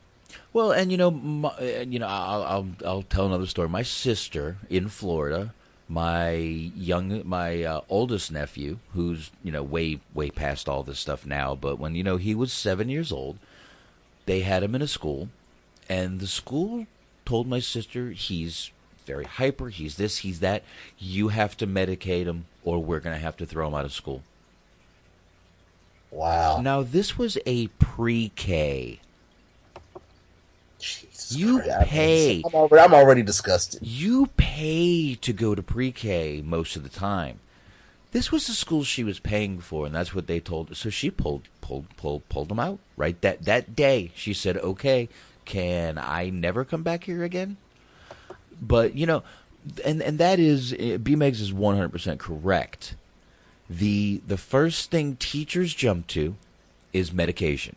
Well, 0.53 0.73
and 0.73 0.91
you 0.91 0.99
know, 0.99 1.13
my, 1.13 1.57
you 1.61 2.01
know, 2.01 2.09
I'll, 2.09 2.43
I'll 2.43 2.69
I'll 2.85 3.03
tell 3.03 3.27
another 3.27 3.47
story. 3.47 3.69
My 3.69 3.85
sister 3.85 4.57
in 4.69 4.89
Florida, 4.89 5.55
my 5.89 6.33
young, 6.33 7.23
my 7.29 7.63
uh, 7.63 7.83
oldest 7.89 8.33
nephew, 8.33 8.79
who's 8.95 9.31
you 9.45 9.53
know 9.53 9.63
way 9.63 10.01
way 10.15 10.31
past 10.31 10.69
all 10.69 10.83
this 10.83 10.99
stuff 10.99 11.25
now, 11.25 11.55
but 11.55 11.79
when 11.79 11.95
you 11.95 12.03
know 12.03 12.17
he 12.17 12.35
was 12.35 12.53
seven 12.53 12.89
years 12.89 13.13
old, 13.13 13.39
they 14.31 14.41
had 14.43 14.63
him 14.63 14.77
in 14.77 14.83
a 14.83 14.87
school, 14.87 15.29
and 15.89 16.21
the 16.21 16.27
school 16.29 16.87
told 17.25 17.49
my 17.49 17.59
sister 17.59 18.11
he's 18.11 18.71
very 19.05 19.25
hyper, 19.25 19.71
he's 19.71 19.97
this, 19.97 20.19
he's 20.19 20.39
that. 20.39 20.63
You 21.01 21.29
have 21.29 21.57
to 21.57 21.67
medicate 21.67 22.27
him, 22.27 22.47
or 22.63 22.79
we're 22.79 23.01
going 23.01 23.17
to 23.17 23.21
have 23.21 23.37
to 23.39 23.47
throw 23.47 23.67
him 23.67 23.75
out 23.75 23.85
of 23.85 23.93
school. 23.93 24.23
Wow. 26.13 26.61
Now 26.61 26.83
this 26.83 27.19
was 27.19 27.39
a 27.45 27.67
pre-K. 27.81 29.01
You 31.31 31.61
pay. 31.83 32.43
I'm 32.47 32.55
already, 32.55 32.85
I'm 32.85 32.95
already 32.95 33.23
disgusted. 33.23 33.81
You 33.83 34.29
pay 34.37 35.17
to 35.17 35.33
go 35.33 35.57
to 35.57 35.63
pre-K 35.63 36.41
most 36.47 36.77
of 36.77 36.85
the 36.85 36.89
time. 36.89 37.41
This 38.13 38.33
was 38.33 38.47
the 38.47 38.53
school 38.53 38.83
she 38.83 39.05
was 39.05 39.21
paying 39.21 39.61
for, 39.61 39.87
and 39.87 39.95
that's 39.95 40.15
what 40.15 40.27
they 40.27 40.41
told 40.41 40.69
her. 40.69 40.75
So 40.75 40.91
she 40.91 41.11
pulled, 41.11 41.49
pulled, 41.61 41.97
pulled, 41.97 42.29
pulled 42.29 42.49
them 42.49 42.59
out. 42.59 42.81
Right 42.97 43.21
that 43.21 43.45
that 43.45 43.77
day, 43.77 44.11
she 44.15 44.35
said, 44.35 44.57
"Okay, 44.59 45.09
can 45.45 45.99
I 45.99 46.31
never 46.31 46.65
come 46.65 46.83
back 46.83 47.05
here 47.05 47.23
again?" 47.23 47.57
But 48.61 48.95
you 48.95 49.07
know, 49.07 49.23
and 49.85 50.03
and 50.03 50.19
that 50.19 50.39
is 50.41 50.73
eh, 50.79 50.97
B 50.97 51.15
Megs 51.15 51.41
is 51.41 51.53
one 51.53 51.77
hundred 51.77 51.93
percent 51.93 52.19
correct. 52.19 52.97
The 53.69 54.21
the 54.27 54.39
first 54.39 54.91
thing 54.91 55.17
teachers 55.17 55.75
jump 55.75 56.09
to 56.09 56.37
is 56.93 57.13
medication. 57.13 57.77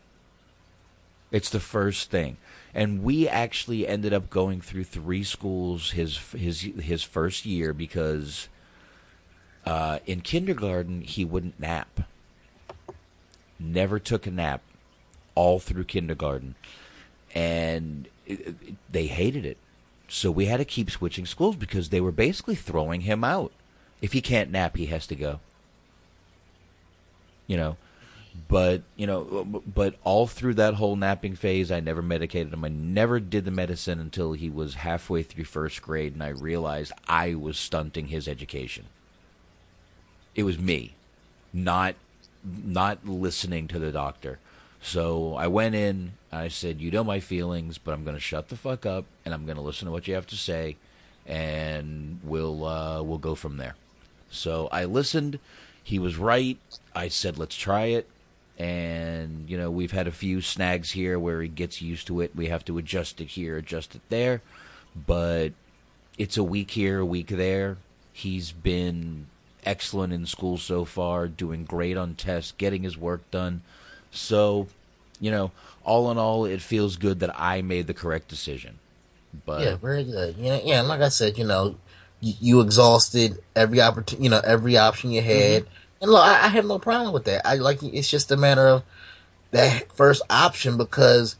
It's 1.30 1.50
the 1.50 1.60
first 1.60 2.10
thing 2.10 2.36
and 2.74 3.04
we 3.04 3.28
actually 3.28 3.86
ended 3.86 4.12
up 4.12 4.28
going 4.28 4.60
through 4.60 4.84
three 4.84 5.22
schools 5.22 5.92
his 5.92 6.18
his 6.32 6.62
his 6.62 7.02
first 7.02 7.46
year 7.46 7.72
because 7.72 8.48
uh, 9.66 9.98
in 10.06 10.20
kindergarten 10.20 11.00
he 11.00 11.24
wouldn't 11.24 11.58
nap. 11.58 12.00
Never 13.58 13.98
took 13.98 14.26
a 14.26 14.30
nap 14.30 14.62
all 15.34 15.58
through 15.58 15.84
kindergarten, 15.84 16.54
and 17.34 18.08
it, 18.26 18.48
it, 18.48 18.74
they 18.90 19.06
hated 19.06 19.44
it. 19.44 19.56
So 20.08 20.30
we 20.30 20.46
had 20.46 20.58
to 20.58 20.64
keep 20.64 20.90
switching 20.90 21.26
schools 21.26 21.56
because 21.56 21.88
they 21.88 22.00
were 22.00 22.12
basically 22.12 22.54
throwing 22.54 23.02
him 23.02 23.24
out. 23.24 23.52
If 24.02 24.12
he 24.12 24.20
can't 24.20 24.50
nap, 24.50 24.76
he 24.76 24.86
has 24.86 25.06
to 25.06 25.14
go. 25.14 25.40
You 27.46 27.56
know, 27.56 27.76
but 28.48 28.82
you 28.96 29.06
know 29.06 29.44
but 29.44 29.94
all 30.04 30.26
through 30.26 30.54
that 30.54 30.74
whole 30.74 30.96
napping 30.96 31.34
phase 31.34 31.70
i 31.70 31.80
never 31.80 32.02
medicated 32.02 32.52
him 32.52 32.64
i 32.64 32.68
never 32.68 33.20
did 33.20 33.44
the 33.44 33.50
medicine 33.50 34.00
until 34.00 34.32
he 34.32 34.50
was 34.50 34.74
halfway 34.74 35.22
through 35.22 35.44
first 35.44 35.80
grade 35.80 36.12
and 36.12 36.22
i 36.22 36.28
realized 36.28 36.92
i 37.08 37.34
was 37.34 37.56
stunting 37.56 38.08
his 38.08 38.26
education 38.26 38.84
it 40.34 40.42
was 40.42 40.58
me 40.58 40.94
not 41.52 41.94
not 42.44 43.06
listening 43.06 43.68
to 43.68 43.78
the 43.78 43.92
doctor. 43.92 44.38
So 44.80 45.34
i 45.36 45.46
went 45.46 45.74
in 45.74 46.12
i 46.30 46.48
said 46.48 46.80
you 46.80 46.90
know 46.90 47.04
my 47.04 47.18
feelings 47.18 47.78
but 47.78 47.92
i'm 47.92 48.04
going 48.04 48.16
to 48.16 48.20
shut 48.20 48.48
the 48.48 48.56
fuck 48.56 48.84
up 48.84 49.06
and 49.24 49.32
i'm 49.32 49.46
going 49.46 49.56
to 49.56 49.62
listen 49.62 49.86
to 49.86 49.92
what 49.92 50.06
you 50.06 50.14
have 50.14 50.26
to 50.26 50.36
say 50.36 50.76
and 51.26 52.20
we'll 52.22 52.64
uh, 52.64 53.02
we'll 53.02 53.18
go 53.18 53.34
from 53.34 53.56
there. 53.56 53.76
So 54.30 54.68
i 54.72 54.84
listened. 54.84 55.38
He 55.82 55.98
was 55.98 56.16
right. 56.16 56.58
I 56.94 57.08
said 57.08 57.38
let's 57.38 57.56
try 57.56 57.86
it. 57.86 58.08
And 58.58 59.48
you 59.48 59.56
know 59.56 59.70
we've 59.70 59.92
had 59.92 60.06
a 60.06 60.12
few 60.12 60.40
snags 60.40 60.92
here 60.92 61.18
where 61.18 61.42
he 61.42 61.48
gets 61.48 61.82
used 61.82 62.06
to 62.08 62.20
it. 62.20 62.36
We 62.36 62.46
have 62.46 62.64
to 62.66 62.78
adjust 62.78 63.20
it 63.20 63.28
here 63.28 63.56
adjust 63.56 63.94
it 63.94 64.02
there. 64.08 64.42
But 64.94 65.52
it's 66.18 66.36
a 66.36 66.44
week 66.44 66.72
here 66.72 67.00
a 67.00 67.06
week 67.06 67.28
there. 67.28 67.78
He's 68.12 68.52
been 68.52 69.26
excellent 69.64 70.12
in 70.12 70.26
school 70.26 70.56
so 70.56 70.84
far 70.84 71.28
doing 71.28 71.64
great 71.64 71.96
on 71.96 72.14
tests 72.14 72.52
getting 72.58 72.82
his 72.82 72.96
work 72.96 73.28
done 73.30 73.62
so 74.10 74.66
you 75.20 75.30
know 75.30 75.50
all 75.84 76.10
in 76.10 76.18
all 76.18 76.44
it 76.44 76.60
feels 76.60 76.96
good 76.96 77.20
that 77.20 77.38
i 77.38 77.62
made 77.62 77.86
the 77.86 77.94
correct 77.94 78.28
decision 78.28 78.78
but 79.46 79.62
yeah 79.62 79.76
very 79.76 80.04
good 80.04 80.36
yeah 80.36 80.58
yeah 80.64 80.80
like 80.82 81.00
i 81.00 81.08
said 81.08 81.36
you 81.38 81.44
know 81.44 81.76
you, 82.24 82.34
you 82.40 82.60
exhausted 82.60 83.38
every 83.54 83.80
opportunity, 83.80 84.24
you 84.24 84.30
know, 84.30 84.40
every 84.42 84.76
option 84.76 85.10
you 85.10 85.22
had. 85.22 85.62
Mm-hmm. 85.64 85.74
And 86.00 86.10
look, 86.10 86.24
I, 86.24 86.44
I, 86.44 86.48
have 86.48 86.64
no 86.64 86.78
problem 86.78 87.12
with 87.12 87.24
that. 87.24 87.46
I 87.46 87.56
like 87.56 87.82
it's 87.82 88.10
just 88.10 88.30
a 88.30 88.36
matter 88.36 88.66
of 88.66 88.82
that 89.52 89.92
first 89.92 90.22
option 90.28 90.76
because, 90.76 91.36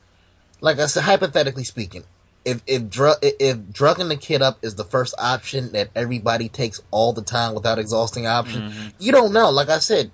like 0.61 0.79
I 0.79 0.87
said, 0.87 1.03
hypothetically 1.03 1.65
speaking, 1.65 2.05
if 2.45 2.63
if 2.67 2.89
drug 2.89 3.17
if 3.23 3.73
drugging 3.73 4.09
the 4.09 4.17
kid 4.17 4.43
up 4.43 4.59
is 4.63 4.75
the 4.75 4.85
first 4.85 5.15
option 5.19 5.73
that 5.73 5.91
everybody 5.95 6.49
takes 6.49 6.83
all 6.91 7.13
the 7.13 7.23
time 7.23 7.55
without 7.55 7.79
exhausting 7.79 8.27
option, 8.27 8.63
mm-hmm. 8.63 8.89
you 8.99 9.13
don't 9.13 9.33
know. 9.33 9.51
Like 9.51 9.69
I 9.69 9.79
said, 9.79 10.11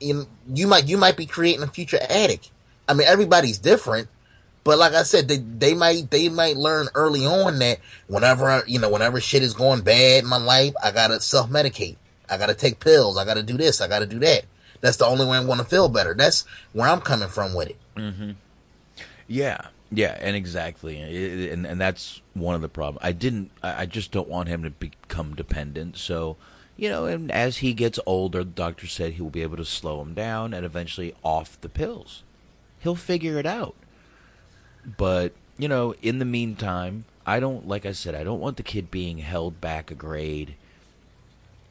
you, 0.00 0.26
you 0.52 0.66
might 0.66 0.86
you 0.86 0.98
might 0.98 1.16
be 1.16 1.26
creating 1.26 1.62
a 1.62 1.68
future 1.68 1.98
addict. 2.08 2.50
I 2.88 2.94
mean, 2.94 3.06
everybody's 3.08 3.58
different, 3.58 4.08
but 4.64 4.78
like 4.78 4.92
I 4.92 5.02
said, 5.02 5.28
they 5.28 5.38
they 5.38 5.74
might 5.74 6.10
they 6.10 6.28
might 6.28 6.56
learn 6.56 6.88
early 6.94 7.26
on 7.26 7.58
that 7.60 7.78
whenever 8.06 8.62
you 8.66 8.78
know 8.78 8.90
whenever 8.90 9.20
shit 9.20 9.42
is 9.42 9.54
going 9.54 9.82
bad 9.82 10.24
in 10.24 10.28
my 10.28 10.38
life, 10.38 10.74
I 10.82 10.90
gotta 10.90 11.20
self 11.20 11.48
medicate. 11.48 11.96
I 12.28 12.36
gotta 12.36 12.54
take 12.54 12.80
pills. 12.80 13.16
I 13.16 13.24
gotta 13.24 13.42
do 13.42 13.56
this. 13.56 13.80
I 13.80 13.88
gotta 13.88 14.06
do 14.06 14.18
that. 14.20 14.44
That's 14.80 14.98
the 14.98 15.06
only 15.06 15.24
way 15.24 15.38
I'm 15.38 15.46
to 15.46 15.64
feel 15.64 15.88
better. 15.88 16.14
That's 16.14 16.44
where 16.72 16.88
I'm 16.88 17.00
coming 17.00 17.28
from 17.28 17.54
with 17.54 17.70
it. 17.70 17.76
Mm-hmm. 17.96 18.32
Yeah, 19.26 19.68
yeah, 19.90 20.16
and 20.20 20.34
exactly, 20.34 21.00
and 21.50 21.64
and 21.66 21.80
that's 21.80 22.20
one 22.34 22.54
of 22.54 22.60
the 22.60 22.68
problems. 22.68 23.04
I 23.04 23.12
didn't. 23.12 23.50
I 23.62 23.86
just 23.86 24.10
don't 24.10 24.28
want 24.28 24.48
him 24.48 24.62
to 24.64 24.70
become 24.70 25.34
dependent. 25.34 25.96
So, 25.96 26.36
you 26.76 26.88
know, 26.88 27.06
and 27.06 27.30
as 27.30 27.58
he 27.58 27.72
gets 27.72 28.00
older, 28.04 28.40
the 28.40 28.50
doctor 28.50 28.86
said 28.86 29.12
he 29.12 29.22
will 29.22 29.30
be 29.30 29.42
able 29.42 29.56
to 29.58 29.64
slow 29.64 30.00
him 30.02 30.12
down 30.14 30.52
and 30.52 30.66
eventually 30.66 31.14
off 31.22 31.60
the 31.60 31.68
pills. 31.68 32.24
He'll 32.80 32.96
figure 32.96 33.38
it 33.38 33.46
out. 33.46 33.76
But 34.84 35.32
you 35.56 35.68
know, 35.68 35.94
in 36.02 36.18
the 36.18 36.24
meantime, 36.24 37.04
I 37.24 37.38
don't. 37.38 37.68
Like 37.68 37.86
I 37.86 37.92
said, 37.92 38.16
I 38.16 38.24
don't 38.24 38.40
want 38.40 38.56
the 38.56 38.64
kid 38.64 38.90
being 38.90 39.18
held 39.18 39.60
back 39.60 39.92
a 39.92 39.94
grade. 39.94 40.56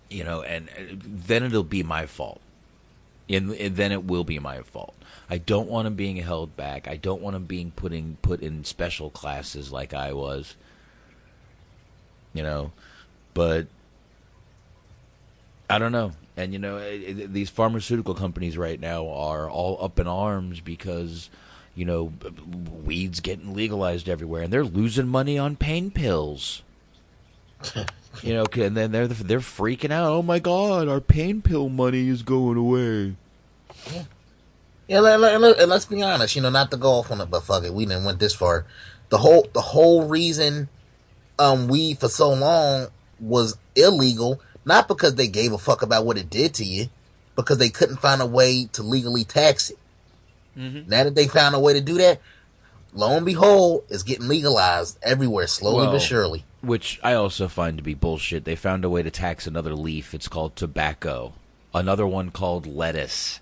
You 0.10 0.24
know, 0.24 0.42
and 0.42 0.70
uh, 0.70 0.96
then 1.04 1.44
it'll 1.44 1.64
be 1.64 1.84
my 1.84 2.06
fault 2.06 2.40
and, 3.30 3.52
and, 3.54 3.76
then 3.76 3.92
it 3.92 4.06
will 4.06 4.24
be 4.24 4.40
my 4.40 4.62
fault. 4.62 4.96
I 5.30 5.38
don't 5.38 5.70
want 5.70 5.88
him 5.88 5.96
being 5.96 6.18
held 6.18 6.56
back. 6.56 6.88
I 6.88 6.98
don't 6.98 7.22
want 7.22 7.36
him 7.36 7.46
being 7.46 7.72
putting 7.72 8.18
put 8.22 8.42
in 8.42 8.64
special 8.64 9.10
classes 9.10 9.72
like 9.72 9.94
I 9.94 10.14
was. 10.14 10.56
You 12.34 12.44
know, 12.44 12.72
but 13.34 13.68
I 15.70 15.80
don't 15.80 15.92
know. 15.92 16.12
And 16.38 16.54
you 16.54 16.60
know, 16.60 16.78
it, 16.78 17.20
it, 17.20 17.34
these 17.34 17.50
pharmaceutical 17.50 18.14
companies 18.14 18.58
right 18.58 18.80
now 18.80 19.08
are 19.08 19.50
all 19.50 19.84
up 19.84 20.00
in 20.00 20.08
arms 20.08 20.60
because 20.60 21.30
you 21.76 21.86
know 21.86 22.12
weed's 22.84 23.20
getting 23.20 23.54
legalized 23.54 24.10
everywhere, 24.10 24.44
and 24.44 24.54
they're 24.54 24.64
losing 24.64 25.08
money 25.08 25.38
on 25.38 25.56
pain 25.56 25.92
pills. 25.92 26.62
you 28.22 28.34
know, 28.34 28.46
and 28.54 28.76
then 28.76 28.92
they're 28.92 29.08
they're 29.08 29.40
freaking 29.40 29.92
out. 29.92 30.12
Oh 30.12 30.22
my 30.22 30.40
God, 30.40 30.88
our 30.88 31.02
pain 31.02 31.42
pill 31.42 31.70
money 31.70 32.10
is 32.10 32.22
going 32.22 32.58
away. 32.58 33.16
Yeah, 34.88 34.98
yeah. 34.98 35.16
Let, 35.16 35.42
let, 35.42 35.60
and 35.60 35.70
let's 35.70 35.86
be 35.86 36.02
honest. 36.02 36.36
You 36.36 36.42
know, 36.42 36.50
not 36.50 36.72
to 36.72 36.78
go 36.78 36.94
off 36.94 37.12
on 37.12 37.22
it, 37.22 37.30
but 37.30 37.44
fuck 37.44 37.64
it, 37.64 37.74
we 37.74 37.86
didn't 37.86 38.06
went 38.06 38.20
this 38.20 38.36
far. 38.36 38.66
The 39.10 39.18
whole 39.18 39.48
the 39.54 39.62
whole 39.62 40.08
reason 40.08 40.70
um 41.38 41.68
weed 41.68 42.00
for 42.00 42.10
so 42.10 42.34
long 42.34 42.88
was 43.20 43.58
illegal, 43.76 44.42
not 44.66 44.88
because 44.88 45.16
they 45.16 45.28
gave 45.28 45.52
a 45.54 45.58
fuck 45.58 45.82
about 45.82 46.06
what 46.06 46.18
it 46.18 46.30
did 46.30 46.54
to 46.56 46.64
you, 46.64 46.90
because 47.36 47.58
they 47.58 47.70
couldn't 47.70 47.98
find 47.98 48.22
a 48.22 48.26
way 48.26 48.66
to 48.74 48.84
legally 48.84 49.24
tax 49.24 49.70
it. 49.70 49.78
Mm-hmm. 50.58 50.90
Now 50.90 51.04
that 51.04 51.16
they 51.16 51.28
found 51.28 51.56
a 51.56 51.60
way 51.60 51.74
to 51.74 51.82
do 51.82 51.96
that, 51.96 52.22
lo 52.94 53.16
and 53.16 53.26
behold, 53.26 53.84
it's 53.90 54.04
getting 54.04 54.28
legalized 54.28 54.98
everywhere, 55.04 55.48
slowly 55.48 55.84
well, 55.84 55.94
but 55.94 56.02
surely 56.02 56.46
which 56.66 57.00
I 57.04 57.14
also 57.14 57.48
find 57.48 57.78
to 57.78 57.84
be 57.84 57.94
bullshit. 57.94 58.44
They 58.44 58.56
found 58.56 58.84
a 58.84 58.90
way 58.90 59.04
to 59.04 59.12
tax 59.12 59.48
another 59.48 59.76
leaf. 59.76 60.14
It's 60.14 60.28
called 60.28 60.56
tobacco. 60.56 61.34
Another 61.74 62.08
one 62.08 62.32
called 62.32 62.66
lettuce. 62.66 63.40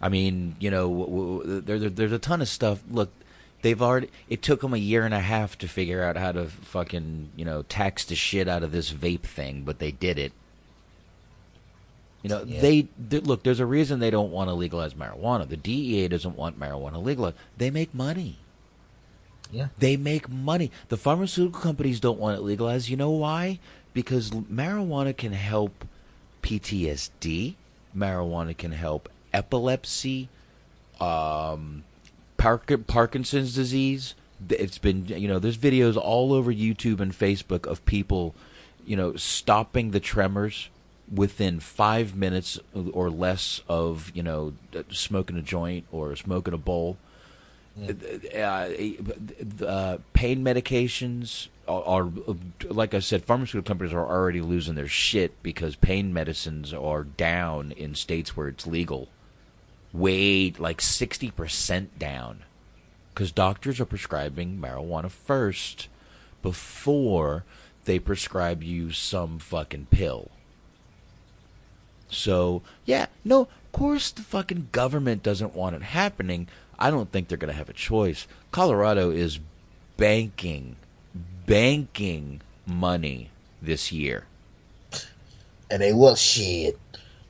I 0.00 0.08
mean, 0.08 0.56
you 0.60 0.70
know, 0.70 1.42
there, 1.44 1.78
there, 1.78 1.90
there's 1.90 2.12
a 2.12 2.18
ton 2.18 2.42
of 2.42 2.48
stuff. 2.48 2.82
Look, 2.90 3.10
they've 3.62 3.80
already. 3.80 4.10
It 4.28 4.42
took 4.42 4.60
them 4.60 4.74
a 4.74 4.78
year 4.78 5.04
and 5.04 5.14
a 5.14 5.20
half 5.20 5.56
to 5.58 5.68
figure 5.68 6.02
out 6.02 6.16
how 6.16 6.32
to 6.32 6.46
fucking, 6.46 7.30
you 7.36 7.44
know, 7.44 7.62
tax 7.62 8.04
the 8.04 8.14
shit 8.14 8.48
out 8.48 8.62
of 8.62 8.72
this 8.72 8.92
vape 8.92 9.22
thing, 9.22 9.62
but 9.62 9.78
they 9.78 9.90
did 9.90 10.18
it. 10.18 10.32
You 12.22 12.30
know, 12.30 12.44
yeah. 12.44 12.60
they, 12.60 12.88
they 12.98 13.20
look. 13.20 13.42
There's 13.42 13.60
a 13.60 13.66
reason 13.66 14.00
they 14.00 14.10
don't 14.10 14.32
want 14.32 14.50
to 14.50 14.54
legalize 14.54 14.94
marijuana. 14.94 15.48
The 15.48 15.56
DEA 15.56 16.08
doesn't 16.08 16.36
want 16.36 16.58
marijuana 16.58 17.02
legalized. 17.02 17.36
They 17.56 17.70
make 17.70 17.94
money. 17.94 18.38
Yeah. 19.52 19.68
They 19.78 19.96
make 19.96 20.28
money. 20.28 20.72
The 20.88 20.96
pharmaceutical 20.96 21.60
companies 21.60 22.00
don't 22.00 22.18
want 22.18 22.36
it 22.36 22.42
legalized. 22.42 22.88
You 22.88 22.96
know 22.96 23.10
why? 23.10 23.60
Because 23.94 24.30
marijuana 24.30 25.16
can 25.16 25.32
help 25.32 25.84
PTSD. 26.42 27.54
Marijuana 27.96 28.56
can 28.56 28.72
help 28.72 29.08
epilepsy, 29.36 30.28
um, 31.00 31.84
Park- 32.36 32.86
Parkinson's 32.86 33.54
disease. 33.54 34.14
It's 34.50 34.78
been, 34.78 35.06
you 35.06 35.28
know, 35.28 35.38
there's 35.38 35.56
videos 35.56 35.96
all 35.96 36.32
over 36.32 36.52
YouTube 36.52 37.00
and 37.00 37.12
Facebook 37.12 37.66
of 37.66 37.84
people, 37.86 38.34
you 38.86 38.96
know, 38.96 39.16
stopping 39.16 39.90
the 39.90 40.00
tremors 40.00 40.68
within 41.12 41.60
five 41.60 42.16
minutes 42.16 42.58
or 42.92 43.10
less 43.10 43.62
of, 43.68 44.10
you 44.14 44.22
know, 44.22 44.54
smoking 44.90 45.36
a 45.36 45.42
joint 45.42 45.86
or 45.92 46.16
smoking 46.16 46.52
a 46.52 46.58
bowl 46.58 46.98
uh, 47.78 48.70
uh, 49.64 49.98
pain 50.14 50.42
medications 50.42 51.48
are, 51.68 51.82
are, 51.82 52.10
like 52.64 52.94
I 52.94 53.00
said, 53.00 53.24
pharmaceutical 53.24 53.68
companies 53.68 53.92
are 53.92 54.06
already 54.06 54.40
losing 54.40 54.76
their 54.76 54.88
shit 54.88 55.42
because 55.42 55.76
pain 55.76 56.12
medicines 56.12 56.72
are 56.72 57.04
down 57.04 57.72
in 57.72 57.94
states 57.94 58.36
where 58.36 58.48
it's 58.48 58.66
legal. 58.66 59.08
Way 59.96 60.52
like 60.58 60.80
sixty 60.80 61.30
percent 61.30 61.98
down, 61.98 62.42
because 63.12 63.32
doctors 63.32 63.80
are 63.80 63.86
prescribing 63.86 64.58
marijuana 64.58 65.10
first 65.10 65.88
before 66.42 67.44
they 67.84 67.98
prescribe 67.98 68.62
you 68.62 68.92
some 68.92 69.38
fucking 69.38 69.86
pill. 69.90 70.30
So 72.08 72.62
yeah, 72.84 73.06
no, 73.24 73.42
of 73.42 73.72
course 73.72 74.10
the 74.10 74.22
fucking 74.22 74.68
government 74.72 75.22
doesn't 75.22 75.54
want 75.54 75.76
it 75.76 75.82
happening 75.82 76.48
I 76.78 76.90
don't 76.90 77.10
think 77.10 77.28
they're 77.28 77.38
going 77.38 77.52
to 77.52 77.58
have 77.58 77.68
a 77.68 77.74
choice. 77.74 78.26
Colorado 78.50 79.10
is 79.10 79.40
banking, 79.96 80.76
banking 81.46 82.42
money 82.66 83.30
this 83.62 83.92
year. 83.92 84.26
And 85.70 85.82
they 85.82 85.92
will 85.92 86.14
shit. 86.14 86.78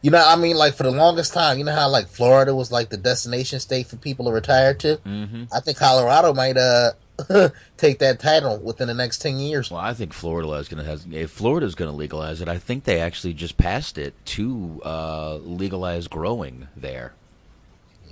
You 0.06 0.12
know, 0.12 0.24
I 0.24 0.36
mean, 0.36 0.56
like 0.56 0.74
for 0.74 0.84
the 0.84 0.92
longest 0.92 1.34
time, 1.34 1.58
you 1.58 1.64
know 1.64 1.74
how 1.74 1.88
like 1.88 2.06
Florida 2.06 2.54
was 2.54 2.70
like 2.70 2.90
the 2.90 2.96
destination 2.96 3.58
state 3.58 3.88
for 3.88 3.96
people 3.96 4.26
to 4.26 4.30
retire 4.30 4.72
to. 4.72 4.98
Mm-hmm. 4.98 5.44
I 5.52 5.58
think 5.58 5.78
Colorado 5.78 6.32
might 6.32 6.56
uh 6.56 6.92
take 7.76 7.98
that 7.98 8.20
title 8.20 8.56
within 8.60 8.86
the 8.86 8.94
next 8.94 9.18
ten 9.18 9.40
years. 9.40 9.68
Well, 9.68 9.80
I 9.80 9.94
think 9.94 10.12
Florida 10.12 10.48
is 10.52 10.68
going 10.68 10.84
to 10.84 10.88
have. 10.88 11.12
If 11.12 11.32
Florida 11.32 11.66
is 11.66 11.74
going 11.74 11.90
to 11.90 11.96
legalize 11.96 12.40
it, 12.40 12.46
I 12.46 12.56
think 12.56 12.84
they 12.84 13.00
actually 13.00 13.34
just 13.34 13.56
passed 13.56 13.98
it 13.98 14.14
to 14.26 14.80
uh, 14.84 15.38
legalize 15.38 16.06
growing 16.06 16.68
there. 16.76 17.12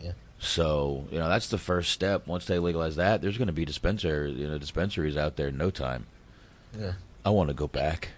Yeah. 0.03 0.15
So 0.41 1.07
you 1.13 1.21
know 1.21 1.29
that's 1.29 1.47
the 1.47 1.59
first 1.59 1.93
step. 1.93 2.27
Once 2.27 2.45
they 2.47 2.59
legalize 2.59 2.97
that, 2.97 3.23
there's 3.23 3.39
going 3.39 3.47
to 3.47 3.53
be 3.53 3.65
dispenser 3.65 4.27
you 4.27 4.49
know 4.49 4.59
dispensaries 4.59 5.17
out 5.17 5.37
there 5.37 5.47
in 5.47 5.57
no 5.57 5.71
time. 5.71 6.07
Yeah, 6.77 6.95
I 7.25 7.31
want 7.31 7.51
to 7.51 7.55
go 7.55 7.69
back. 7.69 8.09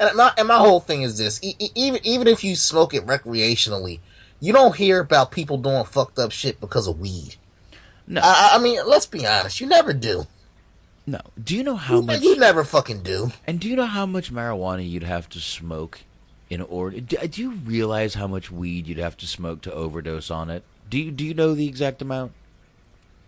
And 0.00 0.16
my 0.16 0.32
and 0.36 0.48
my 0.48 0.56
whole 0.56 0.80
thing 0.80 1.02
is 1.02 1.18
this: 1.18 1.38
e- 1.42 1.70
even 1.74 2.00
even 2.04 2.26
if 2.26 2.42
you 2.42 2.56
smoke 2.56 2.94
it 2.94 3.06
recreationally, 3.06 4.00
you 4.40 4.52
don't 4.52 4.74
hear 4.74 5.00
about 5.00 5.30
people 5.30 5.58
doing 5.58 5.84
fucked 5.84 6.18
up 6.18 6.32
shit 6.32 6.60
because 6.60 6.88
of 6.88 6.98
weed. 6.98 7.36
No, 8.06 8.22
I, 8.24 8.52
I 8.54 8.58
mean, 8.58 8.80
let's 8.86 9.06
be 9.06 9.26
honest, 9.26 9.60
you 9.60 9.66
never 9.66 9.92
do. 9.92 10.26
No. 11.06 11.20
Do 11.42 11.56
you 11.56 11.62
know 11.62 11.76
how 11.76 11.96
you, 11.96 12.02
much 12.02 12.22
you 12.22 12.36
never 12.36 12.64
fucking 12.64 13.02
do? 13.02 13.32
And 13.46 13.60
do 13.60 13.68
you 13.68 13.76
know 13.76 13.86
how 13.86 14.06
much 14.06 14.32
marijuana 14.32 14.88
you'd 14.88 15.02
have 15.02 15.28
to 15.30 15.40
smoke 15.40 16.00
in 16.48 16.60
order? 16.62 17.00
Do, 17.00 17.16
do 17.16 17.40
you 17.40 17.50
realize 17.52 18.14
how 18.14 18.26
much 18.26 18.50
weed 18.50 18.86
you'd 18.86 18.98
have 18.98 19.16
to 19.18 19.26
smoke 19.26 19.60
to 19.62 19.72
overdose 19.72 20.30
on 20.30 20.50
it? 20.50 20.64
Do 20.88 20.98
you 20.98 21.10
do 21.10 21.24
you 21.24 21.34
know 21.34 21.54
the 21.54 21.68
exact 21.68 22.02
amount? 22.02 22.32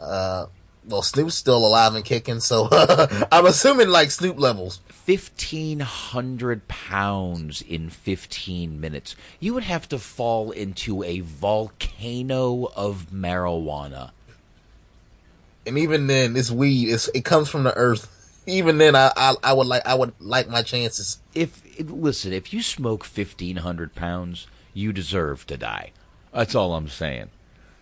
Uh, 0.01 0.47
well, 0.85 1.03
Snoop's 1.03 1.35
still 1.35 1.65
alive 1.65 1.95
and 1.95 2.05
kicking, 2.05 2.41
so 2.41 2.69
I'm 3.33 3.47
assuming 3.47 3.89
like 3.89 4.11
Snoop 4.11 4.39
levels. 4.39 4.81
Fifteen 4.89 5.81
hundred 5.81 6.69
pounds 6.69 7.63
in 7.63 7.91
fifteen 7.91 8.81
minutes. 8.81 9.17
You 9.41 9.55
would 9.55 9.65
have 9.65 9.89
to 9.91 9.99
fall 9.99 10.51
into 10.51 11.03
a 11.03 11.21
volcano 11.21 12.71
of 12.77 13.09
marijuana. 13.13 14.11
And 15.67 15.79
even 15.79 16.07
then, 16.07 16.35
this 16.35 16.51
weed 16.51 16.89
is 16.89 17.11
it 17.15 17.25
comes 17.25 17.49
from 17.49 17.65
the 17.65 17.77
earth. 17.77 18.19
Even 18.47 18.79
then, 18.79 18.97
I, 18.97 19.13
I 19.17 19.35
I 19.43 19.53
would 19.53 19.67
like 19.67 19.87
I 19.87 19.95
would 19.95 20.13
like 20.21 20.49
my 20.49 20.63
chances. 20.63 21.19
If 21.35 21.63
listen, 21.79 22.33
if 22.33 22.53
you 22.53 22.63
smoke 22.63 23.05
fifteen 23.05 23.57
hundred 23.57 23.95
pounds, 23.95 24.47
you 24.75 24.93
deserve 24.93 25.47
to 25.47 25.57
die. 25.57 25.93
That's 26.33 26.55
all 26.55 26.75
I'm 26.75 26.89
saying 26.89 27.31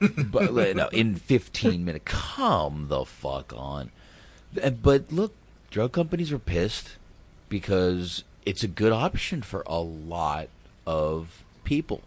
but 0.00 0.54
no, 0.54 0.88
in 0.88 1.14
15 1.14 1.84
minutes, 1.84 2.04
come 2.06 2.86
the 2.88 3.04
fuck 3.04 3.52
on. 3.56 3.90
But 4.82 5.12
look, 5.12 5.34
drug 5.70 5.92
companies 5.92 6.32
are 6.32 6.38
pissed. 6.38 6.96
because 7.50 8.24
it's 8.46 8.62
a 8.62 8.68
good 8.68 8.92
option 8.92 9.42
for 9.42 9.62
a 9.66 9.80
lot 9.80 10.48
of 10.86 11.44
people. 11.64 12.00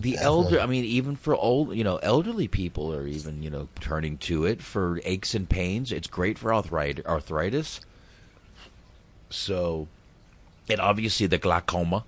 The 0.00 0.16
elder, 0.18 0.60
I 0.60 0.66
mean, 0.66 0.84
even 0.84 1.16
for 1.16 1.34
old, 1.34 1.74
you 1.74 1.82
know, 1.82 1.96
elderly 1.96 2.46
people 2.46 2.94
are 2.94 3.06
even, 3.06 3.42
you 3.42 3.50
know, 3.50 3.68
turning 3.80 4.16
to 4.18 4.44
it 4.44 4.62
for 4.62 5.00
aches 5.04 5.34
and 5.34 5.48
pains. 5.48 5.90
It's 5.90 6.06
great 6.06 6.38
for 6.38 6.54
arthritis. 6.54 7.04
arthritis. 7.04 7.80
So, 9.30 9.88
and 10.68 10.78
obviously 10.80 11.26
the 11.26 11.38
glaucoma. 11.38 12.04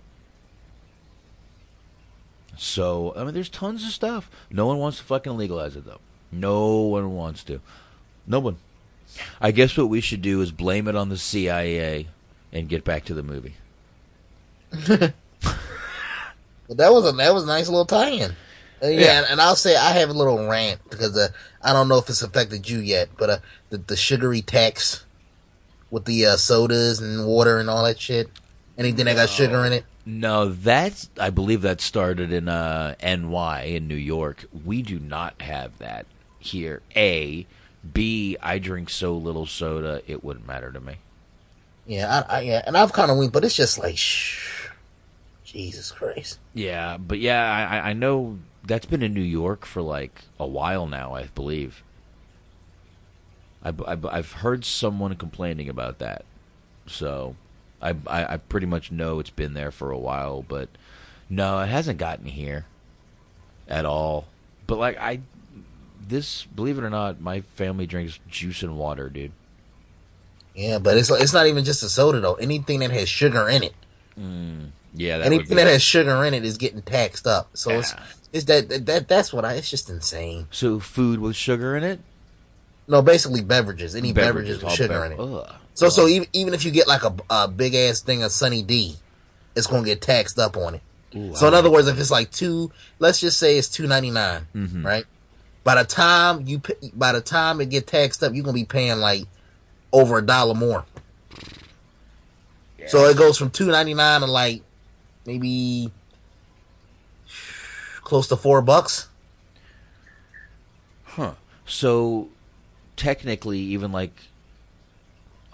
So, 2.62 3.14
I 3.16 3.24
mean, 3.24 3.32
there's 3.32 3.48
tons 3.48 3.82
of 3.84 3.90
stuff. 3.90 4.30
No 4.50 4.66
one 4.66 4.76
wants 4.76 4.98
to 4.98 5.04
fucking 5.04 5.34
legalize 5.34 5.76
it, 5.76 5.86
though. 5.86 6.00
No 6.30 6.72
one 6.82 7.14
wants 7.14 7.42
to. 7.44 7.62
No 8.26 8.38
one. 8.38 8.58
I 9.40 9.50
guess 9.50 9.78
what 9.78 9.88
we 9.88 10.02
should 10.02 10.20
do 10.20 10.42
is 10.42 10.52
blame 10.52 10.86
it 10.86 10.94
on 10.94 11.08
the 11.08 11.16
CIA 11.16 12.08
and 12.52 12.68
get 12.68 12.84
back 12.84 13.06
to 13.06 13.14
the 13.14 13.22
movie. 13.22 13.54
But 16.70 16.76
that 16.76 16.92
was 16.92 17.08
a 17.08 17.12
that 17.16 17.32
was 17.34 17.44
a 17.44 17.46
nice 17.48 17.68
little 17.68 17.86
tie-in. 17.86 18.30
Uh, 18.82 18.86
yeah, 18.86 19.00
Yeah. 19.00 19.18
And, 19.18 19.26
and 19.30 19.40
I'll 19.40 19.56
say 19.56 19.74
I 19.74 19.92
have 19.92 20.10
a 20.10 20.12
little 20.12 20.46
rant 20.46 20.80
because 20.88 21.16
uh, 21.16 21.28
I 21.62 21.72
don't 21.72 21.88
know 21.88 21.98
if 21.98 22.08
it's 22.08 22.22
affected 22.22 22.68
you 22.68 22.78
yet, 22.78 23.08
but 23.16 23.30
uh, 23.30 23.38
the 23.70 23.78
the 23.78 23.96
sugary 23.96 24.42
tax 24.42 25.04
with 25.90 26.04
the 26.04 26.26
uh, 26.26 26.36
sodas 26.36 27.00
and 27.00 27.26
water 27.26 27.58
and 27.58 27.68
all 27.70 27.84
that 27.84 27.98
shit. 27.98 28.28
Anything 28.78 29.06
that 29.06 29.16
got 29.16 29.30
sugar 29.30 29.64
in 29.64 29.72
it. 29.72 29.84
No, 30.06 30.46
that's 30.48 31.10
I 31.18 31.30
believe 31.30 31.62
that 31.62 31.80
started 31.80 32.32
in 32.32 32.48
uh, 32.48 32.94
NY 33.02 33.62
in 33.64 33.86
New 33.86 33.94
York. 33.94 34.46
We 34.64 34.82
do 34.82 34.98
not 34.98 35.40
have 35.42 35.78
that 35.78 36.06
here. 36.38 36.82
A, 36.96 37.46
B. 37.92 38.36
I 38.42 38.58
drink 38.58 38.90
so 38.90 39.14
little 39.16 39.46
soda 39.46 40.02
it 40.06 40.24
wouldn't 40.24 40.46
matter 40.46 40.72
to 40.72 40.80
me. 40.80 40.96
Yeah, 41.86 42.24
I, 42.28 42.38
I 42.38 42.40
yeah, 42.40 42.62
and 42.66 42.76
I've 42.76 42.92
kind 42.92 43.10
of 43.10 43.18
went, 43.18 43.32
but 43.32 43.44
it's 43.44 43.56
just 43.56 43.78
like, 43.78 43.96
shh, 43.96 44.68
Jesus 45.44 45.90
Christ. 45.90 46.38
Yeah, 46.54 46.96
but 46.96 47.18
yeah, 47.18 47.42
I, 47.52 47.76
I- 47.78 47.90
I 47.90 47.92
know 47.92 48.38
that's 48.64 48.86
been 48.86 49.02
in 49.02 49.14
New 49.14 49.20
York 49.22 49.64
for 49.66 49.82
like 49.82 50.22
a 50.38 50.46
while 50.46 50.86
now. 50.86 51.14
I 51.14 51.26
believe. 51.34 51.82
I, 53.62 53.72
have 54.16 54.32
heard 54.32 54.64
someone 54.64 55.14
complaining 55.16 55.68
about 55.68 55.98
that, 55.98 56.24
so 56.86 57.36
I, 57.82 57.90
I 58.06 58.34
I 58.34 58.36
pretty 58.36 58.66
much 58.66 58.90
know 58.90 59.18
it's 59.18 59.30
been 59.30 59.54
there 59.54 59.70
for 59.70 59.90
a 59.90 59.98
while. 59.98 60.42
But 60.46 60.68
no, 61.28 61.60
it 61.60 61.66
hasn't 61.68 61.98
gotten 61.98 62.26
here 62.26 62.66
at 63.68 63.84
all. 63.84 64.26
But 64.66 64.78
like 64.78 64.98
I, 64.98 65.20
this 66.06 66.44
believe 66.44 66.78
it 66.78 66.84
or 66.84 66.90
not, 66.90 67.20
my 67.20 67.40
family 67.40 67.86
drinks 67.86 68.18
juice 68.28 68.62
and 68.62 68.76
water, 68.78 69.08
dude. 69.08 69.32
Yeah, 70.54 70.78
but 70.78 70.96
it's 70.96 71.10
it's 71.10 71.32
not 71.32 71.46
even 71.46 71.64
just 71.64 71.82
a 71.82 71.88
soda 71.88 72.20
though. 72.20 72.34
Anything 72.34 72.80
that 72.80 72.90
has 72.90 73.08
sugar 73.08 73.48
in 73.48 73.62
it, 73.62 73.74
Mm, 74.18 74.70
yeah, 74.94 75.18
that 75.18 75.26
anything 75.26 75.56
that 75.56 75.66
has 75.68 75.82
sugar 75.82 76.24
in 76.24 76.34
it 76.34 76.44
is 76.44 76.58
getting 76.58 76.82
taxed 76.82 77.26
up. 77.26 77.50
So 77.54 77.70
it's 77.78 77.94
it's 78.32 78.44
that, 78.46 78.68
that 78.68 78.86
that 78.86 79.08
that's 79.08 79.32
what 79.32 79.44
I. 79.44 79.54
It's 79.54 79.70
just 79.70 79.88
insane. 79.88 80.48
So 80.50 80.80
food 80.80 81.20
with 81.20 81.36
sugar 81.36 81.76
in 81.76 81.84
it. 81.84 82.00
No, 82.88 83.00
basically 83.02 83.40
beverages. 83.42 83.94
Any 83.94 84.12
beverages, 84.12 84.58
Beverages, 84.58 84.64
with 84.64 84.72
sugar 84.72 85.00
bev- 85.00 85.12
in 85.12 85.12
it. 85.12 85.20
Ugh. 85.38 85.54
So 85.80 85.88
so 85.88 86.06
even 86.08 86.28
even 86.34 86.52
if 86.52 86.62
you 86.66 86.70
get 86.72 86.86
like 86.86 87.04
a, 87.04 87.14
a 87.30 87.48
big 87.48 87.74
ass 87.74 88.02
thing 88.02 88.22
of 88.22 88.30
Sunny 88.32 88.62
D, 88.62 88.96
it's 89.56 89.66
gonna 89.66 89.82
get 89.82 90.02
taxed 90.02 90.38
up 90.38 90.58
on 90.58 90.74
it. 90.74 90.82
Ooh, 91.16 91.34
so 91.34 91.48
in 91.48 91.54
other 91.54 91.70
words, 91.70 91.88
if 91.88 91.98
it's 91.98 92.10
like 92.10 92.30
two, 92.30 92.70
let's 92.98 93.18
just 93.18 93.38
say 93.38 93.56
it's 93.56 93.66
two 93.66 93.84
Mhm. 93.84 94.84
right? 94.84 95.06
By 95.64 95.76
the 95.76 95.84
time 95.88 96.46
you 96.46 96.60
by 96.92 97.12
the 97.12 97.22
time 97.22 97.62
it 97.62 97.70
get 97.70 97.86
taxed 97.86 98.22
up, 98.22 98.34
you're 98.34 98.44
gonna 98.44 98.52
be 98.52 98.66
paying 98.66 98.98
like 99.00 99.24
over 99.90 100.18
a 100.18 100.22
dollar 100.22 100.52
more. 100.52 100.84
So 102.86 103.06
it 103.06 103.16
goes 103.16 103.38
from 103.38 103.48
two 103.48 103.68
ninety 103.68 103.94
nine 103.94 104.20
to 104.20 104.26
like 104.26 104.60
maybe 105.24 105.90
close 108.04 108.28
to 108.28 108.36
four 108.36 108.60
bucks. 108.60 109.08
Huh. 111.04 111.32
So 111.64 112.28
technically, 112.96 113.60
even 113.60 113.92
like 113.92 114.12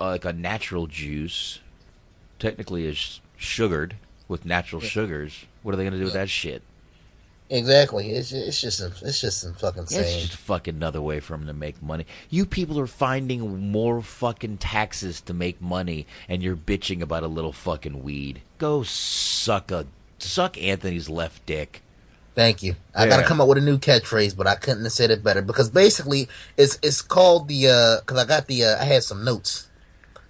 uh, 0.00 0.06
like 0.06 0.24
a 0.24 0.32
natural 0.32 0.86
juice, 0.86 1.60
technically 2.38 2.86
is 2.86 3.20
sugared 3.36 3.96
with 4.28 4.44
natural 4.44 4.80
sugars. 4.80 5.46
What 5.62 5.74
are 5.74 5.76
they 5.76 5.84
going 5.84 5.92
to 5.92 5.98
do 5.98 6.04
with 6.04 6.14
that 6.14 6.30
shit? 6.30 6.62
Exactly. 7.48 8.10
It's 8.10 8.30
just, 8.30 8.48
it's 8.48 8.60
just 8.60 9.02
it's 9.02 9.20
just 9.20 9.40
some 9.40 9.54
fucking 9.54 9.84
It's 9.84 9.92
just 9.92 10.36
fucking 10.36 10.74
another 10.74 11.00
way 11.00 11.20
for 11.20 11.36
them 11.36 11.46
to 11.46 11.52
make 11.52 11.80
money. 11.80 12.04
You 12.28 12.44
people 12.44 12.80
are 12.80 12.88
finding 12.88 13.70
more 13.70 14.02
fucking 14.02 14.58
taxes 14.58 15.20
to 15.22 15.34
make 15.34 15.60
money, 15.60 16.06
and 16.28 16.42
you're 16.42 16.56
bitching 16.56 17.02
about 17.02 17.22
a 17.22 17.28
little 17.28 17.52
fucking 17.52 18.02
weed. 18.02 18.40
Go 18.58 18.82
suck 18.82 19.70
a 19.70 19.86
suck 20.18 20.60
Anthony's 20.60 21.08
left 21.08 21.46
dick. 21.46 21.82
Thank 22.34 22.62
you. 22.62 22.74
I 22.94 23.06
gotta 23.06 23.22
come 23.22 23.40
up 23.40 23.48
with 23.48 23.58
a 23.58 23.62
new 23.62 23.78
catchphrase, 23.78 24.36
but 24.36 24.46
I 24.46 24.56
couldn't 24.56 24.82
have 24.82 24.92
said 24.92 25.10
it 25.10 25.22
better 25.22 25.40
because 25.40 25.70
basically 25.70 26.28
it's 26.56 26.78
it's 26.82 27.00
called 27.00 27.48
the 27.48 27.68
uh 27.68 28.00
because 28.00 28.18
I 28.18 28.26
got 28.26 28.46
the 28.48 28.64
uh, 28.64 28.80
I 28.80 28.84
had 28.84 29.04
some 29.04 29.24
notes 29.24 29.65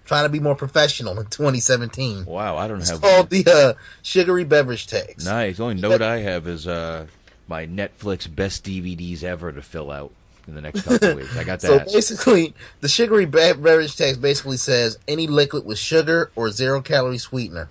trying 0.07 0.25
to 0.25 0.29
be 0.29 0.41
more 0.41 0.55
professional 0.55 1.19
in 1.19 1.27
2017. 1.27 2.25
Wow, 2.25 2.57
I 2.57 2.69
don't 2.69 2.81
It's 2.81 2.91
have 2.91 3.01
called 3.01 3.31
the 3.31 3.47
uh, 3.47 3.75
sugary 4.03 4.45
beverage 4.45 4.87
tax. 4.87 5.25
Nice. 5.25 5.59
The 5.59 5.65
only 5.65 5.75
note 5.75 6.01
I 6.01 6.19
have 6.19 6.47
is 6.47 6.67
uh, 6.67 7.07
my 7.49 7.67
Netflix 7.67 8.33
best 8.33 8.65
DVDs 8.65 9.23
ever 9.23 9.53
to 9.53 9.63
fill 9.63 9.91
out 9.91 10.13
in 10.49 10.55
the 10.55 10.61
next 10.61 10.83
couple 10.83 11.11
of 11.11 11.17
weeks. 11.17 11.37
I 11.37 11.45
got 11.45 11.61
that. 11.63 11.89
So 11.89 11.93
basically, 11.93 12.55
the 12.81 12.89
sugary 12.89 13.27
beverage 13.27 13.97
tax 13.97 14.17
basically 14.17 14.57
says 14.57 14.99
any 15.07 15.27
liquid 15.27 15.65
with 15.65 15.79
sugar 15.79 16.31
or 16.37 16.51
zero 16.51 16.81
calorie 16.81 17.19
sweetener. 17.19 17.69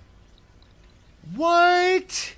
What? 1.34 2.34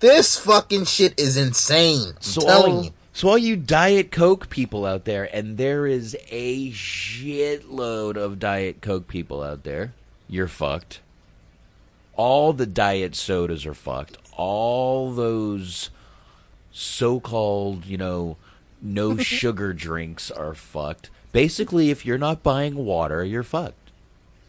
This 0.00 0.38
fucking 0.38 0.84
shit 0.86 1.18
is 1.18 1.36
insane. 1.36 2.14
I'm 2.16 2.20
so 2.20 2.40
telling 2.40 2.74
all, 2.74 2.84
you. 2.84 2.90
So 3.16 3.28
all 3.28 3.38
you 3.38 3.54
Diet 3.54 4.10
Coke 4.10 4.50
people 4.50 4.84
out 4.84 5.04
there, 5.04 5.32
and 5.32 5.56
there 5.56 5.86
is 5.86 6.16
a 6.30 6.72
shitload 6.72 8.16
of 8.16 8.40
Diet 8.40 8.80
Coke 8.80 9.06
people 9.06 9.40
out 9.40 9.62
there, 9.62 9.92
you're 10.28 10.48
fucked. 10.48 10.98
All 12.16 12.52
the 12.52 12.66
diet 12.66 13.14
sodas 13.14 13.64
are 13.66 13.74
fucked. 13.74 14.18
All 14.36 15.12
those 15.12 15.90
so-called, 16.72 17.86
you 17.86 17.96
know, 17.96 18.36
no 18.82 19.16
sugar 19.18 19.72
drinks 19.72 20.32
are 20.32 20.54
fucked. 20.54 21.08
Basically, 21.30 21.90
if 21.90 22.04
you're 22.04 22.18
not 22.18 22.42
buying 22.42 22.74
water, 22.74 23.24
you're 23.24 23.44
fucked. 23.44 23.92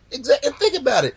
Exactly. 0.09 0.49
And 0.49 0.57
think 0.57 0.75
about 0.75 1.05
it. 1.05 1.13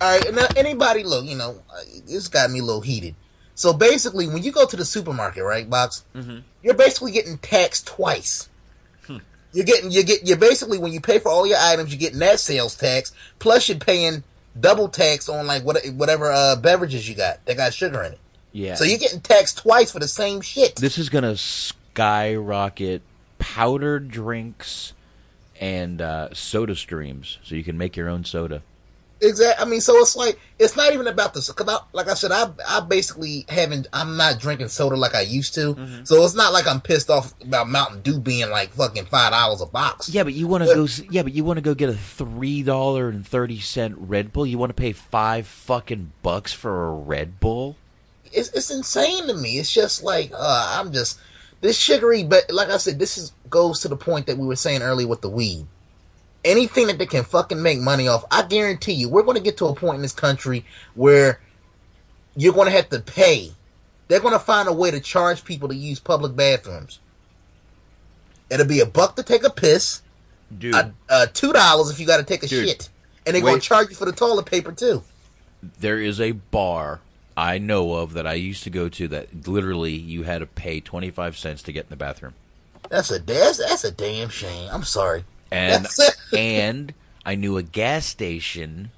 All 0.00 0.18
right. 0.18 0.34
Now, 0.34 0.46
anybody, 0.56 1.04
look, 1.04 1.24
you 1.26 1.36
know, 1.36 1.62
this 2.08 2.26
got 2.26 2.50
me 2.50 2.58
a 2.58 2.64
little 2.64 2.80
heated. 2.80 3.14
So 3.58 3.72
basically, 3.72 4.28
when 4.28 4.44
you 4.44 4.52
go 4.52 4.66
to 4.66 4.76
the 4.76 4.84
supermarket, 4.84 5.42
right, 5.42 5.68
box, 5.68 6.04
Mm-hmm. 6.14 6.38
you're 6.62 6.74
basically 6.74 7.10
getting 7.10 7.38
taxed 7.38 7.88
twice. 7.88 8.48
Hmm. 9.04 9.16
You're 9.52 9.64
getting, 9.64 9.90
you 9.90 10.04
get, 10.04 10.24
you're 10.24 10.36
basically 10.36 10.78
when 10.78 10.92
you 10.92 11.00
pay 11.00 11.18
for 11.18 11.28
all 11.28 11.44
your 11.44 11.58
items, 11.60 11.90
you're 11.90 11.98
getting 11.98 12.20
that 12.20 12.38
sales 12.38 12.76
tax. 12.76 13.10
Plus, 13.40 13.68
you're 13.68 13.76
paying 13.78 14.22
double 14.60 14.88
tax 14.88 15.28
on 15.28 15.48
like 15.48 15.64
what, 15.64 15.84
whatever 15.94 16.30
uh, 16.30 16.54
beverages 16.54 17.08
you 17.08 17.16
got 17.16 17.44
that 17.46 17.56
got 17.56 17.74
sugar 17.74 18.00
in 18.04 18.12
it. 18.12 18.20
Yeah. 18.52 18.76
So 18.76 18.84
you're 18.84 18.98
getting 18.98 19.20
taxed 19.22 19.58
twice 19.58 19.90
for 19.90 19.98
the 19.98 20.06
same 20.06 20.40
shit. 20.40 20.76
This 20.76 20.96
is 20.96 21.08
going 21.08 21.24
to 21.24 21.36
skyrocket 21.36 23.02
powdered 23.40 24.08
drinks 24.08 24.92
and 25.60 26.00
uh, 26.00 26.32
soda 26.32 26.76
streams, 26.76 27.38
so 27.42 27.56
you 27.56 27.64
can 27.64 27.76
make 27.76 27.96
your 27.96 28.08
own 28.08 28.24
soda. 28.24 28.62
Exactly. 29.20 29.64
I 29.64 29.68
mean, 29.68 29.80
so 29.80 29.96
it's 29.96 30.14
like 30.14 30.38
it's 30.58 30.76
not 30.76 30.92
even 30.92 31.06
about 31.06 31.34
this. 31.34 31.50
Cause 31.50 31.68
I, 31.68 31.78
like 31.92 32.08
I 32.08 32.14
said, 32.14 32.30
I 32.30 32.50
I 32.66 32.80
basically 32.80 33.46
haven't. 33.48 33.88
I'm 33.92 34.16
not 34.16 34.38
drinking 34.38 34.68
soda 34.68 34.96
like 34.96 35.14
I 35.14 35.22
used 35.22 35.54
to. 35.54 35.74
Mm-hmm. 35.74 36.04
So 36.04 36.24
it's 36.24 36.34
not 36.34 36.52
like 36.52 36.66
I'm 36.66 36.80
pissed 36.80 37.10
off 37.10 37.34
about 37.42 37.68
Mountain 37.68 38.02
Dew 38.02 38.20
being 38.20 38.50
like 38.50 38.70
fucking 38.70 39.06
five 39.06 39.32
dollars 39.32 39.60
a 39.60 39.66
box. 39.66 40.08
Yeah, 40.08 40.22
but 40.22 40.34
you 40.34 40.46
want 40.46 40.64
to 40.64 40.74
go. 40.74 40.86
Yeah, 41.10 41.22
but 41.22 41.32
you 41.32 41.44
want 41.44 41.56
to 41.56 41.62
go 41.62 41.74
get 41.74 41.88
a 41.88 41.94
three 41.94 42.62
dollar 42.62 43.08
and 43.08 43.26
thirty 43.26 43.58
cent 43.58 43.96
Red 43.98 44.32
Bull. 44.32 44.46
You 44.46 44.58
want 44.58 44.70
to 44.70 44.80
pay 44.80 44.92
five 44.92 45.46
fucking 45.46 46.12
bucks 46.22 46.52
for 46.52 46.86
a 46.88 46.92
Red 46.92 47.40
Bull? 47.40 47.76
It's 48.32 48.50
it's 48.50 48.70
insane 48.70 49.26
to 49.26 49.34
me. 49.34 49.58
It's 49.58 49.72
just 49.72 50.04
like 50.04 50.30
uh, 50.32 50.76
I'm 50.78 50.92
just 50.92 51.18
this 51.60 51.76
sugary. 51.76 52.22
But 52.22 52.52
like 52.52 52.68
I 52.68 52.76
said, 52.76 53.00
this 53.00 53.18
is 53.18 53.32
goes 53.50 53.80
to 53.80 53.88
the 53.88 53.96
point 53.96 54.26
that 54.26 54.38
we 54.38 54.46
were 54.46 54.56
saying 54.56 54.82
earlier 54.82 55.08
with 55.08 55.22
the 55.22 55.30
weed. 55.30 55.66
Anything 56.44 56.86
that 56.86 56.98
they 56.98 57.06
can 57.06 57.24
fucking 57.24 57.60
make 57.62 57.80
money 57.80 58.08
off, 58.08 58.24
I 58.30 58.42
guarantee 58.42 58.92
you, 58.92 59.08
we're 59.08 59.22
going 59.24 59.36
to 59.36 59.42
get 59.42 59.56
to 59.58 59.66
a 59.66 59.74
point 59.74 59.96
in 59.96 60.02
this 60.02 60.12
country 60.12 60.64
where 60.94 61.40
you're 62.36 62.52
going 62.54 62.66
to 62.66 62.72
have 62.72 62.88
to 62.90 63.00
pay. 63.00 63.52
They're 64.06 64.20
going 64.20 64.32
to 64.32 64.38
find 64.38 64.68
a 64.68 64.72
way 64.72 64.90
to 64.90 65.00
charge 65.00 65.44
people 65.44 65.68
to 65.68 65.74
use 65.74 65.98
public 66.00 66.34
bathrooms. 66.36 67.00
It'll 68.50 68.66
be 68.66 68.80
a 68.80 68.86
buck 68.86 69.16
to 69.16 69.22
take 69.22 69.44
a 69.44 69.50
piss, 69.50 70.00
Dude, 70.56 70.74
two 71.34 71.52
dollars 71.52 71.90
if 71.90 72.00
you 72.00 72.06
got 72.06 72.16
to 72.16 72.22
take 72.22 72.42
a 72.42 72.46
Dude, 72.46 72.66
shit, 72.66 72.88
and 73.26 73.34
they're 73.34 73.42
going 73.42 73.60
to 73.60 73.66
charge 73.66 73.90
you 73.90 73.96
for 73.96 74.06
the 74.06 74.12
toilet 74.12 74.46
paper 74.46 74.72
too. 74.72 75.02
there 75.80 75.98
is 76.00 76.20
a 76.20 76.32
bar 76.32 77.00
I 77.36 77.58
know 77.58 77.94
of 77.94 78.14
that 78.14 78.26
I 78.26 78.32
used 78.34 78.62
to 78.64 78.70
go 78.70 78.88
to 78.88 79.08
that 79.08 79.46
literally 79.46 79.92
you 79.92 80.22
had 80.22 80.38
to 80.38 80.46
pay 80.46 80.80
twenty 80.80 81.10
five 81.10 81.36
cents 81.36 81.62
to 81.64 81.72
get 81.72 81.84
in 81.84 81.90
the 81.90 81.96
bathroom. 81.96 82.34
That's 82.88 83.10
a 83.10 83.18
that's, 83.18 83.58
that's 83.58 83.84
a 83.84 83.90
damn 83.92 84.30
shame. 84.30 84.70
I'm 84.72 84.84
sorry. 84.84 85.24
And 85.50 85.86
and 86.36 86.94
I 87.24 87.34
knew 87.34 87.56
a 87.56 87.62
gas 87.62 88.06
station. 88.06 88.90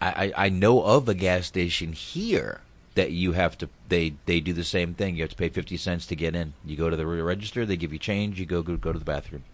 I, 0.00 0.32
I 0.36 0.48
know 0.48 0.82
of 0.82 1.08
a 1.08 1.14
gas 1.14 1.46
station 1.46 1.92
here 1.92 2.62
that 2.94 3.12
you 3.12 3.32
have 3.32 3.56
to 3.58 3.68
they 3.88 4.14
they 4.26 4.40
do 4.40 4.52
the 4.52 4.64
same 4.64 4.94
thing. 4.94 5.16
You 5.16 5.22
have 5.22 5.30
to 5.30 5.36
pay 5.36 5.48
fifty 5.50 5.76
cents 5.76 6.06
to 6.06 6.16
get 6.16 6.34
in. 6.34 6.54
You 6.64 6.76
go 6.76 6.90
to 6.90 6.96
the 6.96 7.06
register, 7.06 7.64
they 7.66 7.76
give 7.76 7.92
you 7.92 7.98
change. 7.98 8.40
You 8.40 8.46
go 8.46 8.62
go, 8.62 8.76
go 8.76 8.92
to 8.92 8.98
the 8.98 9.04
bathroom. 9.04 9.44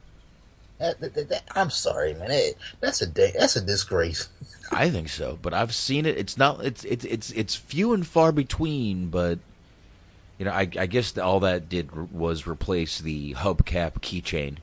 That- 0.78 1.01
that- 1.01 1.28
that- 1.28 1.45
I'm 1.55 1.70
sorry, 1.70 2.15
man. 2.15 2.28
That- 2.28 2.55
that's 2.81 3.03
a 3.03 3.07
that's 3.07 3.57
a 3.57 3.61
disgrace. 3.61 4.28
I 4.73 4.89
think 4.91 5.09
so, 5.09 5.39
but 5.43 5.53
I've 5.53 5.74
seen 5.74 6.07
it. 6.07 6.16
It's 6.16 6.39
not. 6.39 6.65
It's 6.65 6.85
it's 6.85 7.05
it's 7.05 7.31
it's 7.32 7.55
few 7.55 7.93
and 7.93 8.07
far 8.07 8.32
between. 8.32 9.09
But 9.09 9.39
you 10.39 10.45
know, 10.47 10.53
I, 10.53 10.69
I 10.78 10.86
guess 10.86 11.16
all 11.19 11.41
that 11.41 11.69
did 11.69 12.12
was 12.12 12.47
replace 12.47 12.99
the 12.99 13.35
hubcap 13.35 14.01
keychain, 14.01 14.57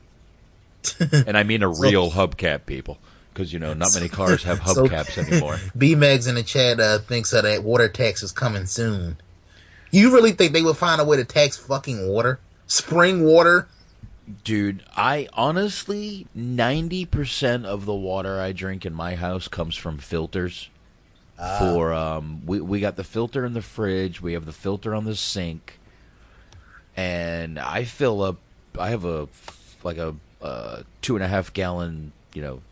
and 1.26 1.36
I 1.36 1.42
mean 1.42 1.62
a 1.62 1.74
So- 1.74 1.82
real 1.82 2.10
hubcap, 2.10 2.66
people, 2.66 2.98
because 3.32 3.52
you 3.52 3.58
know 3.58 3.74
not 3.74 3.94
many 3.94 4.08
cars 4.08 4.42
have 4.44 4.58
So- 4.66 4.84
hubcaps 4.86 5.18
anymore. 5.18 5.58
B 5.76 5.94
Megs 5.94 6.28
in 6.28 6.34
the 6.34 6.42
chat 6.42 6.80
uh, 6.80 6.98
thinks 6.98 7.30
that 7.30 7.42
that 7.44 7.62
water 7.62 7.88
tax 7.88 8.22
is 8.22 8.32
coming 8.32 8.66
soon. 8.66 9.16
You 9.90 10.12
really 10.12 10.32
think 10.32 10.52
they 10.52 10.62
would 10.62 10.76
find 10.76 11.00
a 11.00 11.04
way 11.04 11.18
to 11.18 11.24
tax 11.24 11.56
fucking 11.58 12.08
water? 12.08 12.40
Spring 12.66 13.24
water? 13.24 13.68
Dude, 14.44 14.82
I 14.96 15.28
honestly, 15.34 16.26
90% 16.36 17.64
of 17.66 17.84
the 17.84 17.92
water 17.94 18.40
I 18.40 18.52
drink 18.52 18.86
in 18.86 18.94
my 18.94 19.16
house 19.16 19.48
comes 19.48 19.76
from 19.76 19.98
filters. 19.98 20.70
Ah. 21.38 21.58
For, 21.58 21.92
um, 21.92 22.40
we, 22.46 22.60
we 22.60 22.80
got 22.80 22.96
the 22.96 23.04
filter 23.04 23.44
in 23.44 23.52
the 23.52 23.60
fridge, 23.62 24.22
we 24.22 24.32
have 24.34 24.46
the 24.46 24.52
filter 24.52 24.94
on 24.94 25.04
the 25.04 25.16
sink, 25.16 25.78
and 26.96 27.58
I 27.58 27.84
fill 27.84 28.22
up, 28.22 28.36
I 28.78 28.90
have 28.90 29.04
a, 29.04 29.28
like 29.82 29.98
a, 29.98 30.14
uh, 30.42 30.82
two 31.00 31.14
and 31.14 31.24
a 31.24 31.28
half 31.28 31.52
gallon, 31.52 32.12
you 32.34 32.42
know, 32.42 32.62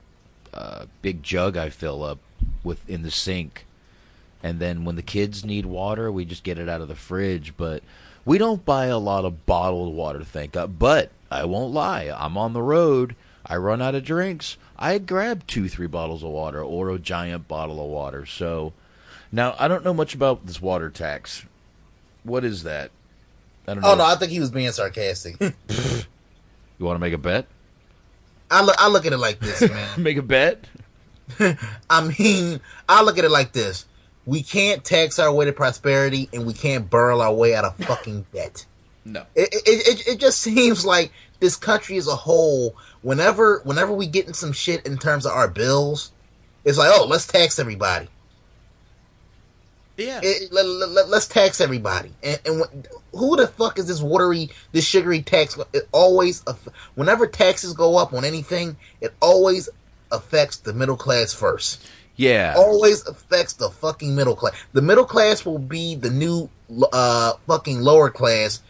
uh, 0.53 0.87
big 1.03 1.23
jug 1.23 1.57
I 1.57 1.71
fill 1.71 2.03
up 2.03 2.19
with 2.65 2.89
in 2.89 3.03
the 3.03 3.11
sink. 3.11 3.65
And 4.43 4.59
then 4.59 4.85
when 4.85 4.97
the 4.97 5.03
kids 5.03 5.45
need 5.45 5.67
water, 5.67 6.11
we 6.11 6.25
just 6.25 6.45
get 6.45 6.59
it 6.59 6.69
out 6.69 6.81
of 6.81 6.89
the 6.89 6.95
fridge. 6.95 7.55
But 7.57 7.83
we 8.25 8.39
don't 8.39 8.65
buy 8.65 8.87
a 8.87 8.99
lot 8.99 9.25
of 9.25 9.47
bottled 9.47 9.95
water, 9.95 10.25
thank 10.25 10.53
God. 10.53 10.79
But 10.79 11.11
I 11.31 11.45
won't 11.45 11.73
lie, 11.73 12.13
I'm 12.15 12.37
on 12.37 12.53
the 12.53 12.63
road. 12.63 13.15
I 13.47 13.57
run 13.57 13.83
out 13.83 13.95
of 13.95 14.05
drinks. 14.05 14.57
I 14.79 14.99
grab 14.99 15.47
two, 15.47 15.69
three 15.69 15.87
bottles 15.87 16.23
of 16.23 16.31
water 16.31 16.63
or 16.63 16.91
a 16.91 16.99
giant 16.99 17.49
bottle 17.49 17.83
of 17.83 17.91
water. 17.91 18.27
So 18.27 18.73
now 19.33 19.55
I 19.59 19.67
don't 19.67 19.85
know 19.85 19.95
much 19.95 20.15
about 20.15 20.47
this 20.47 20.61
water 20.61 20.91
tax. 20.91 21.45
What 22.23 22.45
is 22.45 22.63
that? 22.65 22.91
I 23.67 23.75
don't 23.75 23.83
know. 23.83 23.93
Oh 23.93 23.95
no, 23.97 24.05
I 24.05 24.15
think 24.17 24.31
he 24.31 24.41
was 24.41 24.51
being 24.51 24.71
sarcastic. 24.73 25.37
You 26.81 26.87
want 26.87 26.97
to 26.97 27.01
make 27.01 27.13
a 27.13 27.19
bet? 27.19 27.47
I 28.51 28.63
look 28.63 28.77
I 28.79 28.89
look 28.89 29.07
at 29.07 29.13
it 29.13 29.19
like 29.19 29.41
this, 29.41 29.61
man. 29.71 30.03
make 30.03 30.17
a 30.17 30.23
bet? 30.23 30.65
I 31.91 32.13
mean, 32.19 32.61
I 32.89 33.03
look 33.03 33.19
at 33.19 33.25
it 33.25 33.31
like 33.31 33.53
this. 33.53 33.87
We 34.27 34.43
can't 34.43 34.85
tax 34.85 35.19
our 35.19 35.33
way 35.33 35.45
to 35.47 35.53
prosperity 35.53 36.29
and 36.33 36.47
we 36.47 36.53
can't 36.53 36.91
burrow 36.91 37.21
our 37.21 37.33
way 37.33 37.55
out 37.55 37.65
of 37.65 37.77
fucking 37.77 38.27
debt. 38.33 38.67
No. 39.05 39.25
It, 39.35 39.49
it, 39.53 39.63
it, 39.67 40.09
it 40.09 40.21
just 40.21 40.41
seems 40.41 40.85
like 40.85 41.13
this 41.41 41.57
country 41.57 41.97
as 41.97 42.07
a 42.07 42.15
whole, 42.15 42.77
whenever 43.03 43.61
whenever 43.65 43.93
we 43.93 44.07
get 44.07 44.27
in 44.27 44.35
some 44.35 44.53
shit 44.53 44.85
in 44.87 44.99
terms 44.99 45.25
of 45.25 45.33
our 45.33 45.49
bills, 45.49 46.13
it's 46.65 46.79
like, 46.79 46.91
oh, 46.93 47.07
let's 47.07 47.27
tax 47.27 47.59
everybody. 47.59 48.09
Yeah. 50.01 50.21
It, 50.23 50.53
let, 50.53 50.65
let, 50.65 51.07
us 51.13 51.29
tax 51.29 51.61
everybody. 51.61 52.13
And, 52.23 52.41
and 52.45 52.61
when, 52.61 52.85
who 53.13 53.37
the 53.37 53.47
fuck 53.47 53.79
is 53.79 53.87
this 53.87 54.01
watery, 54.01 54.51
this 54.73 54.87
sugary 54.87 55.23
tax? 55.23 55.59
It 55.73 55.89
always, 55.93 56.45
whenever 56.95 57.27
taxes 57.27 57.75
go 57.75 57.97
up 57.97 58.13
on 58.13 58.25
anything, 58.25 58.77
it 59.01 59.13
always 59.21 59.69
affects 60.11 60.57
the 60.57 60.73
middle 60.73 60.97
class 60.97 61.35
first. 61.35 61.87
Yeah. 62.17 62.55
Always 62.57 63.07
affects 63.07 63.55
the 63.55 63.71
fucking 63.71 64.15
middle 64.15 64.37
class. 64.37 64.55
The 64.73 64.83
middle 64.83 65.05
class 65.05 65.45
will 65.45 65.59
be 65.59 65.95
the 65.95 66.11
new 66.11 66.51
uh 66.93 67.33
fucking 67.49 67.81
lower 67.81 68.11
class 68.11 68.63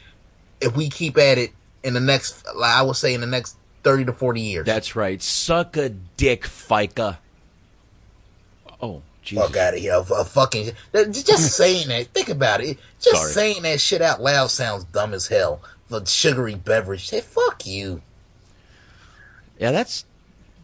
if 0.60 0.74
we 0.74 0.88
keep 0.88 1.18
at 1.18 1.36
it 1.36 1.50
in 1.82 1.92
the 1.92 2.00
next 2.00 2.46
like 2.54 2.74
I 2.74 2.82
would 2.82 2.96
say 2.96 3.12
in 3.12 3.20
the 3.20 3.26
next 3.26 3.56
30 3.82 4.06
to 4.06 4.12
40 4.12 4.40
years. 4.40 4.66
That's 4.66 4.94
right. 4.94 5.20
Suck 5.20 5.76
a 5.76 5.88
dick, 5.88 6.42
FICA. 6.42 7.18
Oh, 8.80 9.02
Jesus. 9.22 9.46
Fuck 9.46 9.56
out 9.56 9.74
of 9.74 9.80
here. 9.80 9.94
A, 9.94 10.24
fucking 10.24 10.72
just 10.92 11.52
saying 11.56 11.88
that. 11.88 12.08
Think 12.08 12.28
about 12.28 12.62
it. 12.62 12.78
Just 13.00 13.16
Sorry. 13.16 13.32
saying 13.32 13.62
that 13.62 13.80
shit 13.80 14.02
out 14.02 14.22
loud 14.22 14.48
sounds 14.48 14.84
dumb 14.84 15.12
as 15.14 15.28
hell. 15.28 15.60
The 15.88 16.04
sugary 16.04 16.54
beverage. 16.54 17.08
Say 17.08 17.20
fuck 17.20 17.66
you. 17.66 18.02
Yeah, 19.58 19.72
that's 19.72 20.04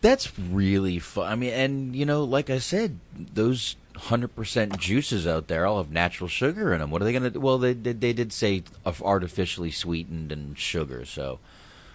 that's 0.00 0.38
really 0.38 0.98
fun. 0.98 1.30
I 1.30 1.34
mean, 1.34 1.52
and 1.52 1.96
you 1.96 2.06
know, 2.06 2.24
like 2.24 2.48
I 2.48 2.58
said, 2.58 2.98
those 3.14 3.76
hundred 3.96 4.34
percent 4.36 4.78
juices 4.78 5.26
out 5.26 5.48
there 5.48 5.66
all 5.66 5.78
have 5.78 5.90
natural 5.90 6.28
sugar 6.28 6.72
in 6.72 6.80
them. 6.80 6.90
What 6.90 7.02
are 7.02 7.04
they 7.04 7.12
gonna? 7.12 7.30
do? 7.30 7.40
Well, 7.40 7.58
they 7.58 7.74
did. 7.74 8.00
They 8.00 8.12
did 8.12 8.32
say 8.32 8.62
of 8.84 9.02
artificially 9.02 9.70
sweetened 9.70 10.32
and 10.32 10.58
sugar. 10.58 11.04
So, 11.04 11.40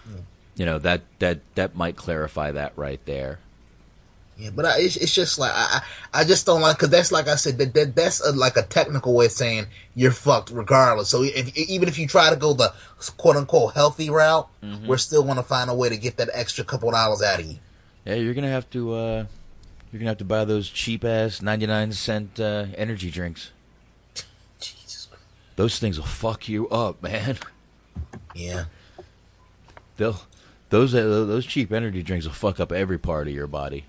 hmm. 0.04 0.20
you 0.56 0.66
know 0.66 0.78
that 0.78 1.02
that 1.18 1.40
that 1.54 1.74
might 1.74 1.96
clarify 1.96 2.52
that 2.52 2.72
right 2.76 3.00
there. 3.06 3.38
Yeah, 4.38 4.50
but 4.50 4.64
I, 4.64 4.80
it's, 4.80 4.96
it's 4.96 5.14
just 5.14 5.38
like 5.38 5.52
I, 5.54 5.82
I 6.12 6.24
just 6.24 6.46
don't 6.46 6.60
like 6.62 6.76
because 6.76 6.88
that's 6.90 7.12
like 7.12 7.28
I 7.28 7.36
said 7.36 7.58
that, 7.58 7.74
that 7.74 7.94
that's 7.94 8.20
a, 8.26 8.32
like 8.32 8.56
a 8.56 8.62
technical 8.62 9.14
way 9.14 9.26
of 9.26 9.32
saying 9.32 9.66
you're 9.94 10.10
fucked 10.10 10.50
regardless. 10.50 11.08
So 11.10 11.22
if 11.22 11.56
even 11.56 11.86
if 11.88 11.98
you 11.98 12.06
try 12.08 12.30
to 12.30 12.36
go 12.36 12.52
the 12.54 12.72
quote 13.18 13.36
unquote 13.36 13.74
healthy 13.74 14.08
route, 14.10 14.48
Mhm. 14.64 14.86
we're 14.86 14.96
still 14.96 15.22
going 15.22 15.36
to 15.36 15.42
find 15.42 15.68
a 15.70 15.74
way 15.74 15.88
to 15.90 15.96
get 15.96 16.16
that 16.16 16.30
extra 16.32 16.64
couple 16.64 16.90
dollars 16.90 17.22
out 17.22 17.40
of 17.40 17.46
you. 17.46 17.58
Yeah, 18.04 18.14
you're 18.14 18.34
gonna 18.34 18.48
have 18.50 18.68
to. 18.70 18.94
uh 18.94 19.24
You're 19.92 20.00
gonna 20.00 20.10
have 20.10 20.18
to 20.18 20.24
buy 20.24 20.44
those 20.44 20.68
cheap 20.70 21.04
ass 21.04 21.40
ninety 21.42 21.66
nine 21.66 21.92
cent 21.92 22.40
uh, 22.40 22.66
energy 22.76 23.10
drinks. 23.10 23.50
Jesus. 24.58 25.08
Those 25.56 25.78
things 25.78 25.98
will 25.98 26.06
fuck 26.06 26.48
you 26.48 26.68
up, 26.70 27.02
man. 27.02 27.38
Yeah. 28.34 28.64
They'll 29.98 30.22
those 30.70 30.94
uh, 30.94 31.02
those 31.02 31.44
cheap 31.46 31.70
energy 31.70 32.02
drinks 32.02 32.24
will 32.26 32.32
fuck 32.32 32.58
up 32.58 32.72
every 32.72 32.98
part 32.98 33.28
of 33.28 33.34
your 33.34 33.46
body. 33.46 33.84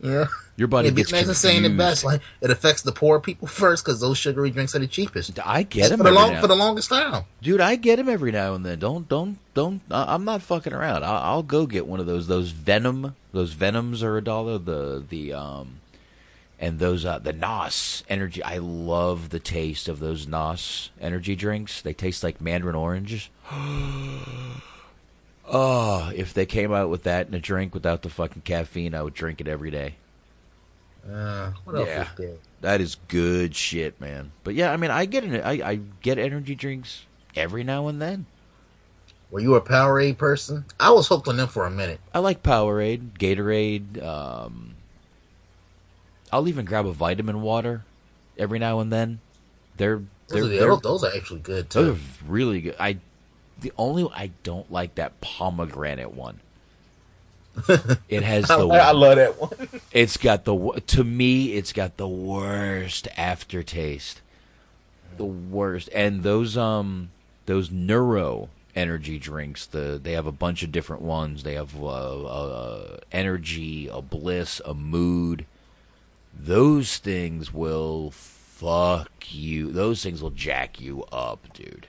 Yeah. 0.00 0.26
Your 0.56 0.68
body 0.68 0.88
yeah, 0.88 0.94
gets 0.94 1.10
Imagine 1.10 1.34
saying 1.34 1.64
it 1.64 1.76
best. 1.76 2.04
Like 2.04 2.20
it 2.40 2.50
affects 2.50 2.82
the 2.82 2.92
poor 2.92 3.20
people 3.20 3.46
first 3.46 3.84
because 3.84 4.00
those 4.00 4.18
sugary 4.18 4.50
drinks 4.50 4.74
are 4.74 4.80
the 4.80 4.86
cheapest. 4.86 5.38
I 5.44 5.62
get 5.62 5.90
them 5.90 5.98
for 5.98 6.04
the 6.04 6.10
long 6.10 6.32
now- 6.32 6.40
for 6.40 6.46
the 6.46 6.56
longest 6.56 6.88
time. 6.88 7.24
Dude, 7.42 7.60
I 7.60 7.76
get 7.76 7.96
them 7.96 8.08
every 8.08 8.32
now 8.32 8.54
and 8.54 8.66
then. 8.66 8.78
Don't, 8.78 9.08
don't, 9.08 9.38
don't. 9.54 9.82
I- 9.90 10.14
I'm 10.14 10.24
not 10.24 10.42
fucking 10.42 10.72
around. 10.72 11.04
I'll, 11.04 11.22
I'll 11.22 11.42
go 11.42 11.66
get 11.66 11.86
one 11.86 12.00
of 12.00 12.06
those. 12.06 12.26
Those 12.26 12.50
Venom, 12.50 13.14
those 13.32 13.52
Venoms 13.52 14.02
are 14.02 14.16
a 14.16 14.22
dollar. 14.22 14.58
The, 14.58 15.04
the, 15.08 15.32
um, 15.32 15.80
and 16.58 16.80
those, 16.80 17.04
uh, 17.04 17.20
the 17.20 17.32
Nos 17.32 18.02
energy. 18.08 18.42
I 18.42 18.58
love 18.58 19.30
the 19.30 19.40
taste 19.40 19.88
of 19.88 20.00
those 20.00 20.26
Nos 20.26 20.90
energy 21.00 21.36
drinks. 21.36 21.82
They 21.82 21.92
taste 21.92 22.24
like 22.24 22.40
mandarin 22.40 22.74
oranges. 22.74 23.30
oh, 25.50 26.10
if 26.14 26.34
they 26.34 26.46
came 26.46 26.72
out 26.72 26.90
with 26.90 27.02
that 27.04 27.28
in 27.28 27.34
a 27.34 27.40
drink 27.40 27.74
without 27.74 28.02
the 28.02 28.08
fucking 28.10 28.42
caffeine, 28.42 28.94
I 28.94 29.02
would 29.02 29.14
drink 29.14 29.40
it 29.40 29.48
every 29.48 29.70
day. 29.70 29.94
Uh, 31.10 31.52
what 31.64 31.76
else 31.76 31.88
Yeah. 31.88 32.08
is? 32.18 32.38
That 32.60 32.80
is 32.80 32.96
good 33.08 33.54
shit, 33.54 34.00
man. 34.00 34.32
But 34.44 34.54
yeah, 34.54 34.72
I 34.72 34.76
mean, 34.76 34.90
I 34.90 35.06
get 35.06 35.24
it. 35.24 35.44
I, 35.44 35.52
I 35.70 35.80
get 36.02 36.18
energy 36.18 36.54
drinks 36.54 37.06
every 37.36 37.64
now 37.64 37.88
and 37.88 38.00
then. 38.02 38.26
Were 39.30 39.40
you 39.40 39.54
a 39.54 39.60
Powerade 39.60 40.18
person? 40.18 40.64
I 40.80 40.90
was 40.90 41.06
hooked 41.08 41.28
on 41.28 41.36
them 41.36 41.48
for 41.48 41.66
a 41.66 41.70
minute. 41.70 42.00
I 42.14 42.18
like 42.18 42.42
Powerade, 42.42 43.12
Gatorade. 43.18 44.02
Um, 44.02 44.74
I'll 46.32 46.48
even 46.48 46.64
grab 46.64 46.86
a 46.86 46.92
vitamin 46.92 47.42
water 47.42 47.84
every 48.38 48.58
now 48.58 48.80
and 48.80 48.92
then. 48.92 49.20
They're 49.76 50.02
they're, 50.28 50.40
Those, 50.42 50.44
are, 50.44 50.48
they're- 50.48 50.68
those, 50.68 50.80
those 50.80 51.04
are 51.04 51.16
actually 51.16 51.40
good 51.40 51.70
too. 51.70 51.82
those 51.84 51.96
are 51.96 52.00
really 52.26 52.60
good. 52.60 52.76
I 52.80 52.98
the 53.60 53.72
only 53.76 54.08
I 54.14 54.30
don't 54.42 54.70
like 54.70 54.94
that 54.96 55.20
pomegranate 55.20 56.12
one. 56.12 56.40
It 58.08 58.22
has 58.22 58.50
I, 58.50 58.58
the 58.58 58.68
I 58.68 58.92
love 58.92 59.16
that 59.16 59.40
one. 59.40 59.68
It's 59.92 60.16
got 60.16 60.44
the 60.44 60.82
to 60.86 61.04
me. 61.04 61.54
It's 61.54 61.72
got 61.72 61.96
the 61.96 62.08
worst 62.08 63.08
aftertaste. 63.16 64.22
The 65.16 65.24
worst, 65.24 65.88
and 65.92 66.22
those 66.22 66.56
um 66.56 67.10
those 67.46 67.70
neuro 67.70 68.48
energy 68.76 69.18
drinks. 69.18 69.66
The 69.66 70.00
they 70.02 70.12
have 70.12 70.26
a 70.26 70.32
bunch 70.32 70.62
of 70.62 70.70
different 70.72 71.02
ones. 71.02 71.42
They 71.42 71.54
have 71.54 71.74
uh, 71.76 72.24
uh, 72.24 72.96
energy, 73.10 73.88
a 73.88 74.00
bliss, 74.00 74.60
a 74.64 74.74
mood. 74.74 75.44
Those 76.32 76.98
things 76.98 77.52
will 77.52 78.12
fuck 78.12 79.10
you. 79.32 79.72
Those 79.72 80.02
things 80.02 80.22
will 80.22 80.30
jack 80.30 80.80
you 80.80 81.04
up, 81.10 81.52
dude. 81.52 81.88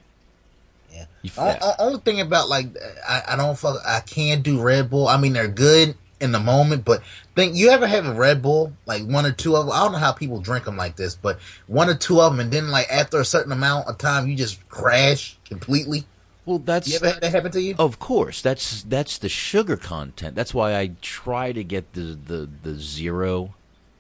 Yeah. 0.92 1.06
O- 1.38 1.58
o- 1.62 1.76
only 1.80 2.00
thing 2.00 2.22
about 2.22 2.50
like 2.50 2.68
I, 3.08 3.24
I 3.30 3.36
don't 3.36 3.58
fuck 3.58 3.78
I 3.86 4.00
can't 4.02 4.44
do 4.44 4.62
Red 4.62 4.90
Bull. 4.90 5.08
I 5.08 5.18
mean 5.18 5.34
they're 5.34 5.48
good 5.48 5.96
in 6.20 6.32
the 6.34 6.40
moment, 6.40 6.84
but 6.84 7.02
think 7.36 7.56
you 7.56 7.70
ever 7.70 7.88
have 7.88 8.06
a 8.06 8.14
Red 8.14 8.42
Bull 8.42 8.74
like 8.86 9.04
one 9.06 9.26
or 9.26 9.32
two 9.32 9.56
of 9.56 9.66
them? 9.66 9.74
I 9.76 9.80
don't 9.84 9.94
know 9.94 9.98
how 10.00 10.12
people 10.12 10.40
drink 10.42 10.66
them 10.66 10.76
like 10.78 10.96
this, 10.98 11.16
but 11.16 11.40
one 11.68 11.90
or 11.90 11.96
two 11.96 12.20
of 12.22 12.32
them, 12.34 12.40
and 12.40 12.52
then 12.52 12.70
like 12.70 12.88
after 12.92 13.20
a 13.20 13.26
certain 13.26 13.52
amount 13.52 13.88
of 13.88 13.98
time, 13.98 14.28
you 14.28 14.36
just 14.36 14.68
crash 14.70 15.38
completely. 15.46 16.06
Well, 16.46 16.60
that's 16.60 16.88
You 16.88 16.96
ever 16.96 17.12
had 17.12 17.22
that 17.22 17.32
happen 17.32 17.52
to 17.52 17.62
you? 17.62 17.76
Of 17.78 18.00
course, 18.00 18.42
that's 18.42 18.84
that's 18.84 19.18
the 19.18 19.30
sugar 19.30 19.78
content. 19.78 20.36
That's 20.36 20.54
why 20.54 20.76
I 20.78 20.92
try 21.02 21.52
to 21.52 21.64
get 21.64 21.94
the 21.94 22.18
the 22.26 22.50
the 22.64 22.76
zero, 22.76 23.54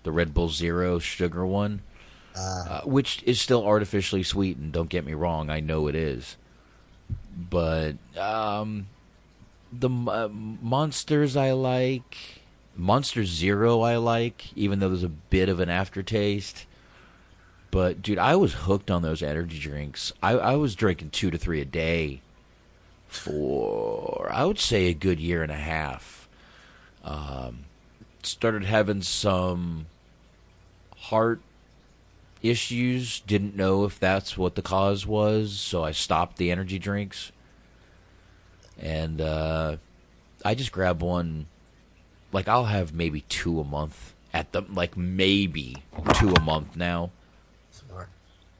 the 0.03 0.11
Red 0.11 0.33
Bull 0.33 0.49
Zero 0.49 0.99
sugar 0.99 1.45
one, 1.45 1.81
uh, 2.35 2.81
which 2.81 3.21
is 3.23 3.39
still 3.39 3.65
artificially 3.65 4.23
sweetened. 4.23 4.73
Don't 4.73 4.89
get 4.89 5.05
me 5.05 5.13
wrong, 5.13 5.49
I 5.49 5.59
know 5.59 5.87
it 5.87 5.95
is, 5.95 6.37
but 7.49 7.93
um, 8.17 8.87
the 9.71 9.89
uh, 9.89 10.29
monsters 10.31 11.35
I 11.35 11.51
like, 11.51 12.17
Monster 12.75 13.25
Zero 13.25 13.81
I 13.81 13.97
like, 13.97 14.55
even 14.55 14.79
though 14.79 14.89
there's 14.89 15.03
a 15.03 15.09
bit 15.09 15.49
of 15.49 15.59
an 15.59 15.69
aftertaste. 15.69 16.65
But 17.71 18.01
dude, 18.01 18.17
I 18.17 18.35
was 18.35 18.53
hooked 18.53 18.89
on 18.89 19.01
those 19.01 19.21
energy 19.21 19.59
drinks. 19.59 20.11
I, 20.23 20.31
I 20.31 20.55
was 20.55 20.75
drinking 20.75 21.11
two 21.11 21.29
to 21.29 21.37
three 21.37 21.61
a 21.61 21.65
day 21.65 22.21
for 23.07 24.29
I 24.31 24.45
would 24.45 24.59
say 24.59 24.85
a 24.85 24.93
good 24.93 25.19
year 25.19 25.43
and 25.43 25.51
a 25.51 25.55
half. 25.55 26.27
Um, 27.03 27.65
started 28.23 28.65
having 28.65 29.01
some 29.01 29.87
heart 30.97 31.41
issues. 32.41 33.19
Didn't 33.21 33.55
know 33.55 33.85
if 33.85 33.99
that's 33.99 34.37
what 34.37 34.55
the 34.55 34.61
cause 34.61 35.05
was, 35.05 35.53
so 35.59 35.83
I 35.83 35.91
stopped 35.91 36.37
the 36.37 36.51
energy 36.51 36.79
drinks. 36.79 37.31
And 38.79 39.19
uh, 39.21 39.77
I 40.45 40.55
just 40.55 40.71
grab 40.71 41.01
one. 41.01 41.47
Like 42.31 42.47
I'll 42.47 42.65
have 42.65 42.93
maybe 42.93 43.21
two 43.21 43.59
a 43.59 43.63
month 43.63 44.13
at 44.33 44.51
the 44.51 44.61
like 44.61 44.95
maybe 44.95 45.77
two 46.13 46.29
a 46.33 46.39
month 46.41 46.75
now. 46.75 47.11
Smart. 47.71 48.07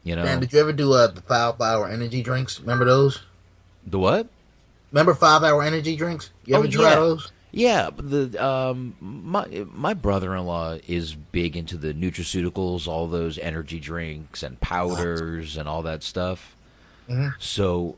You 0.04 0.16
know, 0.16 0.24
Man, 0.24 0.40
did 0.40 0.52
you 0.52 0.60
ever 0.60 0.74
do 0.74 0.92
uh, 0.94 1.08
the 1.08 1.22
five 1.22 1.62
hour 1.62 1.88
energy 1.88 2.22
drinks? 2.24 2.60
Remember 2.60 2.86
those? 2.86 3.22
the 3.86 4.00
what? 4.00 4.28
Remember 4.92 5.14
five 5.14 5.44
hour 5.44 5.62
energy 5.64 5.96
drinks? 5.96 6.32
You 6.46 6.56
ever 6.56 6.66
Oh, 6.66 6.70
try 6.70 6.90
yeah. 6.90 6.96
those? 6.96 7.32
Yeah, 7.52 7.90
the 7.96 8.44
um 8.44 8.96
my 9.02 9.66
my 9.74 9.94
brother-in-law 9.96 10.80
is 10.88 11.16
big 11.16 11.58
into 11.58 11.78
the 11.78 11.94
nutraceuticals, 11.94 12.88
all 12.88 13.08
those 13.08 13.40
energy 13.40 13.80
drinks 13.80 14.44
and 14.44 14.60
powders 14.60 15.58
and 15.58 15.68
all 15.68 15.82
that 15.82 16.04
stuff. 16.04 16.56
Mhm. 17.10 17.34
So 17.40 17.96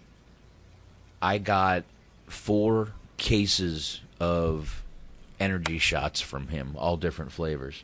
I 1.22 1.38
got 1.38 1.84
four 2.28 2.94
cases 3.18 4.02
of 4.20 4.84
energy 5.40 5.80
shots 5.80 6.22
from 6.22 6.48
him, 6.48 6.76
all 6.78 6.96
different 6.96 7.32
flavors. 7.34 7.84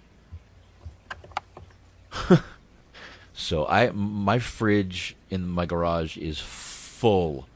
so 3.34 3.68
I 3.68 3.92
my 3.92 4.40
fridge 4.40 5.18
in 5.30 5.48
my 5.48 5.66
garage 5.66 6.18
is 6.18 6.40
full 6.40 7.48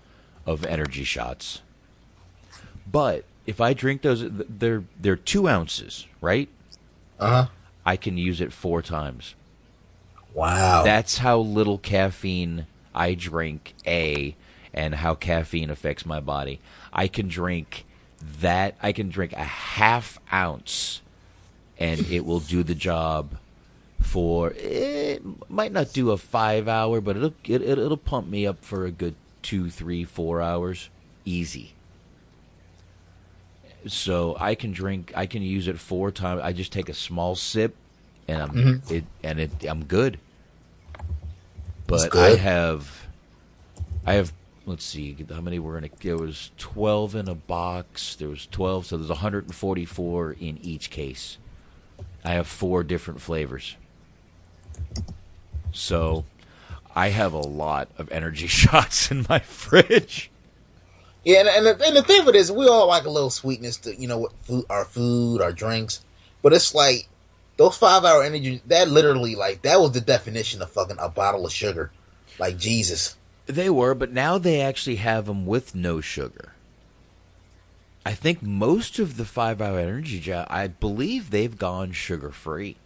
of 0.45 0.65
energy 0.65 1.05
shots. 1.05 1.61
But 2.91 3.23
if 3.45 3.59
I 3.59 3.73
drink 3.73 4.01
those, 4.01 4.25
they're 4.29 4.83
they're 4.99 5.15
two 5.15 5.47
ounces, 5.47 6.07
right? 6.19 6.49
Uh 7.19 7.27
huh. 7.27 7.47
I 7.85 7.97
can 7.97 8.17
use 8.17 8.41
it 8.41 8.53
four 8.53 8.81
times. 8.81 9.35
Wow. 10.33 10.83
That's 10.83 11.17
how 11.17 11.39
little 11.39 11.77
caffeine 11.77 12.67
I 12.93 13.15
drink. 13.15 13.73
A 13.85 14.35
and 14.73 14.95
how 14.95 15.15
caffeine 15.15 15.69
affects 15.69 16.05
my 16.05 16.19
body. 16.19 16.59
I 16.93 17.07
can 17.07 17.27
drink 17.27 17.85
that. 18.39 18.75
I 18.81 18.91
can 18.91 19.09
drink 19.09 19.33
a 19.33 19.43
half 19.43 20.19
ounce, 20.31 21.01
and 21.77 21.99
it 22.07 22.25
will 22.25 22.39
do 22.39 22.63
the 22.63 22.75
job. 22.75 23.37
For 23.99 24.51
it 24.55 25.21
might 25.49 25.71
not 25.71 25.93
do 25.93 26.11
a 26.11 26.17
five 26.17 26.67
hour, 26.67 27.01
but 27.01 27.17
it'll 27.17 27.33
it, 27.43 27.61
it, 27.61 27.77
it'll 27.77 27.97
pump 27.97 28.27
me 28.27 28.47
up 28.47 28.63
for 28.63 28.85
a 28.85 28.91
good 28.91 29.15
two, 29.41 29.69
three, 29.69 30.03
four 30.03 30.41
hours, 30.41 30.89
easy. 31.25 31.73
So 33.87 34.35
I 34.39 34.55
can 34.55 34.71
drink. 34.71 35.11
I 35.15 35.25
can 35.25 35.41
use 35.41 35.67
it 35.67 35.79
four 35.79 36.11
times. 36.11 36.41
I 36.43 36.53
just 36.53 36.71
take 36.71 36.89
a 36.89 36.93
small 36.93 37.35
sip, 37.35 37.75
and 38.27 38.41
I'm 38.41 38.49
Mhm. 38.51 38.91
it 38.91 39.03
and 39.23 39.39
it. 39.39 39.51
I'm 39.67 39.85
good. 39.85 40.19
But 41.87 42.15
I 42.15 42.35
have, 42.35 43.07
I 44.05 44.13
have. 44.13 44.33
Let's 44.65 44.85
see 44.85 45.17
how 45.29 45.41
many 45.41 45.57
were 45.59 45.77
in 45.77 45.83
a. 45.83 45.89
There 46.01 46.17
was 46.17 46.51
twelve 46.57 47.15
in 47.15 47.27
a 47.27 47.35
box. 47.35 48.15
There 48.15 48.29
was 48.29 48.47
twelve, 48.51 48.85
so 48.85 48.97
there's 48.97 49.09
144 49.09 50.33
in 50.39 50.57
each 50.61 50.89
case. 50.89 51.37
I 52.23 52.33
have 52.33 52.47
four 52.47 52.83
different 52.83 53.19
flavors. 53.21 53.75
So, 55.73 56.25
I 56.95 57.09
have 57.09 57.33
a 57.33 57.39
lot 57.39 57.89
of 57.97 58.11
energy 58.11 58.47
shots 58.61 59.11
in 59.11 59.25
my 59.29 59.39
fridge. 59.39 60.30
Yeah, 61.23 61.41
and, 61.41 61.49
and, 61.49 61.65
the, 61.67 61.85
and 61.85 61.95
the 61.95 62.01
thing 62.01 62.25
with 62.25 62.33
this, 62.33 62.49
we 62.49 62.67
all 62.67 62.87
like 62.87 63.05
a 63.05 63.09
little 63.09 63.29
sweetness 63.29 63.77
to 63.77 63.95
you 63.95 64.07
know 64.07 64.17
what 64.17 64.33
food, 64.41 64.65
our 64.69 64.85
food, 64.85 65.41
our 65.41 65.51
drinks, 65.51 66.03
but 66.41 66.53
it's 66.53 66.73
like 66.73 67.07
those 67.57 67.77
five 67.77 68.03
hour 68.03 68.23
energy. 68.23 68.61
That 68.67 68.89
literally 68.89 69.35
like 69.35 69.61
that 69.61 69.79
was 69.79 69.91
the 69.91 70.01
definition 70.01 70.61
of 70.61 70.71
fucking 70.71 70.97
a 70.99 71.09
bottle 71.09 71.45
of 71.45 71.51
sugar. 71.51 71.91
Like 72.39 72.57
Jesus, 72.57 73.17
They 73.45 73.69
were, 73.69 73.93
but 73.93 74.11
now 74.11 74.37
they 74.37 74.61
actually 74.61 74.95
have 74.97 75.25
them 75.25 75.45
with 75.45 75.75
no 75.75 76.01
sugar. 76.01 76.53
I 78.03 78.13
think 78.13 78.41
most 78.41 78.97
of 78.97 79.17
the 79.17 79.25
five 79.25 79.61
hour 79.61 79.77
energy 79.77 80.19
gel, 80.19 80.47
I 80.49 80.67
believe 80.67 81.29
they've 81.29 81.55
gone 81.55 81.91
sugar 81.91 82.31
free. 82.31 82.77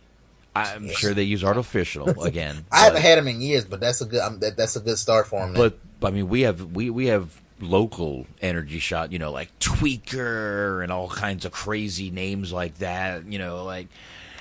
I'm 0.54 0.90
sure 0.90 1.14
they 1.14 1.24
use 1.24 1.44
artificial 1.44 2.22
again. 2.24 2.66
I 2.72 2.80
haven't 2.80 3.02
had 3.02 3.18
them 3.18 3.28
in 3.28 3.42
years, 3.42 3.66
but 3.66 3.80
that's 3.80 4.02
a 4.02 4.06
good 4.06 4.22
um, 4.22 4.40
that, 4.40 4.58
that's 4.58 4.76
a 4.76 4.80
good 4.80 4.98
start 4.98 5.28
for 5.28 5.40
them. 5.40 5.54
But 5.54 5.80
I 6.04 6.12
mean, 6.12 6.28
we 6.28 6.42
have 6.42 6.74
we 6.74 6.90
we 6.90 7.08
have 7.08 7.42
local 7.60 8.28
energy 8.42 8.80
shot, 8.80 9.12
you 9.12 9.20
know, 9.20 9.32
like 9.32 9.58
Tweaker 9.60 10.84
and 10.84 10.92
all 10.92 11.10
kinds 11.10 11.46
of 11.46 11.52
crazy 11.52 12.10
names 12.10 12.52
like 12.52 12.78
that. 12.80 13.26
You 13.26 13.40
know, 13.40 13.64
like 13.64 13.88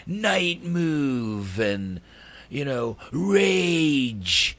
Night 0.06 0.64
Move 0.64 1.58
and 1.58 2.00
you 2.50 2.64
know 2.64 2.96
Rage. 3.12 4.56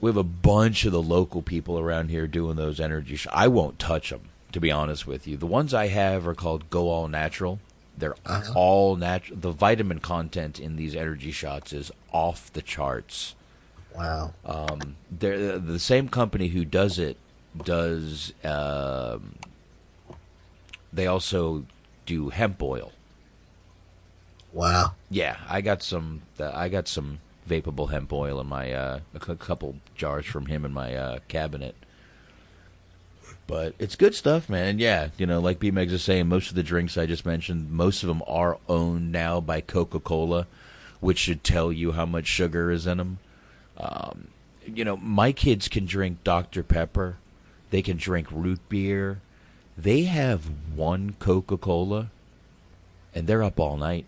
We 0.00 0.08
have 0.08 0.16
a 0.16 0.22
bunch 0.22 0.84
of 0.84 0.92
the 0.92 1.02
local 1.02 1.42
people 1.42 1.78
around 1.78 2.08
here 2.10 2.26
doing 2.28 2.56
those 2.56 2.78
energy 2.78 3.16
shots. 3.16 3.34
I 3.36 3.48
won't 3.48 3.80
touch 3.80 4.10
them, 4.10 4.28
to 4.52 4.60
be 4.60 4.70
honest 4.70 5.08
with 5.08 5.26
you. 5.26 5.36
The 5.36 5.46
ones 5.46 5.74
I 5.74 5.88
have 5.88 6.26
are 6.28 6.34
called 6.36 6.70
Go 6.70 6.88
All 6.88 7.08
Natural. 7.08 7.58
They're 7.96 8.14
Uh-huh. 8.24 8.52
all 8.54 8.94
natural. 8.94 9.40
The 9.40 9.50
vitamin 9.50 9.98
content 9.98 10.60
in 10.60 10.76
these 10.76 10.94
energy 10.94 11.32
shots 11.32 11.72
is 11.72 11.90
off 12.12 12.52
the 12.52 12.62
charts. 12.62 13.34
Wow. 13.92 14.34
Um, 14.44 14.94
they're 15.10 15.58
the 15.58 15.80
same 15.80 16.08
company 16.08 16.48
who 16.48 16.64
does 16.64 17.00
it 17.00 17.16
does. 17.64 18.32
Um, 18.44 19.36
they 20.92 21.06
also 21.06 21.64
do 22.06 22.30
hemp 22.30 22.62
oil. 22.62 22.92
Wow. 24.52 24.94
Yeah, 25.10 25.36
I 25.48 25.60
got 25.60 25.82
some. 25.82 26.22
Uh, 26.38 26.50
I 26.54 26.68
got 26.68 26.88
some 26.88 27.20
vapable 27.48 27.90
hemp 27.90 28.12
oil 28.12 28.40
in 28.40 28.46
my 28.46 28.72
uh, 28.72 29.00
a 29.14 29.18
couple 29.18 29.76
jars 29.94 30.26
from 30.26 30.46
him 30.46 30.64
in 30.64 30.72
my 30.72 30.94
uh, 30.94 31.18
cabinet. 31.28 31.74
But 33.46 33.74
it's 33.78 33.96
good 33.96 34.14
stuff, 34.14 34.50
man. 34.50 34.68
And 34.68 34.80
yeah, 34.80 35.08
you 35.16 35.24
know, 35.26 35.40
like 35.40 35.58
B 35.58 35.72
Megs 35.72 35.92
is 35.92 36.04
saying, 36.04 36.28
most 36.28 36.50
of 36.50 36.54
the 36.54 36.62
drinks 36.62 36.98
I 36.98 37.06
just 37.06 37.24
mentioned, 37.24 37.70
most 37.70 38.02
of 38.02 38.08
them 38.08 38.22
are 38.26 38.58
owned 38.68 39.10
now 39.10 39.40
by 39.40 39.62
Coca 39.62 40.00
Cola, 40.00 40.46
which 41.00 41.18
should 41.18 41.42
tell 41.42 41.72
you 41.72 41.92
how 41.92 42.04
much 42.04 42.26
sugar 42.26 42.70
is 42.70 42.86
in 42.86 42.98
them. 42.98 43.18
Um, 43.78 44.28
you 44.66 44.84
know, 44.84 44.98
my 44.98 45.32
kids 45.32 45.66
can 45.66 45.86
drink 45.86 46.22
Dr. 46.24 46.62
Pepper, 46.62 47.16
they 47.70 47.82
can 47.82 47.96
drink 47.96 48.28
root 48.30 48.60
beer. 48.68 49.20
They 49.76 50.04
have 50.04 50.50
one 50.74 51.14
Coca 51.20 51.56
Cola, 51.56 52.10
and 53.14 53.26
they're 53.26 53.42
up 53.44 53.60
all 53.60 53.76
night. 53.76 54.06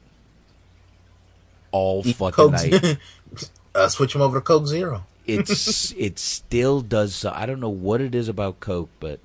All 1.73 2.03
Eat 2.05 2.17
fucking 2.17 2.33
Coke- 2.33 2.53
night. 2.53 2.99
uh, 3.75 3.89
switch 3.89 4.13
them 4.13 4.23
over 4.23 4.39
to 4.39 4.45
Coke 4.45 4.67
Zero. 4.67 5.05
it's 5.27 5.93
it 5.97 6.19
still 6.19 6.81
does. 6.81 7.15
so- 7.15 7.33
I 7.35 7.47
don't 7.47 7.61
know 7.61 7.69
what 7.69 8.01
it 8.01 8.15
is 8.15 8.29
about 8.29 8.59
Coke, 8.61 8.91
but 8.99 9.21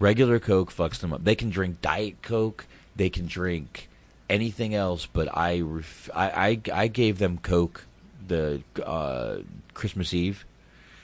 regular 0.00 0.40
Coke 0.40 0.72
fucks 0.74 0.98
them 0.98 1.12
up. 1.12 1.22
They 1.24 1.36
can 1.36 1.50
drink 1.50 1.80
Diet 1.80 2.20
Coke. 2.22 2.66
They 2.96 3.10
can 3.10 3.26
drink 3.26 3.88
anything 4.28 4.74
else, 4.74 5.06
but 5.06 5.28
I 5.36 5.60
ref- 5.60 6.10
I, 6.14 6.60
I 6.74 6.82
I 6.82 6.86
gave 6.88 7.18
them 7.18 7.38
Coke 7.38 7.84
the 8.26 8.60
uh, 8.84 9.38
Christmas 9.74 10.12
Eve 10.12 10.44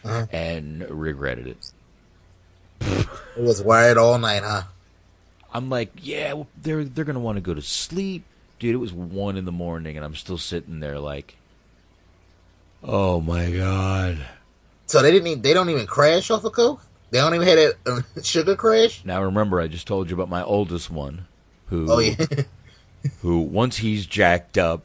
Uh-huh. 0.05 0.27
and 0.33 0.89
regretted 0.91 1.47
it. 1.47 1.71
It 2.81 3.43
was 3.43 3.63
wired 3.63 3.99
all 3.99 4.19
night, 4.19 4.43
huh? 4.43 4.63
I'm 5.53 5.71
like, 5.71 5.93
yeah, 6.03 6.43
they're 6.61 6.85
they're 6.85 7.05
gonna 7.05 7.21
want 7.21 7.37
to 7.37 7.43
go 7.43 7.55
to 7.55 7.63
sleep, 7.63 8.25
dude. 8.59 8.75
It 8.75 8.79
was 8.79 8.93
one 8.93 9.37
in 9.37 9.45
the 9.45 9.53
morning, 9.53 9.97
and 9.97 10.05
I'm 10.05 10.15
still 10.17 10.39
sitting 10.39 10.81
there 10.81 10.99
like, 10.99 11.37
oh 12.83 13.21
my 13.21 13.51
god. 13.51 14.19
So 14.87 15.01
they 15.01 15.11
didn't. 15.13 15.29
Even, 15.29 15.43
they 15.43 15.55
don't 15.55 15.71
even 15.71 15.87
crash 15.87 16.31
off 16.31 16.45
of 16.45 16.53
Coke. 16.53 16.81
They 17.11 17.19
don't 17.19 17.35
even 17.35 17.47
have 17.47 17.73
uh, 17.87 18.01
sugar 18.23 18.57
crash. 18.57 19.05
Now 19.05 19.23
remember, 19.23 19.61
I 19.61 19.69
just 19.69 19.87
told 19.87 20.11
you 20.11 20.15
about 20.15 20.29
my 20.29 20.43
oldest 20.43 20.91
one, 20.91 21.27
who 21.67 21.87
Oh 21.89 21.99
yeah. 22.01 22.17
who 23.21 23.41
once 23.41 23.77
he's 23.77 24.07
jacked 24.07 24.59
up, 24.59 24.83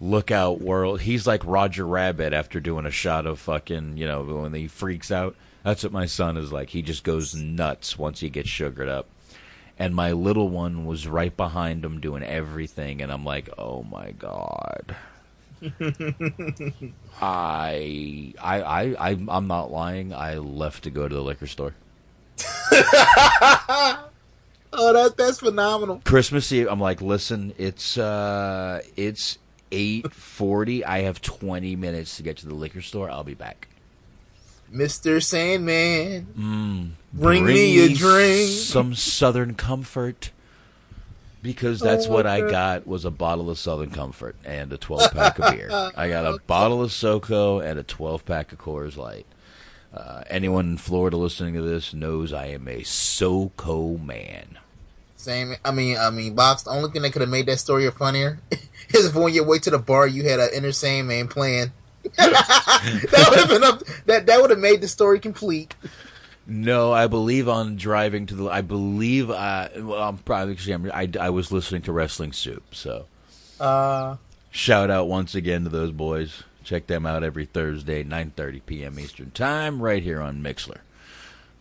look 0.00 0.30
out 0.30 0.60
world. 0.60 1.02
He's 1.02 1.26
like 1.26 1.42
Roger 1.44 1.86
Rabbit 1.86 2.32
after 2.32 2.60
doing 2.60 2.86
a 2.86 2.90
shot 2.90 3.26
of 3.26 3.38
fucking, 3.38 3.98
you 3.98 4.06
know, 4.06 4.22
when 4.22 4.54
he 4.54 4.68
freaks 4.68 5.10
out. 5.10 5.36
That's 5.62 5.82
what 5.82 5.92
my 5.92 6.06
son 6.06 6.36
is 6.36 6.52
like. 6.52 6.70
He 6.70 6.82
just 6.82 7.04
goes 7.04 7.34
nuts 7.34 7.98
once 7.98 8.20
he 8.20 8.30
gets 8.30 8.48
sugared 8.48 8.88
up. 8.88 9.08
And 9.78 9.94
my 9.94 10.12
little 10.12 10.48
one 10.48 10.84
was 10.84 11.06
right 11.08 11.34
behind 11.34 11.84
him 11.84 12.00
doing 12.00 12.22
everything, 12.22 13.00
and 13.00 13.10
I'm 13.10 13.24
like, 13.24 13.48
oh 13.56 13.82
my 13.82 14.10
god. 14.12 14.94
I, 17.20 18.34
I, 18.40 18.62
I, 18.62 18.82
I, 19.10 19.10
I'm 19.28 19.46
not 19.46 19.70
lying. 19.70 20.12
I 20.14 20.36
left 20.36 20.84
to 20.84 20.90
go 20.90 21.08
to 21.08 21.14
the 21.14 21.22
liquor 21.22 21.46
store. 21.46 21.74
oh, 22.72 24.02
that 24.72 25.14
that's 25.16 25.40
phenomenal. 25.40 26.00
Christmas 26.04 26.50
Eve, 26.52 26.68
I'm 26.70 26.80
like, 26.80 27.00
listen, 27.02 27.54
it's 27.58 27.98
uh, 27.98 28.82
it's 28.96 29.38
eight 29.72 30.12
forty. 30.12 30.84
I 30.84 31.00
have 31.02 31.20
twenty 31.20 31.76
minutes 31.76 32.16
to 32.16 32.22
get 32.22 32.38
to 32.38 32.46
the 32.46 32.54
liquor 32.54 32.82
store. 32.82 33.10
I'll 33.10 33.24
be 33.24 33.34
back. 33.34 33.68
Mr. 34.72 35.22
Sandman, 35.22 36.26
Mm, 36.38 36.90
bring, 37.12 37.44
me 37.44 37.80
a 37.84 37.94
drink. 37.94 38.50
some 38.50 38.94
Southern 38.94 39.54
Comfort, 39.54 40.30
because 41.42 41.80
that's 41.80 42.06
Oh, 42.06 42.10
what 42.12 42.26
I 42.26 42.40
got 42.48 42.86
was 42.86 43.04
a 43.04 43.10
bottle 43.10 43.50
of 43.50 43.58
Southern 43.58 43.90
Comfort 43.90 44.36
and 44.44 44.72
a 44.72 44.76
twelve 44.76 45.10
pack 45.12 45.38
of 45.38 45.52
beer. 45.54 45.68
I 45.96 46.08
got 46.08 46.26
a 46.26 46.38
bottle 46.46 46.82
of 46.82 46.90
SoCo 46.90 47.64
and 47.64 47.78
a 47.78 47.82
twelve 47.82 48.24
pack 48.24 48.52
of 48.52 48.58
Coors 48.58 48.96
Light. 48.96 49.26
Uh, 49.92 50.22
anyone 50.30 50.66
in 50.66 50.76
Florida 50.76 51.16
listening 51.16 51.54
to 51.54 51.62
this 51.62 51.92
knows 51.92 52.32
I 52.32 52.46
am 52.46 52.68
a 52.68 52.82
SoCo 52.82 54.00
man. 54.04 54.56
Same. 55.16 55.54
I 55.64 55.72
mean, 55.72 55.98
I 55.98 56.10
mean, 56.10 56.34
box. 56.34 56.62
The 56.62 56.70
only 56.70 56.90
thing 56.90 57.02
that 57.02 57.12
could 57.12 57.22
have 57.22 57.28
made 57.28 57.46
that 57.46 57.58
story 57.58 57.90
funnier 57.90 58.38
is 58.90 59.06
if 59.06 59.16
on 59.16 59.32
your 59.34 59.44
way 59.44 59.58
to 59.58 59.70
the 59.70 59.78
bar 59.78 60.06
you 60.06 60.22
had 60.28 60.38
an 60.40 60.50
Enter 60.54 60.72
Sandman 60.72 61.26
playing. 61.28 61.72
That 62.16 63.26
would 63.30 63.38
have 63.38 63.48
been 63.48 63.64
up. 63.64 63.82
That 64.06 64.26
that 64.26 64.40
would 64.40 64.50
have 64.50 64.58
made 64.58 64.80
the 64.80 64.88
story 64.88 65.20
complete. 65.20 65.74
No, 66.46 66.92
I 66.92 67.06
believe 67.06 67.48
on 67.48 67.76
driving 67.76 68.26
to 68.26 68.34
the. 68.34 68.48
I 68.48 68.60
believe. 68.60 69.30
Uh, 69.30 69.68
well, 69.76 70.08
I'm 70.08 70.18
probably. 70.18 70.56
I, 70.92 71.08
I 71.20 71.30
was 71.30 71.52
listening 71.52 71.82
to 71.82 71.92
Wrestling 71.92 72.32
Soup, 72.32 72.74
so 72.74 73.06
Uh, 73.60 74.16
shout 74.50 74.90
out 74.90 75.06
once 75.08 75.34
again 75.34 75.64
to 75.64 75.70
those 75.70 75.92
boys. 75.92 76.42
Check 76.64 76.86
them 76.86 77.06
out 77.06 77.22
every 77.24 77.46
Thursday, 77.46 78.02
9:30 78.04 78.60
p.m. 78.66 78.98
Eastern 78.98 79.30
Time, 79.30 79.80
right 79.82 80.02
here 80.02 80.20
on 80.20 80.42
Mixlr. 80.42 80.78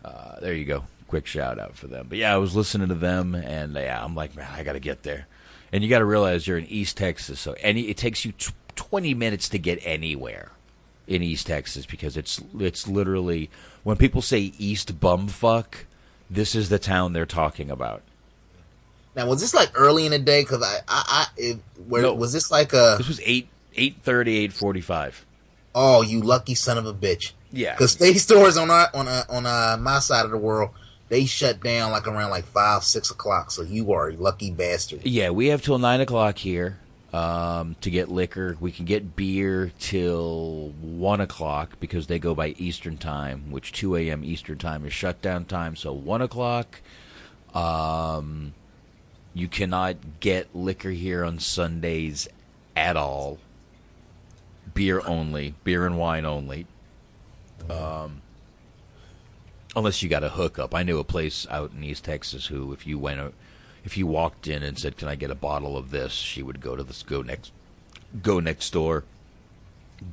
Uh, 0.04 0.40
there 0.40 0.54
you 0.54 0.66
go. 0.66 0.86
Quick 1.08 1.26
shout 1.26 1.60
out 1.60 1.76
for 1.76 1.88
them. 1.88 2.08
But 2.10 2.18
yeah, 2.20 2.34
I 2.34 2.38
was 2.38 2.56
listening 2.56 2.90
to 2.90 2.96
them, 2.96 3.36
and 3.36 3.74
yeah, 3.76 4.04
I'm 4.04 4.16
like, 4.16 4.36
man, 4.36 4.48
I 4.56 4.64
got 4.64 4.74
to 4.74 4.80
get 4.80 5.04
there. 5.04 5.28
And 5.72 5.84
you 5.84 5.90
got 5.90 6.00
to 6.00 6.06
realize 6.06 6.48
you're 6.48 6.58
in 6.58 6.66
East 6.66 6.98
Texas, 6.98 7.40
so 7.40 7.56
any 7.60 7.84
it 7.90 7.98
takes 7.98 8.26
you 8.26 8.34
20 8.80 9.14
minutes 9.14 9.50
to 9.50 9.60
get 9.60 9.78
anywhere 9.84 10.52
in 11.06 11.22
East 11.22 11.48
Texas 11.48 11.86
because 11.86 12.16
it's 12.16 12.42
it's 12.58 12.88
literally 12.88 13.50
when 13.84 13.98
people 13.98 14.22
say 14.22 14.54
East 14.58 15.00
bumfuck, 15.02 15.84
this 16.30 16.56
is 16.56 16.70
the 16.70 16.80
town 16.80 17.12
they're 17.12 17.26
talking 17.26 17.70
about. 17.70 18.02
now 19.16 19.28
was 19.28 19.42
this 19.42 19.54
like 19.54 19.70
early 19.76 20.06
in 20.06 20.12
the 20.14 20.20
day? 20.20 20.42
Because 20.44 20.64
I, 20.64 20.78
I, 20.88 21.04
I 21.10 21.26
it, 21.36 21.58
where 21.88 22.04
No. 22.04 22.14
was 22.14 22.32
this 22.32 22.50
like 22.50 22.72
a? 22.72 22.96
This 22.98 23.10
was 23.10 23.20
eight 23.26 23.50
eight 23.76 23.98
thirty, 24.02 24.38
eight 24.38 24.54
forty 24.54 24.82
five. 24.82 25.26
Oh, 25.76 26.02
you 26.02 26.22
lucky 26.22 26.56
son 26.56 26.78
of 26.78 26.86
a 26.86 26.94
bitch! 26.94 27.34
Yeah. 27.52 27.74
Because 27.74 27.92
state 27.92 28.18
stores 28.20 28.56
on 28.58 28.72
our, 28.72 28.90
on 28.94 29.08
uh 29.10 29.24
on 29.30 29.46
uh, 29.46 29.78
my 29.80 30.00
side 30.00 30.24
of 30.24 30.32
the 30.32 30.38
world, 30.38 30.70
they 31.10 31.26
shut 31.26 31.62
down 31.62 31.92
like 31.92 32.08
around 32.08 32.30
like 32.30 32.46
five 32.46 32.84
six 32.86 33.12
o'clock. 33.12 33.52
So 33.52 33.64
you 33.64 33.92
are 33.92 34.10
a 34.10 34.14
lucky 34.16 34.52
bastard. 34.52 35.06
Yeah, 35.06 35.32
we 35.32 35.48
have 35.48 35.62
till 35.62 35.80
nine 35.80 36.00
o'clock 36.02 36.38
here 36.38 36.80
um, 37.14 37.76
to 37.82 37.90
get 37.90 38.10
liquor. 38.10 38.58
We 38.60 38.72
can 38.72 38.86
get 38.86 39.16
beer 39.16 39.72
till 39.80 40.74
one 40.82 41.22
o'clock 41.22 41.80
because 41.80 42.08
they 42.08 42.20
go 42.20 42.36
by 42.36 42.50
Eastern 42.58 42.98
time, 42.98 43.52
which 43.52 43.72
two 43.72 43.96
a.m. 43.96 44.24
Eastern 44.24 44.58
time 44.58 44.86
is 44.86 44.94
shutdown 44.94 45.46
time. 45.46 45.76
So 45.76 45.94
one 45.94 46.22
o'clock. 46.22 46.82
Um, 47.54 48.54
you 49.34 49.48
cannot 49.48 50.20
get 50.20 50.56
liquor 50.56 50.92
here 50.92 51.24
on 51.24 51.40
Sundays 51.40 52.28
at 52.76 52.96
all. 52.96 53.40
Beer 54.74 55.02
only, 55.06 55.56
beer 55.64 55.86
and 55.86 55.98
wine 55.98 56.26
only. 56.26 56.68
Um, 57.70 58.22
unless 59.76 60.02
you 60.02 60.10
got 60.10 60.24
a 60.24 60.30
hookup. 60.30 60.74
I 60.76 60.84
knew 60.84 61.00
a 61.00 61.04
place 61.04 61.48
out 61.50 61.72
in 61.76 61.84
East 61.84 62.06
Texas 62.06 62.48
who, 62.48 62.72
if 62.72 62.86
you 62.86 63.00
went, 63.00 63.34
if 63.84 63.98
you 63.98 64.06
walked 64.08 64.48
in 64.48 64.64
and 64.64 64.78
said, 64.78 64.98
"Can 64.98 65.08
I 65.08 65.16
get 65.16 65.32
a 65.32 65.36
bottle 65.36 65.78
of 65.78 65.92
this?" 65.92 66.12
she 66.14 66.44
would 66.44 66.62
go 66.62 66.76
to 66.76 66.84
this 66.84 67.04
go 67.04 67.22
next, 67.22 67.52
go 68.22 68.40
next 68.40 68.72
door, 68.72 69.04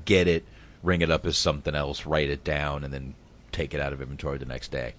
get 0.04 0.28
it, 0.28 0.44
ring 0.82 1.00
it 1.02 1.10
up 1.10 1.26
as 1.26 1.36
something 1.36 1.74
else, 1.74 2.06
write 2.06 2.30
it 2.30 2.44
down, 2.44 2.84
and 2.84 2.92
then 2.94 3.14
take 3.52 3.74
it 3.74 3.80
out 3.80 3.92
of 3.92 4.00
inventory 4.00 4.38
the 4.38 4.44
next 4.44 4.70
day. 4.70 4.94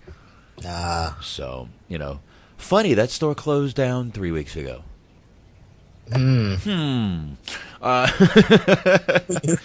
Ah, 0.66 1.18
So 1.22 1.70
you 1.88 1.98
know, 1.98 2.20
funny 2.58 2.94
that 2.94 3.10
store 3.12 3.36
closed 3.36 3.76
down 3.76 4.12
three 4.12 4.32
weeks 4.32 4.56
ago. 4.56 4.84
Hmm. 6.12 6.56
Hmm. 6.56 7.34
Uh, 7.82 8.08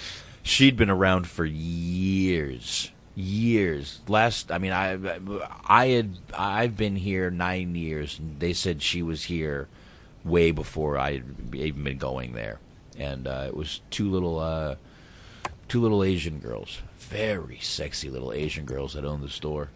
she'd 0.42 0.76
been 0.76 0.90
around 0.90 1.26
for 1.26 1.44
years, 1.44 2.91
years. 3.14 4.00
Last, 4.08 4.50
I 4.50 4.58
mean, 4.58 4.72
I, 4.72 4.98
I 5.66 5.86
had, 5.88 6.18
I've 6.36 6.76
been 6.76 6.96
here 6.96 7.30
nine 7.30 7.74
years. 7.74 8.18
And 8.18 8.38
they 8.40 8.52
said 8.52 8.82
she 8.82 9.02
was 9.02 9.24
here 9.24 9.68
way 10.24 10.50
before 10.50 10.98
I 10.98 11.14
had 11.14 11.24
even 11.54 11.84
been 11.84 11.98
going 11.98 12.32
there, 12.32 12.58
and 12.98 13.26
uh, 13.26 13.44
it 13.48 13.56
was 13.56 13.80
two 13.90 14.10
little, 14.10 14.38
uh, 14.38 14.76
two 15.68 15.80
little 15.80 16.04
Asian 16.04 16.38
girls, 16.38 16.80
very 16.98 17.58
sexy 17.60 18.08
little 18.08 18.32
Asian 18.32 18.64
girls 18.64 18.94
that 18.94 19.04
owned 19.04 19.22
the 19.22 19.28
store. 19.28 19.70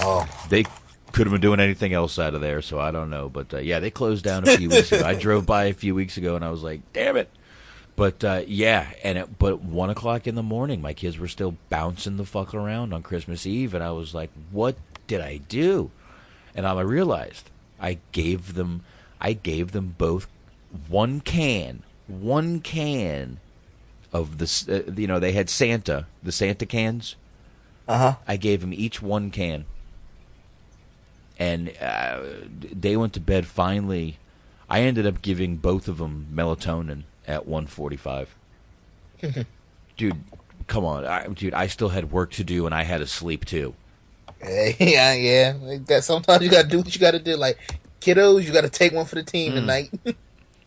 Oh, 0.00 0.26
they 0.48 0.64
could 1.12 1.26
have 1.26 1.32
been 1.32 1.40
doing 1.40 1.60
anything 1.60 1.92
else 1.92 2.18
out 2.18 2.34
of 2.34 2.40
there, 2.40 2.62
so 2.62 2.80
I 2.80 2.90
don't 2.90 3.10
know. 3.10 3.28
But 3.28 3.52
uh, 3.54 3.58
yeah, 3.58 3.78
they 3.78 3.90
closed 3.90 4.24
down 4.24 4.48
a 4.48 4.56
few 4.56 4.68
weeks 4.68 4.90
ago. 4.90 5.04
I 5.04 5.14
drove 5.18 5.46
by 5.46 5.64
a 5.64 5.74
few 5.74 5.94
weeks 5.94 6.16
ago, 6.16 6.34
and 6.34 6.44
I 6.44 6.50
was 6.50 6.62
like, 6.62 6.80
"Damn 6.92 7.16
it!" 7.16 7.30
But 7.96 8.24
uh, 8.24 8.42
yeah, 8.46 8.90
and 9.02 9.18
it, 9.18 9.38
but 9.38 9.62
one 9.62 9.90
o'clock 9.90 10.26
in 10.26 10.34
the 10.34 10.42
morning, 10.42 10.80
my 10.80 10.92
kids 10.92 11.18
were 11.18 11.28
still 11.28 11.56
bouncing 11.68 12.16
the 12.16 12.24
fuck 12.24 12.52
around 12.52 12.92
on 12.92 13.02
Christmas 13.02 13.46
Eve, 13.46 13.74
and 13.74 13.84
I 13.84 13.92
was 13.92 14.14
like, 14.14 14.30
"What 14.50 14.76
did 15.06 15.20
I 15.20 15.36
do?" 15.36 15.90
And 16.54 16.66
I 16.66 16.80
realized 16.80 17.50
I 17.80 17.98
gave 18.12 18.54
them, 18.54 18.82
I 19.20 19.32
gave 19.32 19.72
them 19.72 19.94
both 19.96 20.26
one 20.88 21.20
can, 21.20 21.82
one 22.08 22.60
can 22.60 23.38
of 24.12 24.38
this. 24.38 24.68
Uh, 24.68 24.82
you 24.96 25.06
know, 25.06 25.20
they 25.20 25.32
had 25.32 25.48
Santa, 25.48 26.06
the 26.22 26.32
Santa 26.32 26.66
cans. 26.66 27.14
Uh 27.86 27.98
huh. 27.98 28.14
I 28.26 28.36
gave 28.36 28.60
them 28.60 28.72
each 28.72 29.02
one 29.02 29.30
can 29.30 29.66
and 31.38 31.72
uh, 31.80 32.20
they 32.50 32.96
went 32.96 33.12
to 33.14 33.20
bed 33.20 33.46
finally. 33.46 34.18
I 34.68 34.80
ended 34.80 35.06
up 35.06 35.22
giving 35.22 35.56
both 35.56 35.88
of 35.88 35.98
them 35.98 36.28
melatonin 36.32 37.04
at 37.26 37.46
1:45. 37.46 38.26
dude, 39.96 40.16
come 40.66 40.84
on, 40.84 41.04
I, 41.06 41.26
dude! 41.28 41.54
I 41.54 41.66
still 41.66 41.88
had 41.88 42.10
work 42.12 42.32
to 42.32 42.44
do, 42.44 42.66
and 42.66 42.74
I 42.74 42.82
had 42.82 42.98
to 42.98 43.06
sleep 43.06 43.44
too. 43.44 43.74
yeah, 44.42 45.14
yeah. 45.14 45.54
Like 45.60 45.86
that- 45.86 46.04
Sometimes 46.04 46.42
you 46.42 46.50
gotta 46.50 46.68
do 46.68 46.78
what 46.78 46.94
you 46.94 47.00
gotta 47.00 47.18
do. 47.18 47.36
Like 47.36 47.78
kiddos, 48.00 48.44
you 48.44 48.52
gotta 48.52 48.68
take 48.68 48.92
one 48.92 49.06
for 49.06 49.14
the 49.14 49.22
team 49.22 49.52
Mm. 49.52 49.54
tonight. 49.54 49.90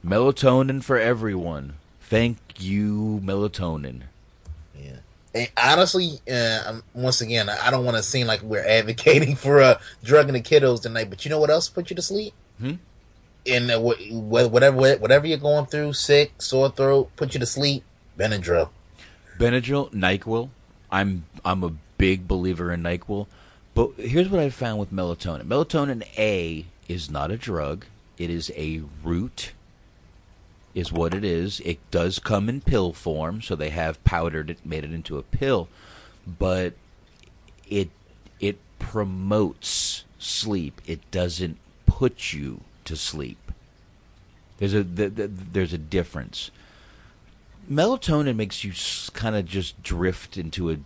Melatonin 0.05 0.83
for 0.83 0.97
everyone. 0.97 1.73
Thank 2.01 2.37
you, 2.59 3.19
melatonin. 3.23 4.03
And 5.35 5.51
honestly, 5.61 6.19
uh, 6.31 6.61
um, 6.65 6.83
once 6.95 7.21
again, 7.21 7.47
I 7.49 7.67
I 7.67 7.69
don't 7.69 7.85
want 7.85 7.95
to 7.97 8.01
seem 8.01 8.25
like 8.25 8.41
we're 8.41 8.65
advocating 8.65 9.35
for 9.35 9.61
uh, 9.61 9.77
drugging 10.03 10.33
the 10.33 10.41
kiddos 10.41 10.81
tonight. 10.81 11.09
But 11.11 11.25
you 11.25 11.29
know 11.29 11.39
what 11.39 11.51
else 11.51 11.69
put 11.69 11.91
you 11.91 11.95
to 11.95 12.01
sleep? 12.01 12.33
Hmm? 12.59 12.75
And 13.47 13.69
wh- 13.71 13.99
wh- 14.09 14.51
whatever 14.51 14.77
whatever 14.97 15.27
you're 15.27 15.37
going 15.37 15.67
through, 15.67 15.93
sick, 15.93 16.41
sore 16.41 16.69
throat, 16.69 17.11
put 17.15 17.33
you 17.33 17.39
to 17.39 17.45
sleep. 17.45 17.83
Benadryl. 18.17 18.69
Benadryl, 19.37 19.91
Nyquil. 19.91 20.49
I'm 20.91 21.25
I'm 21.45 21.63
a 21.63 21.73
big 21.97 22.27
believer 22.27 22.71
in 22.71 22.83
Nyquil, 22.83 23.27
but 23.73 23.91
here's 23.97 24.29
what 24.29 24.41
I 24.41 24.49
found 24.49 24.79
with 24.79 24.91
melatonin. 24.91 25.43
Melatonin 25.43 26.03
A 26.17 26.65
is 26.87 27.09
not 27.09 27.31
a 27.31 27.37
drug. 27.37 27.85
It 28.17 28.29
is 28.29 28.51
a 28.55 28.81
root. 29.03 29.51
Is 30.73 30.91
what 30.91 31.13
it 31.13 31.23
is. 31.23 31.59
It 31.61 31.79
does 31.89 32.19
come 32.19 32.49
in 32.49 32.61
pill 32.61 32.93
form, 32.93 33.41
so 33.41 33.55
they 33.55 33.71
have 33.71 34.03
powdered 34.03 34.51
it, 34.51 34.63
made 34.63 34.83
it 34.83 34.91
into 34.91 35.17
a 35.17 35.23
pill, 35.23 35.69
but 36.25 36.73
it 37.67 37.89
it 38.39 38.57
promotes 38.77 40.03
sleep. 40.19 40.81
It 40.85 41.09
doesn't 41.09 41.57
put 41.87 42.31
you 42.31 42.61
to 42.87 42.95
sleep. 42.95 43.51
There's 44.57 44.73
a 44.73 44.83
th- 44.83 45.15
th- 45.15 45.29
there's 45.51 45.73
a 45.73 45.77
difference 45.77 46.51
melatonin 47.69 48.35
makes 48.35 48.63
you 48.63 48.73
kind 49.13 49.35
of 49.35 49.45
just 49.45 49.81
drift 49.83 50.37
into 50.37 50.71
a 50.71 50.77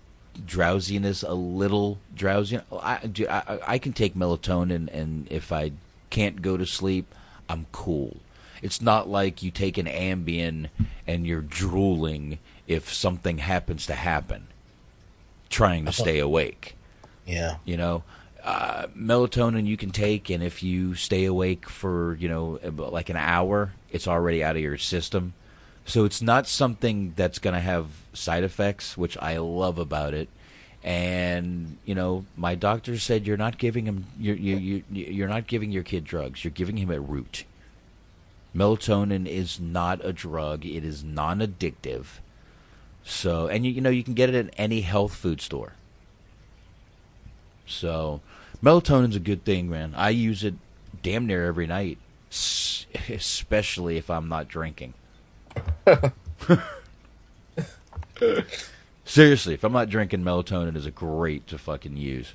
drowsiness, 0.45 1.23
a 1.23 1.34
little 1.34 1.99
drowsy. 2.15 2.60
I, 2.72 2.99
I, 3.30 3.60
I 3.68 3.78
can 3.78 3.94
take 3.94 4.15
melatonin, 4.15 4.91
and 4.94 5.28
if 5.32 5.52
I 5.52 5.72
can't 6.10 6.41
go 6.41 6.57
to 6.57 6.65
sleep, 6.65 7.14
I'm 7.49 7.68
cool. 7.72 8.18
It's 8.61 8.82
not 8.82 9.10
like 9.10 9.41
you 9.41 9.52
take 9.52 9.78
an 9.78 9.88
Ambien 9.88 10.69
and 11.07 11.26
you're 11.26 11.41
drooling 11.41 12.38
if 12.68 12.94
something 12.94 13.40
happens 13.40 13.86
to 13.88 13.95
happen, 13.95 14.48
trying 15.49 15.86
to 15.86 15.91
stay 15.91 16.19
awake. 16.19 16.76
Yeah. 17.26 17.57
You 17.65 17.78
know, 17.78 18.03
uh, 18.44 18.88
melatonin 18.98 19.66
you 19.66 19.78
can 19.78 19.92
take, 19.92 20.30
and 20.30 20.44
if 20.44 20.64
you 20.64 20.96
stay 20.96 21.26
awake 21.26 21.70
for 21.70 22.16
you 22.16 22.28
know 22.28 22.60
like 22.76 23.10
an 23.10 23.18
hour, 23.18 23.74
it's 23.92 24.08
already 24.08 24.44
out 24.44 24.56
of 24.56 24.62
your 24.62 24.78
system. 24.78 25.34
So 25.86 26.06
it's 26.06 26.22
not 26.22 26.48
something 26.48 27.14
that's 27.16 27.40
going 27.40 27.54
to 27.54 27.60
have 27.60 27.88
side 28.14 28.44
effects, 28.44 28.98
which 28.98 29.18
I 29.18 29.38
love 29.38 29.78
about 29.78 30.14
it. 30.14 30.30
And 30.84 31.78
you 31.86 31.94
know, 31.94 32.26
my 32.36 32.56
doctor 32.56 32.98
said 32.98 33.28
you're 33.28 33.38
not 33.38 33.58
giving 33.58 33.86
him 33.86 34.06
you're 34.20 34.36
you 34.36 34.56
you 34.58 34.84
you're 34.90 35.28
not 35.28 35.48
giving 35.48 35.72
your 35.72 35.84
kid 35.84 36.04
drugs. 36.04 36.44
You're 36.44 36.52
giving 36.52 36.78
him 36.78 36.90
a 36.90 37.00
root. 37.00 37.46
Melatonin 38.56 39.28
is 39.28 39.60
not 39.60 40.04
a 40.04 40.12
drug. 40.12 40.66
It 40.66 40.84
is 40.84 41.04
non-addictive. 41.04 42.06
So, 43.04 43.48
and 43.48 43.66
you, 43.66 43.72
you 43.72 43.82
know, 43.82 43.90
you 43.90 44.04
can 44.04 44.14
get 44.14 44.30
it 44.30 44.36
at 44.36 44.54
any 44.58 44.82
health 44.82 45.16
food 45.16 45.42
store. 45.42 45.74
So, 47.66 48.20
melatonin's 48.64 49.16
a 49.16 49.20
good 49.20 49.44
thing, 49.44 49.70
man. 49.70 49.94
I 49.96 50.10
use 50.10 50.44
it 50.44 50.56
damn 51.02 51.26
near 51.28 51.46
every 51.46 51.68
night, 51.68 51.98
especially 53.10 53.98
if 53.98 54.10
I'm 54.10 54.28
not 54.30 54.48
drinking. 54.48 54.94
Seriously, 59.06 59.54
if 59.54 59.64
I'm 59.64 59.74
not 59.74 59.90
drinking, 59.90 60.24
melatonin 60.24 60.76
is 60.76 60.86
a 60.86 60.92
great 60.92 61.48
to 61.48 61.58
fucking 61.58 61.98
use. 61.98 62.34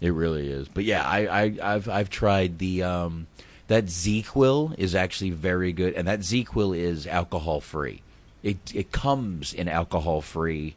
It 0.00 0.10
really 0.12 0.50
is. 0.50 0.68
But 0.68 0.84
yeah, 0.84 1.02
I, 1.02 1.26
I 1.26 1.54
I've 1.62 1.88
I've 1.88 2.10
tried 2.10 2.58
the 2.58 2.82
um 2.82 3.26
that 3.68 3.86
ZzzQuil 3.86 4.78
is 4.78 4.94
actually 4.94 5.30
very 5.30 5.72
good, 5.72 5.94
and 5.94 6.06
that 6.08 6.20
ZzzQuil 6.20 6.76
is 6.76 7.06
alcohol 7.06 7.60
free. 7.60 8.02
It 8.42 8.58
it 8.74 8.92
comes 8.92 9.52
in 9.52 9.68
alcohol 9.68 10.20
free. 10.20 10.76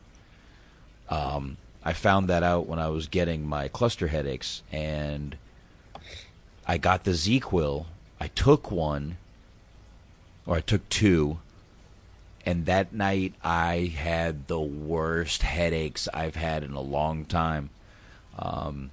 Um, 1.10 1.58
I 1.84 1.94
found 1.94 2.28
that 2.28 2.44
out 2.44 2.68
when 2.68 2.80
I 2.80 2.90
was 2.90 3.08
getting 3.08 3.46
my 3.46 3.68
cluster 3.68 4.08
headaches, 4.08 4.62
and 4.72 5.36
I 6.68 6.78
got 6.78 7.04
the 7.04 7.12
ZzzQuil. 7.12 7.86
I 8.20 8.28
took 8.28 8.72
one, 8.72 9.18
or 10.46 10.58
I 10.58 10.62
took 10.62 10.88
two, 10.90 11.40
and 12.46 12.66
that 12.66 12.94
night 12.94 13.34
I 13.44 13.94
had 13.96 14.48
the 14.48 14.60
worst 14.60 15.42
headaches 15.42 16.08
I've 16.14 16.36
had 16.36 16.64
in 16.64 16.74
a 16.74 16.82
long 16.82 17.26
time. 17.26 17.72
Um, 18.38 18.92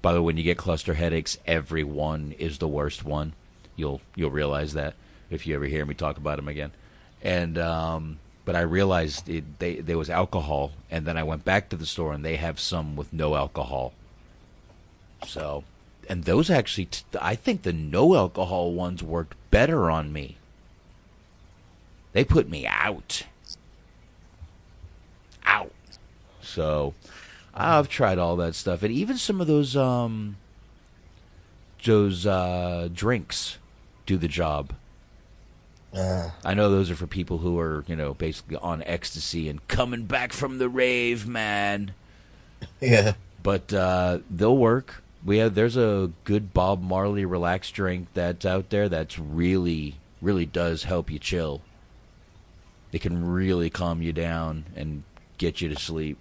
by 0.00 0.12
the 0.12 0.20
way, 0.20 0.26
when 0.26 0.36
you 0.36 0.44
get 0.44 0.58
cluster 0.58 0.94
headaches, 0.94 1.38
every 1.46 1.84
one 1.84 2.34
is 2.38 2.58
the 2.58 2.68
worst 2.68 3.04
one. 3.04 3.32
You'll 3.76 4.00
you'll 4.14 4.30
realize 4.30 4.74
that 4.74 4.94
if 5.30 5.46
you 5.46 5.54
ever 5.54 5.66
hear 5.66 5.84
me 5.84 5.94
talk 5.94 6.16
about 6.16 6.36
them 6.36 6.48
again. 6.48 6.72
And 7.22 7.58
um, 7.58 8.18
but 8.48 8.56
I 8.56 8.62
realized 8.62 9.28
it, 9.28 9.58
they, 9.58 9.74
there 9.74 9.98
was 9.98 10.08
alcohol, 10.08 10.72
and 10.90 11.04
then 11.04 11.18
I 11.18 11.22
went 11.22 11.44
back 11.44 11.68
to 11.68 11.76
the 11.76 11.84
store, 11.84 12.14
and 12.14 12.24
they 12.24 12.36
have 12.36 12.58
some 12.58 12.96
with 12.96 13.12
no 13.12 13.34
alcohol. 13.34 13.92
So, 15.26 15.64
and 16.08 16.24
those 16.24 16.48
actually, 16.48 16.86
t- 16.86 17.04
I 17.20 17.34
think 17.34 17.60
the 17.60 17.74
no 17.74 18.14
alcohol 18.14 18.72
ones 18.72 19.02
worked 19.02 19.36
better 19.50 19.90
on 19.90 20.14
me. 20.14 20.38
They 22.14 22.24
put 22.24 22.48
me 22.48 22.66
out. 22.66 23.24
Out. 25.44 25.74
So, 26.40 26.94
I've 27.52 27.90
tried 27.90 28.16
all 28.16 28.36
that 28.36 28.54
stuff, 28.54 28.82
and 28.82 28.90
even 28.90 29.18
some 29.18 29.42
of 29.42 29.46
those 29.46 29.76
um, 29.76 30.38
those 31.84 32.24
uh, 32.24 32.88
drinks 32.94 33.58
do 34.06 34.16
the 34.16 34.26
job. 34.26 34.72
Uh, 35.92 36.30
I 36.44 36.54
know 36.54 36.70
those 36.70 36.90
are 36.90 36.94
for 36.94 37.06
people 37.06 37.38
who 37.38 37.58
are, 37.58 37.84
you 37.86 37.96
know, 37.96 38.14
basically 38.14 38.56
on 38.56 38.82
ecstasy 38.84 39.48
and 39.48 39.66
coming 39.68 40.04
back 40.04 40.32
from 40.32 40.58
the 40.58 40.68
rave, 40.68 41.26
man. 41.26 41.92
Yeah. 42.80 43.12
But 43.42 43.72
uh, 43.72 44.18
they'll 44.28 44.56
work. 44.56 45.02
We 45.24 45.38
have 45.38 45.54
there's 45.54 45.76
a 45.76 46.10
good 46.24 46.52
Bob 46.52 46.82
Marley 46.82 47.24
relaxed 47.24 47.72
drink 47.74 48.08
that's 48.14 48.44
out 48.44 48.70
there 48.70 48.88
that's 48.88 49.16
really, 49.16 49.94
really 50.20 50.44
does 50.44 50.82
help 50.82 51.08
you 51.08 51.20
chill. 51.20 51.62
It 52.90 53.00
can 53.00 53.28
really 53.30 53.70
calm 53.70 54.02
you 54.02 54.12
down 54.12 54.64
and 54.74 55.04
get 55.38 55.60
you 55.60 55.68
to 55.68 55.76
sleep. 55.76 56.18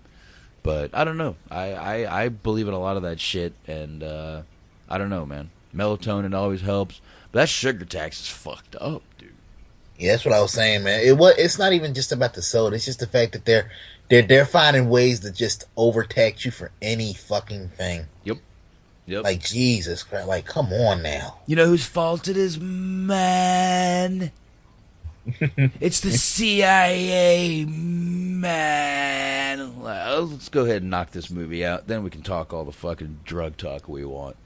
But 0.62 0.92
I 0.94 1.04
don't 1.04 1.18
know. 1.18 1.38
I, 1.50 1.74
I, 1.74 2.24
I 2.24 2.30
believe 2.30 2.68
in 2.68 2.74
a 2.74 2.80
lot 2.80 2.98
of 2.98 3.04
that 3.04 3.20
shit, 3.20 3.54
and 3.66 4.04
uh, 4.04 4.42
I 4.88 4.98
don't 4.98 5.10
know, 5.10 5.26
man. 5.26 5.50
Melatonin 5.74 6.36
always 6.36 6.62
helps, 6.62 7.02
but 7.32 7.40
that 7.40 7.50
sugar 7.50 7.86
tax 7.86 8.22
is 8.22 8.28
fucked 8.28 8.76
up. 8.80 9.02
Yeah, 9.98 10.12
that's 10.12 10.26
what 10.26 10.34
I 10.34 10.42
was 10.42 10.52
saying, 10.52 10.84
man. 10.84 11.02
It 11.04 11.18
was. 11.18 11.36
It's 11.38 11.58
not 11.58 11.74
even 11.74 11.94
just 11.94 12.12
about 12.12 12.34
the 12.34 12.42
soda. 12.42 12.76
It's 12.76 12.86
just 12.86 13.00
the 13.00 13.08
fact 13.08 13.34
that 13.34 13.46
they're 13.46 13.72
they're 14.10 14.22
they're 14.22 14.46
finding 14.46 14.90
ways 14.90 15.22
to 15.22 15.32
just 15.32 15.66
overtax 15.76 16.46
you 16.46 16.52
for 16.52 16.72
any 16.82 17.14
fucking 17.14 17.70
thing. 17.70 18.06
Yep. 18.24 18.38
Yep. 19.08 19.24
Like 19.24 19.44
Jesus 19.44 20.04
Christ. 20.04 20.28
Like, 20.28 20.46
come 20.46 20.72
on 20.72 21.02
now. 21.02 21.40
You 21.48 21.56
know 21.56 21.66
whose 21.66 21.86
fault 21.86 22.28
it 22.28 22.38
is, 22.38 22.60
man? 22.60 24.32
it's 25.80 26.02
the 26.02 26.12
CIA, 26.12 27.66
man. 27.66 29.82
Well, 29.82 30.26
Let's 30.26 30.50
go 30.50 30.66
ahead 30.66 30.84
and 30.84 30.92
knock 30.92 31.12
this 31.12 31.30
movie 31.30 31.66
out. 31.66 31.88
Then 31.88 32.04
we 32.04 32.10
can 32.10 32.22
talk 32.22 32.54
all 32.54 32.64
the 32.64 32.72
fucking 32.72 33.22
drug 33.26 33.58
talk 33.58 33.90
we 33.90 34.06
want. 34.06 34.38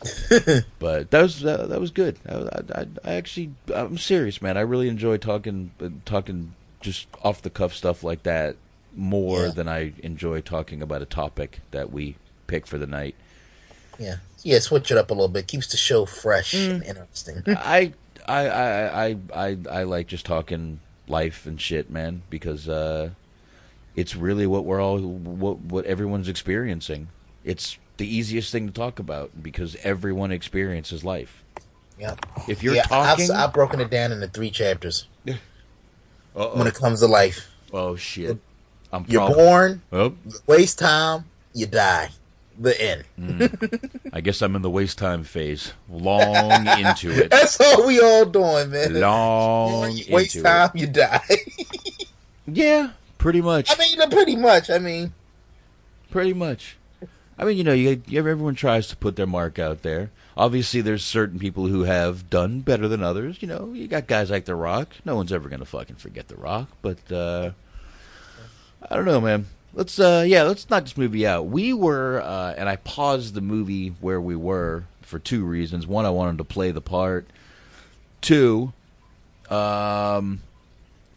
but 0.78 1.10
that 1.10 1.22
was 1.22 1.44
uh, 1.44 1.66
that 1.66 1.80
was 1.80 1.90
good. 1.90 2.18
I, 2.28 2.34
I, 2.74 2.86
I 3.04 3.14
actually, 3.14 3.52
I'm 3.74 3.98
serious, 3.98 4.40
man. 4.40 4.56
I 4.56 4.60
really 4.60 4.88
enjoy 4.88 5.16
talking 5.18 5.70
uh, 5.80 5.88
talking 6.04 6.54
just 6.80 7.06
off 7.22 7.42
the 7.42 7.50
cuff 7.50 7.74
stuff 7.74 8.02
like 8.02 8.22
that 8.22 8.56
more 8.96 9.44
Yeah. 9.46 9.50
than 9.50 9.68
I 9.68 9.92
enjoy 10.02 10.40
talking 10.40 10.82
about 10.82 11.02
a 11.02 11.06
topic 11.06 11.60
that 11.70 11.92
we 11.92 12.16
pick 12.46 12.66
for 12.66 12.78
the 12.78 12.86
night. 12.86 13.14
Yeah. 13.98 14.16
Yeah, 14.42 14.58
switch 14.60 14.90
it 14.90 14.96
up 14.96 15.10
a 15.10 15.14
little 15.14 15.28
bit. 15.28 15.46
Keeps 15.46 15.66
the 15.66 15.76
show 15.76 16.06
fresh 16.06 16.54
and 16.54 16.82
interesting. 16.82 17.42
I, 17.46 17.92
I, 18.26 18.48
I, 18.48 19.04
I, 19.08 19.16
I, 19.34 19.58
I 19.70 19.82
like 19.82 20.06
just 20.06 20.24
talking 20.24 20.80
life 21.06 21.44
and 21.44 21.60
shit, 21.60 21.90
man, 21.90 22.22
because 22.30 22.66
uh, 22.66 23.10
it's 23.94 24.16
really 24.16 24.46
what 24.46 24.64
we're 24.64 24.80
all, 24.80 24.98
what, 24.98 25.58
what 25.58 25.84
everyone's 25.84 26.28
experiencing. 26.28 27.08
It's 27.44 27.76
the 28.00 28.16
easiest 28.16 28.50
thing 28.50 28.66
to 28.66 28.72
talk 28.72 28.98
about 28.98 29.30
because 29.42 29.76
everyone 29.84 30.32
experiences 30.32 31.04
life. 31.04 31.42
Yeah. 31.98 32.14
If 32.48 32.62
you're 32.62 32.74
yeah, 32.74 32.84
talking, 32.84 33.30
I've, 33.30 33.36
I've 33.48 33.52
broken 33.52 33.78
it 33.80 33.90
down 33.90 34.10
into 34.10 34.26
three 34.26 34.50
chapters 34.50 35.06
Uh-oh. 35.28 36.56
when 36.58 36.66
it 36.66 36.74
comes 36.74 37.00
to 37.00 37.06
life. 37.06 37.46
oh 37.74 37.94
shit, 37.96 38.38
I'm 38.92 39.04
You're 39.06 39.26
prob- 39.26 39.36
born, 39.36 39.82
Oh, 39.92 40.14
waste 40.46 40.78
time, 40.78 41.26
you 41.52 41.66
die. 41.66 42.08
The 42.58 42.78
end. 42.82 43.04
Mm. 43.18 44.00
I 44.12 44.20
guess 44.20 44.42
I'm 44.42 44.54
in 44.56 44.62
the 44.62 44.68
waste 44.70 44.98
time 44.98 45.24
phase, 45.24 45.72
long 45.90 46.66
into 46.78 47.10
it, 47.10 47.30
That's 47.30 47.60
all 47.60 47.86
we 47.86 48.00
all 48.00 48.24
doing, 48.26 48.70
man. 48.70 48.98
long 49.00 49.92
You 49.92 50.04
waste 50.14 50.42
time, 50.42 50.70
it. 50.74 50.80
you 50.80 50.86
die. 50.86 51.20
Yeah, 52.46 52.90
pretty 53.18 53.40
much. 53.42 53.70
I 53.70 53.76
mean, 53.78 54.10
pretty 54.10 54.36
much. 54.36 54.68
I 54.70 54.78
mean, 54.78 55.12
Pretty 56.10 56.32
much. 56.32 56.76
I 57.40 57.44
mean, 57.44 57.56
you 57.56 57.64
know, 57.64 57.72
you, 57.72 58.02
you 58.06 58.18
everyone 58.18 58.54
tries 58.54 58.88
to 58.88 58.96
put 58.96 59.16
their 59.16 59.26
mark 59.26 59.58
out 59.58 59.80
there. 59.80 60.10
Obviously, 60.36 60.82
there's 60.82 61.02
certain 61.02 61.38
people 61.38 61.68
who 61.68 61.84
have 61.84 62.28
done 62.28 62.60
better 62.60 62.86
than 62.86 63.02
others. 63.02 63.38
You 63.40 63.48
know, 63.48 63.72
you 63.72 63.88
got 63.88 64.06
guys 64.06 64.30
like 64.30 64.44
The 64.44 64.54
Rock. 64.54 64.90
No 65.06 65.16
one's 65.16 65.32
ever 65.32 65.48
gonna 65.48 65.64
fucking 65.64 65.96
forget 65.96 66.28
The 66.28 66.36
Rock. 66.36 66.68
But 66.82 67.10
uh, 67.10 67.52
I 68.88 68.94
don't 68.94 69.06
know, 69.06 69.22
man. 69.22 69.46
Let's 69.72 69.98
uh, 69.98 70.22
yeah, 70.26 70.42
let's 70.42 70.68
not 70.68 70.84
this 70.84 70.98
movie 70.98 71.26
out. 71.26 71.46
We 71.46 71.72
were, 71.72 72.20
uh, 72.20 72.54
and 72.58 72.68
I 72.68 72.76
paused 72.76 73.32
the 73.32 73.40
movie 73.40 73.94
where 74.02 74.20
we 74.20 74.36
were 74.36 74.84
for 75.00 75.18
two 75.18 75.42
reasons. 75.42 75.86
One, 75.86 76.04
I 76.04 76.10
wanted 76.10 76.36
to 76.38 76.44
play 76.44 76.72
the 76.72 76.82
part. 76.82 77.26
Two, 78.20 78.74
um, 79.48 80.42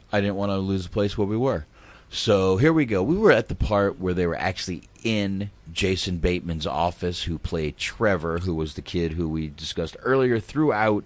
I 0.10 0.22
didn't 0.22 0.36
want 0.36 0.52
to 0.52 0.58
lose 0.58 0.84
the 0.84 0.90
place 0.90 1.18
where 1.18 1.28
we 1.28 1.36
were. 1.36 1.66
So 2.14 2.58
here 2.58 2.72
we 2.72 2.86
go. 2.86 3.02
We 3.02 3.18
were 3.18 3.32
at 3.32 3.48
the 3.48 3.56
part 3.56 4.00
where 4.00 4.14
they 4.14 4.28
were 4.28 4.38
actually 4.38 4.84
in 5.04 5.50
Jason 5.74 6.20
Bateman's 6.20 6.68
office, 6.68 7.24
who 7.24 7.40
played 7.40 7.76
Trevor, 7.76 8.38
who 8.38 8.54
was 8.54 8.76
the 8.76 8.84
kid 8.84 9.14
who 9.14 9.28
we 9.28 9.48
discussed 9.48 9.98
earlier, 10.04 10.40
throughout 10.40 11.06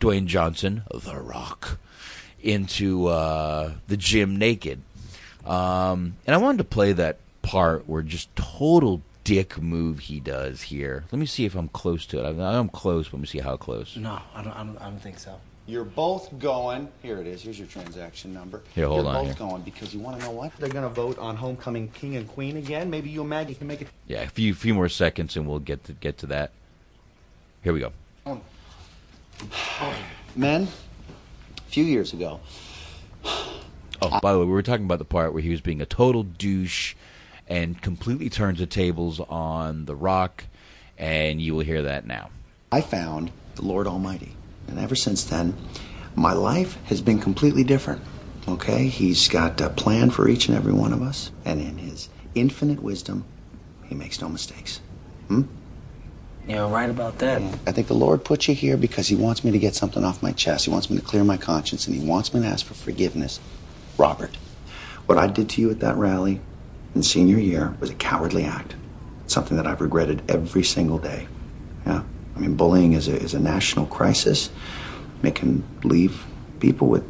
Dwayne 0.00 0.24
Johnson, 0.24 0.84
The 0.90 1.20
Rock, 1.20 1.78
into 2.42 3.08
uh, 3.08 3.74
the 3.86 3.98
gym 3.98 4.36
naked. 4.36 4.80
Um, 5.44 6.16
and 6.26 6.34
I 6.34 6.38
wanted 6.38 6.58
to 6.58 6.64
play 6.64 6.94
that 6.94 7.18
part 7.42 7.86
where 7.86 8.00
just 8.00 8.34
total 8.34 9.02
dick 9.24 9.60
move 9.60 10.00
he 10.00 10.20
does 10.20 10.62
here. 10.62 11.04
Let 11.12 11.18
me 11.18 11.26
see 11.26 11.44
if 11.44 11.54
I'm 11.54 11.68
close 11.68 12.06
to 12.06 12.24
it. 12.24 12.26
I'm, 12.26 12.40
I'm 12.40 12.70
close. 12.70 13.12
Let 13.12 13.20
me 13.20 13.26
see 13.26 13.40
how 13.40 13.58
close. 13.58 13.94
No, 13.94 14.22
I 14.34 14.42
don't, 14.42 14.52
I 14.52 14.64
don't. 14.64 14.78
I 14.78 14.84
don't 14.84 15.02
think 15.02 15.18
so. 15.18 15.38
You're 15.66 15.84
both 15.84 16.38
going. 16.38 16.88
Here 17.02 17.18
it 17.18 17.26
is. 17.26 17.42
Here's 17.42 17.58
your 17.58 17.68
transaction 17.68 18.34
number. 18.34 18.62
Here, 18.74 18.86
hold 18.86 19.06
You're 19.06 19.14
on 19.14 19.14
both 19.14 19.36
here. 19.38 19.48
going 19.48 19.62
because 19.62 19.94
you 19.94 20.00
want 20.00 20.18
to 20.20 20.26
know 20.26 20.32
what? 20.32 20.54
They're 20.58 20.68
going 20.68 20.84
to 20.84 20.90
vote 20.94 21.18
on 21.18 21.36
homecoming 21.36 21.88
king 21.88 22.16
and 22.16 22.28
queen 22.28 22.58
again. 22.58 22.90
Maybe 22.90 23.08
you 23.08 23.22
and 23.22 23.30
Maggie 23.30 23.54
can 23.54 23.66
make 23.66 23.80
it. 23.80 23.88
Yeah, 24.06 24.22
a 24.22 24.28
few 24.28 24.54
few 24.54 24.74
more 24.74 24.90
seconds 24.90 25.36
and 25.36 25.46
we'll 25.48 25.60
get 25.60 25.84
to 25.84 25.92
get 25.92 26.18
to 26.18 26.26
that. 26.26 26.50
Here 27.62 27.72
we 27.72 27.80
go. 27.80 27.92
Men, 30.36 30.68
a 31.58 31.70
few 31.70 31.84
years 31.84 32.12
ago, 32.12 32.40
Oh, 34.02 34.20
by 34.20 34.32
the 34.32 34.38
way, 34.38 34.44
we 34.44 34.50
were 34.52 34.62
talking 34.62 34.84
about 34.84 34.98
the 34.98 35.04
part 35.04 35.32
where 35.32 35.42
he 35.42 35.48
was 35.50 35.60
being 35.62 35.80
a 35.80 35.86
total 35.86 36.24
douche 36.24 36.94
and 37.48 37.80
completely 37.80 38.28
turns 38.28 38.58
the 38.58 38.66
tables 38.66 39.18
on 39.20 39.86
The 39.86 39.94
Rock, 39.96 40.44
and 40.98 41.40
you 41.40 41.54
will 41.54 41.64
hear 41.64 41.80
that 41.82 42.06
now. 42.06 42.30
I 42.70 42.80
found 42.82 43.30
the 43.54 43.62
Lord 43.62 43.86
Almighty. 43.86 44.36
And 44.68 44.78
ever 44.78 44.94
since 44.94 45.24
then, 45.24 45.56
my 46.14 46.32
life 46.32 46.78
has 46.84 47.00
been 47.00 47.20
completely 47.20 47.64
different. 47.64 48.02
Okay? 48.46 48.88
He's 48.88 49.28
got 49.28 49.60
a 49.60 49.70
plan 49.70 50.10
for 50.10 50.28
each 50.28 50.48
and 50.48 50.56
every 50.56 50.72
one 50.72 50.92
of 50.92 51.02
us, 51.02 51.30
and 51.44 51.60
in 51.60 51.78
his 51.78 52.08
infinite 52.34 52.82
wisdom, 52.82 53.24
he 53.84 53.94
makes 53.94 54.20
no 54.20 54.28
mistakes. 54.28 54.80
Hmm? 55.28 55.42
You're 56.46 56.68
right 56.68 56.90
about 56.90 57.18
that. 57.20 57.40
I 57.66 57.72
think 57.72 57.86
the 57.86 57.94
Lord 57.94 58.22
put 58.22 58.48
you 58.48 58.54
here 58.54 58.76
because 58.76 59.08
he 59.08 59.16
wants 59.16 59.44
me 59.44 59.50
to 59.50 59.58
get 59.58 59.74
something 59.74 60.04
off 60.04 60.22
my 60.22 60.32
chest. 60.32 60.66
He 60.66 60.70
wants 60.70 60.90
me 60.90 60.96
to 60.98 61.02
clear 61.02 61.24
my 61.24 61.38
conscience, 61.38 61.86
and 61.86 61.96
he 61.96 62.06
wants 62.06 62.34
me 62.34 62.40
to 62.42 62.46
ask 62.46 62.66
for 62.66 62.74
forgiveness. 62.74 63.40
Robert, 63.96 64.36
what 65.06 65.16
I 65.16 65.26
did 65.26 65.48
to 65.50 65.62
you 65.62 65.70
at 65.70 65.80
that 65.80 65.96
rally 65.96 66.40
in 66.94 67.02
senior 67.02 67.38
year 67.38 67.74
was 67.80 67.88
a 67.88 67.94
cowardly 67.94 68.44
act. 68.44 68.74
Something 69.26 69.56
that 69.56 69.66
I've 69.66 69.80
regretted 69.80 70.22
every 70.30 70.64
single 70.64 70.98
day. 70.98 71.28
Yeah. 71.86 72.02
I 72.36 72.38
mean, 72.40 72.54
bullying 72.54 72.92
is 72.94 73.08
a, 73.08 73.16
is 73.16 73.34
a 73.34 73.40
national 73.40 73.86
crisis. 73.86 74.50
It 75.22 75.34
can 75.34 75.64
leave 75.84 76.24
people 76.60 76.88
with 76.88 77.04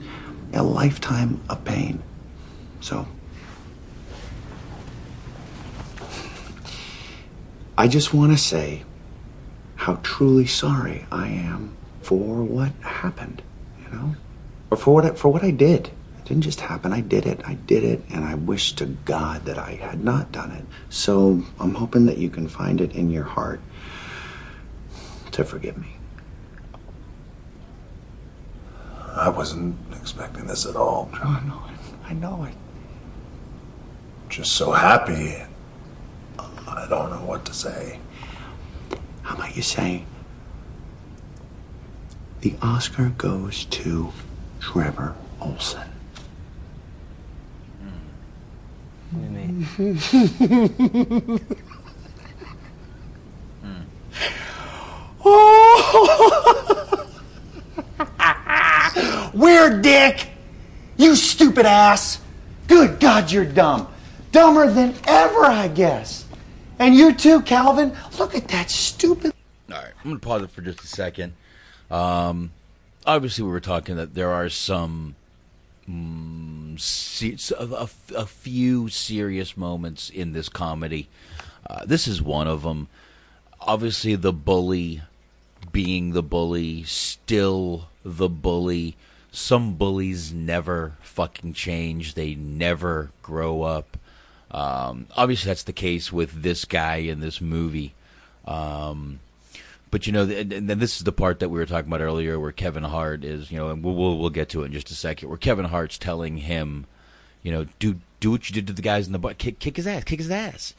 a 0.52 0.62
lifetime 0.62 1.40
of 1.48 1.64
pain. 1.64 2.02
So, 2.80 3.06
I 7.76 7.88
just 7.88 8.14
want 8.14 8.32
to 8.32 8.38
say 8.38 8.84
how 9.76 9.98
truly 10.02 10.46
sorry 10.46 11.06
I 11.10 11.28
am 11.28 11.74
for 12.02 12.42
what 12.42 12.72
happened, 12.82 13.42
you 13.82 13.96
know? 13.96 14.14
Or 14.70 14.76
for 14.76 14.94
what 14.94 15.05
I, 15.05 15.10
for 15.10 15.32
what 15.32 15.42
I 15.42 15.51
did. 15.51 15.88
It 16.18 16.24
didn't 16.28 16.42
just 16.42 16.60
happen, 16.60 16.92
I 16.92 17.01
did 17.01 17.26
it. 17.26 17.40
I 17.44 17.55
did 17.55 17.84
it, 17.84 18.02
and 18.10 18.24
I 18.24 18.34
wish 18.34 18.72
to 18.74 18.86
God 18.86 19.44
that 19.44 19.59
I 19.59 19.72
had 19.72 20.05
not 20.05 20.32
done 20.32 20.52
it. 20.52 20.64
So 20.88 21.42
I'm 21.59 21.74
hoping 21.74 22.06
that 22.06 22.18
you 22.18 22.30
can 22.30 22.48
find 22.48 22.80
it 22.80 22.92
in 22.92 23.10
your 23.10 23.24
heart 23.24 23.60
to 25.35 25.44
forgive 25.44 25.77
me. 25.77 25.97
I 29.16 29.28
wasn't 29.28 29.77
expecting 30.01 30.47
this 30.47 30.65
at 30.65 30.77
all. 30.77 31.11
I 31.12 31.40
know 31.44 31.62
it. 31.73 31.78
I 32.05 32.12
know 32.15 32.44
it. 32.44 32.55
Just 34.28 34.52
so 34.52 34.70
happy. 34.70 35.43
I 36.39 36.86
don't 36.89 37.11
know 37.11 37.24
what 37.24 37.44
to 37.47 37.52
say. 37.52 37.98
How 39.23 39.35
about 39.35 39.56
you 39.56 39.62
say 39.62 40.05
the 42.40 42.55
Oscar 42.62 43.09
goes 43.11 43.65
to 43.66 44.12
Trevor 44.61 45.16
Olson? 45.40 45.89
Mm. 49.77 51.40
Mm. 53.65 53.85
Weird 59.32 59.80
dick! 59.80 60.28
You 60.98 61.16
stupid 61.16 61.64
ass! 61.64 62.20
Good 62.66 63.01
God, 63.01 63.32
you're 63.32 63.46
dumb. 63.46 63.88
Dumber 64.32 64.70
than 64.70 64.94
ever, 65.06 65.46
I 65.46 65.68
guess. 65.68 66.26
And 66.78 66.94
you 66.94 67.14
too, 67.14 67.40
Calvin. 67.42 67.96
Look 68.18 68.34
at 68.34 68.48
that 68.48 68.70
stupid. 68.70 69.32
All 69.70 69.78
right, 69.78 69.92
I'm 69.98 70.10
going 70.10 70.20
to 70.20 70.26
pause 70.26 70.42
it 70.42 70.51
for 70.51 70.60
just 70.60 70.84
a 70.84 70.86
second. 70.86 71.32
Um, 71.90 72.52
obviously, 73.06 73.44
we 73.44 73.51
were 73.51 73.60
talking 73.60 73.96
that 73.96 74.14
there 74.14 74.30
are 74.30 74.51
some 74.51 75.14
mm, 75.88 77.52
a, 77.52 77.88
a 78.14 78.26
few 78.26 78.88
serious 78.88 79.56
moments 79.56 80.10
in 80.10 80.32
this 80.32 80.51
comedy. 80.51 81.09
Uh, 81.66 81.86
this 81.86 82.06
is 82.06 82.20
one 82.20 82.46
of 82.46 82.62
them. 82.62 82.88
Obviously, 83.60 84.16
the 84.16 84.32
bully 84.32 85.01
being 85.74 86.12
the 86.12 86.22
bully, 86.22 86.84
still 86.84 87.88
the 88.05 88.28
bully. 88.28 88.96
Some 89.32 89.74
bullies 89.74 90.32
never 90.32 90.92
fucking 91.02 91.55
change. 91.55 92.14
They 92.14 92.36
never 92.36 93.10
grow 93.22 93.62
up. 93.62 93.98
Um, 94.52 95.09
obviously, 95.16 95.48
that's 95.48 95.64
the 95.64 95.72
case 95.72 96.12
with 96.12 96.42
this 96.42 96.64
guy 96.64 96.98
in 96.98 97.18
this 97.18 97.40
movie. 97.40 97.92
Um, 98.46 99.18
but 99.90 100.06
you 100.06 100.12
know, 100.12 100.22
and, 100.22 100.70
this 100.70 100.96
is 100.96 101.02
the 101.02 101.10
part 101.10 101.40
that 101.40 101.48
we 101.48 101.59
were 101.59 101.66
talking 101.66 101.88
about 101.88 102.01
earlier, 102.01 102.38
where 102.38 102.52
Kevin 102.52 102.84
Hart 102.84 103.24
is, 103.24 103.51
you 103.51 103.59
know, 103.59 103.70
and 103.70 103.82
we'll 103.82 103.96
we'll, 103.96 104.16
we'll 104.16 104.30
get 104.30 104.48
to 104.51 104.62
it 104.62 104.66
in 104.66 104.72
just 104.72 104.92
a 104.92 104.94
second. 104.94 105.28
Where 105.28 105.38
Kevin 105.38 105.64
Hart's 105.64 105.98
telling 105.98 106.36
him, 106.36 106.86
you 107.42 107.51
know, 107.51 107.66
do 107.80 107.98
do 108.20 108.30
what 108.30 108.48
you 108.48 108.55
did 108.55 108.68
to 108.68 108.72
the 108.72 108.82
guys 108.82 109.09
in 109.09 109.12
the 109.12 109.18
butt, 109.18 109.38
kick 109.38 109.59
kick 109.59 109.76
his 109.76 109.88
ass, 109.88 110.05
kick 110.05 110.20
his 110.20 110.30
ass, 110.30 110.72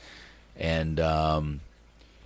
and 0.56 1.02
um, 1.02 1.60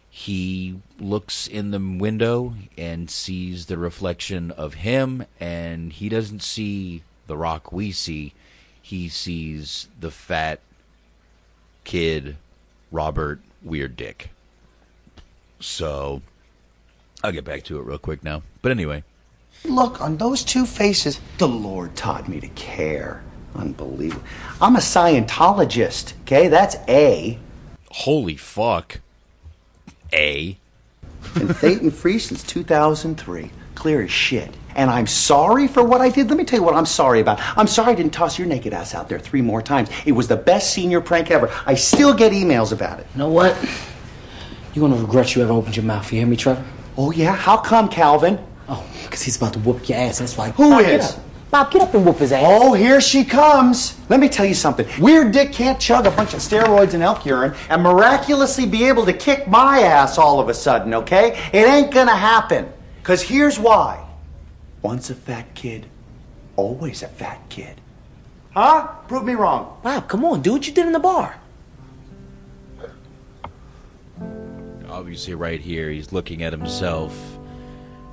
he 0.09 0.79
looks 0.99 1.47
in 1.47 1.71
the 1.71 1.79
window 1.79 2.55
and 2.77 3.09
sees 3.09 3.67
the 3.67 3.77
reflection 3.77 4.51
of 4.51 4.75
him, 4.75 5.25
and 5.39 5.93
he 5.93 6.09
doesn't 6.09 6.41
see 6.43 7.03
the 7.27 7.37
rock 7.37 7.71
we 7.71 7.91
see. 7.91 8.33
He 8.81 9.07
sees 9.07 9.87
the 9.99 10.11
fat 10.11 10.59
kid, 11.83 12.37
Robert 12.91 13.39
Weird 13.61 13.95
Dick. 13.95 14.31
So, 15.59 16.21
I'll 17.23 17.31
get 17.31 17.45
back 17.45 17.63
to 17.65 17.77
it 17.79 17.83
real 17.83 17.97
quick 17.97 18.23
now. 18.23 18.43
But 18.61 18.71
anyway, 18.71 19.03
Look 19.65 20.01
on 20.01 20.17
those 20.17 20.43
two 20.43 20.65
faces. 20.65 21.19
The 21.37 21.47
Lord 21.47 21.95
taught 21.95 22.29
me 22.29 22.39
to 22.39 22.47
care. 22.49 23.21
Unbelievable. 23.55 24.23
I'm 24.61 24.75
a 24.75 24.79
Scientologist, 24.79 26.13
okay? 26.21 26.47
That's 26.47 26.77
A. 26.87 27.37
holy 27.91 28.37
fuck. 28.37 29.01
A. 30.13 30.57
Been 31.33 31.47
Thetan 31.47 31.91
free 31.91 32.19
since 32.19 32.43
2003. 32.43 33.51
Clear 33.75 34.01
as 34.01 34.11
shit. 34.11 34.53
And 34.75 34.89
I'm 34.89 35.07
sorry 35.07 35.67
for 35.67 35.83
what 35.83 36.01
I 36.01 36.09
did. 36.09 36.29
Let 36.29 36.37
me 36.37 36.45
tell 36.45 36.59
you 36.59 36.63
what 36.63 36.75
I'm 36.75 36.85
sorry 36.85 37.19
about. 37.19 37.39
I'm 37.57 37.67
sorry 37.67 37.93
I 37.93 37.95
didn't 37.95 38.13
toss 38.13 38.37
your 38.37 38.47
naked 38.47 38.73
ass 38.73 38.95
out 38.95 39.09
there 39.09 39.19
three 39.19 39.41
more 39.41 39.61
times. 39.61 39.89
It 40.05 40.11
was 40.13 40.27
the 40.27 40.37
best 40.37 40.73
senior 40.73 41.01
prank 41.01 41.31
ever. 41.31 41.51
I 41.65 41.75
still 41.75 42.13
get 42.13 42.31
emails 42.31 42.71
about 42.71 42.99
it. 42.99 43.07
You 43.13 43.19
know 43.19 43.29
what? 43.29 43.57
You're 44.73 44.87
gonna 44.87 45.01
regret 45.01 45.35
you 45.35 45.41
ever 45.41 45.51
opened 45.51 45.75
your 45.75 45.85
mouth. 45.85 46.11
You 46.11 46.19
hear 46.19 46.27
me, 46.27 46.35
Trevor? 46.35 46.63
Oh, 46.97 47.11
yeah? 47.11 47.35
How 47.35 47.57
come, 47.57 47.89
Calvin? 47.89 48.39
Oh, 48.67 48.85
because 49.03 49.21
he's 49.21 49.37
about 49.37 49.53
to 49.53 49.59
whoop 49.59 49.87
your 49.89 49.97
ass. 49.97 50.19
That's 50.19 50.37
why. 50.37 50.51
Who 50.51 50.69
Bob, 50.69 50.81
get 50.83 50.99
is? 50.99 51.17
Up. 51.49 51.51
Bob, 51.51 51.71
get 51.71 51.81
up 51.81 51.93
and 51.93 52.05
whoop 52.05 52.17
his 52.17 52.31
ass. 52.31 52.43
Oh, 52.45 52.73
here 52.73 53.01
she 53.01 53.23
comes. 53.23 53.99
Let 54.09 54.19
me 54.19 54.29
tell 54.29 54.45
you 54.45 54.53
something. 54.53 54.87
Weird 54.99 55.31
Dick 55.31 55.51
can't 55.51 55.79
chug 55.79 56.05
a 56.05 56.11
bunch 56.11 56.33
of 56.33 56.39
steroids 56.39 56.93
and 56.93 57.03
elk 57.03 57.25
urine 57.25 57.53
and 57.69 57.83
miraculously 57.83 58.65
be 58.65 58.85
able 58.85 59.05
to 59.05 59.13
kick 59.13 59.47
my 59.47 59.79
ass 59.79 60.17
all 60.17 60.39
of 60.39 60.49
a 60.49 60.53
sudden, 60.53 60.93
okay? 60.93 61.39
It 61.53 61.67
ain't 61.67 61.91
gonna 61.91 62.15
happen. 62.15 62.71
Because 63.01 63.21
here's 63.21 63.59
why. 63.59 64.05
Once 64.81 65.09
a 65.09 65.15
fat 65.15 65.53
kid, 65.55 65.87
always 66.55 67.03
a 67.03 67.07
fat 67.07 67.41
kid. 67.49 67.81
Huh? 68.53 68.87
Prove 69.07 69.23
me 69.23 69.33
wrong. 69.33 69.79
Bob, 69.83 70.07
come 70.07 70.23
on, 70.25 70.41
do 70.41 70.53
what 70.53 70.67
you 70.67 70.73
did 70.73 70.85
in 70.85 70.93
the 70.93 70.99
bar. 70.99 71.35
obviously, 74.89 75.33
right 75.33 75.61
here, 75.61 75.89
he's 75.89 76.11
looking 76.11 76.43
at 76.43 76.51
himself, 76.51 77.15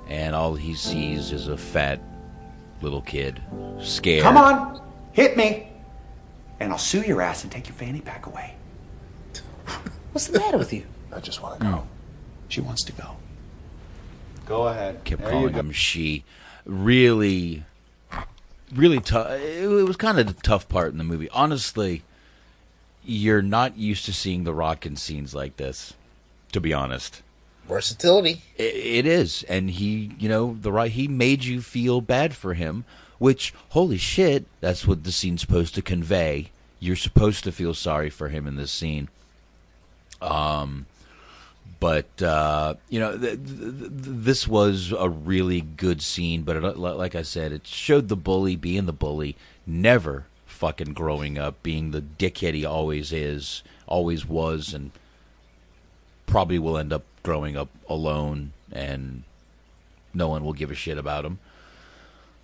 and 0.09 0.37
all 0.37 0.55
he 0.55 0.75
sees 0.75 1.33
is 1.33 1.49
a 1.49 1.57
fat 1.57 2.01
little 2.83 3.01
kid, 3.03 3.41
scared. 3.81 4.23
Come 4.23 4.37
on, 4.37 4.81
hit 5.13 5.37
me. 5.37 5.69
And 6.61 6.73
I'll 6.73 6.79
sue 6.79 7.03
your 7.03 7.21
ass 7.21 7.43
and 7.43 7.53
take 7.53 7.69
your 7.69 7.75
fanny 7.77 8.01
pack 8.01 8.27
away. 8.27 8.55
What's 10.13 10.27
the 10.29 10.39
matter 10.39 10.57
with 10.59 10.73
you? 10.73 10.85
I 11.13 11.21
just 11.21 11.43
want 11.43 11.61
to 11.61 11.67
go. 11.67 11.87
She 12.49 12.61
wants 12.61 12.83
to 12.85 12.93
go. 12.93 13.17
Go 14.47 14.69
ahead. 14.69 15.05
kept 15.05 15.23
There 15.23 15.31
calling 15.31 15.53
go. 15.53 15.61
him 15.61 15.73
she. 15.73 16.25
Really, 16.65 17.65
really 18.75 19.01
tough. 19.01 19.31
It, 19.33 19.65
it 19.65 19.87
was 19.87 19.97
kind 19.97 20.19
of 20.19 20.27
the 20.27 20.43
tough 20.43 20.69
part 20.69 20.93
in 20.93 20.99
the 20.99 21.05
movie. 21.05 21.29
Honestly, 21.31 22.03
you're 23.05 23.43
not 23.43 23.77
used 23.77 24.05
to 24.07 24.13
seeing 24.13 24.45
The 24.45 24.55
Rock 24.55 24.87
in 24.87 24.97
scenes 24.97 25.35
like 25.35 25.57
this. 25.57 25.95
To 26.53 26.61
be 26.61 26.73
honest, 26.73 27.23
Versatility. 27.69 28.43
I 28.59 28.63
it 28.63 29.07
is, 29.07 29.43
and 29.49 29.71
he, 29.71 30.13
you 30.19 30.29
know, 30.29 30.57
the 30.61 30.73
right. 30.73 30.91
He 30.91 31.09
made 31.09 31.45
you 31.45 31.61
feel 31.61 32.01
bad 32.01 32.35
for 32.35 32.55
him, 32.55 32.85
which 33.19 33.53
holy 33.71 33.99
shit, 33.99 34.47
that's 34.61 34.87
what 34.87 35.05
the 35.05 35.13
scene's 35.13 35.41
supposed 35.41 35.75
to 35.75 35.83
convey. 35.83 36.51
You're 36.79 36.97
supposed 36.97 37.45
to 37.45 37.53
feel 37.53 37.75
sorry 37.75 38.11
for 38.11 38.29
him 38.29 38.47
in 38.47 38.57
this 38.57 38.71
scene. 38.71 39.09
Um, 40.23 40.87
but 41.81 42.23
uh, 42.23 42.75
you 42.89 43.01
know, 43.01 43.19
th- 43.19 43.39
th- 43.45 43.59
th- 43.59 43.91
this 43.91 44.47
was 44.47 44.93
a 44.93 45.09
really 45.09 45.61
good 45.61 46.03
scene. 46.03 46.43
But 46.43 46.57
it, 46.57 46.77
like 46.79 47.15
I 47.15 47.23
said, 47.23 47.53
it 47.53 47.67
showed 47.67 48.09
the 48.09 48.17
bully 48.17 48.57
being 48.57 48.87
the 48.87 48.93
bully, 48.93 49.37
never 49.67 50.27
fucking 50.47 50.95
growing 50.95 51.39
up, 51.39 51.63
being 51.63 51.91
the 51.91 52.01
dickhead 52.01 52.55
he 52.55 52.65
always 52.65 53.13
is, 53.13 53.63
always 53.87 54.27
was, 54.27 54.73
and 54.73 54.91
probably 56.27 56.59
will 56.59 56.77
end 56.77 56.93
up 56.93 57.05
growing 57.23 57.57
up 57.57 57.69
alone, 57.89 58.53
and 58.73 59.23
no 60.13 60.29
one 60.29 60.45
will 60.45 60.53
give 60.53 60.71
a 60.71 60.75
shit 60.75 60.99
about 60.99 61.25
him. 61.25 61.39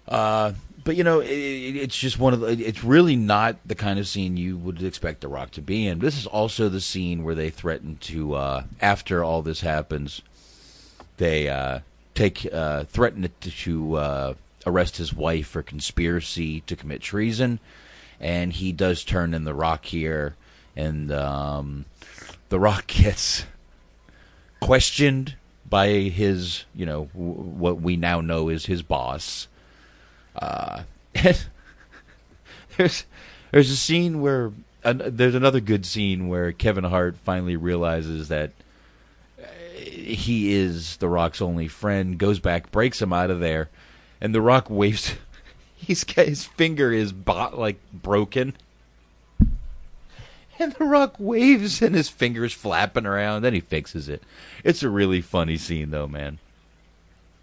Uh, 0.09 0.53
but 0.85 0.97
you 0.97 1.05
know, 1.05 1.21
it, 1.21 1.29
it's 1.29 1.97
just 1.97 2.19
one 2.19 2.33
of 2.33 2.41
the. 2.41 2.49
It's 2.49 2.83
really 2.83 3.17
not 3.17 3.57
the 3.65 3.75
kind 3.75 3.99
of 3.99 4.09
scene 4.09 4.37
you 4.37 4.57
would 4.57 4.83
expect 4.83 5.21
The 5.21 5.29
Rock 5.29 5.53
to 5.53 5.63
be 5.63 5.87
in. 5.87 6.01
This 6.01 6.19
is 6.19 6.27
also 6.27 6.69
the 6.69 6.81
scene 6.81 7.25
where 7.25 7.35
they 7.35 7.51
threaten 7.51 7.97
to, 8.03 8.35
uh, 8.35 8.65
after 8.81 9.23
all 9.23 9.43
this 9.43 9.61
happens, 9.61 10.23
they 11.19 11.49
uh, 11.49 11.81
take 12.15 12.49
uh, 12.53 12.85
threaten 12.85 13.23
to, 13.41 13.51
to 13.51 13.95
uh, 13.95 14.35
arrest 14.67 14.97
his 14.97 15.15
wife 15.15 15.49
for 15.49 15.63
conspiracy 15.63 16.61
to 16.63 16.77
commit 16.77 17.01
treason, 17.01 17.61
and 18.21 18.53
he 18.55 18.73
does 18.73 19.05
turn 19.05 19.35
in 19.35 19.45
The 19.45 19.55
Rock 19.55 19.85
here, 19.87 20.35
and 20.77 21.13
um, 21.13 21.85
The 22.49 22.59
Rock 22.59 22.87
gets 22.89 23.45
questioned 24.63 25.35
by 25.69 25.89
his, 25.89 26.65
you 26.73 26.87
know, 26.87 27.09
w- 27.15 27.33
what 27.33 27.83
we 27.83 27.97
now 27.97 28.21
know 28.21 28.49
is 28.49 28.67
his 28.67 28.81
boss. 28.81 29.49
Uh, 30.37 30.85
there's 32.77 33.05
there's 33.51 33.71
a 33.71 33.77
scene 33.77 34.21
where 34.21 34.53
there's 34.85 35.35
another 35.35 35.61
good 35.61 35.85
scene 35.85 36.29
where 36.29 36.53
Kevin 36.53 36.85
Hart 36.85 37.17
finally 37.17 37.57
realizes 37.57 38.29
that 38.29 38.53
uh, 39.39 39.47
he 39.77 40.53
is 40.55 40.97
the 40.99 41.09
Rock's 41.09 41.43
only 41.43 41.67
friend. 41.67 42.17
Goes 42.17 42.39
back, 42.39 42.71
breaks 42.71 43.03
him 43.03 43.13
out 43.13 43.31
of 43.31 43.41
there, 43.41 43.69
and 44.21 44.33
the 44.35 44.41
Rock 44.41 44.71
waves. 44.71 45.15
He's 45.75 46.05
got 46.05 46.29
his 46.29 46.45
finger 46.45 46.93
is 46.93 47.13
bot 47.13 47.59
like 47.59 47.81
broken. 47.93 48.55
And 50.59 50.73
The 50.73 50.85
Rock 50.85 51.15
waves 51.19 51.81
and 51.83 51.95
his 51.95 52.09
fingers 52.09 52.53
flapping 52.53 53.07
around. 53.07 53.43
Then 53.43 53.55
he 53.55 53.61
fixes 53.61 54.09
it. 54.09 54.23
It's 54.63 54.83
a 54.83 54.91
really 54.91 55.21
funny 55.21 55.57
scene, 55.57 55.91
though, 55.91 56.07
man. 56.07 56.39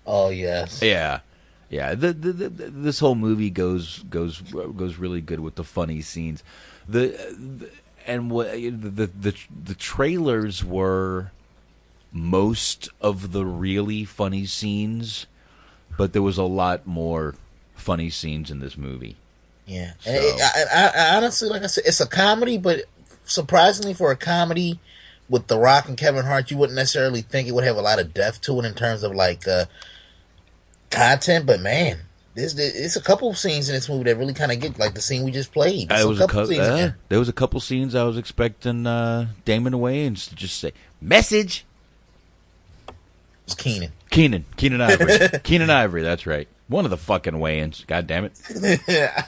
Oh 0.06 0.30
yes. 0.30 0.82
Yeah, 0.82 1.20
yeah. 1.70 1.94
The, 1.94 2.14
the, 2.14 2.32
the, 2.32 2.50
this 2.50 3.00
whole 3.00 3.16
movie 3.16 3.52
goes 3.52 4.00
goes 4.10 4.42
goes 4.42 4.98
really 4.98 5.22
good 5.22 5.40
with 5.40 5.56
the 5.56 5.64
funny 5.64 6.02
scenes. 6.02 6.44
The, 6.88 7.10
the 7.10 7.70
and 8.08 8.32
what 8.32 8.52
the, 8.54 9.08
the 9.08 9.36
the 9.66 9.76
trailers 9.76 10.64
were 10.64 11.32
most 12.12 12.90
of 13.02 13.34
the 13.34 13.46
really 13.46 14.04
funny 14.04 14.46
scenes, 14.46 15.28
but 15.96 16.14
there 16.14 16.24
was 16.24 16.40
a 16.40 16.44
lot 16.44 16.88
more 16.88 17.36
funny 17.76 18.10
scenes 18.10 18.50
in 18.50 18.60
this 18.60 18.78
movie. 18.78 19.16
Yeah, 19.68 19.94
and 20.08 20.16
it, 20.16 20.42
I, 20.42 20.64
I, 20.74 20.88
I 20.88 21.16
honestly, 21.18 21.50
like 21.50 21.62
I 21.62 21.68
said, 21.68 21.84
it's 21.86 22.02
a 22.02 22.08
comedy, 22.08 22.58
but 22.58 22.86
surprisingly 23.30 23.94
for 23.94 24.12
a 24.12 24.16
comedy 24.16 24.80
with 25.30 25.48
The 25.48 25.58
Rock 25.58 25.88
and 25.88 25.98
Kevin 25.98 26.26
Hart, 26.26 26.52
you 26.52 26.58
wouldn't 26.58 26.76
necessarily 26.76 27.22
think 27.22 27.48
it 27.48 27.54
would 27.54 27.64
have 27.64 27.78
a 27.78 27.82
lot 27.82 28.00
of 28.00 28.14
depth 28.14 28.42
to 28.42 28.60
it 28.60 28.66
in 28.66 28.74
terms 28.74 29.04
of 29.04 29.14
like 29.14 29.48
uh, 29.48 29.66
content. 30.90 31.46
But 31.46 31.62
man, 31.62 32.00
there's 32.36 32.58
it's 32.58 32.96
a 32.96 33.02
couple 33.02 33.30
of 33.30 33.38
scenes 33.38 33.70
in 33.70 33.76
this 33.76 33.88
movie 33.88 34.06
that 34.06 34.18
really 34.18 34.34
kind 34.34 34.52
of 34.52 34.60
get 34.60 34.80
like 34.80 34.94
the 34.96 35.02
scene 35.02 35.24
we 35.24 35.32
just 35.32 35.52
played. 35.54 35.90
There's 35.90 36.02
I 36.02 36.06
was 36.06 36.20
a 36.20 36.22
couple 36.28 36.42
cou- 36.42 36.48
scenes 36.48 36.60
uh, 36.68 36.76
there. 36.76 36.98
there 37.10 37.20
was 37.20 37.30
a 37.30 37.34
couple 37.34 37.60
scenes 37.60 37.96
I 37.96 38.04
was 38.04 38.18
expecting 38.18 38.88
uh, 38.88 39.28
Damon 39.46 39.74
Wayans 39.74 40.28
to 40.30 40.36
just 40.36 40.60
say 40.60 40.74
message. 41.02 41.66
It's 43.46 43.56
Keenan. 43.56 43.92
Keenan, 44.12 44.46
Keenan 44.58 44.82
Ivory, 44.82 45.18
Keenan 45.44 45.70
Ivory. 45.70 46.04
That's 46.04 46.26
right. 46.28 46.48
One 46.68 46.86
of 46.86 46.92
the 46.92 46.98
fucking 46.98 47.34
Wayans. 47.34 47.86
God 47.88 48.06
damn 48.06 48.26
it. 48.26 48.34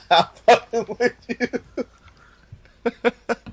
I'm 0.10 0.26
fucking 0.46 0.96
with 0.98 1.62
you. 2.84 2.92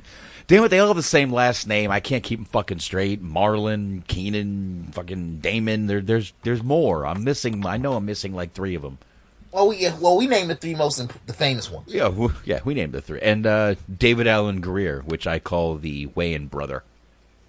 Damn 0.50 0.64
it, 0.64 0.70
they 0.70 0.80
all 0.80 0.88
have 0.88 0.96
the 0.96 1.04
same 1.04 1.32
last 1.32 1.68
name. 1.68 1.92
I 1.92 2.00
can't 2.00 2.24
keep 2.24 2.40
them 2.40 2.46
fucking 2.46 2.80
straight. 2.80 3.24
Marlon, 3.24 4.06
Keenan, 4.08 4.90
fucking 4.94 5.42
Damon. 5.42 5.86
There, 5.86 6.02
there's, 6.02 6.34
there's 6.42 6.64
more. 6.64 7.06
I'm 7.06 7.24
missing. 7.24 7.64
I 7.68 7.78
know 7.78 7.94
I'm 7.94 8.06
missing 8.06 8.34
like 8.34 8.54
three 8.54 8.74
of 8.74 8.82
them. 8.82 8.98
Well, 9.52 9.68
we 9.68 9.78
yeah, 9.78 9.96
well 10.00 10.18
we 10.18 10.26
named 10.26 10.50
the 10.50 10.56
three 10.56 10.74
most 10.74 11.00
imp- 11.00 11.24
the 11.28 11.34
famous 11.34 11.70
ones. 11.70 11.94
Yeah, 11.94 12.06
w- 12.06 12.34
yeah, 12.46 12.62
we 12.66 12.74
named 12.74 12.94
the 12.94 13.02
three. 13.02 13.20
And 13.22 13.46
uh, 13.46 13.76
David 13.96 14.26
Alan 14.26 14.60
Grier, 14.60 15.02
which 15.02 15.28
I 15.28 15.38
call 15.38 15.76
the 15.76 16.08
Wayan 16.08 16.50
brother 16.50 16.84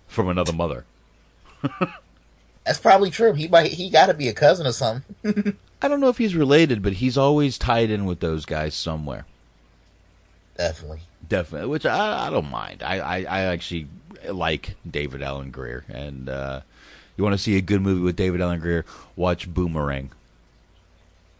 from 0.07 0.29
another 0.29 0.53
mother. 0.53 0.85
That's 2.67 2.79
probably 2.79 3.11
true. 3.11 3.33
He 3.33 3.49
might 3.49 3.73
he 3.73 3.89
got 3.89 4.07
to 4.07 4.15
be 4.15 4.29
a 4.29 4.35
cousin 4.35 4.67
or 4.67 4.73
something. 4.73 5.57
I 5.83 5.89
don't 5.89 6.01
know 6.01 6.11
if 6.11 6.19
he's 6.19 6.35
related, 6.37 6.83
but 6.83 6.95
he's 6.95 7.17
always 7.17 7.57
tied 7.57 7.91
in 7.91 8.05
with 8.05 8.21
those 8.21 8.45
guys 8.45 8.75
somewhere. 8.75 9.25
Definitely. 10.59 11.01
Definitely, 11.31 11.69
which 11.69 11.87
I, 11.87 12.27
I 12.27 12.31
don't 12.31 12.51
mind. 12.51 12.83
I, 12.83 12.99
I, 12.99 13.17
I 13.23 13.41
actually 13.45 13.87
like 14.29 14.75
David 14.89 15.23
Alan 15.23 15.51
Grier, 15.51 15.85
and 15.89 16.29
uh, 16.29 16.61
you 17.17 17.25
want 17.25 17.35
to 17.35 17.39
see 17.39 17.57
a 17.57 17.63
good 17.63 17.81
movie 17.81 18.03
with 18.03 18.17
David 18.17 18.43
Alan 18.43 18.61
Grier? 18.61 18.85
Watch 19.17 19.49
Boomerang. 19.49 20.11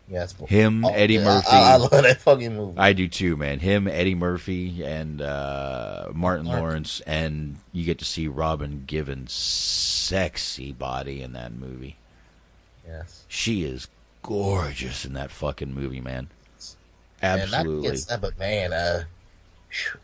Yes, 0.09 0.35
Him, 0.49 0.85
Oh, 0.85 0.89
Eddie 0.93 1.15
yeah, 1.15 1.25
Murphy. 1.25 1.49
I, 1.51 1.73
I 1.73 1.77
love 1.77 1.91
that 1.91 2.21
fucking 2.21 2.57
movie. 2.57 2.79
I 2.79 2.93
do 2.93 3.07
too, 3.07 3.37
man. 3.37 3.61
Him, 3.61 3.87
Eddie 3.87 4.15
Murphy, 4.17 4.85
and 4.85 5.21
uh, 5.21 6.09
Martin 6.13 6.47
Mark. 6.47 6.61
Lawrence, 6.61 7.01
and 7.01 7.57
you 7.73 7.85
get 7.85 7.99
to 7.99 8.05
see 8.05 8.27
Robin 8.27 8.85
Givens' 8.87 9.33
sexy 9.33 10.73
body 10.73 11.21
in 11.23 11.33
that 11.35 11.53
movie. 11.53 11.97
Yes. 12.87 13.25
She 13.29 13.63
is 13.65 13.87
gorgeous 14.23 15.05
in 15.05 15.13
that 15.13 15.31
fucking 15.31 15.75
movie, 15.75 16.01
man. 16.01 16.29
Man, 17.23 17.39
not 17.39 17.61
Absolutely. 17.61 17.99
but 18.21 18.39
man, 18.39 18.73
uh, 18.73 19.05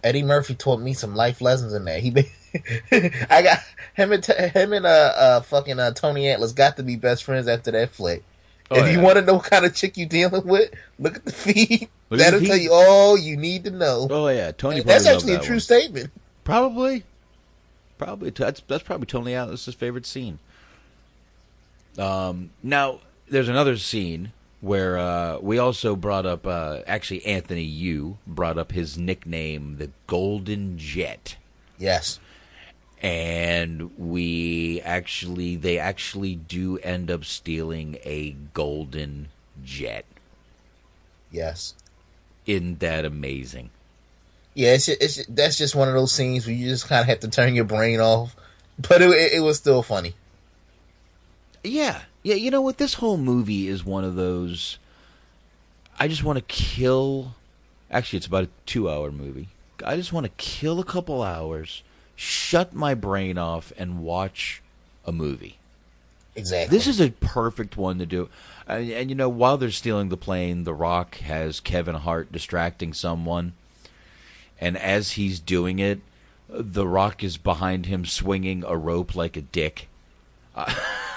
Eddie 0.03 0.23
Murphy 0.23 0.55
taught 0.55 0.81
me 0.81 0.93
some 0.93 1.15
life 1.15 1.41
lessons 1.41 1.73
in 1.73 1.85
there. 1.85 2.01
He, 2.01 2.11
be- 2.11 2.31
I 3.31 3.43
got 3.43 3.59
him 3.95 4.13
and 4.13 4.23
t- 4.23 4.33
him 4.33 4.73
and 4.73 4.87
uh, 4.87 5.13
uh 5.17 5.41
fucking 5.41 5.79
uh, 5.79 5.93
Tony 5.93 6.29
Atlas 6.29 6.53
got 6.53 6.77
to 6.77 6.83
be 6.83 6.97
best 6.97 7.25
friends 7.25 7.49
after 7.49 7.71
that 7.73 7.91
flick. 7.91 8.25
Oh, 8.71 8.85
if 8.85 8.93
you 8.93 9.01
want 9.01 9.17
to 9.17 9.23
know 9.23 9.35
what 9.35 9.45
kind 9.45 9.65
of 9.65 9.75
chick 9.75 9.97
you 9.97 10.07
dealing 10.07 10.47
with, 10.47 10.73
look 10.99 11.17
at 11.17 11.25
the 11.25 11.33
feed. 11.33 11.89
Look 12.09 12.21
That'll 12.21 12.39
the 12.39 12.47
tell 12.47 12.57
you 12.57 12.73
all 12.73 13.19
you 13.19 13.37
need 13.37 13.65
to 13.65 13.71
know. 13.71 14.07
Oh 14.09 14.29
yeah, 14.29 14.53
Tony. 14.53 14.81
That's 14.81 15.07
actually 15.07 15.35
a 15.35 15.41
true 15.41 15.57
one. 15.57 15.61
statement. 15.61 16.13
Probably, 16.45 17.03
probably 17.99 18.31
that's 18.31 18.63
that's 18.69 18.85
probably 18.85 19.07
Tony 19.07 19.35
Atlas's 19.35 19.75
favorite 19.75 20.07
scene. 20.07 20.39
Um, 21.99 22.51
now 22.63 23.01
there's 23.29 23.49
another 23.49 23.77
scene 23.77 24.33
where 24.61 24.99
uh, 24.99 25.39
we 25.41 25.59
also 25.59 25.97
brought 25.97 26.27
up. 26.27 26.47
Uh, 26.47 26.81
actually, 26.87 27.25
Anthony 27.27 27.63
Yu 27.63 28.19
brought 28.27 28.59
up 28.59 28.73
his 28.73 28.97
nickname, 28.99 29.77
the 29.79 29.91
Golden 30.07 30.79
Jet. 30.79 31.37
Yes. 31.79 32.19
And 33.03 33.97
we 33.99 34.81
actually, 34.81 35.57
they 35.57 35.79
actually 35.79 36.35
do 36.35 36.79
end 36.79 37.11
up 37.11 37.25
stealing 37.25 37.99
a 38.05 38.35
golden 38.55 39.29
jet. 39.63 40.07
Yes. 41.31 41.75
Isn't 42.47 42.81
that 42.81 43.05
amazing? 43.05 43.71
Yeah, 44.55 44.73
it's, 44.73 44.89
it's 44.89 45.27
that's 45.27 45.59
just 45.59 45.75
one 45.75 45.89
of 45.89 45.95
those 45.95 46.13
scenes 46.13 46.47
where 46.47 46.55
you 46.55 46.71
just 46.71 46.89
kind 46.89 47.03
of 47.03 47.07
have 47.09 47.21
to 47.21 47.29
turn 47.29 47.55
your 47.55 47.67
brain 47.67 48.01
off, 48.01 48.35
but 48.79 49.03
it, 49.03 49.11
it, 49.11 49.33
it 49.35 49.41
was 49.41 49.59
still 49.59 49.83
funny. 49.83 50.15
Yeah, 51.63 52.03
yeah. 52.27 52.35
You 52.35 52.51
know 52.51 52.61
what? 52.61 52.79
This 52.79 52.95
whole 52.95 53.17
movie 53.17 53.69
is 53.69 53.85
one 53.85 54.03
of 54.03 54.17
those. 54.17 54.79
I 55.97 56.09
just 56.09 56.25
want 56.25 56.39
to 56.39 56.45
kill. 56.45 57.35
Actually, 57.89 58.17
it's 58.17 58.27
about 58.27 58.45
a 58.45 58.49
two-hour 58.67 59.13
movie. 59.13 59.49
I 59.85 59.95
just 59.95 60.13
want 60.13 60.25
to 60.25 60.33
kill 60.37 60.81
a 60.81 60.85
couple 60.85 61.23
hours, 61.23 61.85
shut 62.17 62.75
my 62.75 62.95
brain 62.95 63.39
off, 63.39 63.73
and 63.79 64.03
watch 64.03 64.61
a 65.05 65.13
movie. 65.13 65.59
Exactly. 66.35 66.77
This 66.77 66.89
is 66.89 67.01
a 67.01 67.11
perfect 67.11 67.77
one 67.77 67.99
to 67.99 68.07
do. 68.07 68.29
And, 68.67 68.91
and 68.91 69.09
you 69.09 69.15
know, 69.15 69.29
while 69.29 69.57
they're 69.57 69.71
stealing 69.71 70.09
the 70.09 70.17
plane, 70.17 70.65
The 70.65 70.75
Rock 70.75 71.19
has 71.19 71.61
Kevin 71.61 71.95
Hart 71.95 72.33
distracting 72.33 72.93
someone, 72.93 73.53
and 74.61 74.77
as 74.77 75.13
he's 75.13 75.39
doing 75.39 75.79
it, 75.79 76.01
The 76.49 76.89
Rock 76.89 77.23
is 77.23 77.37
behind 77.37 77.87
him 77.87 78.05
swinging 78.05 78.65
a 78.67 78.77
rope 78.77 79.15
like 79.15 79.37
a 79.37 79.43
dick. 79.43 79.87
Uh, 80.57 80.75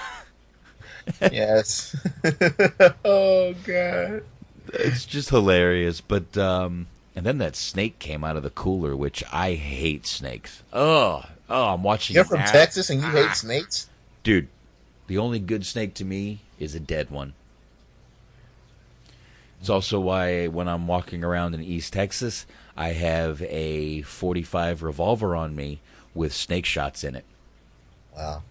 yes. 1.20 1.94
oh 3.04 3.54
god. 3.64 4.22
it's 4.72 5.04
just 5.06 5.30
hilarious. 5.30 6.00
But 6.00 6.36
um, 6.38 6.86
and 7.16 7.24
then 7.26 7.38
that 7.38 7.56
snake 7.56 7.98
came 7.98 8.24
out 8.24 8.36
of 8.36 8.42
the 8.42 8.50
cooler, 8.50 8.94
which 8.96 9.22
I 9.32 9.54
hate 9.54 10.06
snakes. 10.06 10.62
Oh, 10.72 11.22
oh, 11.48 11.74
I'm 11.74 11.82
watching. 11.82 12.14
You're 12.14 12.24
it 12.24 12.28
from 12.28 12.40
now. 12.40 12.50
Texas 12.50 12.90
and 12.90 13.00
you 13.00 13.06
Ah. 13.08 13.10
hate 13.28 13.36
snakes? 13.36 13.88
dude. 14.22 14.48
The 15.06 15.18
only 15.18 15.40
good 15.40 15.66
snake 15.66 15.94
to 15.94 16.04
me 16.04 16.38
is 16.60 16.74
a 16.76 16.80
dead 16.80 17.10
one. 17.10 17.32
It's 19.60 19.68
also 19.68 19.98
why 19.98 20.46
when 20.46 20.68
I'm 20.68 20.86
walking 20.86 21.24
around 21.24 21.54
in 21.54 21.62
East 21.62 21.92
Texas, 21.92 22.46
I 22.76 22.90
have 22.92 23.42
a 23.42 24.02
45 24.02 24.82
revolver 24.82 25.34
on 25.34 25.54
me 25.56 25.80
with 26.14 26.32
snake 26.32 26.64
shots 26.64 27.02
in 27.04 27.14
it. 27.16 27.24
Wow. 28.16 28.42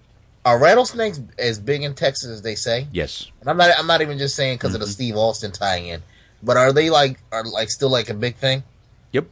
Are 0.45 0.57
rattlesnakes 0.59 1.21
as 1.37 1.59
big 1.59 1.83
in 1.83 1.93
Texas 1.95 2.29
as 2.29 2.41
they 2.41 2.55
say? 2.55 2.87
Yes. 2.91 3.29
And 3.41 3.49
I'm 3.49 3.57
not. 3.57 3.71
I'm 3.77 3.87
not 3.87 4.01
even 4.01 4.17
just 4.17 4.35
saying 4.35 4.57
because 4.57 4.71
Mm-hmm. 4.73 4.81
of 4.81 4.87
the 4.87 4.93
Steve 4.93 5.15
Austin 5.17 5.51
tie 5.51 5.77
in, 5.77 6.01
but 6.41 6.55
are 6.57 6.71
they 6.73 6.89
like 6.89 7.19
are 7.31 7.43
like 7.43 7.69
still 7.69 7.89
like 7.89 8.09
a 8.09 8.13
big 8.13 8.35
thing? 8.35 8.63
Yep. 9.11 9.25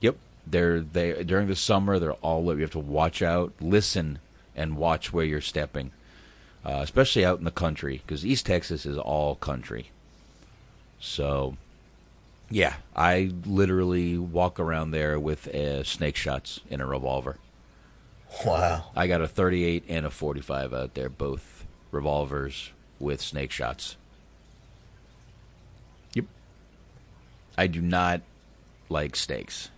Yep. 0.00 0.16
They're 0.46 0.80
they 0.80 1.22
during 1.24 1.48
the 1.48 1.56
summer. 1.56 1.98
They're 1.98 2.12
all 2.14 2.44
you 2.54 2.62
have 2.62 2.70
to 2.72 2.78
watch 2.78 3.20
out, 3.22 3.52
listen, 3.60 4.18
and 4.56 4.76
watch 4.76 5.12
where 5.12 5.24
you're 5.24 5.40
stepping. 5.40 5.92
uh, 6.64 6.80
especially 6.82 7.24
out 7.24 7.38
in 7.38 7.44
the 7.44 7.50
country, 7.50 8.02
because 8.06 8.24
East 8.24 8.44
Texas 8.46 8.84
is 8.84 8.98
all 8.98 9.34
country. 9.36 9.90
So, 10.98 11.56
yeah, 12.50 12.74
I 12.94 13.32
literally 13.46 14.18
walk 14.18 14.60
around 14.60 14.90
there 14.90 15.18
with 15.18 15.48
uh, 15.48 15.84
snake 15.84 16.16
shots 16.16 16.60
in 16.68 16.80
a 16.82 16.86
revolver. 16.86 17.36
Wow. 18.44 18.84
I 18.96 19.06
got 19.06 19.20
a 19.20 19.28
38 19.28 19.84
and 19.88 20.06
a 20.06 20.10
45 20.10 20.72
out 20.72 20.94
there, 20.94 21.08
both 21.08 21.66
revolvers 21.90 22.70
with 22.98 23.20
snake 23.20 23.50
shots. 23.50 23.96
Yep. 26.14 26.26
I 27.58 27.66
do 27.66 27.80
not 27.80 28.22
like 28.88 29.16
snakes. 29.16 29.70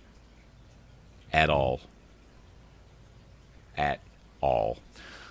At 1.33 1.49
all. 1.49 1.81
At 3.77 4.01
all. 4.41 4.79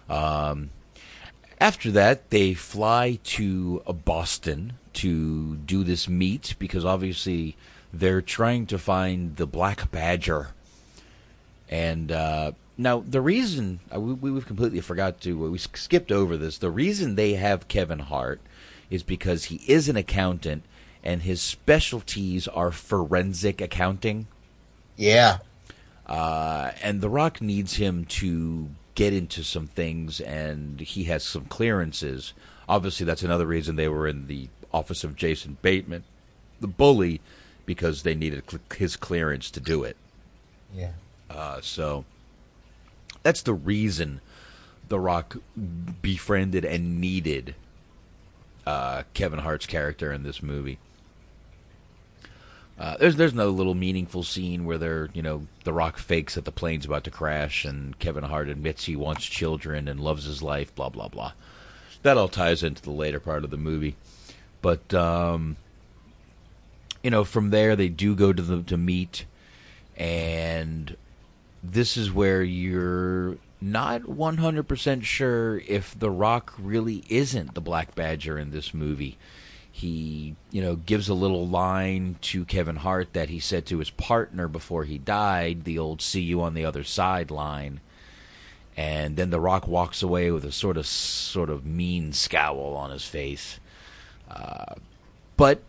Um, 0.10 0.72
after 1.60 1.91
that, 1.91 2.31
they 2.31 2.53
fly 2.53 3.19
to 3.23 3.81
Boston 4.03 4.73
to 4.93 5.56
do 5.57 5.84
this 5.84 6.10
meet 6.10 6.56
because 6.57 6.84
obviously 6.84 7.56
they're 7.93 8.22
trying 8.22 8.65
to 8.68 8.77
find 8.77 9.35
the 9.35 9.45
black 9.45 9.91
badger. 9.91 10.49
And 11.69 12.11
uh, 12.11 12.52
now 12.82 13.03
the 13.08 13.22
reason 13.22 13.80
uh, 13.94 13.99
we, 13.99 14.32
we've 14.32 14.45
completely 14.45 14.82
forgot 14.82 15.22
to 15.22 15.49
we 15.49 15.58
skipped 15.58 16.12
over 16.12 16.38
this. 16.38 16.58
The 16.58 16.72
reason 16.72 17.16
they 17.16 17.34
have 17.34 17.68
Kevin 17.68 17.99
Hart 17.99 18.41
is 18.90 19.03
because 19.03 19.45
he 19.45 19.62
is 19.68 19.88
an 19.88 19.95
accountant 19.95 20.64
and 21.03 21.22
his 21.22 21.41
specialties 21.41 22.48
are 22.48 22.72
forensic 22.72 23.62
accounting. 23.62 24.28
Yeah. 24.98 25.40
Uh, 26.06 26.72
and 26.84 27.02
The 27.02 27.10
Rock 27.10 27.41
needs 27.41 27.76
him 27.76 28.06
to 28.06 28.70
get 28.95 29.14
into 29.14 29.44
some 29.44 29.68
things, 29.68 30.20
and 30.20 30.80
he 30.80 31.06
has 31.06 31.24
some 31.24 31.45
clearances. 31.45 32.34
Obviously, 32.68 33.06
that's 33.06 33.24
another 33.24 33.45
reason 33.45 33.76
they 33.76 33.88
were 33.88 34.08
in 34.08 34.28
the 34.28 34.49
office 34.74 35.03
of 35.03 35.16
Jason 35.16 35.58
Bateman, 35.62 36.03
the 36.60 36.68
bully, 36.68 37.22
because 37.66 38.03
they 38.03 38.14
needed 38.14 38.44
his 38.78 38.95
clearance 38.95 39.49
to 39.52 39.60
do 39.60 39.84
it. 39.84 39.98
Yeah. 40.76 40.91
Uh, 41.30 41.62
so 41.62 42.06
that's 43.23 43.41
the 43.41 43.53
reason 43.53 44.22
The 44.88 44.99
Rock 44.99 45.38
befriended 46.02 46.65
and 46.65 46.99
needed 46.99 47.56
uh, 48.65 49.03
Kevin 49.14 49.39
Hart's 49.39 49.65
character 49.65 50.11
in 50.11 50.23
this 50.23 50.41
movie. 50.41 50.77
Uh, 52.80 52.98
there's 52.98 53.15
there's 53.15 53.34
no 53.34 53.49
little 53.49 53.76
meaningful 53.76 54.23
scene 54.23 54.65
where 54.65 54.80
they're 54.80 55.10
you 55.14 55.22
know 55.22 55.45
The 55.65 55.73
Rock 55.73 55.98
fakes 55.98 56.34
that 56.34 56.45
the 56.45 56.52
plane's 56.52 56.85
about 56.85 57.03
to 57.03 57.11
crash 57.11 57.64
and 57.64 57.98
Kevin 57.99 58.23
Hart 58.23 58.49
admits 58.49 58.85
he 58.85 58.95
wants 58.95 59.26
children 59.26 59.88
and 59.88 59.99
loves 59.99 60.26
his 60.26 60.41
life. 60.41 60.73
Blah 60.73 60.89
blah 60.89 61.07
blah. 61.07 61.34
That 62.02 62.18
all 62.18 62.27
ties 62.27 62.64
into 62.64 62.81
the 62.81 62.89
later 62.89 63.19
part 63.19 63.43
of 63.43 63.52
the 63.52 63.57
movie, 63.57 63.95
but 64.64 64.91
um, 64.95 65.57
you 67.03 67.11
know 67.11 67.23
from 67.23 67.52
there 67.52 67.76
they 67.76 67.89
do 67.89 68.15
go 68.15 68.34
to 68.34 68.41
the 68.41 68.64
to 68.64 68.77
meet, 68.77 69.26
and 69.95 70.98
this 71.64 71.98
is 71.98 72.12
where 72.12 72.42
you're 72.44 73.38
not 73.60 74.02
100% 74.04 75.04
sure 75.04 75.60
if 75.60 75.98
The 75.98 76.10
Rock 76.10 76.54
really 76.58 77.04
isn't 77.10 77.54
the 77.54 77.62
Black 77.62 77.94
Badger 77.94 78.38
in 78.38 78.52
this 78.52 78.74
movie. 78.74 79.18
He, 79.72 80.36
you 80.52 80.62
know, 80.62 80.76
gives 80.76 81.08
a 81.08 81.14
little 81.14 81.48
line 81.48 82.18
to 82.22 82.44
Kevin 82.46 82.78
Hart 82.78 83.14
that 83.14 83.30
he 83.30 83.40
said 83.40 83.66
to 83.68 83.78
his 83.78 83.90
partner 83.90 84.48
before 84.48 84.84
he 84.84 84.98
died, 84.98 85.64
the 85.64 85.80
old 85.80 86.02
"see 86.02 86.22
you 86.22 86.42
on 86.42 86.56
the 86.56 86.66
other 86.66 86.84
side" 86.84 87.32
line. 87.32 87.80
And 88.76 89.16
then 89.16 89.30
The 89.30 89.40
Rock 89.40 89.68
walks 89.68 90.02
away 90.02 90.32
with 90.32 90.44
a 90.44 90.52
sort 90.52 90.76
of 90.76 90.86
sort 90.88 91.50
of 91.50 91.66
mean 91.66 92.12
scowl 92.12 92.76
on 92.76 92.90
his 92.90 93.06
face. 93.06 93.60
Uh, 94.30 94.76
but 95.38 95.62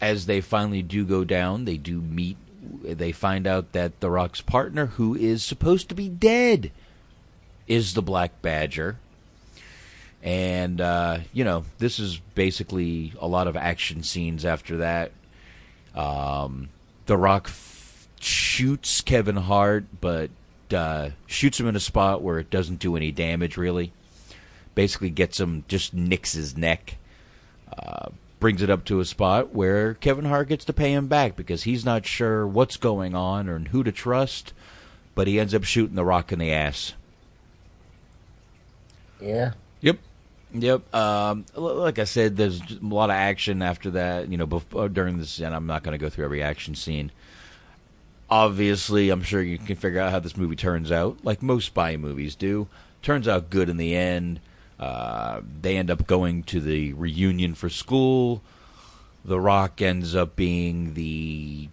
as 0.00 0.26
they 0.26 0.40
finally 0.40 0.82
do 0.82 1.04
go 1.04 1.24
down, 1.24 1.64
they 1.64 1.76
do 1.76 2.00
meet. 2.00 2.36
They 2.82 3.12
find 3.12 3.46
out 3.46 3.72
that 3.72 4.00
The 4.00 4.10
Rock's 4.10 4.40
partner, 4.40 4.86
who 4.86 5.14
is 5.14 5.42
supposed 5.42 5.88
to 5.88 5.94
be 5.94 6.08
dead, 6.08 6.70
is 7.66 7.94
the 7.94 8.02
Black 8.02 8.42
Badger. 8.42 8.98
And, 10.22 10.80
uh, 10.80 11.20
you 11.32 11.44
know, 11.44 11.64
this 11.78 11.98
is 11.98 12.18
basically 12.34 13.14
a 13.18 13.26
lot 13.26 13.46
of 13.46 13.56
action 13.56 14.02
scenes 14.02 14.44
after 14.44 14.78
that. 14.78 15.12
Um, 15.94 16.68
the 17.06 17.16
Rock 17.16 17.46
f- 17.46 18.06
shoots 18.20 19.00
Kevin 19.00 19.36
Hart, 19.36 19.84
but 20.00 20.30
uh, 20.74 21.10
shoots 21.26 21.58
him 21.58 21.66
in 21.66 21.76
a 21.76 21.80
spot 21.80 22.22
where 22.22 22.38
it 22.38 22.50
doesn't 22.50 22.80
do 22.80 22.96
any 22.96 23.10
damage, 23.10 23.56
really. 23.56 23.92
Basically, 24.74 25.10
gets 25.10 25.40
him, 25.40 25.64
just 25.68 25.94
nicks 25.94 26.34
his 26.34 26.56
neck. 26.56 26.96
Uh, 27.76 28.10
brings 28.40 28.62
it 28.62 28.70
up 28.70 28.84
to 28.86 29.00
a 29.00 29.04
spot 29.04 29.54
where 29.54 29.94
Kevin 29.94 30.24
Hart 30.24 30.48
gets 30.48 30.64
to 30.64 30.72
pay 30.72 30.92
him 30.92 31.06
back 31.06 31.36
because 31.36 31.62
he's 31.64 31.84
not 31.84 32.06
sure 32.06 32.46
what's 32.46 32.76
going 32.76 33.14
on 33.14 33.48
or 33.48 33.58
who 33.58 33.84
to 33.84 33.92
trust, 33.92 34.52
but 35.14 35.26
he 35.26 35.38
ends 35.38 35.54
up 35.54 35.64
shooting 35.64 35.94
the 35.94 36.04
Rock 36.04 36.32
in 36.32 36.38
the 36.38 36.50
ass. 36.50 36.94
Yeah. 39.20 39.52
Yep. 39.82 39.98
Yep. 40.54 40.94
Um, 40.94 41.44
like 41.54 41.98
I 41.98 42.04
said, 42.04 42.36
there's 42.36 42.60
a 42.60 42.78
lot 42.82 43.10
of 43.10 43.16
action 43.16 43.62
after 43.62 43.90
that. 43.92 44.28
You 44.28 44.38
know, 44.38 44.46
before, 44.46 44.88
during 44.88 45.18
this, 45.18 45.38
and 45.38 45.54
I'm 45.54 45.66
not 45.66 45.82
going 45.82 45.92
to 45.92 46.02
go 46.02 46.08
through 46.08 46.24
every 46.24 46.42
action 46.42 46.74
scene. 46.74 47.12
Obviously, 48.30 49.10
I'm 49.10 49.22
sure 49.22 49.42
you 49.42 49.58
can 49.58 49.76
figure 49.76 50.00
out 50.00 50.12
how 50.12 50.20
this 50.20 50.36
movie 50.36 50.56
turns 50.56 50.90
out, 50.90 51.18
like 51.24 51.42
most 51.42 51.66
spy 51.66 51.96
movies 51.96 52.34
do. 52.34 52.68
Turns 53.02 53.28
out 53.28 53.50
good 53.50 53.68
in 53.68 53.76
the 53.76 53.94
end. 53.94 54.40
Uh, 54.80 55.42
they 55.60 55.76
end 55.76 55.90
up 55.90 56.06
going 56.06 56.42
to 56.42 56.58
the 56.58 56.94
reunion 56.94 57.54
for 57.54 57.68
school. 57.68 58.42
The 59.22 59.38
Rock 59.38 59.82
ends 59.82 60.16
up 60.16 60.34
being 60.34 60.94
the 60.94 61.68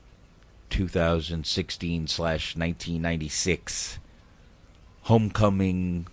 2016 0.69 2.07
slash 2.07 2.57
1996 2.57 3.99
homecoming 5.03 6.05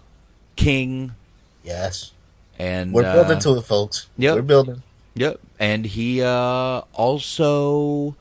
king. 0.54 1.16
Yes. 1.64 2.12
And 2.60 2.92
We're 2.92 3.02
building 3.02 3.38
uh, 3.38 3.40
to 3.40 3.56
it, 3.56 3.62
folks. 3.62 4.08
Yep. 4.16 4.36
We're 4.36 4.42
building. 4.42 4.82
Yep. 5.16 5.40
And 5.58 5.84
he 5.84 6.22
uh, 6.22 6.82
also 6.92 8.14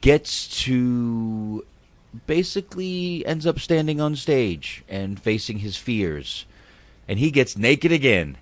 gets 0.00 0.62
to 0.64 1.64
basically 2.26 3.24
ends 3.24 3.46
up 3.46 3.60
standing 3.60 4.00
on 4.00 4.16
stage 4.16 4.82
and 4.88 5.20
facing 5.20 5.58
his 5.58 5.76
fears. 5.76 6.44
And 7.12 7.18
he 7.18 7.30
gets 7.30 7.58
naked 7.58 7.92
again. 7.92 8.38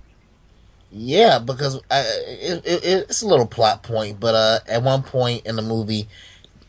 Yeah, 0.92 1.40
because 1.40 1.80
I, 1.90 2.02
it, 2.28 2.62
it, 2.64 2.84
it's 2.84 3.20
a 3.20 3.26
little 3.26 3.44
plot 3.48 3.82
point, 3.82 4.20
but 4.20 4.36
uh, 4.36 4.58
at 4.68 4.84
one 4.84 5.02
point 5.02 5.44
in 5.44 5.56
the 5.56 5.62
movie, 5.62 6.06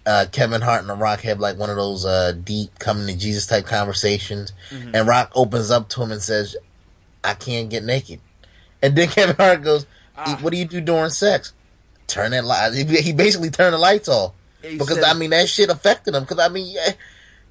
uh, 0.08 0.26
Kevin 0.32 0.62
Hart 0.62 0.82
and 0.82 0.90
The 0.90 0.96
Rock 0.96 1.20
have 1.22 1.40
like 1.40 1.60
one 1.60 1.70
of 1.70 1.76
those 1.76 2.04
uh, 2.04 2.32
deep 2.32 2.80
coming 2.80 3.06
to 3.06 3.16
Jesus 3.16 3.46
type 3.46 3.68
conversations, 3.68 4.52
Mhm. 4.72 4.96
and 4.96 5.08
Rock 5.08 5.32
opens 5.36 5.70
up 5.70 5.90
to 5.90 6.02
him 6.02 6.12
and 6.12 6.20
says, 6.24 6.56
"I 7.24 7.36
can't 7.36 7.70
get 7.70 7.84
naked," 7.84 8.20
and 8.82 8.96
then 8.96 9.08
Kevin 9.12 9.36
Hart 9.36 9.62
goes, 9.62 9.86
"What 10.42 10.50
do 10.54 10.58
you 10.58 10.66
do 10.66 10.82
during 10.82 11.12
sex? 11.12 11.54
Turn 12.08 12.32
that 12.32 12.46
light." 12.46 12.74
He 12.74 12.84
he 13.00 13.14
basically 13.14 13.52
turned 13.52 13.76
the 13.76 13.78
lights 13.78 14.10
off 14.10 14.34
He 14.64 14.80
because 14.80 14.96
said- 14.96 15.04
I 15.04 15.14
mean 15.14 15.30
that 15.30 15.48
shit 15.50 15.70
affected 15.70 16.16
him. 16.16 16.24
Because 16.24 16.40
I 16.40 16.48
mean. 16.50 16.76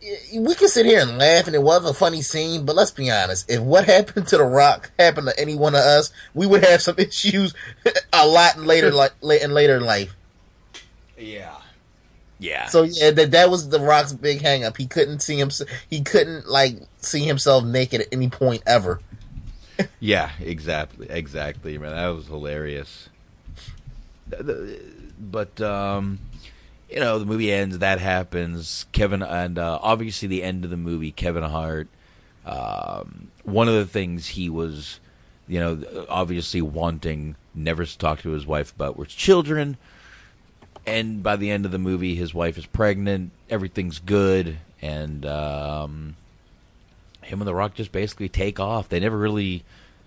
Yeah, 0.03 0.41
we 0.41 0.55
can 0.55 0.69
sit 0.69 0.87
here 0.87 1.01
and 1.01 1.19
laugh, 1.19 1.47
and 1.47 1.55
it 1.55 1.63
was 1.63 1.85
a 1.85 1.93
funny 1.93 2.23
scene. 2.23 2.65
But 2.65 2.75
let's 2.77 2.91
be 2.91 3.11
honest: 3.11 3.51
if 3.51 3.61
what 3.61 3.85
happened 3.97 4.29
to 4.29 4.39
The 4.39 4.45
Rock 4.45 4.91
happened 4.99 5.29
to 5.29 5.39
any 5.39 5.55
one 5.55 5.75
of 5.75 5.81
us, 5.83 6.13
we 6.35 6.47
would 6.47 6.65
have 6.65 6.81
some 6.83 6.95
issues 6.99 7.55
a 8.13 8.27
lot 8.27 8.57
in 8.57 8.65
later, 8.65 8.91
like 8.91 9.13
in 9.23 9.53
later 9.53 9.77
in 9.77 9.85
life. 9.85 10.15
Yeah. 11.19 11.55
Yeah. 12.39 12.67
So 12.67 12.85
yeah, 12.85 13.11
that 13.11 13.33
that 13.33 13.51
was 13.51 13.69
The 13.69 13.79
Rock's 13.81 14.15
big 14.15 14.41
hang 14.41 14.65
up. 14.65 14.79
He 14.79 14.87
couldn't 14.87 15.21
see 15.21 15.39
him. 15.39 15.51
He 15.91 16.01
couldn't 16.01 16.49
like 16.49 16.77
see 17.03 17.21
himself 17.25 17.65
naked 17.65 18.01
at 18.01 18.09
any 18.11 18.29
point 18.31 18.63
ever. 18.67 19.01
Yeah, 19.99 20.31
exactly, 20.41 21.07
exactly, 21.11 21.77
man. 21.79 21.95
That 21.95 22.09
was 22.09 22.27
hilarious. 22.27 23.09
The- 24.29 24.43
the- 24.43 24.81
But 25.21 25.61
um, 25.61 26.19
you 26.91 27.01
know, 27.01 27.19
the 27.19 27.27
movie 27.27 27.53
ends. 27.53 27.79
That 27.79 28.01
happens. 28.01 28.87
Kevin 28.93 29.23
and 29.23 29.59
uh, 29.59 29.79
obviously 29.83 30.29
the 30.29 30.43
end 30.43 30.65
of 30.65 30.71
the 30.71 30.77
movie. 30.77 31.13
Kevin 31.13 31.43
Hart. 31.43 31.89
Um, 32.45 33.31
one 33.45 33.69
of 33.69 33.75
the 33.75 33.87
things 33.87 34.29
he 34.29 34.49
was, 34.49 34.99
you 35.47 35.61
know, 35.61 36.07
obviously 36.09 36.63
wanting 36.63 37.37
never 37.55 37.85
to 37.85 37.99
talk 37.99 38.21
to 38.23 38.31
his 38.31 38.47
wife 38.47 38.73
about 38.73 38.97
was 38.97 39.09
children. 39.09 39.77
And 40.87 41.23
by 41.23 41.37
the 41.37 41.51
end 41.51 41.67
of 41.67 41.73
the 41.73 41.79
movie, 41.79 42.15
his 42.15 42.33
wife 42.33 42.57
is 42.57 42.67
pregnant. 42.67 43.33
Everything's 43.51 43.99
good, 43.99 44.59
and 44.81 45.27
um, 45.27 46.17
him 47.23 47.41
and 47.41 47.47
The 47.47 47.55
Rock 47.55 47.75
just 47.75 47.93
basically 47.93 48.29
take 48.29 48.59
off. 48.59 48.89
They 48.89 48.99
never 48.99 49.19
really 49.19 49.63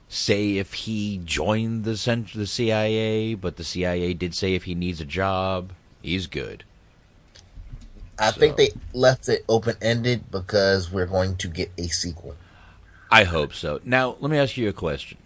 say 0.10 0.57
if 0.57 0.73
he 0.73 1.22
joined 1.23 1.84
the 1.84 1.95
cent- 1.95 2.34
the 2.34 2.47
CIA, 2.47 3.35
but 3.35 3.57
the 3.57 3.64
CIA 3.64 4.14
did 4.14 4.34
say 4.34 4.55
if 4.55 4.64
he 4.64 4.73
needs 4.73 4.99
a 4.99 5.05
job, 5.05 5.72
he's 6.01 6.27
good. 6.27 6.64
I 8.19 8.31
think 8.31 8.57
they 8.57 8.69
left 8.94 9.27
it 9.27 9.44
open 9.49 9.76
ended 9.81 10.30
because 10.31 10.91
we're 10.91 11.07
going 11.07 11.35
to 11.38 11.48
get 11.48 11.72
a 11.77 11.88
sequel. 11.88 12.35
I 13.10 13.23
hope 13.23 13.53
so. 13.53 13.80
Now, 13.84 14.18
let 14.19 14.31
me 14.31 14.38
ask 14.38 14.57
you 14.57 14.69
a 14.69 14.73
question. 14.73 15.18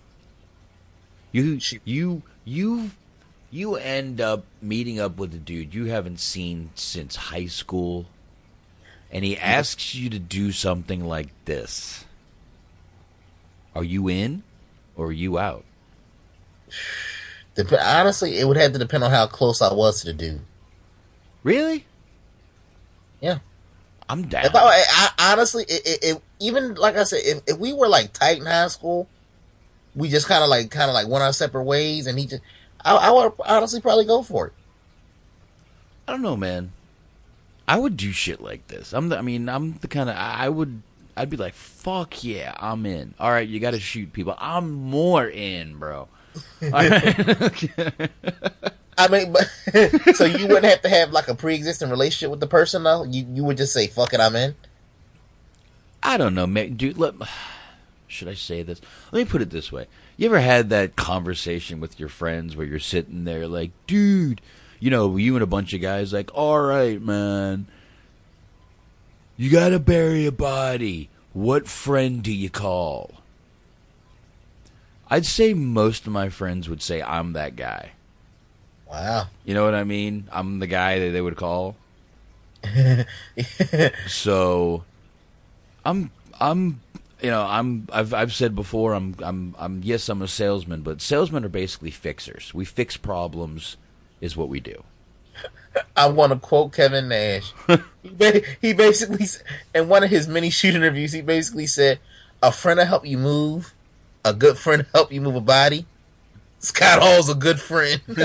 You 1.32 1.60
you 1.86 2.22
you 2.46 2.92
you 3.52 3.76
end 3.76 4.22
up 4.22 4.46
meeting 4.62 5.00
up 5.00 5.18
with 5.18 5.34
a 5.34 5.38
dude 5.38 5.74
you 5.74 5.86
haven't 5.86 6.20
seen 6.20 6.72
since 6.76 7.16
high 7.16 7.46
school, 7.46 8.08
and 9.12 9.24
he 9.24 9.38
asks 9.38 9.96
you 9.96 10.10
to 10.10 10.20
do 10.20 10.52
something 10.52 11.06
like 11.06 11.30
this. 11.46 12.06
Are 13.76 13.84
you 13.84 14.08
in, 14.08 14.44
or 14.96 15.08
are 15.08 15.14
you 15.14 15.38
out? 15.38 15.64
Dep- 17.56 17.72
honestly, 17.72 18.38
it 18.38 18.48
would 18.48 18.58
have 18.58 18.74
to 18.74 18.80
depend 18.80 19.04
on 19.04 19.12
how 19.12 19.28
close 19.28 19.62
I 19.62 19.74
was 19.74 20.02
to 20.02 20.08
the 20.08 20.14
dude. 20.14 20.42
Really? 21.44 21.86
Yeah. 23.22 23.40
I'm 24.10 24.28
down. 24.28 24.46
If 24.46 24.56
I, 24.56 24.84
I 24.90 25.32
honestly, 25.34 25.66
it, 25.68 25.82
it, 25.86 26.04
it, 26.04 26.22
even 26.40 26.76
like 26.76 26.96
I 26.96 27.04
said, 27.04 27.22
if, 27.24 27.42
if 27.48 27.58
we 27.58 27.74
were 27.74 27.88
like 27.88 28.14
tight 28.14 28.38
in 28.38 28.46
high 28.46 28.68
school, 28.70 29.08
we 29.96 30.10
just 30.10 30.28
kind 30.28 30.44
of 30.44 30.50
like 30.50 30.72
kind 30.72 30.90
of 30.90 30.94
like 30.94 31.08
went 31.08 31.24
our 31.24 31.34
separate 31.34 31.64
ways, 31.64 32.08
and 32.08 32.18
he 32.18 32.26
just, 32.26 32.42
I, 32.86 32.96
I 32.96 33.12
would 33.12 33.34
honestly 33.46 33.82
probably 33.82 34.06
go 34.06 34.24
for 34.24 34.48
it. 34.48 34.54
I 36.08 36.14
don't 36.14 36.22
know, 36.22 36.38
man. 36.38 36.72
I 37.68 37.78
would 37.78 37.98
do 37.98 38.14
shit 38.14 38.40
like 38.40 38.68
this. 38.68 38.94
I'm 38.94 39.10
the, 39.10 39.18
I 39.18 39.22
mean, 39.22 39.50
I'm 39.50 39.74
the 39.74 39.90
kind 39.90 40.10
of 40.10 40.16
I 40.16 40.48
would 40.48 40.82
I'd 41.18 41.30
be 41.30 41.36
like, 41.36 41.56
"Fuck 41.56 42.24
yeah, 42.24 42.56
I'm 42.58 42.86
in." 42.86 43.14
All 43.20 43.30
right, 43.30 43.48
you 43.48 43.60
got 43.60 43.72
to 43.72 43.80
shoot 43.80 44.14
people. 44.14 44.36
I'm 44.38 44.72
more 44.72 45.28
in, 45.28 45.78
bro. 45.78 46.08
All 46.62 46.70
right. 46.72 48.10
I 48.98 49.08
mean, 49.08 49.32
but 49.32 50.16
so 50.16 50.26
you 50.26 50.48
wouldn't 50.48 50.66
have 50.66 50.82
to 50.82 50.90
have 50.90 51.12
like 51.12 51.28
a 51.28 51.36
pre-existing 51.36 51.90
relationship 51.90 52.32
with 52.32 52.40
the 52.40 52.48
person, 52.48 52.84
though. 52.84 53.04
You 53.04 53.26
you 53.32 53.44
would 53.44 53.58
just 53.58 53.74
say, 53.74 53.88
"Fuck 53.88 54.14
it, 54.14 54.20
I'm 54.20 54.36
in." 54.36 54.56
I 56.02 56.18
don't 56.18 56.36
know, 56.36 56.48
man. 56.48 56.76
Dude, 56.76 56.98
let, 56.98 57.16
should 58.08 58.28
I 58.28 58.34
say 58.34 58.64
this? 58.64 58.82
Let 59.12 59.20
me 59.20 59.26
put 59.26 59.42
it 59.42 59.50
this 59.50 59.72
way. 59.72 59.88
You 60.16 60.28
ever 60.28 60.40
had 60.40 60.70
that 60.70 60.96
conversation 60.96 61.80
with 61.80 62.00
your 62.00 62.10
friends 62.10 62.56
where 62.56 62.66
you're 62.66 62.80
sitting 62.80 63.24
there 63.24 63.48
like, 63.48 63.72
dude, 63.86 64.42
you 64.80 64.90
know, 64.90 65.16
you 65.18 65.36
and 65.36 65.44
a 65.44 65.48
bunch 65.48 65.74
of 65.74 65.82
guys 65.82 66.14
like, 66.14 66.32
all 66.34 66.60
right, 66.62 67.02
man, 67.02 67.68
you 69.36 69.52
gotta 69.52 69.80
bury 69.80 70.26
a 70.26 70.32
body. 70.32 71.10
What 71.34 71.68
friend 71.68 72.24
do 72.24 72.34
you 72.34 72.50
call? 72.50 73.22
I'd 75.10 75.26
say 75.26 75.54
most 75.54 76.08
of 76.08 76.14
my 76.14 76.30
friends 76.30 76.68
would 76.68 76.82
say 76.82 77.02
I'm 77.02 77.34
that 77.34 77.56
guy. 77.56 77.92
Wow. 78.90 79.28
You 79.46 79.54
know 79.54 79.66
what 79.66 79.76
I 79.76 79.84
mean? 79.84 80.28
I'm 80.32 80.60
the 80.60 80.68
guy 80.68 81.00
that 81.00 81.12
they 81.12 81.22
would 81.22 81.36
call. 81.36 81.76
so 84.08 84.84
I'm 85.86 86.12
I'm 86.40 86.82
you 87.22 87.30
know, 87.30 87.42
I'm 87.42 87.88
I've 87.92 88.14
I've 88.14 88.34
said 88.34 88.56
before 88.56 88.94
I'm 88.94 89.16
I'm 89.20 89.56
I'm 89.58 89.82
yes, 89.84 90.10
I'm 90.10 90.22
a 90.22 90.28
salesman, 90.28 90.82
but 90.82 91.02
salesmen 91.02 91.44
are 91.46 91.50
basically 91.50 91.92
fixers. 91.92 92.54
We 92.54 92.66
fix 92.66 92.98
problems 92.98 93.78
is 94.22 94.38
what 94.38 94.50
we 94.50 94.60
do. 94.60 94.84
I 95.96 96.08
want 96.08 96.34
to 96.34 96.40
quote 96.40 96.74
Kevin 96.74 97.08
Nash. 97.10 97.54
he, 98.62 98.74
basically, 98.74 99.28
in 99.76 99.88
one 99.88 100.04
of 100.04 100.10
his 100.10 100.28
many 100.28 100.50
shoot 100.50 100.74
interviews, 100.74 101.14
he 101.14 101.22
basically 101.22 101.68
said, 101.68 102.00
"A 102.42 102.52
friend 102.52 102.80
to 102.80 102.86
help 102.86 103.06
you 103.06 103.18
move, 103.18 103.74
a 104.26 104.34
good 104.34 104.58
friend 104.58 104.84
to 104.84 104.92
help 104.92 105.12
you 105.12 105.22
move 105.22 105.36
a 105.36 105.42
body. 105.42 105.86
Scott 106.60 107.02
Hall's 107.02 107.30
a 107.30 107.36
good 107.36 107.60
friend." 107.60 108.02
and 108.08 108.18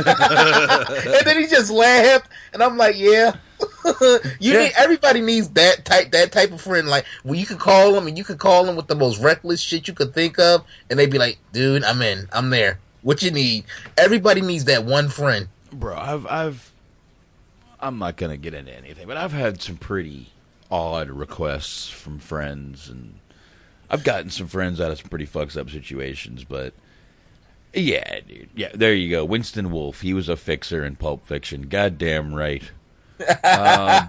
then 1.26 1.38
he 1.38 1.46
just 1.46 1.70
laughed, 1.70 2.28
and 2.52 2.62
I'm 2.62 2.76
like, 2.76 2.96
"Yeah." 2.96 3.36
you 4.40 4.58
need 4.58 4.72
everybody 4.76 5.20
needs 5.20 5.48
that 5.50 5.84
type 5.84 6.10
that 6.10 6.32
type 6.32 6.50
of 6.50 6.60
friend 6.60 6.88
like 6.88 7.04
where 7.22 7.38
you 7.38 7.46
could 7.46 7.60
call 7.60 7.92
them 7.92 8.08
and 8.08 8.18
you 8.18 8.24
could 8.24 8.38
call 8.38 8.64
them 8.64 8.74
with 8.74 8.88
the 8.88 8.94
most 8.94 9.20
reckless 9.20 9.60
shit 9.60 9.86
you 9.86 9.94
could 9.94 10.12
think 10.12 10.36
of 10.36 10.64
and 10.90 10.98
they'd 10.98 11.12
be 11.12 11.18
like 11.18 11.38
dude 11.52 11.84
i'm 11.84 12.02
in 12.02 12.28
i'm 12.32 12.50
there 12.50 12.80
what 13.02 13.22
you 13.22 13.30
need 13.30 13.62
everybody 13.96 14.40
needs 14.40 14.64
that 14.64 14.84
one 14.84 15.08
friend 15.08 15.46
Bro, 15.72 15.96
I've 15.96 16.26
I've 16.26 16.72
I'm 17.80 17.98
not 17.98 18.16
gonna 18.16 18.36
get 18.36 18.54
into 18.54 18.76
anything, 18.76 19.06
but 19.06 19.16
I've 19.16 19.32
had 19.32 19.62
some 19.62 19.76
pretty 19.76 20.32
odd 20.70 21.08
requests 21.08 21.88
from 21.88 22.18
friends, 22.18 22.88
and 22.88 23.18
I've 23.90 24.04
gotten 24.04 24.30
some 24.30 24.48
friends 24.48 24.80
out 24.80 24.90
of 24.90 24.98
some 24.98 25.08
pretty 25.08 25.24
fucked 25.24 25.56
up 25.56 25.70
situations. 25.70 26.44
But 26.44 26.74
yeah, 27.74 28.20
dude, 28.20 28.50
yeah, 28.54 28.70
there 28.74 28.94
you 28.94 29.10
go. 29.10 29.24
Winston 29.24 29.70
Wolfe, 29.70 30.02
he 30.02 30.14
was 30.14 30.28
a 30.28 30.36
fixer 30.36 30.84
in 30.84 30.96
Pulp 30.96 31.26
Fiction. 31.26 31.68
Goddamn 31.68 32.34
right. 32.34 32.62
Um, 33.44 34.08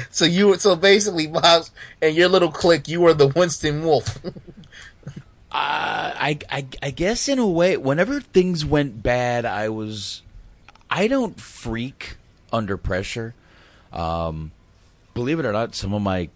so 0.10 0.24
you 0.24 0.56
so 0.56 0.76
basically, 0.76 1.28
Miles, 1.28 1.70
and 2.00 2.16
your 2.16 2.28
little 2.28 2.50
clique, 2.50 2.88
you 2.88 3.00
were 3.00 3.14
the 3.14 3.28
Winston 3.28 3.84
Wolfe. 3.84 4.18
I, 5.58 6.38
I, 6.50 6.66
I 6.82 6.90
guess 6.90 7.28
in 7.28 7.38
a 7.38 7.46
way, 7.46 7.76
whenever 7.76 8.20
things 8.20 8.64
went 8.64 9.02
bad, 9.02 9.44
I 9.46 9.68
was, 9.68 10.22
I 10.90 11.08
don't 11.08 11.40
freak 11.40 12.16
under 12.52 12.76
pressure. 12.76 13.34
Um, 13.92 14.52
believe 15.14 15.38
it 15.38 15.46
or 15.46 15.52
not, 15.52 15.74
some 15.74 15.94
of 15.94 16.02
my, 16.02 16.28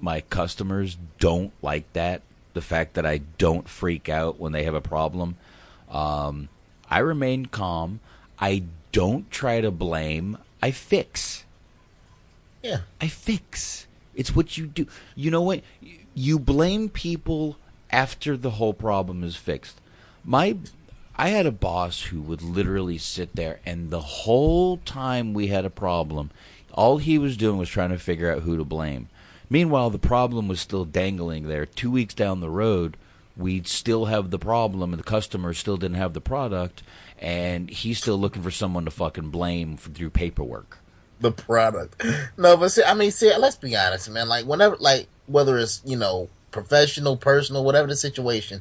my 0.00 0.22
customers 0.22 0.96
don't 1.18 1.52
like 1.62 1.92
that. 1.92 2.22
The 2.54 2.62
fact 2.62 2.94
that 2.94 3.04
I 3.04 3.18
don't 3.36 3.68
freak 3.68 4.08
out 4.08 4.38
when 4.38 4.52
they 4.52 4.62
have 4.62 4.74
a 4.74 4.80
problem. 4.80 5.36
Um, 5.94 6.48
I 6.90 6.98
remain 6.98 7.46
calm. 7.46 8.00
I 8.38 8.64
don't 8.92 9.30
try 9.30 9.60
to 9.60 9.70
blame. 9.70 10.36
I 10.60 10.70
fix. 10.72 11.44
Yeah. 12.62 12.80
I 13.00 13.08
fix. 13.08 13.86
It's 14.14 14.34
what 14.34 14.58
you 14.58 14.66
do. 14.66 14.86
You 15.14 15.30
know 15.30 15.42
what? 15.42 15.62
You 16.14 16.38
blame 16.38 16.88
people 16.88 17.56
after 17.90 18.36
the 18.36 18.50
whole 18.50 18.74
problem 18.74 19.22
is 19.22 19.36
fixed. 19.36 19.80
My 20.24 20.56
I 21.16 21.28
had 21.28 21.46
a 21.46 21.52
boss 21.52 22.04
who 22.04 22.20
would 22.22 22.42
literally 22.42 22.98
sit 22.98 23.36
there 23.36 23.60
and 23.64 23.90
the 23.90 24.00
whole 24.00 24.78
time 24.78 25.32
we 25.32 25.46
had 25.46 25.64
a 25.64 25.70
problem, 25.70 26.30
all 26.72 26.98
he 26.98 27.18
was 27.18 27.36
doing 27.36 27.56
was 27.56 27.68
trying 27.68 27.90
to 27.90 27.98
figure 27.98 28.32
out 28.32 28.42
who 28.42 28.56
to 28.56 28.64
blame. 28.64 29.08
Meanwhile, 29.48 29.90
the 29.90 29.98
problem 29.98 30.48
was 30.48 30.60
still 30.60 30.84
dangling 30.84 31.46
there. 31.46 31.66
2 31.66 31.90
weeks 31.90 32.14
down 32.14 32.40
the 32.40 32.50
road, 32.50 32.96
we'd 33.36 33.66
still 33.66 34.06
have 34.06 34.30
the 34.30 34.38
problem 34.38 34.92
and 34.92 35.00
the 35.00 35.04
customer 35.04 35.52
still 35.52 35.76
didn't 35.76 35.96
have 35.96 36.12
the 36.12 36.20
product 36.20 36.82
and 37.18 37.68
he's 37.70 37.98
still 37.98 38.16
looking 38.18 38.42
for 38.42 38.50
someone 38.50 38.84
to 38.84 38.90
fucking 38.90 39.30
blame 39.30 39.76
for, 39.76 39.90
through 39.90 40.10
paperwork. 40.10 40.78
the 41.20 41.30
product. 41.32 42.02
No, 42.36 42.56
but 42.56 42.70
see, 42.70 42.82
I 42.82 42.94
mean, 42.94 43.10
see, 43.10 43.34
let's 43.36 43.56
be 43.56 43.76
honest, 43.76 44.10
man. 44.10 44.28
Like, 44.28 44.44
whenever, 44.46 44.76
like, 44.78 45.08
whether 45.26 45.56
it's 45.58 45.80
you 45.84 45.96
know 45.96 46.28
professional, 46.50 47.16
personal, 47.16 47.64
whatever 47.64 47.88
the 47.88 47.96
situation, 47.96 48.60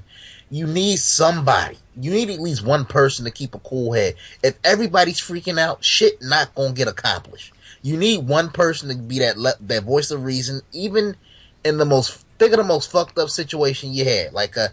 you 0.50 0.66
need 0.66 0.98
somebody. 0.98 1.78
You 1.96 2.12
need 2.12 2.30
at 2.30 2.40
least 2.40 2.66
one 2.66 2.86
person 2.86 3.26
to 3.26 3.32
keep 3.32 3.54
a 3.54 3.60
cool 3.60 3.94
head. 3.94 4.16
If 4.44 4.58
everybody's 4.64 5.20
freaking 5.20 5.60
out, 5.60 5.84
shit 5.84 6.22
not 6.22 6.56
gonna 6.56 6.74
get 6.74 6.88
accomplished. 6.88 7.54
You 7.82 7.98
need 7.98 8.28
one 8.28 8.50
person 8.50 8.90
to 8.90 8.96
be 8.96 9.20
that 9.20 9.38
le- 9.38 9.58
that 9.60 9.84
voice 9.84 10.10
of 10.12 10.24
reason, 10.24 10.62
even 10.72 11.18
in 11.66 11.78
the 11.78 11.86
most 11.86 12.23
think 12.44 12.54
of 12.54 12.58
the 12.58 12.64
most 12.64 12.92
fucked 12.92 13.18
up 13.18 13.30
situation 13.30 13.94
you 13.94 14.06
had, 14.06 14.34
like 14.34 14.58
a, 14.58 14.70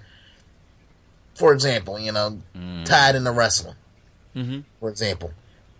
for 1.35 1.53
example, 1.53 1.99
you 1.99 2.13
know, 2.13 2.39
mm-hmm. 2.57 2.85
tied 2.85 3.15
into 3.15 3.31
wrestling 3.31 3.77
Mm-hmm. 4.35 4.61
for 4.79 4.89
example. 4.89 5.33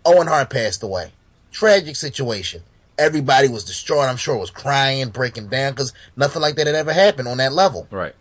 Owen 0.05 0.27
Hart 0.27 0.49
passed 0.49 0.83
away. 0.83 1.11
Tragic 1.51 1.95
situation. 1.95 2.63
Everybody 2.97 3.47
was 3.47 3.63
distraught. 3.63 4.09
I'm 4.09 4.17
sure 4.17 4.37
was 4.37 4.51
crying, 4.51 5.09
breaking 5.09 5.47
down 5.47 5.71
because 5.71 5.93
nothing 6.15 6.41
like 6.41 6.55
that 6.55 6.67
had 6.67 6.75
ever 6.75 6.91
happened 6.91 7.27
on 7.27 7.37
that 7.37 7.53
level. 7.53 7.87
Right. 7.89 8.13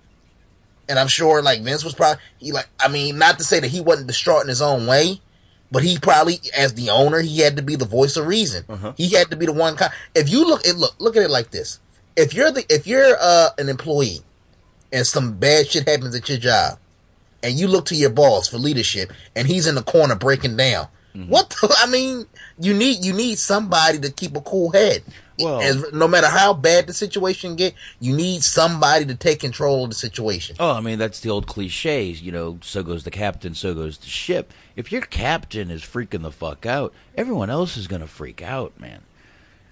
And 0.88 0.98
I'm 0.98 1.09
sure 1.09 1.42
like 1.42 1.62
Vince 1.62 1.84
was 1.84 1.94
probably 1.94 2.22
he 2.38 2.52
like 2.52 2.68
I 2.78 2.88
mean 2.88 3.18
not 3.18 3.38
to 3.38 3.44
say 3.44 3.60
that 3.60 3.70
he 3.70 3.80
wasn't 3.80 4.06
distraught 4.06 4.42
in 4.42 4.48
his 4.48 4.62
own 4.62 4.86
way, 4.86 5.20
but 5.70 5.82
he 5.82 5.98
probably 5.98 6.40
as 6.56 6.74
the 6.74 6.90
owner 6.90 7.20
he 7.20 7.40
had 7.40 7.56
to 7.56 7.62
be 7.62 7.76
the 7.76 7.84
voice 7.84 8.16
of 8.16 8.26
reason. 8.26 8.64
Uh-huh. 8.68 8.92
He 8.97 9.10
had 9.10 9.30
to 9.30 9.36
be 9.36 9.47
the 9.47 9.52
one. 9.52 9.76
Kind, 9.76 9.92
if 10.14 10.28
you 10.28 10.47
look 10.47 10.66
at 10.66 10.76
look 10.76 10.94
look 10.98 11.16
at 11.16 11.22
it 11.22 11.30
like 11.30 11.51
this, 11.51 11.80
if 12.16 12.35
you're 12.35 12.51
the 12.51 12.65
if 12.69 12.87
you're 12.87 13.16
uh, 13.20 13.51
an 13.59 13.69
employee 13.69 14.20
and 14.93 15.07
some 15.07 15.35
bad 15.39 15.69
shit 15.69 15.89
happens 15.89 16.15
at 16.15 16.28
your 16.28 16.39
job, 16.39 16.78
and 17.43 17.59
you 17.59 17.69
look 17.69 17.87
to 17.87 17.95
your 17.95 18.11
boss 18.11 18.49
for 18.49 18.59
leadership, 18.59 19.12
and 19.37 19.47
he's 19.49 19.66
in 19.66 19.74
the 19.74 19.82
corner 19.82 20.15
breaking 20.16 20.57
down. 20.57 20.89
What 21.12 21.51
the, 21.51 21.74
I 21.78 21.91
mean, 21.91 22.27
you 22.59 22.73
need 22.73 23.05
you 23.05 23.12
need 23.12 23.39
somebody 23.39 23.99
to 23.99 24.12
keep 24.12 24.37
a 24.37 24.41
cool 24.41 24.70
head. 24.70 25.03
Well- 25.41 25.61
As, 25.61 25.93
no 25.93 26.07
matter 26.07 26.28
how 26.28 26.53
bad 26.55 26.87
the 26.87 26.93
situation 26.93 27.57
get, 27.57 27.74
you 27.99 28.15
need 28.15 28.43
somebody 28.45 29.07
to 29.07 29.15
take 29.16 29.41
control 29.41 29.85
of 29.85 29.91
the 29.91 29.97
situation. 29.97 30.55
Oh, 30.61 30.73
I 30.73 30.81
mean 30.81 30.99
that's 31.01 31.19
the 31.20 31.31
old 31.31 31.47
cliches, 31.49 32.23
you 32.23 32.31
know. 32.31 32.59
So 32.62 32.82
goes 32.85 33.03
the 33.05 33.11
captain, 33.11 33.55
so 33.55 33.74
goes 33.74 33.99
the 33.99 34.07
ship. 34.07 34.53
If 34.77 34.93
your 34.93 35.01
captain 35.03 35.70
is 35.70 35.82
freaking 35.82 36.23
the 36.23 36.31
fuck 36.31 36.65
out, 36.65 36.93
everyone 37.16 37.51
else 37.51 37.77
is 37.77 37.89
gonna 37.89 38.07
freak 38.07 38.41
out, 38.43 38.78
man. 38.78 39.01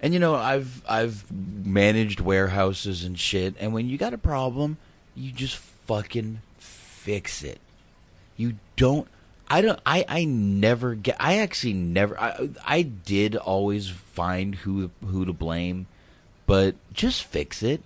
And 0.00 0.14
you 0.14 0.20
know, 0.20 0.34
I've 0.34 0.82
I've 0.88 1.24
managed 1.30 2.20
warehouses 2.20 3.04
and 3.04 3.18
shit, 3.18 3.54
and 3.58 3.72
when 3.72 3.88
you 3.88 3.98
got 3.98 4.14
a 4.14 4.18
problem, 4.18 4.78
you 5.14 5.32
just 5.32 5.56
fucking 5.56 6.40
fix 6.58 7.42
it. 7.42 7.58
You 8.36 8.54
don't. 8.76 9.08
I 9.48 9.60
don't. 9.60 9.80
I 9.84 10.04
I 10.08 10.24
never 10.24 10.94
get. 10.94 11.16
I 11.18 11.38
actually 11.38 11.72
never. 11.72 12.18
I 12.20 12.50
I 12.64 12.82
did 12.82 13.34
always 13.34 13.88
find 13.88 14.54
who 14.56 14.90
who 15.04 15.24
to 15.24 15.32
blame, 15.32 15.86
but 16.46 16.76
just 16.92 17.24
fix 17.24 17.62
it. 17.62 17.82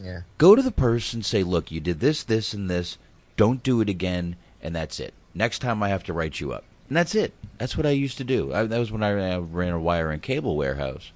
Yeah. 0.00 0.20
Go 0.38 0.54
to 0.54 0.62
the 0.62 0.70
person, 0.70 1.22
say, 1.22 1.42
"Look, 1.42 1.72
you 1.72 1.80
did 1.80 2.00
this, 2.00 2.22
this, 2.22 2.52
and 2.54 2.70
this. 2.70 2.98
Don't 3.36 3.62
do 3.62 3.80
it 3.80 3.88
again." 3.88 4.36
And 4.62 4.74
that's 4.74 5.00
it. 5.00 5.14
Next 5.34 5.58
time 5.58 5.82
I 5.82 5.88
have 5.88 6.04
to 6.04 6.12
write 6.12 6.40
you 6.40 6.52
up. 6.52 6.64
And 6.88 6.96
that's 6.96 7.14
it. 7.14 7.32
That's 7.58 7.76
what 7.76 7.86
I 7.86 7.90
used 7.90 8.18
to 8.18 8.24
do. 8.24 8.52
I, 8.52 8.64
that 8.64 8.78
was 8.78 8.92
when 8.92 9.02
I 9.02 9.12
ran, 9.12 9.32
I 9.32 9.38
ran 9.38 9.72
a 9.72 9.80
wire 9.80 10.10
and 10.10 10.22
cable 10.22 10.56
warehouse. 10.56 11.12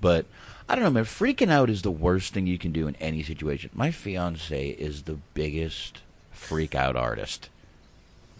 But 0.00 0.26
I 0.68 0.74
don't 0.74 0.84
know, 0.84 0.90
man. 0.90 1.04
Freaking 1.04 1.50
out 1.50 1.70
is 1.70 1.82
the 1.82 1.90
worst 1.90 2.32
thing 2.34 2.46
you 2.46 2.58
can 2.58 2.72
do 2.72 2.86
in 2.88 2.96
any 2.96 3.22
situation. 3.22 3.70
My 3.74 3.90
fiance 3.90 4.68
is 4.70 5.02
the 5.02 5.18
biggest 5.34 5.98
freak 6.30 6.74
out 6.74 6.96
artist, 6.96 7.48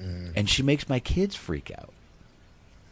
Mm. 0.01 0.33
and 0.37 0.49
she 0.49 0.63
makes 0.63 0.89
my 0.89 1.01
kids 1.01 1.35
freak 1.35 1.73
out. 1.77 1.91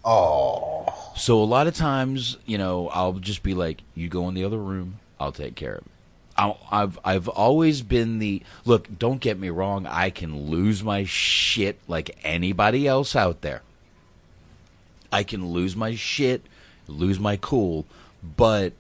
Oh. 0.05 1.13
So 1.17 1.43
a 1.43 1.45
lot 1.45 1.67
of 1.67 1.75
times, 1.75 2.37
you 2.47 2.59
know, 2.59 2.89
I'll 2.89 3.15
just 3.15 3.43
be 3.43 3.55
like, 3.55 3.83
"You 3.95 4.09
go 4.09 4.29
in 4.29 4.35
the 4.35 4.45
other 4.45 4.59
room. 4.59 4.99
I'll 5.19 5.33
take 5.33 5.55
care 5.55 5.75
of 5.77 5.79
it." 5.87 5.91
I'll, 6.39 6.59
I've 6.71 6.99
I've 7.05 7.29
always 7.29 7.83
been 7.83 8.19
the 8.19 8.43
look. 8.65 8.99
Don't 8.99 9.21
get 9.21 9.39
me 9.39 9.49
wrong. 9.49 9.87
I 9.87 10.11
can 10.11 10.49
lose 10.51 10.83
my 10.83 11.05
shit 11.05 11.79
like 11.89 12.17
anybody 12.23 12.87
else 12.87 13.17
out 13.17 13.41
there. 13.41 13.63
I 15.11 15.23
can 15.23 15.47
lose 15.51 15.75
my 15.75 15.95
shit, 15.95 16.43
lose 16.89 17.19
my 17.19 17.37
cool, 17.37 17.87
but 18.37 18.73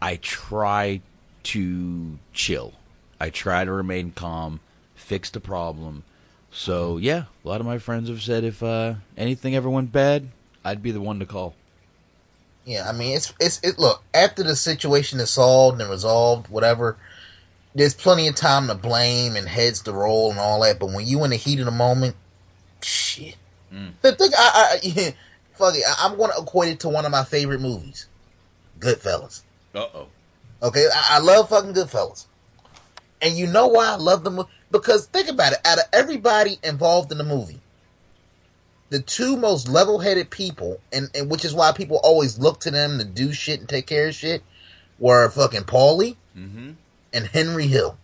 I 0.00 0.16
try 0.16 1.00
to 1.44 2.18
chill. 2.32 2.74
I 3.18 3.30
try 3.30 3.64
to 3.64 3.72
remain 3.72 4.12
calm, 4.12 4.60
fix 4.94 5.30
the 5.30 5.40
problem. 5.40 6.04
So 6.50 6.96
yeah, 6.96 7.24
a 7.44 7.48
lot 7.48 7.60
of 7.60 7.66
my 7.66 7.78
friends 7.78 8.08
have 8.08 8.22
said 8.22 8.44
if 8.44 8.62
uh, 8.62 8.94
anything 9.16 9.54
ever 9.54 9.70
went 9.70 9.92
bad, 9.92 10.28
I'd 10.64 10.82
be 10.82 10.90
the 10.90 11.00
one 11.00 11.18
to 11.20 11.26
call. 11.26 11.54
Yeah, 12.64 12.88
I 12.88 12.92
mean, 12.92 13.16
it's 13.16 13.32
it's 13.38 13.60
it. 13.62 13.78
Look, 13.78 14.02
after 14.12 14.42
the 14.42 14.56
situation 14.56 15.20
is 15.20 15.30
solved 15.30 15.80
and 15.80 15.88
resolved, 15.88 16.48
whatever, 16.48 16.96
there's 17.74 17.94
plenty 17.94 18.26
of 18.26 18.34
time 18.34 18.66
to 18.66 18.74
blame 18.74 19.36
and 19.36 19.48
heads 19.48 19.82
to 19.82 19.92
roll 19.92 20.30
and 20.30 20.40
all 20.40 20.62
that. 20.62 20.80
But 20.80 20.92
when 20.92 21.06
you 21.06 21.22
in 21.24 21.30
the 21.30 21.36
heat 21.36 21.60
of 21.60 21.66
the 21.66 21.70
moment, 21.70 22.16
shit. 22.82 23.36
The 24.02 24.12
thing, 24.12 24.30
I, 24.36 24.78
I 24.82 25.14
fuck 25.54 25.74
it, 25.74 25.84
I, 25.86 26.06
I'm 26.06 26.16
going 26.16 26.30
to 26.34 26.42
equate 26.42 26.72
it 26.72 26.80
to 26.80 26.88
one 26.88 27.04
of 27.04 27.10
my 27.10 27.24
favorite 27.24 27.60
movies, 27.60 28.08
Goodfellas. 28.78 29.42
Uh 29.74 29.86
oh. 29.94 30.06
Okay, 30.62 30.86
I, 30.94 31.16
I 31.16 31.18
love 31.20 31.48
fucking 31.50 31.74
Goodfellas, 31.74 32.26
and 33.20 33.34
you 33.36 33.46
know 33.46 33.66
why 33.66 33.88
I 33.88 33.96
love 33.96 34.24
the 34.24 34.30
movie? 34.30 34.48
Because 34.70 35.06
think 35.06 35.28
about 35.28 35.52
it. 35.52 35.58
Out 35.64 35.78
of 35.78 35.84
everybody 35.92 36.58
involved 36.62 37.12
in 37.12 37.18
the 37.18 37.24
movie, 37.24 37.60
the 38.90 39.00
two 39.00 39.36
most 39.36 39.68
level-headed 39.68 40.30
people, 40.30 40.80
and, 40.92 41.08
and 41.14 41.30
which 41.30 41.44
is 41.44 41.54
why 41.54 41.72
people 41.72 42.00
always 42.02 42.38
look 42.38 42.60
to 42.60 42.70
them 42.70 42.98
to 42.98 43.04
do 43.04 43.32
shit 43.32 43.60
and 43.60 43.68
take 43.68 43.86
care 43.86 44.08
of 44.08 44.14
shit, 44.14 44.42
were 44.98 45.28
fucking 45.30 45.62
Paulie 45.62 46.16
Mm-hmm. 46.36 46.72
and 47.12 47.26
Henry 47.28 47.66
Hill. 47.66 47.96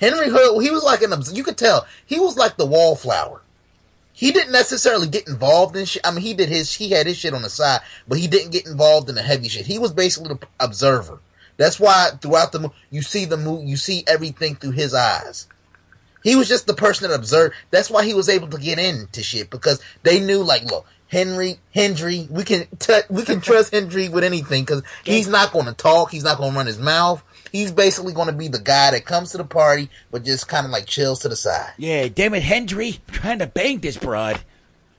Henry 0.00 0.26
Hill, 0.26 0.60
he 0.60 0.70
was 0.70 0.84
like 0.84 1.02
an 1.02 1.12
you 1.32 1.42
could 1.44 1.58
tell 1.58 1.86
he 2.06 2.18
was 2.20 2.36
like 2.36 2.56
the 2.56 2.66
wallflower. 2.66 3.42
He 4.20 4.32
didn't 4.32 4.52
necessarily 4.52 5.08
get 5.08 5.26
involved 5.26 5.74
in 5.76 5.86
shit. 5.86 6.06
I 6.06 6.10
mean, 6.10 6.20
he 6.20 6.34
did 6.34 6.50
his, 6.50 6.74
he 6.74 6.90
had 6.90 7.06
his 7.06 7.16
shit 7.16 7.32
on 7.32 7.40
the 7.40 7.48
side, 7.48 7.80
but 8.06 8.18
he 8.18 8.28
didn't 8.28 8.50
get 8.50 8.66
involved 8.66 9.08
in 9.08 9.14
the 9.14 9.22
heavy 9.22 9.48
shit. 9.48 9.64
He 9.64 9.78
was 9.78 9.94
basically 9.94 10.34
the 10.34 10.46
observer. 10.62 11.20
That's 11.56 11.80
why 11.80 12.10
throughout 12.20 12.52
the 12.52 12.58
mo- 12.58 12.74
you 12.90 13.00
see 13.00 13.24
the 13.24 13.38
movie, 13.38 13.66
you 13.66 13.78
see 13.78 14.04
everything 14.06 14.56
through 14.56 14.72
his 14.72 14.92
eyes. 14.92 15.48
He 16.22 16.36
was 16.36 16.48
just 16.48 16.66
the 16.66 16.74
person 16.74 17.08
that 17.08 17.16
observed. 17.16 17.54
That's 17.70 17.88
why 17.88 18.04
he 18.04 18.12
was 18.12 18.28
able 18.28 18.48
to 18.48 18.58
get 18.58 18.78
into 18.78 19.22
shit 19.22 19.48
because 19.48 19.80
they 20.02 20.20
knew, 20.20 20.42
like, 20.42 20.64
look, 20.64 20.84
Henry, 21.08 21.58
Hendry, 21.72 22.28
we 22.30 22.44
can 22.44 22.66
t- 22.78 23.00
we 23.08 23.22
can 23.22 23.40
trust 23.40 23.72
Hendry 23.72 24.10
with 24.10 24.22
anything 24.22 24.64
because 24.64 24.82
he's 25.02 25.28
not 25.28 25.50
going 25.50 25.64
to 25.64 25.72
talk. 25.72 26.10
He's 26.10 26.24
not 26.24 26.36
going 26.36 26.52
to 26.52 26.56
run 26.58 26.66
his 26.66 26.78
mouth. 26.78 27.24
He's 27.52 27.72
basically 27.72 28.12
going 28.12 28.28
to 28.28 28.32
be 28.32 28.48
the 28.48 28.60
guy 28.60 28.90
that 28.92 29.04
comes 29.04 29.32
to 29.32 29.38
the 29.38 29.44
party, 29.44 29.90
but 30.10 30.24
just 30.24 30.48
kind 30.48 30.64
of 30.66 30.72
like 30.72 30.86
chills 30.86 31.20
to 31.20 31.28
the 31.28 31.36
side. 31.36 31.72
Yeah, 31.78 32.08
damn 32.08 32.34
it, 32.34 32.42
Hendry, 32.42 33.00
I'm 33.08 33.14
trying 33.14 33.38
to 33.40 33.46
bang 33.46 33.78
this 33.80 33.96
broad. 33.96 34.40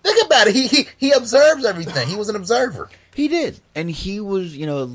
Think 0.04 0.26
about 0.26 0.48
it. 0.48 0.56
He 0.56 0.68
he 0.68 0.88
he 0.98 1.12
observes 1.12 1.64
everything. 1.64 2.08
He 2.08 2.16
was 2.16 2.28
an 2.30 2.36
observer. 2.36 2.90
He 3.14 3.28
did, 3.28 3.60
and 3.76 3.92
he 3.92 4.20
was, 4.20 4.56
you 4.56 4.66
know, 4.66 4.88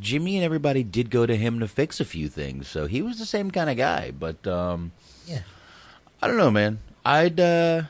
Jimmy 0.00 0.36
and 0.36 0.44
everybody 0.44 0.82
did 0.82 1.10
go 1.10 1.24
to 1.26 1.34
him 1.34 1.60
to 1.60 1.66
fix 1.68 1.98
a 1.98 2.04
few 2.04 2.28
things, 2.28 2.68
so 2.68 2.86
he 2.86 3.02
was 3.02 3.18
the 3.18 3.26
same 3.26 3.50
kind 3.50 3.68
of 3.70 3.76
guy. 3.76 4.12
But 4.12 4.46
um, 4.46 4.92
Yeah. 5.26 5.40
I 6.22 6.28
don't 6.28 6.36
know, 6.36 6.50
man. 6.50 6.78
I'd 7.04 7.40
uh, 7.40 7.82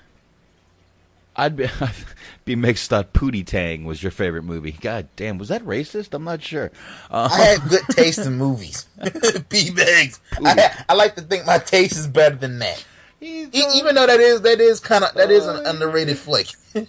I'd 1.37 1.57
be 1.57 1.69
I'd 2.49 2.57
be 2.57 2.57
mixed. 2.57 2.89
Thought 2.89 3.12
Pootie 3.12 3.45
Tang 3.45 3.85
was 3.85 4.03
your 4.03 4.11
favorite 4.11 4.43
movie. 4.43 4.73
God 4.73 5.09
damn, 5.16 5.37
was 5.37 5.49
that 5.49 5.62
racist? 5.65 6.15
I'm 6.15 6.25
not 6.25 6.43
sure. 6.43 6.73
Uh, 7.11 7.29
I 7.31 7.41
have 7.43 7.69
good 7.69 7.83
taste 7.91 8.20
in 8.20 8.39
movies. 8.39 8.87
P 9.51 9.70
bags. 9.70 10.19
I, 10.43 10.85
I 10.89 10.95
like 10.95 11.15
to 11.16 11.20
think 11.20 11.45
my 11.45 11.59
taste 11.59 11.99
is 11.99 12.07
better 12.07 12.37
than 12.37 12.59
that. 12.61 12.87
E- 13.20 13.49
even 13.53 13.95
though 13.97 14.07
that 14.07 14.19
is 14.19 14.41
that 14.43 14.61
is 14.61 14.81
kind 14.81 15.05
of 15.05 15.12
that 15.12 15.31
is 15.31 15.47
an 15.47 15.66
underrated 15.66 16.16
flick. 16.16 16.47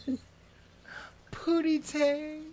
Pootie 1.33 1.85
Tang. 1.85 2.45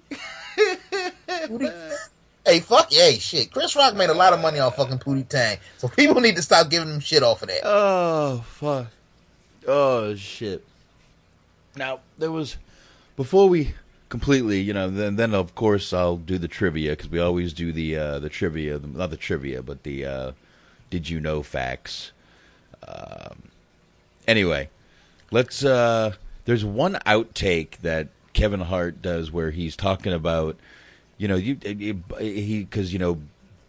Hey, 2.45 2.61
fuck, 2.61 2.93
hey, 2.93 3.19
shit. 3.19 3.53
Chris 3.53 3.77
Rock 3.77 3.95
made 3.95 4.11
a 4.11 4.15
lot 4.15 4.33
of 4.33 4.41
money 4.41 4.59
off 4.59 4.77
fucking 4.77 4.99
Pootie 4.99 5.29
Tang, 5.29 5.59
so 5.79 5.87
people 5.87 6.21
need 6.21 6.35
to 6.37 6.43
stop 6.43 6.71
giving 6.71 6.89
him 6.89 6.99
shit 7.01 7.23
off 7.23 7.43
of 7.43 7.49
that. 7.51 7.61
Oh 7.63 8.45
fuck. 8.49 8.89
Oh 9.69 10.17
shit. 10.17 10.65
Now 11.77 12.01
there 12.19 12.33
was 12.33 12.57
before 13.17 13.49
we 13.49 13.75
completely, 14.09 14.61
you 14.61 14.73
know, 14.73 14.89
then 14.89 15.17
then 15.17 15.35
of 15.35 15.55
course 15.55 15.93
I'll 15.93 16.17
do 16.17 16.39
the 16.39 16.49
trivia 16.49 16.93
because 16.93 17.11
we 17.11 17.19
always 17.19 17.53
do 17.53 17.73
the 17.73 17.97
uh, 17.97 18.19
the 18.19 18.29
trivia, 18.29 18.79
not 18.79 19.11
the 19.11 19.17
trivia, 19.17 19.63
but 19.63 19.83
the 19.83 20.05
uh, 20.05 20.33
did 20.91 21.09
you 21.09 21.21
know 21.21 21.43
facts. 21.43 22.13
Um, 22.87 23.51
anyway, 24.27 24.69
let's. 25.31 25.65
Uh, 25.65 26.15
there's 26.45 26.65
one 26.65 26.95
outtake 27.07 27.79
that 27.79 28.09
Kevin 28.33 28.61
Hart 28.61 29.03
does 29.03 29.33
where 29.33 29.51
he's 29.51 29.77
talking 29.77 30.13
about, 30.13 30.57
you 31.19 31.27
know, 31.27 31.37
you 31.37 31.59
he 31.65 32.63
because 32.63 32.93
you 32.93 32.99
know 32.99 33.21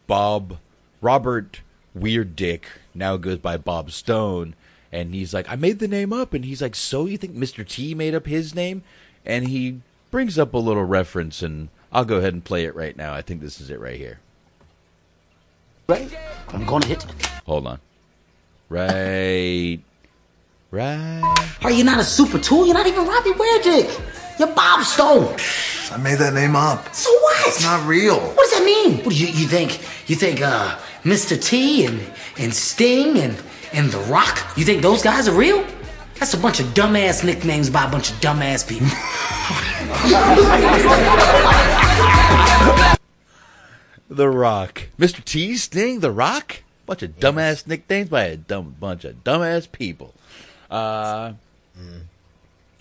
Bob 0.05 0.57
Robert 1.01 1.61
Weird 1.95 2.35
Dick 2.35 2.67
now 2.93 3.17
goes 3.17 3.39
by 3.39 3.57
Bob 3.57 3.91
Stone, 3.91 4.55
and 4.91 5.13
he's 5.13 5.33
like, 5.33 5.49
I 5.49 5.55
made 5.55 5.79
the 5.79 5.87
name 5.87 6.13
up, 6.13 6.33
and 6.33 6.45
he's 6.45 6.61
like, 6.61 6.75
so 6.75 7.05
you 7.05 7.17
think 7.17 7.35
Mr. 7.35 7.67
T 7.67 7.95
made 7.95 8.13
up 8.13 8.27
his 8.27 8.53
name? 8.53 8.83
And 9.27 9.49
he 9.49 9.81
brings 10.09 10.39
up 10.39 10.53
a 10.53 10.57
little 10.57 10.85
reference, 10.85 11.43
and 11.43 11.67
I'll 11.91 12.05
go 12.05 12.15
ahead 12.15 12.33
and 12.33 12.43
play 12.43 12.63
it 12.63 12.73
right 12.73 12.95
now. 12.95 13.13
I 13.13 13.21
think 13.21 13.41
this 13.41 13.59
is 13.59 13.69
it 13.69 13.79
right 13.79 13.97
here. 13.97 14.19
Right? 15.87 16.09
I'm 16.49 16.65
gonna 16.65 16.85
hit. 16.85 17.03
Hold 17.45 17.67
on. 17.67 17.79
Right. 18.69 19.79
Right. 20.71 21.55
Are 21.61 21.71
you 21.71 21.83
not 21.83 21.99
a 21.99 22.03
super 22.03 22.39
tool? 22.39 22.65
You're 22.65 22.73
not 22.73 22.87
even 22.87 23.05
Robbie 23.05 23.31
Weirdick. 23.31 24.39
You're 24.39 24.53
Bob 24.53 24.83
Stone. 24.83 25.35
I 25.91 25.97
made 25.97 26.19
that 26.19 26.33
name 26.33 26.55
up. 26.55 26.93
So 26.93 27.11
what? 27.11 27.47
It's 27.47 27.63
not 27.63 27.85
real. 27.87 28.19
What 28.19 28.49
does 28.49 28.59
that 28.59 28.65
mean? 28.65 28.97
What 28.97 29.09
do 29.09 29.15
you, 29.15 29.27
you 29.27 29.47
think? 29.47 29.79
You 30.09 30.15
think 30.15 30.41
uh, 30.41 30.77
Mr. 31.03 31.41
T 31.41 31.85
and 31.85 32.01
and 32.37 32.53
Sting 32.53 33.17
and 33.17 33.41
and 33.73 33.91
The 33.91 33.99
Rock? 34.11 34.57
You 34.57 34.63
think 34.63 34.81
those 34.81 35.01
guys 35.01 35.27
are 35.27 35.37
real? 35.37 35.65
That's 36.19 36.34
a 36.34 36.38
bunch 36.38 36.60
of 36.60 36.68
dumbass 36.68 37.23
nicknames 37.23 37.69
by 37.69 37.85
a 37.85 37.91
bunch 37.91 38.10
of 38.10 38.18
dumbass 38.18 38.68
people. 38.68 38.88
The 44.10 44.30
Rock. 44.30 44.88
Mr. 44.98 45.23
T, 45.23 45.56
Sting, 45.57 45.99
The 45.99 46.11
Rock? 46.11 46.64
Bunch 46.85 47.03
of 47.03 47.19
dumbass 47.19 47.68
nicknames 47.68 48.10
by 48.10 48.23
a 48.23 48.38
dumb 48.38 48.76
bunch 48.80 49.03
of 49.03 49.23
dumbass 49.23 49.72
people. 49.72 50.14
Uh, 50.72 51.34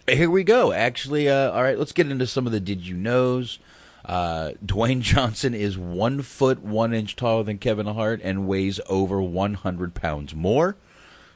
Here 0.09 0.31
we 0.31 0.45
go. 0.45 0.73
Actually, 0.73 1.29
uh, 1.29 1.51
all 1.51 1.63
right, 1.63 1.79
let's 1.79 1.93
get 1.93 2.11
into 2.11 2.27
some 2.27 2.47
of 2.47 2.53
the 2.53 2.61
did 2.61 2.87
you 2.87 2.95
knows. 2.95 3.59
Uh, 4.05 4.53
Dwayne 4.65 5.01
Johnson 5.03 5.53
is 5.53 5.77
one 5.77 6.23
foot 6.23 6.63
one 6.63 6.95
inch 6.95 7.17
taller 7.17 7.43
than 7.43 7.59
Kevin 7.59 7.87
Hart 7.87 8.21
and 8.23 8.47
weighs 8.47 8.81
over 8.89 9.21
100 9.21 9.95
pounds 9.95 10.35
more. 10.35 10.77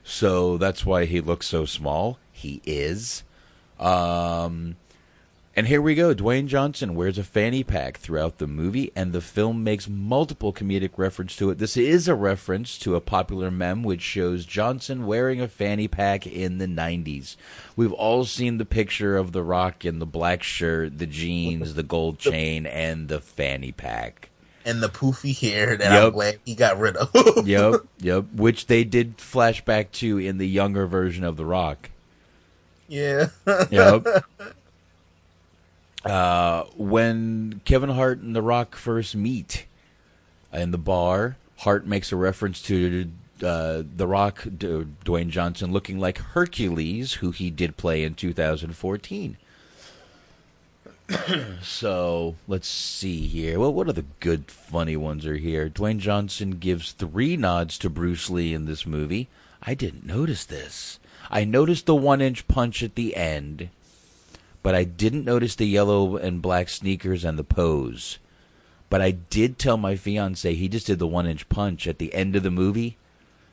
So 0.04 0.56
that's 0.56 0.84
why 0.84 1.04
he 1.04 1.20
looks 1.20 1.46
so 1.46 1.64
small. 1.64 2.18
He 2.32 2.60
is. 2.64 3.22
Um, 3.78 4.76
and 5.56 5.66
here 5.66 5.82
we 5.82 5.94
go. 5.94 6.14
Dwayne 6.14 6.46
Johnson 6.46 6.94
wears 6.94 7.18
a 7.18 7.24
fanny 7.24 7.62
pack 7.64 7.98
throughout 7.98 8.38
the 8.38 8.46
movie, 8.46 8.92
and 8.96 9.12
the 9.12 9.20
film 9.20 9.62
makes 9.64 9.88
multiple 9.88 10.52
comedic 10.52 10.92
reference 10.96 11.36
to 11.36 11.50
it. 11.50 11.58
This 11.58 11.76
is 11.76 12.08
a 12.08 12.14
reference 12.14 12.78
to 12.78 12.94
a 12.94 13.00
popular 13.00 13.50
meme 13.50 13.82
which 13.82 14.00
shows 14.00 14.46
Johnson 14.46 15.06
wearing 15.06 15.40
a 15.40 15.48
fanny 15.48 15.88
pack 15.88 16.26
in 16.26 16.58
the 16.58 16.66
90s. 16.66 17.36
We've 17.76 17.92
all 17.92 18.24
seen 18.24 18.58
the 18.58 18.64
picture 18.64 19.16
of 19.16 19.32
The 19.32 19.42
Rock 19.42 19.84
in 19.84 19.98
the 19.98 20.06
black 20.06 20.42
shirt, 20.42 20.98
the 20.98 21.06
jeans, 21.06 21.74
the 21.74 21.82
gold 21.82 22.18
chain, 22.18 22.64
and 22.64 23.08
the 23.08 23.20
fanny 23.20 23.72
pack. 23.72 24.29
And 24.64 24.82
the 24.82 24.88
poofy 24.88 25.38
hair 25.38 25.76
that 25.76 25.90
I'm 25.90 26.12
glad 26.12 26.38
he 26.44 26.54
got 26.54 26.78
rid 26.78 26.96
of. 26.96 27.10
yep, 27.46 27.76
yep. 27.98 28.26
Which 28.34 28.66
they 28.66 28.84
did 28.84 29.16
flashback 29.16 29.90
to 29.92 30.18
in 30.18 30.36
the 30.38 30.48
younger 30.48 30.86
version 30.86 31.24
of 31.24 31.36
The 31.36 31.46
Rock. 31.46 31.90
Yeah. 32.88 33.28
Yep. 33.70 34.06
Uh, 36.04 36.64
when 36.76 37.60
Kevin 37.64 37.90
Hart 37.90 38.20
and 38.20 38.34
The 38.34 38.42
Rock 38.42 38.74
first 38.74 39.14
meet 39.14 39.66
in 40.52 40.70
the 40.70 40.78
bar, 40.78 41.36
Hart 41.58 41.86
makes 41.86 42.10
a 42.10 42.16
reference 42.16 42.62
to 42.62 43.10
uh, 43.42 43.82
The 43.96 44.06
Rock, 44.06 44.44
D- 44.44 44.86
Dwayne 45.04 45.28
Johnson, 45.28 45.72
looking 45.72 45.98
like 45.98 46.18
Hercules, 46.18 47.14
who 47.14 47.30
he 47.32 47.50
did 47.50 47.76
play 47.76 48.02
in 48.02 48.14
2014. 48.14 49.36
so 51.62 52.36
let's 52.46 52.68
see 52.68 53.26
here. 53.26 53.58
Well, 53.58 53.72
what 53.72 53.88
are 53.88 53.92
the 53.92 54.04
good, 54.20 54.50
funny 54.50 54.96
ones 54.96 55.26
are 55.26 55.36
here? 55.36 55.68
Dwayne 55.68 55.98
Johnson 55.98 56.52
gives 56.52 56.92
three 56.92 57.36
nods 57.36 57.78
to 57.78 57.90
Bruce 57.90 58.30
Lee 58.30 58.54
in 58.54 58.66
this 58.66 58.86
movie. 58.86 59.28
I 59.62 59.74
didn't 59.74 60.06
notice 60.06 60.44
this. 60.44 60.98
I 61.30 61.44
noticed 61.44 61.86
the 61.86 61.94
one 61.94 62.20
inch 62.20 62.46
punch 62.48 62.82
at 62.82 62.94
the 62.94 63.14
end, 63.16 63.70
but 64.62 64.74
I 64.74 64.84
didn't 64.84 65.24
notice 65.24 65.54
the 65.54 65.66
yellow 65.66 66.16
and 66.16 66.42
black 66.42 66.68
sneakers 66.68 67.24
and 67.24 67.38
the 67.38 67.44
pose. 67.44 68.18
But 68.88 69.00
I 69.00 69.12
did 69.12 69.58
tell 69.58 69.76
my 69.76 69.96
fiance 69.96 70.54
he 70.54 70.68
just 70.68 70.86
did 70.86 70.98
the 70.98 71.06
one 71.06 71.26
inch 71.26 71.48
punch 71.48 71.86
at 71.86 71.98
the 71.98 72.12
end 72.14 72.34
of 72.34 72.42
the 72.42 72.50
movie 72.50 72.96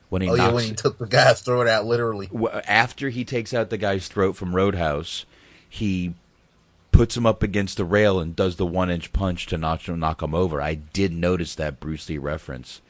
when 0.08 0.22
he 0.22 0.28
oh 0.28 0.34
knocks, 0.34 0.48
yeah, 0.48 0.54
when 0.54 0.64
he 0.64 0.72
took 0.72 0.98
the 0.98 1.06
guy's 1.06 1.40
throat 1.40 1.68
out, 1.68 1.86
literally. 1.86 2.28
after 2.66 3.10
he 3.10 3.24
takes 3.24 3.52
out 3.52 3.70
the 3.70 3.76
guy's 3.76 4.08
throat 4.08 4.34
from 4.34 4.56
Roadhouse, 4.56 5.26
he 5.68 6.14
puts 6.98 7.16
him 7.16 7.26
up 7.26 7.44
against 7.44 7.76
the 7.76 7.84
rail 7.84 8.18
and 8.18 8.34
does 8.34 8.56
the 8.56 8.66
one 8.66 8.90
inch 8.90 9.12
punch 9.12 9.46
to 9.46 9.56
knock 9.56 9.82
him, 9.82 10.00
knock 10.00 10.20
him 10.20 10.34
over. 10.34 10.60
I 10.60 10.74
did 10.74 11.12
notice 11.12 11.54
that 11.54 11.78
Bruce 11.78 12.08
Lee 12.08 12.18
reference. 12.18 12.80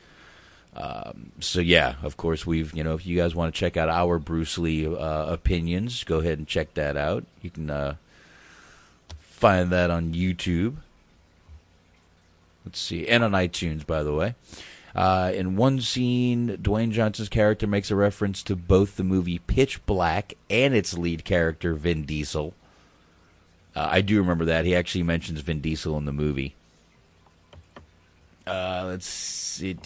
Um, 0.75 1.33
so 1.41 1.61
yeah, 1.61 1.97
of 2.03 2.17
course 2.17 2.47
we've 2.47 2.73
you 2.73 2.83
know 2.83 2.95
if 2.95 3.05
you 3.05 3.19
guys 3.19 3.35
want 3.35 3.55
to 3.55 3.59
check 3.59 3.77
out 3.77 3.91
our 3.91 4.19
Bruce 4.19 4.57
Lee 4.57 4.87
uh, 4.87 5.27
opinions, 5.27 6.05
go 6.05 6.21
ahead 6.21 6.39
and 6.39 6.49
check 6.49 6.73
that 6.73 6.97
out. 6.97 7.25
You 7.43 7.51
can 7.51 7.69
uh, 7.69 7.97
find 9.21 9.69
that 9.73 9.91
on 9.91 10.15
YouTube. 10.15 10.77
Let's 12.65 12.81
see, 12.81 13.07
and 13.07 13.23
on 13.23 13.33
iTunes, 13.33 13.87
by 13.87 14.03
the 14.03 14.15
way. 14.15 14.35
Uh, 14.97 15.33
in 15.35 15.55
one 15.55 15.83
scene, 15.83 16.57
Dwayne 16.57 16.93
Johnson's 16.93 17.29
character 17.29 17.67
makes 17.67 17.91
a 17.91 17.97
reference 17.97 18.43
to 18.45 18.57
both 18.57 18.97
the 18.97 19.05
movie 19.05 19.39
Pitch 19.39 19.85
Black 19.85 20.33
and 20.49 20.75
its 20.75 20.97
lead 20.97 21.27
character 21.27 21.75
Vin 21.75 22.07
Diesel. 22.07 22.55
Uh, 23.75 23.89
I 23.91 24.01
do 24.01 24.19
remember 24.19 24.47
that 24.47 24.65
he 24.65 24.75
actually 24.75 25.05
mentions 25.05 25.41
Vin 25.41 25.61
Diesel 25.61 25.97
in 25.99 26.05
the 26.05 26.13
movie. 26.13 26.55
Uh, 28.47 28.85
let's 28.87 29.07
see. 29.07 29.77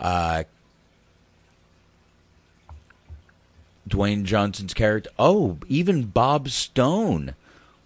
Uh, 0.00 0.42
Dwayne 3.88 4.24
Johnson's 4.24 4.74
character. 4.74 5.10
Oh, 5.18 5.58
even 5.68 6.04
Bob 6.04 6.50
Stone 6.50 7.34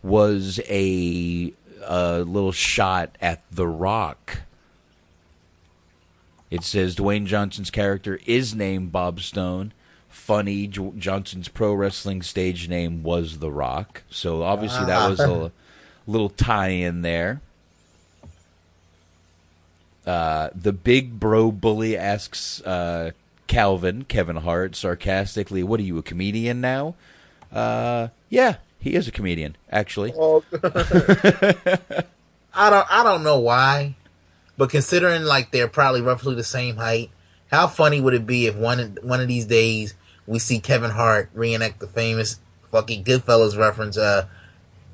was 0.02 0.60
a, 0.68 1.52
a 1.86 2.20
little 2.20 2.52
shot 2.52 3.16
at 3.20 3.42
The 3.50 3.68
Rock. 3.68 4.40
It 6.50 6.64
says 6.64 6.96
Dwayne 6.96 7.26
Johnson's 7.26 7.70
character 7.70 8.18
is 8.26 8.54
named 8.54 8.92
Bob 8.92 9.20
Stone. 9.20 9.72
Funny, 10.12 10.66
J- 10.66 10.92
Johnson's 10.98 11.48
pro 11.48 11.72
wrestling 11.72 12.22
stage 12.22 12.68
name 12.68 13.02
was 13.02 13.38
The 13.38 13.50
Rock. 13.50 14.02
So 14.10 14.42
obviously 14.42 14.84
that 14.86 15.08
was 15.08 15.18
a 15.20 15.50
little 16.06 16.28
tie 16.28 16.68
in 16.68 17.02
there. 17.02 17.40
Uh, 20.06 20.50
the 20.54 20.72
big 20.72 21.18
bro 21.18 21.50
bully 21.50 21.96
asks 21.96 22.60
uh, 22.62 23.12
Calvin, 23.46 24.04
Kevin 24.04 24.36
Hart, 24.36 24.76
sarcastically, 24.76 25.62
What 25.62 25.80
are 25.80 25.84
you, 25.84 25.98
a 25.98 26.02
comedian 26.02 26.60
now? 26.60 26.94
Uh, 27.52 28.08
yeah, 28.28 28.56
he 28.78 28.94
is 28.94 29.08
a 29.08 29.12
comedian, 29.12 29.56
actually. 29.70 30.12
Oh. 30.18 30.44
I 32.54 32.68
don't 32.68 32.86
I 32.90 33.02
don't 33.02 33.22
know 33.22 33.38
why, 33.38 33.94
but 34.58 34.68
considering 34.68 35.22
like 35.22 35.52
they're 35.52 35.68
probably 35.68 36.02
roughly 36.02 36.34
the 36.34 36.44
same 36.44 36.76
height, 36.76 37.10
how 37.50 37.66
funny 37.66 37.98
would 37.98 38.12
it 38.12 38.26
be 38.26 38.46
if 38.46 38.54
one 38.54 38.98
one 39.02 39.20
of 39.20 39.28
these 39.28 39.46
days 39.46 39.94
we 40.32 40.38
see 40.38 40.58
Kevin 40.58 40.90
Hart 40.90 41.30
reenact 41.34 41.80
the 41.80 41.86
famous 41.86 42.40
fucking 42.70 43.04
Goodfellas 43.04 43.56
reference? 43.56 43.96
Uh, 43.96 44.26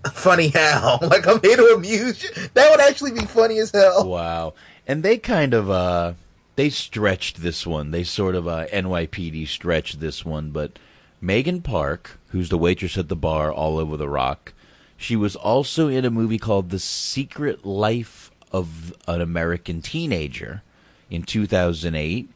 funny 0.13 0.49
how 0.49 0.99
like 1.03 1.27
I'm 1.27 1.41
here 1.41 1.57
to 1.57 1.75
amuse 1.75 2.23
you. 2.23 2.31
That 2.55 2.71
would 2.71 2.81
actually 2.81 3.13
be 3.13 3.25
funny 3.25 3.59
as 3.59 3.71
hell. 3.71 4.09
Wow. 4.09 4.55
And 4.87 5.03
they 5.03 5.19
kind 5.19 5.55
of 5.55 5.71
uh 5.71 6.15
they 6.57 6.71
stretched 6.71 7.43
this 7.43 7.67
one. 7.67 7.91
They 7.91 8.05
sort 8.05 8.35
of 8.35 8.47
uh 8.47 8.67
NYPD 8.67 9.49
stretched 9.49 10.01
this 10.01 10.25
one, 10.25 10.51
but 10.51 10.79
Megan 11.21 11.63
Park, 11.63 12.19
who's 12.29 12.49
the 12.49 12.59
waitress 12.59 12.97
at 12.97 13.09
the 13.09 13.17
bar 13.17 13.53
all 13.53 13.79
over 13.79 13.97
the 13.97 14.09
rock, 14.09 14.53
she 14.97 15.17
was 15.17 15.37
also 15.37 15.89
in 15.89 16.05
a 16.05 16.11
movie 16.11 16.39
called 16.39 16.71
The 16.71 16.79
Secret 16.79 17.65
Life 17.65 18.31
of 18.53 18.95
an 19.07 19.21
American 19.21 19.83
Teenager 19.83 20.63
in 21.11 21.23
2008 21.23 22.29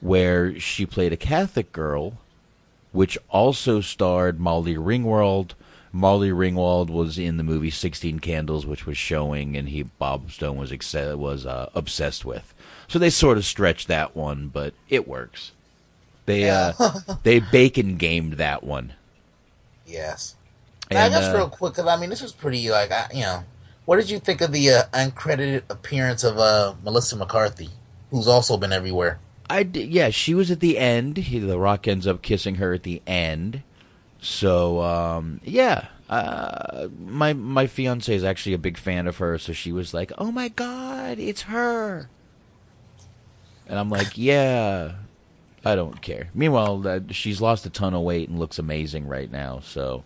where 0.00 0.58
she 0.58 0.84
played 0.84 1.12
a 1.12 1.16
Catholic 1.16 1.72
girl 1.72 2.18
which 2.92 3.18
also 3.28 3.80
starred 3.80 4.38
Molly 4.38 4.76
Ringwald. 4.76 5.52
Molly 5.92 6.30
Ringwald 6.30 6.88
was 6.88 7.18
in 7.18 7.36
the 7.36 7.42
movie 7.42 7.70
Sixteen 7.70 8.18
Candles, 8.18 8.64
which 8.64 8.86
was 8.86 8.96
showing, 8.96 9.56
and 9.56 9.68
he 9.68 9.82
Bob 9.82 10.30
Stone 10.30 10.56
was 10.56 10.72
ex- 10.72 10.94
was 10.94 11.44
uh, 11.44 11.68
obsessed 11.74 12.24
with. 12.24 12.54
So 12.88 12.98
they 12.98 13.10
sort 13.10 13.38
of 13.38 13.44
stretched 13.44 13.88
that 13.88 14.16
one, 14.16 14.48
but 14.48 14.74
it 14.88 15.08
works. 15.08 15.52
They 16.26 16.48
uh, 16.48 16.72
they 17.22 17.40
bacon 17.40 17.96
gamed 17.96 18.34
that 18.34 18.62
one. 18.62 18.94
Yes. 19.86 20.36
And, 20.90 21.12
now, 21.12 21.20
just 21.20 21.32
uh, 21.32 21.36
real 21.36 21.48
quick, 21.48 21.74
because 21.74 21.86
I 21.86 21.98
mean, 21.98 22.10
this 22.10 22.22
was 22.22 22.32
pretty 22.32 22.70
like 22.70 22.90
I, 22.90 23.08
you 23.12 23.22
know, 23.22 23.44
what 23.84 23.96
did 23.96 24.10
you 24.10 24.18
think 24.18 24.40
of 24.40 24.52
the 24.52 24.70
uh, 24.70 24.82
uncredited 24.92 25.62
appearance 25.68 26.22
of 26.24 26.38
uh, 26.38 26.74
Melissa 26.84 27.16
McCarthy, 27.16 27.70
who's 28.10 28.28
also 28.28 28.56
been 28.56 28.72
everywhere? 28.72 29.18
Yeah, 29.60 30.10
she 30.10 30.34
was 30.34 30.50
at 30.50 30.60
the 30.60 30.78
end. 30.78 31.16
He, 31.16 31.38
the 31.38 31.58
Rock 31.58 31.86
ends 31.88 32.06
up 32.06 32.22
kissing 32.22 32.56
her 32.56 32.72
at 32.72 32.82
the 32.82 33.02
end. 33.06 33.62
So 34.20 34.80
um, 34.82 35.40
yeah, 35.44 35.88
uh, 36.08 36.88
my 36.98 37.32
my 37.32 37.66
fiance 37.66 38.14
is 38.14 38.24
actually 38.24 38.54
a 38.54 38.58
big 38.58 38.78
fan 38.78 39.06
of 39.06 39.16
her. 39.18 39.36
So 39.38 39.52
she 39.52 39.72
was 39.72 39.92
like, 39.92 40.12
"Oh 40.16 40.30
my 40.30 40.48
god, 40.48 41.18
it's 41.18 41.42
her," 41.42 42.08
and 43.66 43.78
I'm 43.78 43.90
like, 43.90 44.12
"Yeah, 44.16 44.92
I 45.64 45.74
don't 45.74 46.00
care." 46.00 46.28
Meanwhile, 46.34 46.86
uh, 46.86 47.00
she's 47.10 47.40
lost 47.40 47.66
a 47.66 47.70
ton 47.70 47.94
of 47.94 48.02
weight 48.02 48.28
and 48.28 48.38
looks 48.38 48.58
amazing 48.58 49.06
right 49.08 49.30
now. 49.30 49.60
So 49.60 50.04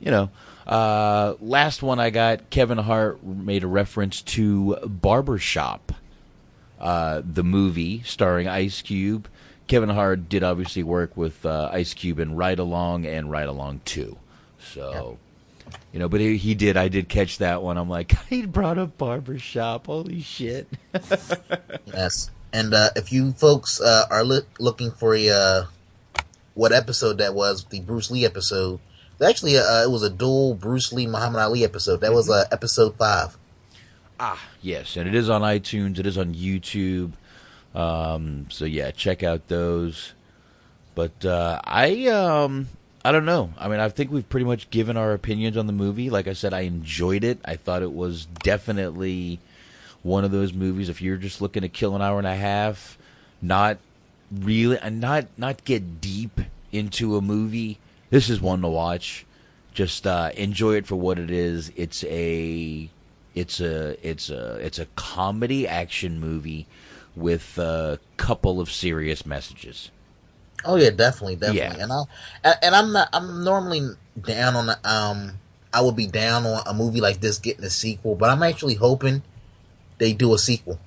you 0.00 0.10
know. 0.10 0.30
Uh, 0.64 1.34
last 1.40 1.82
one 1.82 1.98
I 1.98 2.10
got, 2.10 2.48
Kevin 2.50 2.78
Hart 2.78 3.20
made 3.24 3.64
a 3.64 3.66
reference 3.66 4.22
to 4.22 4.76
Barbershop, 4.86 5.92
uh, 6.82 7.22
the 7.24 7.44
movie 7.44 8.02
starring 8.02 8.48
Ice 8.48 8.82
Cube. 8.82 9.28
Kevin 9.68 9.88
Hart 9.88 10.28
did 10.28 10.42
obviously 10.42 10.82
work 10.82 11.16
with 11.16 11.46
uh, 11.46 11.70
Ice 11.72 11.94
Cube 11.94 12.18
in 12.18 12.36
Ride 12.36 12.58
Along 12.58 13.06
and 13.06 13.30
Ride 13.30 13.48
Along 13.48 13.80
2. 13.84 14.18
So, 14.58 15.18
you 15.92 15.98
know, 15.98 16.08
but 16.08 16.20
he, 16.20 16.36
he 16.36 16.54
did, 16.54 16.76
I 16.76 16.88
did 16.88 17.08
catch 17.08 17.38
that 17.38 17.62
one. 17.62 17.78
I'm 17.78 17.88
like, 17.88 18.12
he 18.28 18.44
brought 18.44 18.78
up 18.78 18.98
Barbershop. 18.98 19.86
Holy 19.86 20.20
shit. 20.20 20.68
Yes. 21.86 22.30
And 22.52 22.74
uh, 22.74 22.90
if 22.96 23.12
you 23.12 23.32
folks 23.32 23.80
uh, 23.80 24.06
are 24.10 24.24
looking 24.24 24.90
for 24.90 25.14
a 25.14 25.28
uh, 25.30 25.64
what 26.54 26.72
episode 26.72 27.18
that 27.18 27.34
was, 27.34 27.64
the 27.64 27.80
Bruce 27.80 28.10
Lee 28.10 28.24
episode, 28.26 28.78
actually 29.22 29.56
uh, 29.56 29.82
it 29.82 29.90
was 29.90 30.02
a 30.02 30.10
dual 30.10 30.54
Bruce 30.54 30.92
Lee 30.92 31.06
Muhammad 31.06 31.40
Ali 31.40 31.64
episode. 31.64 32.00
That 32.00 32.12
was 32.12 32.28
uh, 32.30 32.44
episode 32.50 32.96
five. 32.96 33.36
Ah, 34.24 34.40
yes, 34.60 34.96
and 34.96 35.08
it 35.08 35.16
is 35.16 35.28
on 35.28 35.40
iTunes. 35.42 35.98
It 35.98 36.06
is 36.06 36.16
on 36.16 36.32
YouTube. 36.32 37.14
Um, 37.74 38.46
so 38.50 38.64
yeah, 38.64 38.92
check 38.92 39.24
out 39.24 39.48
those. 39.48 40.12
But 40.94 41.24
uh, 41.24 41.60
I 41.64 42.06
um, 42.06 42.68
I 43.04 43.10
don't 43.10 43.24
know. 43.24 43.52
I 43.58 43.66
mean, 43.66 43.80
I 43.80 43.88
think 43.88 44.12
we've 44.12 44.28
pretty 44.28 44.46
much 44.46 44.70
given 44.70 44.96
our 44.96 45.12
opinions 45.12 45.56
on 45.56 45.66
the 45.66 45.72
movie. 45.72 46.08
Like 46.08 46.28
I 46.28 46.34
said, 46.34 46.54
I 46.54 46.60
enjoyed 46.60 47.24
it. 47.24 47.40
I 47.44 47.56
thought 47.56 47.82
it 47.82 47.92
was 47.92 48.26
definitely 48.26 49.40
one 50.04 50.22
of 50.22 50.30
those 50.30 50.52
movies. 50.52 50.88
If 50.88 51.02
you're 51.02 51.16
just 51.16 51.42
looking 51.42 51.62
to 51.62 51.68
kill 51.68 51.96
an 51.96 52.00
hour 52.00 52.18
and 52.18 52.26
a 52.26 52.36
half, 52.36 52.96
not 53.40 53.78
really, 54.30 54.78
and 54.78 55.00
not 55.00 55.26
not 55.36 55.64
get 55.64 56.00
deep 56.00 56.40
into 56.70 57.16
a 57.16 57.20
movie, 57.20 57.78
this 58.10 58.30
is 58.30 58.40
one 58.40 58.62
to 58.62 58.68
watch. 58.68 59.26
Just 59.74 60.06
uh, 60.06 60.30
enjoy 60.36 60.74
it 60.76 60.86
for 60.86 60.94
what 60.94 61.18
it 61.18 61.32
is. 61.32 61.72
It's 61.74 62.04
a 62.04 62.88
it's 63.34 63.60
a 63.60 63.96
it's 64.06 64.30
a 64.30 64.56
it's 64.56 64.78
a 64.78 64.86
comedy 64.96 65.66
action 65.66 66.20
movie 66.20 66.66
with 67.14 67.58
a 67.58 67.98
couple 68.16 68.60
of 68.60 68.70
serious 68.70 69.26
messages. 69.26 69.90
Oh 70.64 70.76
yeah, 70.76 70.90
definitely, 70.90 71.36
definitely. 71.36 71.78
Yeah. 71.78 71.82
And 71.82 71.92
I 71.92 72.54
and 72.62 72.74
I'm 72.74 72.92
not. 72.92 73.08
I'm 73.12 73.44
normally 73.44 73.88
down 74.20 74.56
on 74.56 74.66
the. 74.66 74.78
Um, 74.88 75.38
I 75.72 75.80
would 75.80 75.96
be 75.96 76.06
down 76.06 76.46
on 76.46 76.62
a 76.66 76.74
movie 76.74 77.00
like 77.00 77.20
this 77.20 77.38
getting 77.38 77.64
a 77.64 77.70
sequel, 77.70 78.14
but 78.14 78.30
I'm 78.30 78.42
actually 78.42 78.74
hoping 78.74 79.22
they 79.98 80.12
do 80.12 80.34
a 80.34 80.38
sequel 80.38 80.78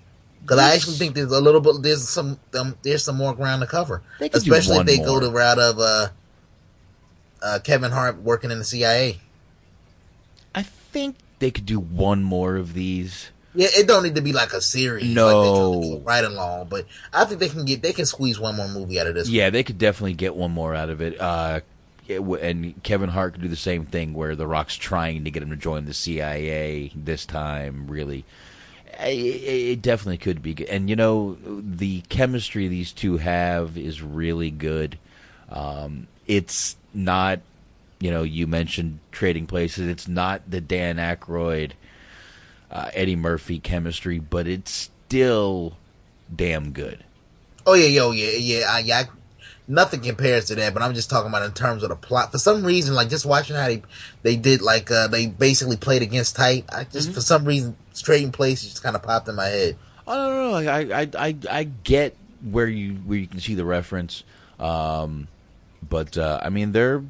because 0.42 0.60
I 0.60 0.76
actually 0.76 0.96
think 0.96 1.16
there's 1.16 1.32
a 1.32 1.42
little 1.42 1.62
bit. 1.62 1.82
There's 1.82 2.08
some. 2.08 2.40
Um, 2.58 2.78
there's 2.84 3.04
some 3.04 3.18
more 3.18 3.34
ground 3.34 3.62
to 3.62 3.68
cover, 3.68 4.02
They 4.20 4.30
could 4.30 4.44
do 4.44 4.54
especially 4.54 4.78
if 4.80 4.86
they 4.86 4.98
go 4.98 5.20
the 5.20 5.32
route 5.32 5.60
of 5.60 5.80
uh, 5.80 6.08
uh, 7.42 7.60
Kevin 7.64 7.92
Hart 7.92 8.22
working 8.22 8.52
in 8.52 8.60
the 8.60 8.66
CIA. 8.66 9.20
I 10.54 10.62
think 10.64 11.18
they 11.40 11.52
could 11.52 11.66
do 11.66 11.80
one 11.80 12.24
more 12.24 12.56
of 12.56 12.74
these. 12.74 13.30
Yeah, 13.54 13.70
it 13.74 13.88
don't 13.88 14.04
need 14.04 14.16
to 14.16 14.22
be 14.22 14.34
like 14.34 14.52
a 14.54 14.60
series. 14.62 15.06
No. 15.06 15.72
like 15.72 16.06
Ride 16.06 16.24
Along. 16.26 16.68
But 16.68 16.86
I 17.14 17.24
think 17.26 17.40
they 17.40 17.48
can 17.50 17.64
get 17.66 17.82
they 17.82 17.94
can 17.94 18.06
squeeze 18.06 18.40
one 18.40 18.56
more 18.58 18.68
movie 18.68 19.00
out 19.00 19.08
of 19.08 19.16
this. 19.16 19.30
Yeah, 19.30 19.50
they 19.50 19.64
could 19.64 19.78
definitely 19.78 20.14
get 20.14 20.36
one 20.36 20.52
more 20.52 20.76
out 20.76 20.90
of 20.90 21.02
it. 21.02 21.20
Uh, 21.20 21.62
it 22.08 22.18
w- 22.18 22.42
and 22.42 22.84
Kevin 22.84 23.10
Hart 23.10 23.34
could 23.34 23.42
do 23.44 23.48
the 23.48 23.56
same 23.56 23.86
thing 23.86 24.14
where 24.14 24.36
The 24.36 24.46
Rock's 24.46 24.76
trying 24.76 25.24
to 25.24 25.32
get 25.32 25.42
him 25.42 25.50
to 25.52 25.56
join 25.56 25.86
the 25.86 25.94
CIA 25.94 26.92
this 26.96 27.26
time. 27.26 27.88
Really, 27.88 28.26
it, 29.00 29.08
it 29.10 29.82
definitely 29.82 30.18
could 30.18 30.44
be 30.44 30.54
good. 30.54 30.68
And 30.68 30.90
you 30.90 30.96
know, 30.98 31.38
the 31.46 32.02
chemistry 32.10 32.68
these 32.68 32.92
two 32.92 33.18
have 33.18 33.78
is 33.78 34.02
really 34.02 34.52
good. 34.52 34.98
Um, 35.50 36.08
it's 36.28 36.76
not, 36.94 37.40
you 38.06 38.12
know, 38.12 38.22
you 38.22 38.46
mentioned 38.46 39.00
Trading 39.12 39.48
Places. 39.48 39.88
It's 39.88 40.08
not 40.08 40.44
the 40.48 40.62
Dan 40.62 40.98
Aykroyd, 40.98 41.72
uh, 42.70 42.92
Eddie 42.94 43.16
Murphy 43.16 43.58
chemistry, 43.58 44.20
but 44.20 44.48
it's 44.48 44.92
still 45.08 45.76
damn 46.34 46.72
good. 46.72 47.04
Oh 47.66 47.74
yeah, 47.74 47.88
yo, 47.88 48.12
yeah, 48.12 48.30
yeah, 48.38 48.66
I, 48.70 48.80
yeah. 48.82 49.00
I, 49.00 49.04
nothing 49.68 50.02
compares 50.02 50.46
to 50.46 50.56
that. 50.56 50.76
But 50.76 50.84
I'm 50.84 50.94
just 50.94 51.10
talking 51.10 51.30
about 51.30 51.42
in 51.42 51.54
terms 51.54 51.82
of 51.82 51.90
the 51.90 51.96
plot. 51.96 52.32
For 52.32 52.38
some 52.38 52.64
reason, 52.64 52.94
like 52.94 53.10
just 53.10 53.26
watching 53.26 53.56
how 53.56 53.66
they 53.66 53.82
they 54.22 54.36
did, 54.36 54.62
like 54.62 54.92
uh 54.92 55.08
they 55.08 55.26
basically 55.26 55.78
played 55.78 56.04
against 56.04 56.36
tight. 56.36 56.66
I 56.70 56.84
just 56.84 57.12
for 57.12 57.22
some 57.22 57.44
reason, 57.44 57.76
Trading 57.96 58.32
Places 58.32 58.70
just 58.70 58.84
kind 58.84 58.96
of 58.96 59.02
popped 59.02 59.28
in 59.30 59.34
my 59.34 59.48
head. 59.48 59.78
I 60.08 60.16
don't 60.16 60.36
know. 60.36 60.72
I 60.72 61.02
I 61.02 61.10
I 61.18 61.36
I 61.50 61.64
get 61.64 62.16
where 62.44 62.68
you 62.68 62.98
where 62.98 63.18
you 63.18 63.26
can 63.26 63.40
see 63.40 63.56
the 63.56 63.66
reference, 63.66 64.24
um, 64.60 65.28
but 65.90 66.20
uh, 66.20 66.40
I 66.44 66.50
mean 66.50 66.72
they're 66.72 67.04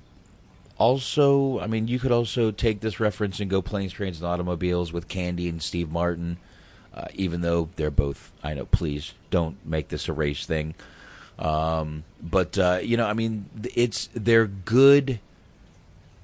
also. 0.78 1.60
I 1.60 1.68
mean 1.68 1.88
you 1.88 2.00
could 2.00 2.12
also 2.12 2.52
take 2.52 2.80
this 2.82 3.00
reference 3.00 3.40
and 3.40 3.50
go 3.50 3.62
planes, 3.62 3.94
trains, 3.94 4.20
and 4.20 4.28
automobiles 4.28 4.92
with 4.94 5.08
Candy 5.08 5.48
and 5.50 5.62
Steve 5.62 5.92
Martin, 5.92 6.38
uh, 6.94 7.06
even 7.14 7.42
though 7.42 7.70
they're 7.76 7.92
both. 7.92 8.32
I 8.44 8.54
know. 8.54 8.66
Please 8.66 9.14
don't 9.30 9.58
make 9.66 9.90
this 9.90 10.08
a 10.08 10.14
race 10.14 10.46
thing. 10.46 10.76
Um, 11.38 12.04
but 12.22 12.58
uh, 12.58 12.80
you 12.82 12.96
know, 12.98 13.06
I 13.06 13.14
mean, 13.14 13.46
it's 13.76 14.10
they're 14.14 14.48
good. 14.48 15.20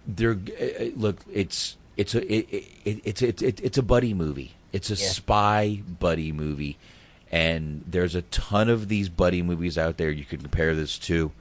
They're 0.07 0.31
uh, 0.59 0.85
look. 0.95 1.17
It's 1.31 1.75
it's 1.97 2.15
a 2.15 2.33
it, 2.33 2.65
it, 2.85 3.01
it's 3.03 3.21
it's 3.21 3.41
it's 3.41 3.77
a 3.77 3.83
buddy 3.83 4.13
movie. 4.13 4.53
It's 4.71 4.89
a 4.89 4.93
Yeah. 4.95 5.09
spy 5.09 5.81
buddy 5.99 6.31
movie, 6.31 6.77
and 7.29 7.83
there's 7.85 8.15
a 8.15 8.21
ton 8.23 8.69
of 8.69 8.87
these 8.87 9.09
buddy 9.09 9.41
movies 9.41 9.77
out 9.77 9.97
there 9.97 10.09
you 10.11 10.23
can 10.23 10.39
compare 10.39 10.73
this 10.75 10.97
to. 10.99 11.31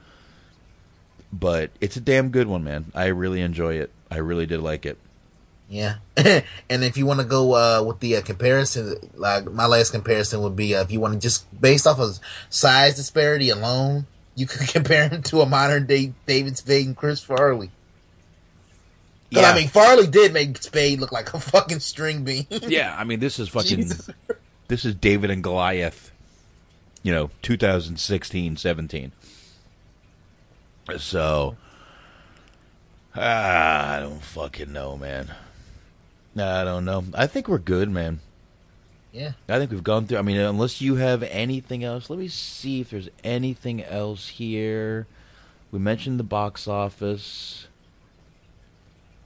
But 1.33 1.71
it's 1.79 1.95
a 1.95 2.01
damn 2.01 2.29
good 2.29 2.47
one, 2.47 2.63
man. 2.63 2.91
I 2.93 3.07
really 3.07 3.41
enjoy 3.41 3.75
it. 3.75 3.91
I 4.09 4.17
really 4.17 4.45
did 4.45 4.61
like 4.61 4.85
it. 4.85 4.97
Yeah, 5.69 5.95
and 6.17 6.83
if 6.83 6.97
you 6.97 7.05
want 7.05 7.21
to 7.21 7.25
go 7.25 7.55
uh, 7.55 7.81
with 7.81 8.01
the 8.01 8.17
uh, 8.17 8.21
comparison, 8.21 8.97
like 9.15 9.49
my 9.49 9.67
last 9.67 9.91
comparison 9.91 10.41
would 10.41 10.57
be 10.57 10.75
uh, 10.75 10.81
if 10.81 10.91
you 10.91 10.99
want 10.99 11.13
to 11.13 11.19
just 11.19 11.45
based 11.61 11.87
off 11.87 11.97
of 11.97 12.19
size 12.49 12.97
disparity 12.97 13.49
alone, 13.49 14.05
you 14.35 14.47
could 14.47 14.67
compare 14.67 15.07
him 15.07 15.23
to 15.23 15.39
a 15.39 15.45
modern 15.45 15.87
day 15.87 16.11
David 16.25 16.57
Spade 16.57 16.87
and 16.87 16.97
Chris 16.97 17.23
Farley. 17.23 17.71
Yeah. 19.29 19.49
I 19.49 19.55
mean, 19.55 19.69
Farley 19.69 20.07
did 20.07 20.33
make 20.33 20.61
Spade 20.61 20.99
look 20.99 21.13
like 21.13 21.33
a 21.33 21.39
fucking 21.39 21.79
string 21.79 22.25
bean. 22.25 22.47
Yeah, 22.51 22.93
I 22.97 23.05
mean, 23.05 23.21
this 23.21 23.39
is 23.39 23.47
fucking. 23.47 23.77
Jesus. 23.77 24.09
This 24.67 24.83
is 24.83 24.93
David 24.95 25.31
and 25.31 25.41
Goliath. 25.41 26.11
You 27.01 27.13
know, 27.13 27.31
2016, 27.41 28.57
17. 28.57 29.11
So, 30.97 31.57
ah, 33.15 33.95
I 33.95 33.99
don't 33.99 34.21
fucking 34.21 34.73
know, 34.73 34.97
man. 34.97 35.31
I 36.35 36.63
don't 36.63 36.85
know. 36.85 37.03
I 37.13 37.27
think 37.27 37.47
we're 37.47 37.57
good, 37.57 37.89
man. 37.89 38.19
Yeah. 39.11 39.33
I 39.49 39.57
think 39.59 39.71
we've 39.71 39.83
gone 39.83 40.07
through. 40.07 40.17
I 40.17 40.21
mean, 40.21 40.37
unless 40.37 40.81
you 40.81 40.95
have 40.95 41.23
anything 41.23 41.83
else, 41.83 42.09
let 42.09 42.17
me 42.17 42.29
see 42.29 42.81
if 42.81 42.89
there's 42.89 43.09
anything 43.23 43.83
else 43.83 44.29
here. 44.29 45.07
We 45.71 45.79
mentioned 45.79 46.19
the 46.19 46.23
box 46.23 46.67
office. 46.67 47.67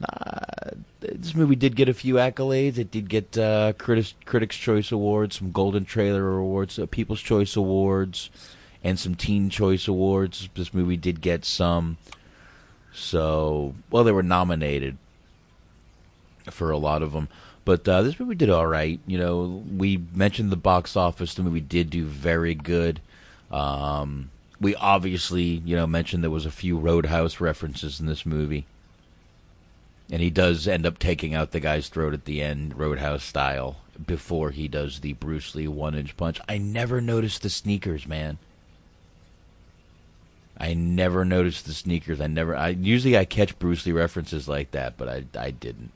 Uh, 0.01 0.71
this 0.99 1.35
movie 1.35 1.55
did 1.55 1.75
get 1.75 1.87
a 1.87 1.93
few 1.93 2.15
accolades. 2.15 2.77
It 2.77 2.91
did 2.91 3.09
get 3.09 3.37
uh, 3.37 3.73
Critics 3.77 4.13
Critics 4.25 4.57
Choice 4.57 4.91
Awards, 4.91 5.37
some 5.37 5.51
Golden 5.51 5.85
Trailer 5.85 6.37
Awards, 6.37 6.77
uh, 6.77 6.85
People's 6.85 7.21
Choice 7.21 7.55
Awards, 7.55 8.29
and 8.85 8.99
some 8.99 9.15
Teen 9.15 9.49
Choice 9.49 9.87
Awards. 9.87 10.47
This 10.53 10.71
movie 10.71 10.95
did 10.95 11.19
get 11.19 11.43
some. 11.43 11.97
So, 12.93 13.73
well, 13.89 14.03
they 14.03 14.11
were 14.11 14.23
nominated 14.23 14.97
for 16.51 16.69
a 16.69 16.77
lot 16.77 17.01
of 17.01 17.11
them. 17.11 17.27
But 17.65 17.87
uh, 17.89 18.03
this 18.03 18.19
movie 18.19 18.35
did 18.35 18.51
all 18.51 18.67
right. 18.67 18.99
You 19.07 19.17
know, 19.17 19.63
we 19.75 19.97
mentioned 20.13 20.51
the 20.51 20.55
box 20.55 20.95
office. 20.95 21.33
The 21.33 21.41
movie 21.41 21.61
did 21.61 21.89
do 21.89 22.05
very 22.05 22.53
good. 22.53 23.01
Um, 23.49 24.29
we 24.61 24.75
obviously, 24.75 25.63
you 25.65 25.75
know, 25.75 25.87
mentioned 25.87 26.23
there 26.23 26.29
was 26.29 26.45
a 26.45 26.51
few 26.51 26.77
Roadhouse 26.77 27.41
references 27.41 27.99
in 27.99 28.05
this 28.05 28.23
movie, 28.23 28.65
and 30.11 30.21
he 30.21 30.29
does 30.29 30.67
end 30.67 30.85
up 30.85 30.99
taking 30.99 31.33
out 31.33 31.51
the 31.51 31.59
guy's 31.59 31.89
throat 31.89 32.13
at 32.13 32.25
the 32.25 32.43
end, 32.43 32.77
Roadhouse 32.77 33.23
style, 33.23 33.77
before 34.05 34.51
he 34.51 34.67
does 34.67 34.99
the 34.99 35.13
Bruce 35.13 35.55
Lee 35.55 35.67
one-inch 35.67 36.15
punch. 36.15 36.39
I 36.47 36.59
never 36.59 37.01
noticed 37.01 37.41
the 37.41 37.49
sneakers, 37.49 38.07
man. 38.07 38.37
I 40.57 40.73
never 40.73 41.25
noticed 41.25 41.65
the 41.65 41.73
sneakers. 41.73 42.21
I 42.21 42.27
never. 42.27 42.55
I 42.55 42.69
usually 42.69 43.17
I 43.17 43.25
catch 43.25 43.57
Bruce 43.59 43.85
Lee 43.85 43.91
references 43.91 44.47
like 44.47 44.71
that, 44.71 44.97
but 44.97 45.09
I 45.09 45.25
I 45.37 45.51
didn't. 45.51 45.91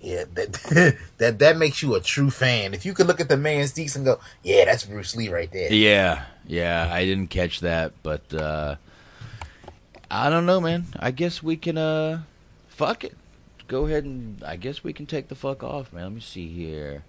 Yeah, 0.00 0.24
that 0.34 0.96
that 1.18 1.38
that 1.38 1.56
makes 1.56 1.82
you 1.82 1.94
a 1.94 2.00
true 2.00 2.30
fan. 2.30 2.74
If 2.74 2.84
you 2.84 2.92
could 2.94 3.06
look 3.06 3.20
at 3.20 3.28
the 3.28 3.36
man's 3.36 3.72
sneaks 3.72 3.96
and 3.96 4.04
go, 4.04 4.20
"Yeah, 4.42 4.66
that's 4.66 4.84
Bruce 4.84 5.16
Lee 5.16 5.28
right 5.28 5.50
there." 5.50 5.72
Yeah, 5.72 6.24
yeah, 6.46 6.88
I 6.92 7.04
didn't 7.04 7.28
catch 7.28 7.60
that, 7.60 7.92
but 8.02 8.32
uh 8.34 8.76
I 10.10 10.30
don't 10.30 10.46
know, 10.46 10.60
man. 10.60 10.86
I 10.98 11.10
guess 11.10 11.42
we 11.42 11.56
can 11.56 11.78
uh 11.78 12.22
fuck 12.68 13.04
it. 13.04 13.16
Go 13.66 13.86
ahead 13.86 14.04
and 14.04 14.42
I 14.44 14.56
guess 14.56 14.84
we 14.84 14.92
can 14.92 15.06
take 15.06 15.28
the 15.28 15.34
fuck 15.34 15.62
off, 15.62 15.92
man. 15.92 16.04
Let 16.04 16.12
me 16.12 16.20
see 16.20 16.48
here. 16.48 17.04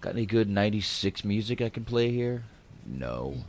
Got 0.00 0.14
any 0.14 0.26
good 0.26 0.48
96 0.48 1.24
music 1.24 1.60
I 1.60 1.70
can 1.70 1.84
play 1.84 2.10
here? 2.10 2.44
No. 2.86 3.44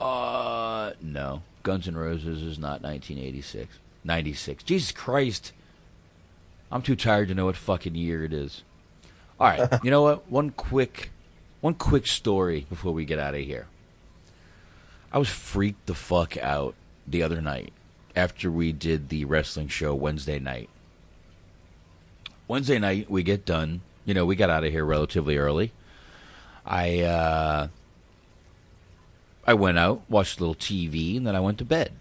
Uh 0.00 0.92
no. 1.00 1.42
Guns 1.62 1.86
N' 1.86 1.96
Roses 1.96 2.42
is 2.42 2.58
not 2.58 2.82
1986. 2.82 3.78
96. 4.02 4.62
Jesus 4.64 4.92
Christ. 4.92 5.52
I'm 6.72 6.82
too 6.82 6.96
tired 6.96 7.28
to 7.28 7.34
know 7.34 7.46
what 7.46 7.56
fucking 7.56 7.94
year 7.94 8.24
it 8.24 8.32
is. 8.32 8.62
All 9.38 9.48
right, 9.48 9.68
you 9.82 9.90
know 9.90 10.02
what? 10.02 10.30
One 10.30 10.50
quick, 10.50 11.10
one 11.60 11.74
quick 11.74 12.06
story 12.06 12.66
before 12.68 12.92
we 12.92 13.04
get 13.04 13.18
out 13.18 13.34
of 13.34 13.40
here. 13.40 13.66
I 15.12 15.18
was 15.18 15.28
freaked 15.28 15.86
the 15.86 15.94
fuck 15.94 16.36
out 16.36 16.74
the 17.06 17.22
other 17.22 17.40
night 17.40 17.72
after 18.14 18.50
we 18.50 18.72
did 18.72 19.08
the 19.08 19.24
wrestling 19.24 19.68
show 19.68 19.94
Wednesday 19.94 20.38
night. 20.38 20.68
Wednesday 22.46 22.78
night 22.78 23.10
we 23.10 23.22
get 23.22 23.44
done. 23.44 23.80
You 24.04 24.14
know, 24.14 24.24
we 24.24 24.36
got 24.36 24.50
out 24.50 24.64
of 24.64 24.72
here 24.72 24.84
relatively 24.84 25.36
early. 25.36 25.72
I 26.64 27.00
uh 27.00 27.68
I 29.46 29.54
went 29.54 29.78
out, 29.78 30.02
watched 30.08 30.38
a 30.38 30.40
little 30.40 30.54
TV, 30.54 31.16
and 31.16 31.26
then 31.26 31.34
I 31.34 31.40
went 31.40 31.58
to 31.58 31.64
bed. 31.64 31.92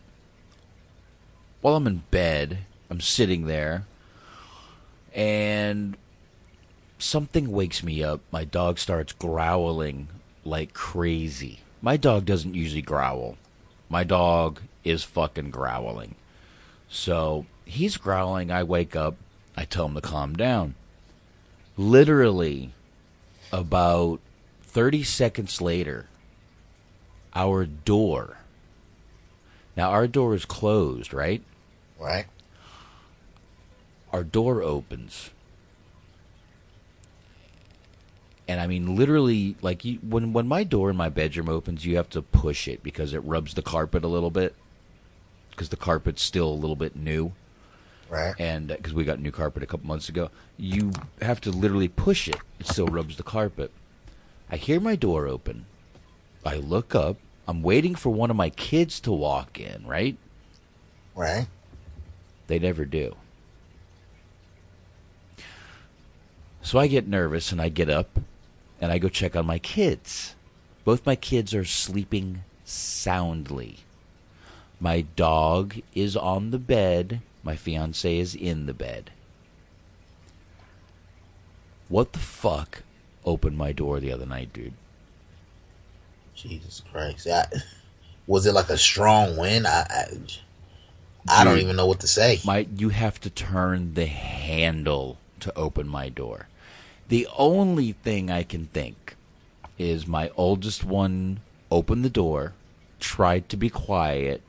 While 1.61 1.75
I'm 1.75 1.87
in 1.87 2.03
bed, 2.11 2.59
I'm 2.89 3.01
sitting 3.01 3.45
there 3.45 3.85
and 5.13 5.97
something 6.97 7.51
wakes 7.51 7.83
me 7.83 8.03
up. 8.03 8.21
My 8.31 8.43
dog 8.43 8.79
starts 8.79 9.13
growling 9.13 10.07
like 10.43 10.73
crazy. 10.73 11.59
My 11.81 11.97
dog 11.97 12.25
doesn't 12.25 12.55
usually 12.55 12.81
growl. 12.81 13.37
My 13.89 14.03
dog 14.03 14.61
is 14.83 15.03
fucking 15.03 15.51
growling. 15.51 16.15
So 16.89 17.45
he's 17.65 17.97
growling. 17.97 18.51
I 18.51 18.63
wake 18.63 18.95
up. 18.95 19.15
I 19.55 19.65
tell 19.65 19.85
him 19.85 19.95
to 19.95 20.01
calm 20.01 20.35
down. 20.35 20.75
Literally, 21.77 22.71
about 23.51 24.19
30 24.63 25.03
seconds 25.03 25.61
later, 25.61 26.07
our 27.35 27.65
door. 27.65 28.37
Now, 29.77 29.89
our 29.91 30.07
door 30.07 30.33
is 30.35 30.45
closed, 30.45 31.13
right? 31.13 31.41
Right. 31.99 32.25
our 34.13 34.23
door 34.23 34.63
opens 34.63 35.29
and 38.47 38.59
i 38.59 38.65
mean 38.67 38.95
literally 38.95 39.55
like 39.61 39.83
you, 39.85 39.99
when 40.01 40.33
when 40.33 40.47
my 40.47 40.63
door 40.63 40.89
in 40.89 40.95
my 40.95 41.09
bedroom 41.09 41.49
opens 41.49 41.85
you 41.85 41.95
have 41.97 42.09
to 42.09 42.21
push 42.21 42.67
it 42.67 42.81
because 42.81 43.13
it 43.13 43.19
rubs 43.19 43.53
the 43.53 43.61
carpet 43.61 44.03
a 44.03 44.07
little 44.07 44.31
bit 44.31 44.55
because 45.51 45.69
the 45.69 45.75
carpet's 45.77 46.23
still 46.23 46.47
a 46.49 46.53
little 46.61 46.75
bit 46.75 46.95
new 46.95 47.33
Right. 48.09 48.33
and 48.39 48.71
uh, 48.71 48.75
because 48.77 48.93
we 48.93 49.03
got 49.03 49.19
new 49.19 49.31
carpet 49.31 49.61
a 49.61 49.67
couple 49.67 49.85
months 49.87 50.09
ago 50.09 50.31
you 50.57 50.91
have 51.21 51.39
to 51.41 51.51
literally 51.51 51.89
push 51.89 52.27
it 52.27 52.37
it 52.59 52.65
still 52.67 52.87
rubs 52.87 53.17
the 53.17 53.23
carpet 53.23 53.71
i 54.49 54.55
hear 54.55 54.79
my 54.79 54.95
door 54.95 55.27
open 55.27 55.65
i 56.49 56.55
look 56.57 56.95
up 56.95 57.17
i'm 57.47 57.61
waiting 57.61 57.95
for 57.95 58.09
one 58.09 58.29
of 58.29 58.35
my 58.35 58.49
kids 58.49 58.99
to 58.99 59.11
walk 59.11 59.59
in 59.59 59.85
right 59.85 60.17
Right. 61.15 61.47
they 62.47 62.59
never 62.59 62.85
do. 62.85 63.15
So 66.61 66.79
I 66.79 66.87
get 66.87 67.07
nervous 67.07 67.51
and 67.51 67.61
I 67.61 67.67
get 67.69 67.89
up 67.89 68.19
and 68.79 68.91
I 68.91 68.99
go 68.99 69.09
check 69.09 69.35
on 69.35 69.45
my 69.45 69.59
kids. 69.59 70.35
Both 70.85 71.05
my 71.05 71.15
kids 71.15 71.53
are 71.53 71.65
sleeping 71.65 72.43
soundly. 72.63 73.79
My 74.79 75.01
dog 75.01 75.75
is 75.93 76.15
on 76.15 76.51
the 76.51 76.59
bed. 76.59 77.21
My 77.43 77.55
fiance 77.57 78.17
is 78.17 78.33
in 78.33 78.65
the 78.65 78.73
bed. 78.73 79.11
What 81.89 82.13
the 82.13 82.19
fuck 82.19 82.83
opened 83.25 83.57
my 83.57 83.71
door 83.73 83.99
the 83.99 84.11
other 84.13 84.25
night, 84.25 84.53
dude? 84.53 84.73
Jesus 86.39 86.81
Christ! 86.91 87.27
I, 87.27 87.47
was 88.27 88.45
it 88.45 88.53
like 88.53 88.69
a 88.69 88.77
strong 88.77 89.37
wind? 89.37 89.67
I, 89.67 89.85
I, 89.89 91.41
I 91.41 91.43
don't 91.43 91.59
even 91.59 91.75
know 91.75 91.85
what 91.85 91.99
to 91.99 92.07
say. 92.07 92.39
My, 92.45 92.67
you 92.75 92.89
have 92.89 93.19
to 93.21 93.29
turn 93.29 93.93
the 93.93 94.05
handle 94.05 95.17
to 95.41 95.55
open 95.57 95.87
my 95.87 96.09
door. 96.09 96.47
The 97.09 97.27
only 97.37 97.91
thing 97.91 98.29
I 98.31 98.43
can 98.43 98.67
think 98.67 99.15
is 99.77 100.07
my 100.07 100.29
oldest 100.37 100.83
one 100.83 101.39
opened 101.71 102.05
the 102.05 102.09
door, 102.09 102.53
tried 102.99 103.49
to 103.49 103.57
be 103.57 103.69
quiet, 103.69 104.41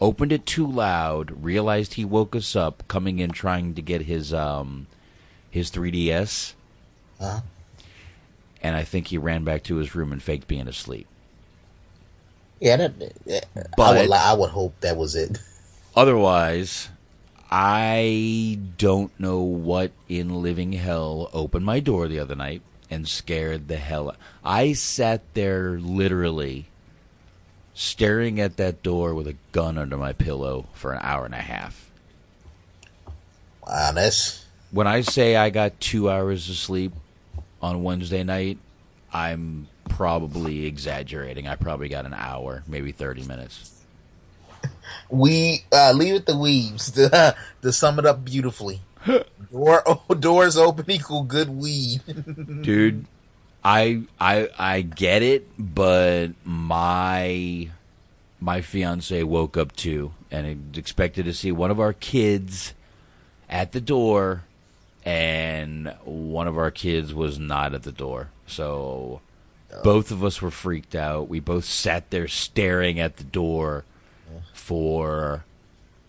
opened 0.00 0.32
it 0.32 0.44
too 0.44 0.66
loud, 0.66 1.44
realized 1.44 1.94
he 1.94 2.04
woke 2.04 2.34
us 2.34 2.56
up 2.56 2.82
coming 2.88 3.18
in 3.18 3.30
trying 3.30 3.74
to 3.74 3.82
get 3.82 4.02
his 4.02 4.34
um 4.34 4.88
his 5.50 5.70
3DS. 5.70 6.54
Huh? 7.18 7.40
And 8.62 8.76
I 8.76 8.84
think 8.84 9.08
he 9.08 9.18
ran 9.18 9.44
back 9.44 9.62
to 9.64 9.76
his 9.76 9.94
room 9.94 10.12
and 10.12 10.22
faked 10.22 10.46
being 10.46 10.68
asleep. 10.68 11.06
Yeah, 12.60 12.76
that, 12.76 12.92
I 13.26 13.40
But- 13.76 13.96
would. 14.08 14.12
I 14.12 14.34
would 14.34 14.50
hope 14.50 14.78
that 14.80 14.96
was 14.96 15.14
it. 15.16 15.38
Otherwise, 15.96 16.88
I 17.50 18.58
don't 18.78 19.18
know 19.18 19.40
what 19.40 19.90
in 20.08 20.42
living 20.42 20.74
hell 20.74 21.30
opened 21.32 21.64
my 21.66 21.80
door 21.80 22.06
the 22.06 22.20
other 22.20 22.36
night 22.36 22.62
and 22.90 23.08
scared 23.08 23.66
the 23.68 23.76
hell. 23.76 24.14
I 24.44 24.72
sat 24.74 25.22
there 25.34 25.80
literally 25.80 26.66
staring 27.74 28.38
at 28.40 28.56
that 28.58 28.82
door 28.82 29.14
with 29.14 29.26
a 29.26 29.36
gun 29.52 29.78
under 29.78 29.96
my 29.96 30.12
pillow 30.12 30.66
for 30.74 30.92
an 30.92 31.00
hour 31.02 31.24
and 31.24 31.34
a 31.34 31.38
half. 31.38 31.90
Wow, 33.66 33.92
that's 33.92 34.44
When 34.70 34.86
I 34.86 35.00
say 35.00 35.34
I 35.36 35.50
got 35.50 35.80
two 35.80 36.10
hours 36.10 36.48
of 36.50 36.56
sleep 36.56 36.92
on 37.62 37.82
Wednesday 37.82 38.22
night, 38.22 38.58
I'm 39.12 39.66
probably 39.90 40.66
exaggerating. 40.66 41.46
I 41.46 41.56
probably 41.56 41.88
got 41.88 42.06
an 42.06 42.14
hour, 42.14 42.62
maybe 42.66 42.92
30 42.92 43.24
minutes. 43.24 43.84
we 45.10 45.64
uh, 45.72 45.92
leave 45.92 46.14
it 46.14 46.26
to 46.26 46.32
Weebs 46.32 46.94
to, 46.94 47.36
to 47.62 47.72
sum 47.72 47.98
it 47.98 48.06
up 48.06 48.24
beautifully. 48.24 48.80
Door 49.52 49.82
doors 50.18 50.56
open 50.56 50.90
equal 50.90 51.22
good 51.24 51.48
weed. 51.48 52.02
dude 52.62 53.06
i 53.64 54.02
i 54.18 54.48
i 54.58 54.80
get 54.80 55.22
it 55.22 55.46
but 55.58 56.28
my 56.44 57.68
my 58.40 58.60
fiance 58.62 59.22
woke 59.22 59.56
up 59.56 59.74
too 59.76 60.12
and 60.30 60.76
expected 60.78 61.24
to 61.26 61.34
see 61.34 61.52
one 61.52 61.70
of 61.70 61.78
our 61.78 61.92
kids 61.92 62.72
at 63.48 63.72
the 63.72 63.80
door 63.80 64.44
and 65.04 65.94
one 66.04 66.46
of 66.46 66.56
our 66.56 66.70
kids 66.70 67.12
was 67.12 67.38
not 67.38 67.74
at 67.74 67.82
the 67.82 67.92
door 67.92 68.30
so 68.46 69.20
both 69.82 70.10
of 70.10 70.24
us 70.24 70.42
were 70.42 70.50
freaked 70.50 70.94
out 70.94 71.28
we 71.28 71.40
both 71.40 71.64
sat 71.64 72.10
there 72.10 72.28
staring 72.28 72.98
at 72.98 73.16
the 73.16 73.24
door 73.24 73.84
for 74.52 75.44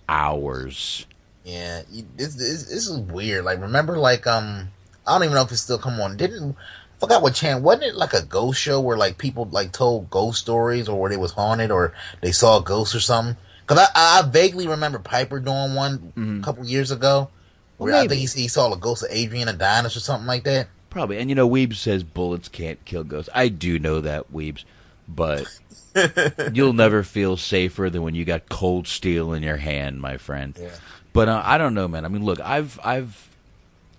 hours 0.10 1.06
Yeah, 1.44 1.82
this, 2.18 2.36
this 2.36 2.64
this 2.66 2.88
is 2.88 2.98
weird. 2.98 3.46
Like, 3.46 3.60
remember, 3.62 3.98
like, 3.98 4.28
um, 4.28 4.70
I 5.08 5.14
don't 5.14 5.24
even 5.24 5.36
know 5.36 5.42
if 5.42 5.52
it's 5.52 5.62
still 5.62 5.80
come 5.80 6.00
on. 6.00 6.18
Didn't 6.18 6.56
I 6.56 7.00
forgot 7.00 7.24
what 7.24 7.34
channel? 7.34 7.62
Wasn't 7.62 7.84
it 7.84 7.96
like 7.96 8.14
a 8.14 8.22
ghost 8.22 8.62
show 8.62 8.80
where 8.80 8.98
like 8.98 9.18
people 9.18 9.46
like 9.46 9.72
told 9.72 10.10
ghost 10.10 10.40
stories 10.40 10.88
or 10.88 11.00
where 11.00 11.10
they 11.10 11.18
was 11.18 11.32
haunted 11.32 11.72
or 11.72 11.94
they 12.22 12.32
saw 12.32 12.60
a 12.60 12.64
ghost 12.64 12.94
or 12.94 13.00
something? 13.00 13.38
Because 13.66 13.90
I, 13.96 14.20
I 14.20 14.22
vaguely 14.22 14.68
remember 14.68 15.00
Piper 15.00 15.40
doing 15.40 15.74
one 15.74 16.14
a 16.42 16.44
couple 16.44 16.64
years 16.66 16.92
ago 16.92 17.30
where 17.78 17.96
I 17.96 18.08
think 18.08 18.20
he, 18.22 18.42
he 18.42 18.48
saw 18.48 18.72
a 18.72 18.78
ghost 18.78 19.04
of 19.04 19.10
Adrian 19.12 19.48
Adonis 19.48 19.98
or 19.98 20.02
something 20.02 20.28
like 20.28 20.44
that. 20.44 20.68
Probably. 20.92 21.18
And 21.18 21.30
you 21.30 21.36
know, 21.36 21.50
Weebs 21.50 21.78
says 21.78 22.04
bullets 22.04 22.50
can't 22.50 22.84
kill 22.86 23.04
ghosts. 23.04 23.30
I 23.34 23.48
do 23.48 23.80
know 23.80 24.02
that, 24.02 24.32
Weebs. 24.32 24.66
But 25.08 25.48
you'll 26.54 26.74
never 26.74 27.02
feel 27.02 27.38
safer 27.38 27.90
than 27.90 28.04
when 28.04 28.14
you 28.14 28.26
got 28.26 28.50
cold 28.50 28.88
steel 28.88 29.34
in 29.34 29.42
your 29.42 29.58
hand, 29.58 30.02
my 30.02 30.18
friend. 30.18 30.56
Yeah. 30.60 30.70
But 31.14 31.30
uh, 31.30 31.42
I 31.44 31.58
don't 31.58 31.74
know, 31.74 31.88
man. 31.88 32.06
I 32.06 32.10
mean, 32.10 32.24
look, 32.24 32.40
I've 32.42 32.80
I've 32.84 33.30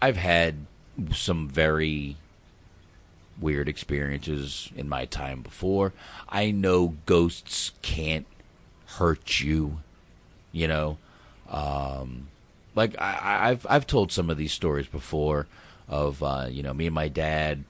I've 0.01 0.17
had 0.17 0.67
some 1.13 1.49
very 1.49 2.17
weird 3.41 3.69
experiences 3.69 4.71
in 4.77 4.89
my 4.89 5.07
time 5.07 5.41
before. 5.41 5.93
I 6.29 6.51
know 6.51 6.97
ghosts 7.07 7.73
can't 7.81 8.27
hurt 8.87 9.41
you, 9.41 9.81
you 10.53 10.69
know. 10.69 10.99
Um, 11.49 12.29
like 12.75 13.01
I, 13.01 13.51
I've 13.51 13.67
I've 13.69 13.87
told 13.87 14.13
some 14.13 14.29
of 14.29 14.37
these 14.37 14.53
stories 14.53 14.87
before 14.87 15.47
of 15.89 16.23
uh, 16.23 16.47
you 16.51 16.63
know 16.63 16.73
me 16.73 16.87
and 16.87 16.95
my 16.95 17.09
dad 17.09 17.65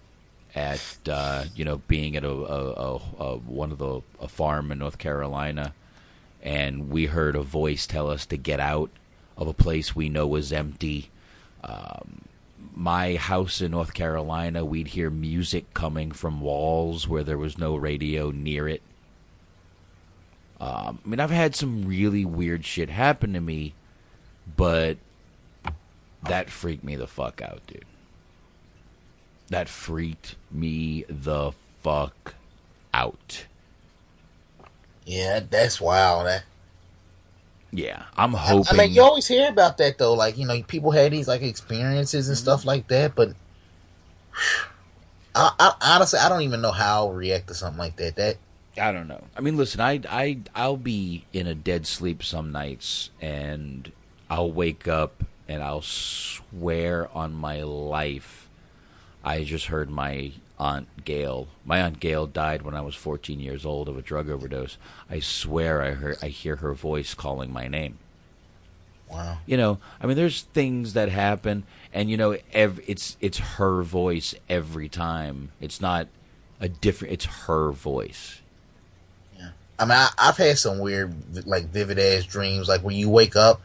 at 0.55 0.99
uh, 1.09 1.45
you 1.55 1.65
know 1.65 1.79
being 1.89 2.17
at 2.17 2.25
a, 2.25 2.31
a, 2.31 2.73
a, 2.73 3.01
a 3.19 3.37
one 3.37 3.73
of 3.73 3.79
the 3.79 4.01
a 4.21 4.29
farm 4.29 4.71
in 4.73 4.79
North 4.79 4.99
Carolina, 4.99 5.75
and 6.43 6.91
we 6.91 7.07
heard 7.07 7.37
a 7.37 7.43
voice 7.43 7.87
tell 7.87 8.11
us 8.11 8.27
to 8.27 8.37
get 8.37 8.61
out 8.61 8.91
of 9.37 9.49
a 9.49 9.55
place 9.55 9.97
we 9.97 10.09
know 10.09 10.27
was 10.27 10.53
empty. 10.53 11.11
Um, 11.65 12.23
my 12.75 13.17
house 13.17 13.61
in 13.61 13.73
North 13.73 13.95
Carolina, 13.95 14.65
we'd 14.65 14.89
hear 14.89 15.11
music 15.11 15.75
coming 15.75 16.11
from 16.11 16.41
walls 16.41 17.07
where 17.07 17.23
there 17.23 17.39
was 17.39 17.59
no 17.59 17.77
radio 17.77 18.31
near 18.31 18.69
it. 18.69 18.83
Um, 20.61 21.01
I 21.05 21.09
mean, 21.09 21.21
I've 21.21 21.31
had 21.31 21.55
some 21.55 21.87
really 21.87 22.25
weird 22.25 22.65
shit 22.65 22.89
happen 22.89 23.33
to 23.33 23.41
me, 23.41 23.75
but 24.57 24.97
that 26.23 26.51
freaked 26.51 26.85
me 26.85 26.95
the 26.95 27.09
fuck 27.09 27.43
out, 27.43 27.61
dude. 27.67 27.85
That 29.53 29.69
freaked 29.69 30.37
me 30.51 31.05
the 31.11 31.53
fuck 31.83 32.35
out. 32.95 33.45
Yeah, 35.05 35.41
that's 35.51 35.79
wild. 35.79 36.27
That, 36.27 36.45
Yeah, 37.71 38.05
I'm 38.17 38.33
hoping. 38.33 38.81
I 38.81 38.87
mean, 38.87 38.95
you 38.95 39.03
always 39.03 39.29
hear 39.29 39.51
about 39.51 39.77
that 39.77 39.99
though. 39.99 40.15
Like 40.15 40.39
you 40.39 40.47
know, 40.47 40.63
people 40.63 40.91
had 40.91 41.13
these 41.13 41.29
like 41.29 41.43
experiences 41.43 42.31
and 42.31 42.39
stuff 42.39 42.65
like 42.65 42.89
that. 42.89 43.15
But 43.15 43.35
I, 45.35 45.53
I 45.59 45.75
honestly, 45.83 46.19
I 46.19 46.31
don't 46.31 46.41
even 46.41 46.63
know 46.63 46.73
how 46.73 47.09
I'll 47.09 47.13
react 47.13 47.49
to 47.49 47.55
something 47.55 47.79
like 47.79 47.97
that. 47.97 48.17
That 48.17 48.39
I 48.81 48.91
don't 48.91 49.07
know. 49.07 49.25
I 49.37 49.43
mean, 49.43 49.59
listen, 49.59 49.83
I 49.83 50.01
I 50.09 50.39
I'll 50.55 50.79
be 50.79 51.27
in 51.35 51.47
a 51.47 51.55
dead 51.55 51.87
sleep 51.87 52.25
some 52.25 52.53
nights, 52.53 53.11
and 53.21 53.93
I'll 54.31 54.51
wake 54.51 54.89
up 54.89 55.25
and 55.47 55.63
I'll 55.63 55.83
swear 55.83 57.15
on 57.15 57.35
my 57.35 57.63
life, 57.63 58.42
I 59.25 59.45
just 59.45 59.67
heard 59.67 59.91
my 59.91 60.33
aunt 60.59 61.05
Gail. 61.05 61.49
My 61.65 61.81
aunt 61.81 62.01
Gail 62.01 62.27
died 62.27 62.63
when 62.63 62.75
I 62.75 62.81
was 62.81 62.95
14 62.95 63.41
years 63.41 63.67
old 63.67 63.89
of 63.89 63.99
a 63.99 64.03
drug 64.03 64.31
overdose. 64.31 64.77
I 65.11 65.21
swear 65.21 65.83
I 65.83 65.91
heard 65.93 66.17
I 66.23 66.29
hear 66.29 66.57
her 66.57 66.75
voice 66.75 67.15
calling 67.15 67.53
my 67.53 67.69
name. 67.69 67.99
wow. 69.11 69.39
You 69.47 69.57
know, 69.57 69.79
I 70.01 70.07
mean, 70.07 70.17
there's 70.17 70.43
things 70.43 70.93
that 70.95 71.09
happen, 71.09 71.65
and 71.93 72.11
you 72.11 72.17
know, 72.17 72.37
ev- 72.53 72.81
it's 72.87 73.17
it's 73.21 73.39
her 73.39 73.83
voice 73.83 74.35
every 74.49 74.89
time. 74.89 75.51
It's 75.61 75.81
not 75.81 76.07
a 76.61 76.69
different. 76.69 77.15
It's 77.15 77.25
her 77.47 77.73
voice. 77.73 78.41
Yeah. 79.37 79.51
I 79.79 79.85
mean, 79.85 79.93
I, 79.99 80.09
I've 80.19 80.37
had 80.37 80.59
some 80.59 80.79
weird, 80.79 81.47
like 81.47 81.65
vivid 81.67 81.99
ass 81.99 82.25
dreams, 82.25 82.69
like 82.69 82.83
when 82.83 82.97
you 82.97 83.11
wake 83.11 83.37
up 83.37 83.61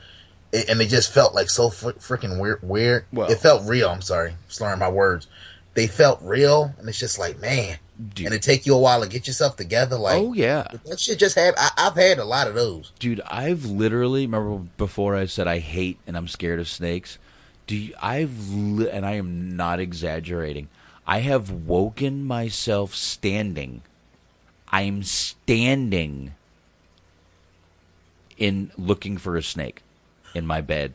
it, 0.51 0.69
and 0.69 0.81
it 0.81 0.87
just 0.87 1.13
felt 1.13 1.33
like 1.35 1.49
so 1.49 1.69
fr- 1.69 1.91
freaking 1.91 2.39
weird. 2.39 2.59
Weird. 2.63 3.05
Well- 3.11 3.29
it 3.31 3.39
felt 3.39 3.67
real. 3.67 3.89
I'm 3.89 4.01
sorry, 4.01 4.35
slurring 4.47 4.79
my 4.79 4.89
words. 4.89 5.27
They 5.73 5.87
felt 5.87 6.19
real, 6.23 6.73
and 6.79 6.89
it's 6.89 6.99
just 6.99 7.19
like, 7.19 7.39
man. 7.39 7.77
And 7.99 8.31
it 8.33 8.43
take 8.43 8.67
you 8.67 8.75
a 8.75 8.79
while 8.79 9.01
to 9.01 9.09
get 9.09 9.25
yourself 9.25 9.55
together. 9.55 9.95
Like, 9.97 10.21
oh 10.21 10.33
yeah, 10.33 10.67
that 10.85 10.99
shit 10.99 11.17
just 11.17 11.35
have. 11.35 11.55
I, 11.57 11.71
I've 11.77 11.95
had 11.95 12.19
a 12.19 12.25
lot 12.25 12.47
of 12.47 12.53
those. 12.53 12.91
Dude, 12.99 13.21
I've 13.21 13.65
literally 13.65 14.27
remember 14.27 14.57
before 14.77 15.15
I 15.15 15.25
said 15.25 15.47
I 15.47 15.57
hate 15.59 15.97
and 16.05 16.15
I'm 16.15 16.27
scared 16.27 16.59
of 16.59 16.67
snakes. 16.67 17.17
Do 17.65 17.75
you, 17.75 17.95
I've 17.99 18.49
li- 18.51 18.89
and 18.91 19.03
I 19.03 19.13
am 19.13 19.55
not 19.55 19.79
exaggerating. 19.79 20.67
I 21.07 21.21
have 21.21 21.49
woken 21.49 22.23
myself 22.23 22.93
standing. 22.93 23.81
I'm 24.71 25.01
standing 25.01 26.35
in 28.37 28.71
looking 28.77 29.17
for 29.17 29.35
a 29.37 29.43
snake 29.43 29.81
in 30.37 30.47
my 30.47 30.61
bed. 30.61 30.93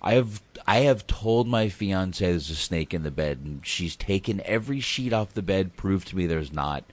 I 0.00 0.14
have 0.14 0.40
I 0.66 0.80
have 0.80 1.06
told 1.06 1.46
my 1.46 1.68
fiance 1.68 2.24
there's 2.24 2.50
a 2.50 2.54
snake 2.54 2.94
in 2.94 3.02
the 3.02 3.10
bed, 3.10 3.40
and 3.44 3.66
she's 3.66 3.96
taken 3.96 4.40
every 4.44 4.80
sheet 4.80 5.12
off 5.12 5.34
the 5.34 5.42
bed, 5.42 5.76
proved 5.76 6.08
to 6.08 6.16
me 6.16 6.26
there's 6.26 6.52
not. 6.52 6.84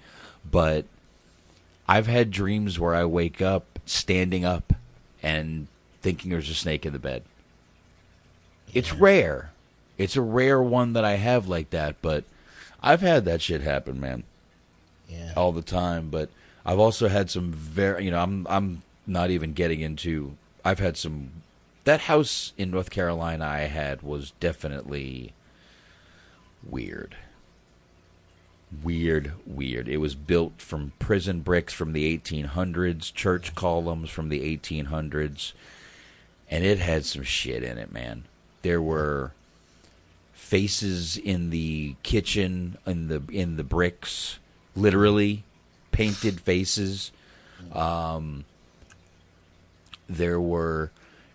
But 0.50 0.86
I've 1.88 2.08
had 2.08 2.32
dreams 2.32 2.80
where 2.80 2.96
I 2.96 3.06
wake 3.06 3.42
up 3.42 3.80
standing 3.86 4.46
up 4.46 4.74
and 5.22 5.68
thinking 6.02 6.32
there's 6.32 6.50
a 6.50 6.56
snake 6.56 6.86
in 6.86 6.94
the 6.94 7.00
bed. 7.00 7.24
It's 8.74 8.94
rare. 8.94 9.52
It's 9.98 10.16
a 10.16 10.22
rare 10.22 10.62
one 10.62 10.94
that 10.94 11.06
I 11.06 11.16
have 11.16 11.48
like 11.48 11.70
that, 11.72 11.96
but 12.02 12.24
I've 12.82 13.02
had 13.02 13.26
that 13.26 13.42
shit 13.42 13.62
happen, 13.62 14.00
man. 14.00 14.24
Yeah. 15.08 15.34
All 15.36 15.52
the 15.52 15.62
time, 15.62 16.10
but 16.10 16.30
I've 16.66 16.80
also 16.80 17.08
had 17.08 17.30
some 17.30 17.52
very, 17.52 18.06
you 18.06 18.12
know, 18.12 18.20
I'm 18.20 18.48
I'm 18.50 18.82
not 19.06 19.30
even 19.30 19.54
getting 19.54 19.82
into. 19.82 20.38
I've 20.64 20.80
had 20.80 20.98
some. 20.98 21.32
That 21.84 22.02
house 22.02 22.54
in 22.58 22.72
North 22.72 22.92
Carolina 22.92 23.46
I 23.46 23.62
had 23.62 24.02
was 24.04 24.32
definitely 24.40 25.34
weird. 26.64 27.16
Weird, 28.84 29.34
weird. 29.46 29.90
It 29.90 29.98
was 29.98 30.16
built 30.16 30.54
from 30.62 30.94
prison 31.00 31.42
bricks 31.42 31.74
from 31.74 31.94
the 31.94 32.18
1800s, 32.18 33.14
church 33.14 33.54
columns 33.56 34.10
from 34.10 34.30
the 34.30 34.58
1800s, 34.58 35.54
and 36.50 36.64
it 36.64 36.80
had 36.80 37.04
some 37.04 37.24
shit 37.24 37.64
in 37.64 37.78
it, 37.78 37.92
man. 37.92 38.26
There 38.62 38.82
were 38.82 39.34
faces 40.34 41.18
in 41.18 41.50
the 41.50 41.96
kitchen 42.04 42.78
in 42.86 43.08
the 43.08 43.24
in 43.32 43.58
the 43.58 43.64
bricks, 43.64 44.38
literally 44.76 45.44
painted 45.92 46.40
faces. 46.40 47.12
Um, 47.74 48.46
there 50.08 50.40
were 50.40 50.92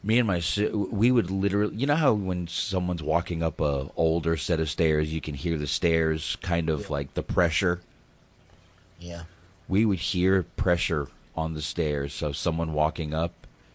me 0.06 0.18
and 0.20 0.26
my 0.26 0.38
si- 0.38 0.68
we 0.68 1.10
would 1.10 1.30
literally 1.32 1.74
you 1.74 1.84
know 1.86 1.96
how 1.96 2.12
when 2.12 2.46
someone's 2.46 3.02
walking 3.02 3.42
up 3.42 3.60
a 3.60 3.90
older 3.96 4.36
set 4.36 4.60
of 4.60 4.70
stairs 4.70 5.12
you 5.12 5.20
can 5.20 5.34
hear 5.34 5.58
the 5.58 5.66
stairs 5.66 6.36
kind 6.42 6.70
of 6.70 6.88
like 6.88 7.12
the 7.14 7.22
pressure? 7.22 7.80
Yeah. 8.98 9.24
we 9.68 9.84
would 9.84 9.98
hear 9.98 10.44
pressure 10.56 11.08
on 11.36 11.52
the 11.52 11.60
stairs. 11.60 12.14
So 12.14 12.32
someone 12.32 12.72
walking 12.72 13.12
up 13.12 13.32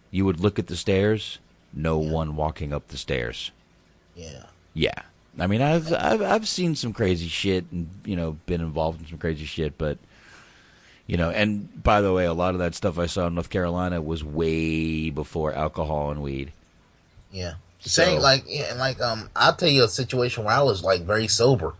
you 0.09 0.23
would 0.25 0.39
look 0.39 0.57
at 0.57 0.67
the 0.67 0.77
stairs 0.77 1.37
no 1.73 1.97
one 1.97 2.35
walking 2.35 2.73
up 2.73 2.87
the 2.87 2.97
stairs. 2.97 3.51
Yeah. 4.15 4.45
yeah. 4.73 5.01
I 5.37 5.47
mean 5.47 5.61
i've 5.61 5.91
i've 5.93 6.21
i've 6.21 6.47
seen 6.47 6.75
some 6.75 6.93
crazy 6.93 7.27
shit 7.27 7.65
and 7.71 7.89
you 8.05 8.15
know 8.15 8.37
been 8.45 8.61
involved 8.61 9.01
in 9.01 9.07
some 9.07 9.17
crazy 9.17 9.45
shit 9.45 9.77
but 9.77 9.97
you 11.07 11.17
know 11.17 11.29
and 11.29 11.83
by 11.83 12.01
the 12.01 12.13
way 12.13 12.25
a 12.25 12.33
lot 12.33 12.53
of 12.53 12.59
that 12.59 12.75
stuff 12.75 12.97
i 12.99 13.05
saw 13.05 13.27
in 13.27 13.35
north 13.35 13.49
carolina 13.49 14.01
was 14.01 14.23
way 14.23 15.09
before 15.09 15.53
alcohol 15.53 16.11
and 16.11 16.21
weed 16.21 16.51
Yeah. 17.31 17.53
So- 17.79 17.89
Saying 18.03 18.21
like, 18.21 18.43
yeah, 18.47 18.73
like, 18.77 19.01
um, 19.01 19.29
I'll 19.35 19.55
tell 19.55 19.67
you 19.69 19.83
a 19.83 19.87
situation 19.87 20.43
where 20.43 20.53
I 20.53 20.61
was 20.61 20.83
like 20.83 21.01
very 21.01 21.27
sober. 21.27 21.73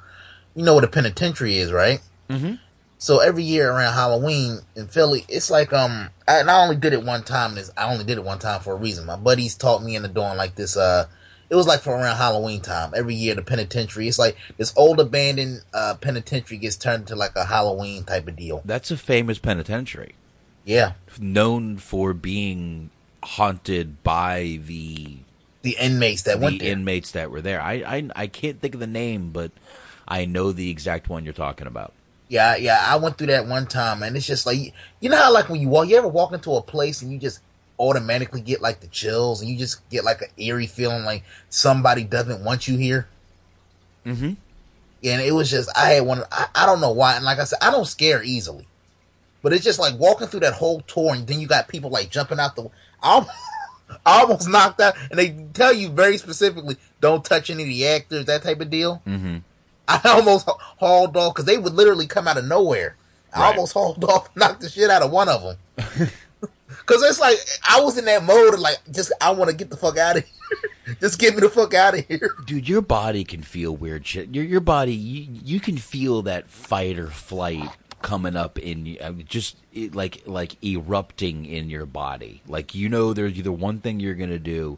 You 0.56 0.66
know 0.66 0.74
what 0.74 0.84
a 0.84 0.88
penitentiary 0.88 1.58
is, 1.60 1.72
right? 1.72 2.02
Mm-hmm. 2.28 2.56
So 2.98 3.20
every 3.20 3.44
year 3.44 3.72
around 3.72 3.94
Halloween 3.94 4.62
in 4.76 4.88
Philly, 4.88 5.26
it's 5.30 5.52
like, 5.52 5.72
um, 5.74 6.10
I, 6.28 6.40
and 6.40 6.50
I 6.50 6.60
only 6.64 6.76
did 6.76 6.94
it 6.94 7.04
one 7.04 7.22
time. 7.24 7.54
This 7.56 7.70
I 7.78 7.92
only 7.92 8.04
did 8.04 8.18
it 8.18 8.24
one 8.24 8.40
time 8.40 8.62
for 8.62 8.74
a 8.74 8.78
reason. 8.78 9.06
My 9.06 9.16
buddies 9.16 9.54
taught 9.56 9.84
me 9.84 9.96
into 9.96 10.08
doing 10.08 10.38
like 10.38 10.56
this. 10.56 10.76
Uh, 10.76 11.06
it 11.52 11.56
was 11.56 11.68
like 11.68 11.82
for 11.82 11.92
around 11.94 12.16
Halloween 12.16 12.62
time. 12.62 12.94
Every 12.96 13.14
year, 13.14 13.36
the 13.36 13.44
penitentiary. 13.44 14.08
It's 14.08 14.18
like 14.18 14.38
this 14.58 14.74
old 14.78 15.00
abandoned 15.00 15.62
uh 15.74 15.96
penitentiary 16.02 16.58
gets 16.58 16.78
turned 16.78 17.02
into 17.04 17.16
like 17.16 17.36
a 17.36 17.46
Halloween 17.46 18.04
type 18.06 18.28
of 18.28 18.36
deal. 18.38 18.64
that's 18.66 18.90
a 18.90 18.98
famous 18.98 19.38
penitentiary 19.38 20.16
Yeah, 20.66 20.94
known 21.20 21.78
for 21.78 22.14
being 22.14 22.90
haunted 23.24 24.02
by 24.04 24.60
the 24.66 25.18
the 25.62 25.78
inmates 25.80 26.24
that 26.24 26.40
the 26.40 26.46
went 26.46 26.60
there. 26.60 26.72
inmates 26.72 27.12
that 27.12 27.30
were 27.30 27.42
there. 27.42 27.62
I, 27.62 27.74
I 27.86 28.10
I 28.16 28.28
can't 28.28 28.60
think 28.60 28.74
of 28.74 28.80
the 28.80 28.88
name, 28.88 29.32
but 29.32 29.52
I 30.08 30.26
know 30.26 30.52
the 30.52 30.70
exact 30.72 31.10
one 31.10 31.24
you're 31.24 31.34
talking 31.34 31.68
about. 31.68 31.94
Yeah, 32.30 32.56
yeah, 32.56 32.82
I 32.88 32.96
went 32.96 33.18
through 33.18 33.28
that 33.28 33.46
one 33.46 33.68
time, 33.68 34.02
and 34.04 34.16
it's 34.16 34.26
just 34.26 34.46
like 34.46 34.74
you 35.02 35.10
know 35.10 35.18
how 35.18 35.34
like 35.34 35.50
when 35.50 35.60
you 35.62 35.68
walk, 35.68 35.90
you 35.90 35.98
ever 35.98 36.08
walk 36.08 36.32
into 36.34 36.56
a 36.56 36.62
place 36.62 37.02
and 37.02 37.12
you 37.12 37.20
just 37.20 37.42
automatically 37.82 38.42
get 38.42 38.62
like 38.62 38.80
the 38.80 38.88
chills, 38.88 39.42
and 39.42 39.50
you 39.50 39.58
just 39.58 39.88
get 39.90 40.06
like 40.06 40.22
an 40.22 40.30
eerie 40.38 40.68
feeling 40.68 41.04
like 41.04 41.24
somebody 41.50 42.04
doesn't 42.04 42.44
want 42.44 42.68
you 42.68 42.78
here. 42.78 43.08
Mm-hmm. 44.06 44.34
And 45.04 45.22
it 45.22 45.34
was 45.34 45.50
just 45.50 45.70
I 45.76 45.90
had 45.92 46.06
one. 46.06 46.24
I, 46.32 46.48
I 46.54 46.66
don't 46.68 46.80
know 46.80 46.92
why, 46.92 47.16
and 47.16 47.26
like 47.26 47.40
I 47.40 47.44
said, 47.46 47.60
I 47.62 47.72
don't 47.72 47.86
scare 47.88 48.24
easily, 48.24 48.68
but 49.42 49.52
it's 49.52 49.64
just 49.66 49.80
like 49.80 50.00
walking 50.00 50.28
through 50.28 50.42
that 50.42 50.54
whole 50.54 50.82
tour, 50.82 51.16
and 51.16 51.26
then 51.26 51.40
you 51.40 51.48
got 51.48 51.68
people 51.68 51.90
like 51.90 52.12
jumping 52.12 52.40
out 52.40 52.56
the. 52.56 52.70
I 54.06 54.22
almost, 54.22 54.48
knocked 54.48 54.80
out, 54.80 54.96
and 55.10 55.20
they 55.20 55.32
tell 55.54 55.74
you 55.74 55.90
very 55.90 56.18
specifically, 56.18 56.78
don't 57.02 57.26
touch 57.26 57.50
any 57.50 57.64
of 57.64 57.70
the 57.70 57.88
actors, 57.88 58.26
that 58.26 58.42
type 58.44 58.62
of 58.62 58.70
deal. 58.70 59.02
Mm-hmm. 59.06 59.40
I 59.88 60.00
almost 60.06 60.48
hauled 60.48 61.18
off 61.18 61.34
because 61.34 61.46
they 61.46 61.58
would 61.58 61.74
literally 61.74 62.08
come 62.08 62.28
out 62.28 62.38
of 62.38 62.46
nowhere. 62.46 62.96
I 63.34 63.42
Right. 63.42 63.50
almost 63.56 63.74
hauled 63.74 64.04
off, 64.06 64.30
knocked 64.36 64.62
the 64.62 64.70
shit 64.70 64.90
out 64.90 65.02
of 65.02 65.12
one 65.12 65.28
of 65.28 65.42
them. 65.78 66.10
Because 66.80 67.04
it's 67.04 67.20
like 67.20 67.38
I 67.68 67.82
was 67.82 67.98
in 67.98 68.06
that 68.06 68.24
mode 68.24 68.54
of 68.54 68.60
like, 68.60 68.78
just 68.92 69.12
I 69.22 69.32
want 69.32 69.50
to 69.50 69.56
get 69.56 69.70
the 69.70 69.78
fuck 69.78 69.98
out 69.98 70.18
of 70.18 70.24
here. 70.24 70.96
just 71.00 71.20
get 71.20 71.36
me 71.36 71.42
the 71.42 71.50
fuck 71.50 71.74
out 71.74 71.98
of 71.98 72.06
here. 72.06 72.32
Dude, 72.46 72.68
your 72.68 72.82
body 72.82 73.24
can 73.24 73.42
feel 73.42 73.76
weird 73.76 74.06
shit. 74.06 74.34
Your 74.34 74.44
your 74.44 74.62
body, 74.62 74.94
you, 74.94 75.28
you 75.44 75.60
can 75.60 75.78
feel 75.78 76.22
that 76.24 76.50
fight 76.50 76.98
or 76.98 77.08
flight 77.08 77.70
coming 78.02 78.36
up 78.36 78.58
in 78.58 78.86
you, 78.86 78.98
I 79.04 79.12
mean, 79.12 79.26
just 79.28 79.58
it, 79.74 79.96
like 79.96 80.24
like 80.26 80.64
erupting 80.64 81.46
in 81.46 81.70
your 81.70 81.86
body. 81.86 82.42
Like 82.48 82.76
you 82.76 82.90
know, 82.90 83.14
there's 83.14 83.38
either 83.38 83.52
one 83.52 83.80
thing 83.80 84.00
you're 84.00 84.16
gonna 84.16 84.40
do, 84.40 84.78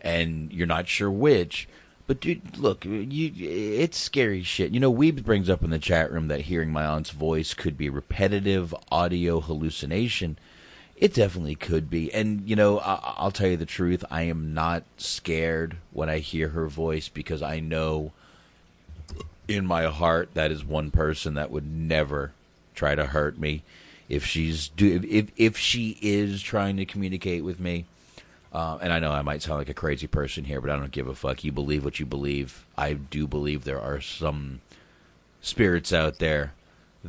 and 0.00 0.52
you're 0.52 0.66
not 0.66 0.88
sure 0.88 1.10
which. 1.10 1.68
But 2.06 2.20
dude, 2.20 2.56
look, 2.56 2.84
you 2.86 3.32
it's 3.36 3.98
scary 3.98 4.42
shit. 4.42 4.72
You 4.72 4.80
know, 4.80 4.92
Weeb 4.92 5.22
brings 5.24 5.50
up 5.50 5.62
in 5.62 5.70
the 5.70 5.78
chat 5.78 6.10
room 6.10 6.28
that 6.28 6.42
hearing 6.42 6.70
my 6.70 6.84
aunt's 6.84 7.10
voice 7.10 7.52
could 7.52 7.76
be 7.76 7.90
repetitive 7.90 8.74
audio 8.90 9.40
hallucination. 9.40 10.38
It 11.00 11.14
definitely 11.14 11.54
could 11.54 11.88
be. 11.88 12.12
And, 12.12 12.48
you 12.48 12.56
know, 12.56 12.80
I- 12.80 13.14
I'll 13.16 13.30
tell 13.30 13.48
you 13.48 13.56
the 13.56 13.64
truth. 13.64 14.04
I 14.10 14.22
am 14.22 14.52
not 14.52 14.82
scared 14.96 15.76
when 15.92 16.08
I 16.08 16.18
hear 16.18 16.48
her 16.48 16.66
voice 16.66 17.08
because 17.08 17.40
I 17.40 17.60
know 17.60 18.12
in 19.46 19.64
my 19.64 19.84
heart 19.84 20.30
that 20.34 20.50
is 20.50 20.64
one 20.64 20.90
person 20.90 21.34
that 21.34 21.50
would 21.50 21.66
never 21.66 22.32
try 22.74 22.94
to 22.94 23.06
hurt 23.06 23.38
me. 23.38 23.62
If 24.08 24.24
she's 24.24 24.68
do 24.68 25.04
if 25.08 25.30
if 25.36 25.56
she 25.56 25.98
is 26.00 26.42
trying 26.42 26.78
to 26.78 26.86
communicate 26.86 27.44
with 27.44 27.60
me, 27.60 27.84
uh, 28.52 28.78
and 28.80 28.92
I 28.92 28.98
know 28.98 29.12
I 29.12 29.22
might 29.22 29.42
sound 29.42 29.58
like 29.58 29.68
a 29.68 29.74
crazy 29.74 30.06
person 30.06 30.44
here, 30.44 30.60
but 30.60 30.70
I 30.70 30.76
don't 30.76 30.90
give 30.90 31.08
a 31.08 31.14
fuck. 31.14 31.44
You 31.44 31.52
believe 31.52 31.84
what 31.84 32.00
you 32.00 32.06
believe. 32.06 32.64
I 32.76 32.94
do 32.94 33.26
believe 33.26 33.64
there 33.64 33.80
are 33.80 34.00
some 34.00 34.60
spirits 35.42 35.92
out 35.92 36.18
there 36.18 36.54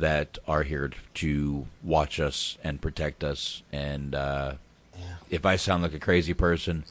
that 0.00 0.38
are 0.48 0.64
here 0.64 0.90
to 1.14 1.66
watch 1.82 2.18
us 2.18 2.58
and 2.64 2.80
protect 2.80 3.22
us. 3.22 3.62
And 3.72 4.14
uh, 4.14 4.54
if 5.30 5.46
I 5.46 5.56
sound 5.56 5.82
like 5.82 5.94
a 5.94 6.00
crazy 6.00 6.34
person, 6.34 6.84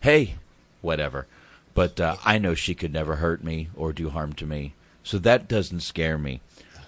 hey, 0.00 0.36
whatever. 0.80 1.26
But 1.74 2.00
uh, 2.00 2.16
I 2.24 2.38
know 2.38 2.54
she 2.54 2.74
could 2.74 2.92
never 2.92 3.16
hurt 3.16 3.42
me 3.42 3.68
or 3.76 3.92
do 3.92 4.10
harm 4.10 4.32
to 4.34 4.46
me, 4.46 4.74
so 5.02 5.18
that 5.18 5.48
doesn't 5.48 5.80
scare 5.80 6.18
me. 6.18 6.40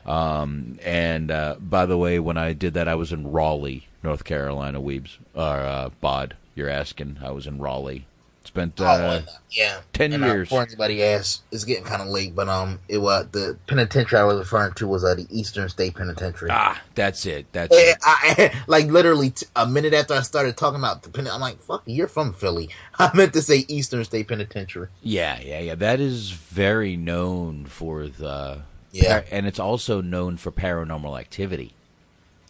Um, 0.05 0.79
and 0.85 1.31
uh, 1.31 1.57
by 1.59 1.87
the 1.87 1.97
way, 1.97 2.19
when 2.19 2.37
I 2.37 2.53
did 2.53 2.75
that, 2.75 2.89
I 2.89 2.95
was 2.95 3.13
in 3.13 3.33
Raleigh, 3.33 3.89
North 4.03 4.25
Carolina. 4.25 4.81
Weebs 4.81 5.17
or 5.35 5.43
uh, 5.43 5.91
Bod, 6.01 6.37
you're 6.55 6.69
asking? 6.69 7.19
I 7.23 7.31
was 7.31 7.47
in 7.47 7.59
Raleigh. 7.59 8.07
Spent 8.55 8.81
uh, 8.81 8.85
Oh, 8.85 8.87
uh, 8.89 9.23
yeah, 9.51 9.81
ten 9.93 10.13
And, 10.13 10.23
uh, 10.23 10.29
years. 10.29 10.49
Before 10.49 10.63
anybody 10.63 11.03
asks, 11.03 11.43
it's 11.51 11.65
getting 11.65 11.83
kind 11.83 12.01
of 12.01 12.07
late, 12.07 12.37
but 12.37 12.49
um, 12.49 12.79
it 12.89 12.99
was 12.99 13.27
the 13.33 13.59
penitentiary 13.67 14.21
I 14.21 14.23
was 14.23 14.39
referring 14.39 14.75
to 14.75 14.87
was 14.87 15.03
uh, 15.03 15.17
the 15.17 15.27
Eastern 15.29 15.69
State 15.69 15.97
Penitentiary. 15.97 16.51
Ah, 16.53 16.81
that's 16.95 17.27
it. 17.27 17.47
That's 17.51 17.75
Eh, 17.75 17.81
it. 17.91 17.99
I, 18.05 18.63
like 18.69 18.87
literally 18.87 19.31
t- 19.31 19.47
a 19.57 19.67
minute 19.67 19.93
after 19.93 20.15
I 20.15 20.21
started 20.23 20.57
talking 20.57 20.79
about 20.79 21.03
the 21.03 21.09
pen, 21.09 21.27
I'm 21.27 21.41
like, 21.41 21.61
"Fuck, 21.63 21.83
you're 21.87 22.07
from 22.07 22.33
Philly." 22.33 22.69
I 22.99 23.11
meant 23.13 23.33
to 23.33 23.43
say 23.43 23.65
Eastern 23.67 24.05
State 24.05 24.29
Penitentiary. 24.29 24.87
Yeah, 25.03 25.41
yeah, 25.41 25.59
yeah. 25.59 25.75
That 25.75 25.99
is 25.99 26.31
very 26.31 26.97
known 26.97 27.65
for 27.65 28.07
the 28.07 28.63
Yeah. 28.93 29.25
and 29.33 29.49
it's 29.49 29.59
also 29.59 30.01
known 30.01 30.37
for 30.37 30.53
paranormal 30.53 31.19
activity. 31.19 31.75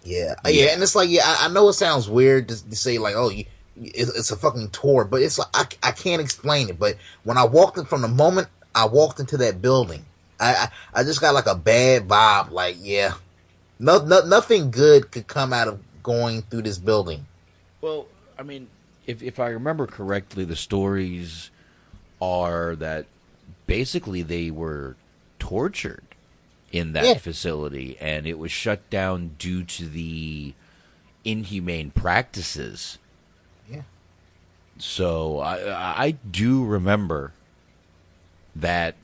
Yeah, 0.05 0.35
Uh, 0.45 0.51
yeah, 0.51 0.67
and 0.67 0.83
it's 0.83 0.95
like, 0.95 1.09
yeah, 1.09 1.23
I, 1.25 1.47
I 1.47 1.49
know 1.49 1.67
it 1.71 1.73
sounds 1.73 2.11
weird 2.11 2.51
to, 2.51 2.69
to 2.69 2.77
say 2.77 2.99
like, 2.99 3.15
"Oh, 3.17 3.31
you, 3.31 3.47
it's, 3.77 4.11
it's 4.17 4.31
a 4.31 4.37
fucking 4.37 4.71
tour," 4.71 5.05
but 5.05 5.23
it's 5.23 5.39
like 5.39 5.49
I, 5.55 5.67
I 5.89 5.93
can't 5.93 6.21
explain 6.23 6.69
it. 6.69 6.79
But 6.79 6.97
when 7.25 7.39
I 7.39 7.45
walked 7.45 7.79
in, 7.79 7.85
from 7.85 8.03
the 8.03 8.09
moment 8.09 8.49
I 8.75 8.87
walked 8.87 9.21
into 9.21 9.37
that 9.39 9.61
building, 9.63 10.05
I, 10.41 10.55
I, 10.55 10.69
I 11.01 11.05
just 11.05 11.21
got 11.21 11.35
like 11.35 11.47
a 11.47 11.55
bad 11.55 12.09
vibe. 12.09 12.51
Like, 12.51 12.77
yeah, 12.81 13.15
no, 13.79 14.05
no, 14.05 14.25
nothing 14.27 14.71
good 14.71 15.11
could 15.11 15.27
come 15.27 15.53
out 15.53 15.69
of 15.69 15.81
going 16.03 16.43
through 16.43 16.63
this 16.63 16.79
building. 16.79 17.27
Well, 17.81 18.07
I 18.39 18.43
mean, 18.43 18.69
if 19.07 19.23
if 19.23 19.39
I 19.41 19.49
remember 19.49 19.87
correctly, 19.87 20.45
the 20.45 20.57
stories 20.57 21.51
are 22.21 22.75
that 22.77 23.07
basically 23.67 24.23
they 24.23 24.51
were 24.51 24.97
tortured 25.39 26.03
in 26.73 26.93
that 26.93 27.05
Yeah. 27.05 27.15
facility, 27.19 27.97
and 28.01 28.27
it 28.27 28.39
was 28.39 28.51
shut 28.51 28.89
down 28.91 29.37
due 29.39 29.63
to 29.65 29.87
the 29.89 30.55
inhumane 31.25 31.91
practices. 31.91 32.99
So 34.79 35.39
I 35.39 36.07
I 36.07 36.11
do 36.31 36.65
remember 36.65 37.33
that. 38.57 38.97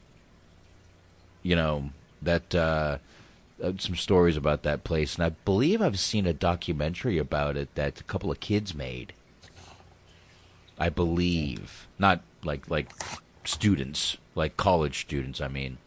You 1.42 1.56
know 1.56 1.90
that 2.20 2.54
uh, 2.54 2.98
uh, 3.62 3.72
some 3.78 3.96
stories 3.96 4.36
about 4.36 4.62
that 4.62 4.84
place, 4.84 5.14
and 5.14 5.24
I 5.24 5.30
believe 5.30 5.80
I've 5.80 5.98
seen 5.98 6.26
a 6.26 6.32
documentary 6.32 7.18
about 7.18 7.56
it 7.56 7.74
that 7.74 8.00
a 8.00 8.04
couple 8.04 8.30
of 8.30 8.40
kids 8.40 8.74
made. 8.74 9.12
I 10.78 10.88
believe 10.88 11.86
not 11.98 12.20
like 12.44 12.68
like 12.70 12.90
students, 13.44 14.16
like 14.34 14.56
college 14.56 15.00
students. 15.00 15.40
I 15.40 15.48
mean, 15.48 15.78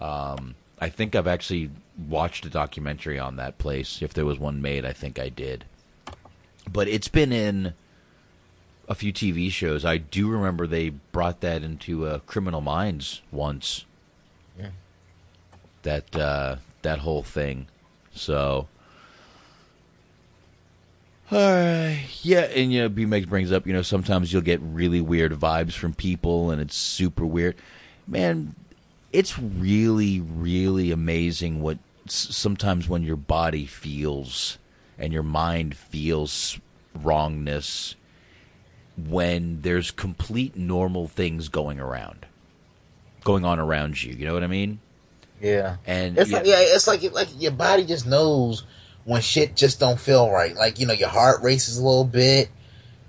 um, 0.00 0.54
I 0.80 0.88
think 0.88 1.14
I've 1.14 1.26
actually 1.26 1.70
watched 2.08 2.44
a 2.44 2.50
documentary 2.50 3.18
on 3.18 3.36
that 3.36 3.58
place. 3.58 4.02
If 4.02 4.14
there 4.14 4.26
was 4.26 4.38
one 4.38 4.62
made, 4.62 4.84
I 4.84 4.92
think 4.92 5.18
I 5.18 5.28
did. 5.28 5.64
But 6.70 6.88
it's 6.88 7.08
been 7.08 7.32
in 7.32 7.74
a 8.88 8.94
few 8.94 9.12
TV 9.12 9.50
shows. 9.50 9.84
I 9.84 9.98
do 9.98 10.28
remember 10.28 10.66
they 10.66 10.88
brought 10.88 11.40
that 11.42 11.62
into 11.62 12.06
uh, 12.06 12.18
Criminal 12.20 12.60
Minds 12.60 13.20
once. 13.30 13.84
Yeah. 14.58 14.70
That 15.82 16.16
uh, 16.16 16.56
that 16.82 17.00
whole 17.00 17.22
thing. 17.22 17.68
So. 18.12 18.68
Right. 21.30 22.06
Yeah, 22.22 22.40
and 22.40 22.72
you 22.72 22.80
know, 22.80 22.88
B 22.88 23.04
Megs 23.04 23.28
brings 23.28 23.52
up, 23.52 23.66
you 23.66 23.74
know, 23.74 23.82
sometimes 23.82 24.32
you'll 24.32 24.40
get 24.40 24.60
really 24.62 25.02
weird 25.02 25.32
vibes 25.32 25.74
from 25.74 25.92
people 25.92 26.50
and 26.50 26.58
it's 26.58 26.74
super 26.74 27.26
weird. 27.26 27.54
Man, 28.06 28.54
it's 29.12 29.38
really, 29.38 30.20
really 30.20 30.90
amazing 30.90 31.60
what 31.60 31.76
sometimes 32.06 32.88
when 32.88 33.02
your 33.02 33.16
body 33.16 33.66
feels 33.66 34.56
and 34.98 35.12
your 35.12 35.22
mind 35.22 35.76
feels 35.76 36.58
wrongness 36.94 37.94
when 39.06 39.62
there's 39.62 39.90
complete 39.90 40.56
normal 40.56 41.06
things 41.08 41.48
going 41.48 41.78
around, 41.78 42.26
going 43.24 43.44
on 43.44 43.58
around 43.58 44.02
you. 44.02 44.12
You 44.12 44.26
know 44.26 44.34
what 44.34 44.42
I 44.42 44.48
mean? 44.48 44.80
Yeah. 45.40 45.76
And 45.86 46.18
It's 46.18 46.30
yeah, 46.30 46.36
like 46.38 46.46
yeah, 46.46 46.56
it's 46.58 46.86
like 46.86 47.02
like 47.12 47.28
your 47.38 47.52
body 47.52 47.84
just 47.84 48.06
knows 48.06 48.64
when 49.04 49.22
shit 49.22 49.54
just 49.56 49.78
don't 49.80 50.00
feel 50.00 50.30
right. 50.30 50.54
Like 50.54 50.80
you 50.80 50.86
know, 50.86 50.92
your 50.92 51.08
heart 51.08 51.42
races 51.42 51.78
a 51.78 51.84
little 51.84 52.04
bit. 52.04 52.48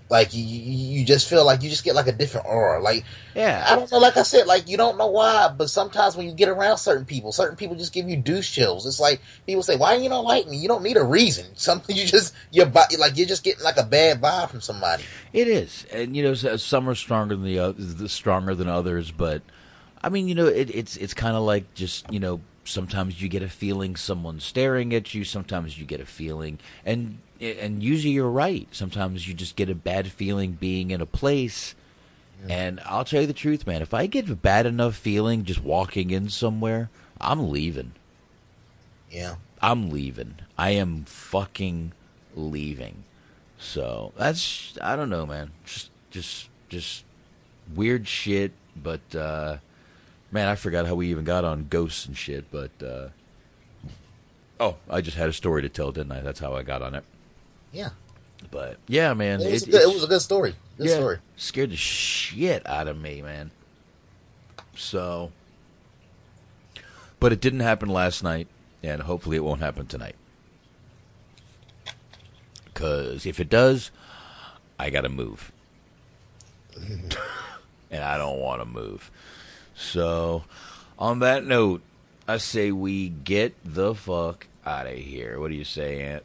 Like 0.10 0.34
you, 0.34 0.44
you 0.44 1.06
just 1.06 1.30
feel 1.30 1.46
like 1.46 1.62
you 1.62 1.70
just 1.70 1.84
get 1.84 1.94
like 1.94 2.08
a 2.08 2.12
different 2.12 2.48
aura. 2.48 2.82
Like 2.82 3.06
yeah, 3.36 3.64
I 3.68 3.76
don't 3.76 3.92
know. 3.92 4.00
Like 4.00 4.18
I 4.18 4.24
said, 4.24 4.48
like 4.48 4.68
you 4.68 4.76
don't 4.76 4.98
know 4.98 5.08
why, 5.08 5.54
but 5.56 5.70
sometimes 5.70 6.18
when 6.18 6.26
you 6.26 6.34
get 6.34 6.50
around 6.50 6.78
certain 6.78 7.06
people, 7.06 7.32
certain 7.32 7.56
people 7.56 7.76
just 7.76 7.94
give 7.94 8.10
you 8.10 8.18
douche 8.18 8.52
chills. 8.52 8.88
It's 8.88 9.00
like 9.00 9.22
people 9.46 9.62
say, 9.62 9.78
"Why 9.78 9.96
you 9.96 10.10
don't 10.10 10.26
like 10.26 10.48
me?" 10.48 10.58
You 10.58 10.68
don't 10.68 10.82
need 10.82 10.98
a 10.98 11.04
reason. 11.04 11.46
Something 11.56 11.96
you 11.96 12.06
just 12.06 12.34
your 12.52 12.66
body 12.66 12.98
like 12.98 13.18
you're 13.18 13.28
just 13.28 13.44
getting 13.44 13.64
like 13.64 13.78
a 13.78 13.84
bad 13.84 14.20
vibe 14.20 14.50
from 14.50 14.62
somebody. 14.62 15.04
It 15.32 15.48
is, 15.48 15.86
and 15.94 16.16
you 16.16 16.24
know, 16.24 16.34
some 16.34 16.90
are 16.90 16.96
stronger 16.96 17.36
than 17.36 17.46
the 17.46 17.60
others, 17.60 18.12
stronger 18.12 18.56
than 18.56 18.68
others. 18.68 19.12
But 19.12 19.44
I 20.04 20.10
mean, 20.10 20.28
you 20.28 20.34
know, 20.34 20.48
it, 20.48 20.74
it's 20.74 20.98
it's 20.98 21.14
kind 21.14 21.36
of 21.36 21.44
like 21.44 21.76
just 21.76 22.12
you 22.12 22.20
know, 22.20 22.42
sometimes 22.70 23.22
you 23.22 23.28
get 23.30 23.44
a 23.44 23.50
feeling 23.50 23.96
someone's 23.96 24.44
staring 24.44 24.94
at 24.94 25.14
you. 25.14 25.24
Sometimes 25.24 25.78
you 25.78 25.86
get 25.86 26.00
a 26.00 26.06
feeling, 26.06 26.60
and 26.86 27.20
and 27.42 27.82
usually 27.82 28.14
you're 28.14 28.30
right. 28.30 28.68
Sometimes 28.72 29.28
you 29.28 29.34
just 29.34 29.56
get 29.56 29.70
a 29.70 29.76
bad 29.76 30.12
feeling 30.12 30.54
being 30.54 30.92
in 30.92 31.02
a 31.02 31.06
place. 31.06 31.76
And 32.48 32.80
I'll 32.86 33.04
tell 33.04 33.20
you 33.20 33.28
the 33.28 33.34
truth, 33.34 33.68
man. 33.68 33.82
If 33.82 33.94
I 33.94 34.06
get 34.06 34.30
a 34.30 34.36
bad 34.36 34.66
enough 34.66 34.96
feeling 34.96 35.44
just 35.44 35.62
walking 35.62 36.10
in 36.10 36.30
somewhere, 36.30 36.90
I'm 37.20 37.50
leaving. 37.50 37.92
Yeah. 39.12 39.36
I'm 39.62 39.90
leaving. 39.90 40.36
I 40.58 40.72
am 40.72 41.04
fucking 41.04 41.92
leaving. 42.36 43.04
So 43.58 44.14
that's 44.18 44.78
I 44.82 44.96
don't 44.96 45.10
know, 45.10 45.26
man. 45.26 45.52
Just 45.66 45.90
just 46.12 46.50
just 46.70 47.04
weird 47.76 48.08
shit. 48.08 48.54
But 48.82 49.14
uh, 49.14 49.58
man, 50.32 50.48
I 50.48 50.56
forgot 50.56 50.86
how 50.86 50.96
we 50.96 51.10
even 51.10 51.24
got 51.26 51.44
on 51.46 51.68
ghosts 51.70 52.06
and 52.06 52.16
shit. 52.18 52.52
But 52.52 52.72
uh, 52.84 53.10
oh, 54.60 54.76
I 54.90 55.02
just 55.02 55.18
had 55.18 55.30
a 55.30 55.34
story 55.34 55.62
to 55.62 55.70
tell, 55.70 55.92
didn't 55.92 56.12
I? 56.12 56.22
That's 56.22 56.40
how 56.40 56.56
I 56.56 56.64
got 56.64 56.82
on 56.82 56.96
it. 56.96 57.04
Yeah. 57.72 57.90
But 58.52 58.78
yeah, 58.88 59.14
man, 59.14 59.42
It 59.42 59.52
was, 59.52 59.64
it- 59.64 59.68
a, 59.68 59.72
good, 59.72 59.82
it 59.82 59.94
was 59.94 60.04
a 60.04 60.08
good 60.08 60.22
story. 60.22 60.56
Good 60.78 60.88
yeah, 60.88 60.96
story. 60.96 61.18
Scared 61.36 61.72
the 61.72 61.76
shit 61.76 62.66
out 62.68 62.88
of 62.88 62.98
me, 63.00 63.22
man. 63.22 63.52
So, 64.76 65.32
but 67.20 67.34
it 67.34 67.42
didn't 67.42 67.60
happen 67.60 67.90
last 67.90 68.24
night, 68.24 68.48
and 68.82 69.02
hopefully 69.02 69.36
it 69.36 69.44
won't 69.44 69.60
happen 69.60 69.88
tonight. 69.88 70.16
Because 72.66 73.26
if 73.26 73.42
it 73.42 73.50
does, 73.50 73.92
I 74.80 74.90
got 74.90 75.02
to 75.02 75.10
move. 75.10 75.52
and 77.92 78.04
I 78.04 78.18
don't 78.18 78.40
want 78.40 78.62
to 78.62 78.66
move. 78.66 79.12
So, 79.80 80.44
on 80.98 81.20
that 81.20 81.46
note, 81.46 81.82
I 82.28 82.38
say 82.38 82.72
we 82.72 83.10
get 83.10 83.56
the 83.64 83.96
fuck 83.96 84.48
out 84.66 84.88
of 84.88 84.94
here. 84.94 85.40
What 85.40 85.50
do 85.50 85.56
you 85.56 85.64
say, 85.64 86.02
Ant? 86.02 86.24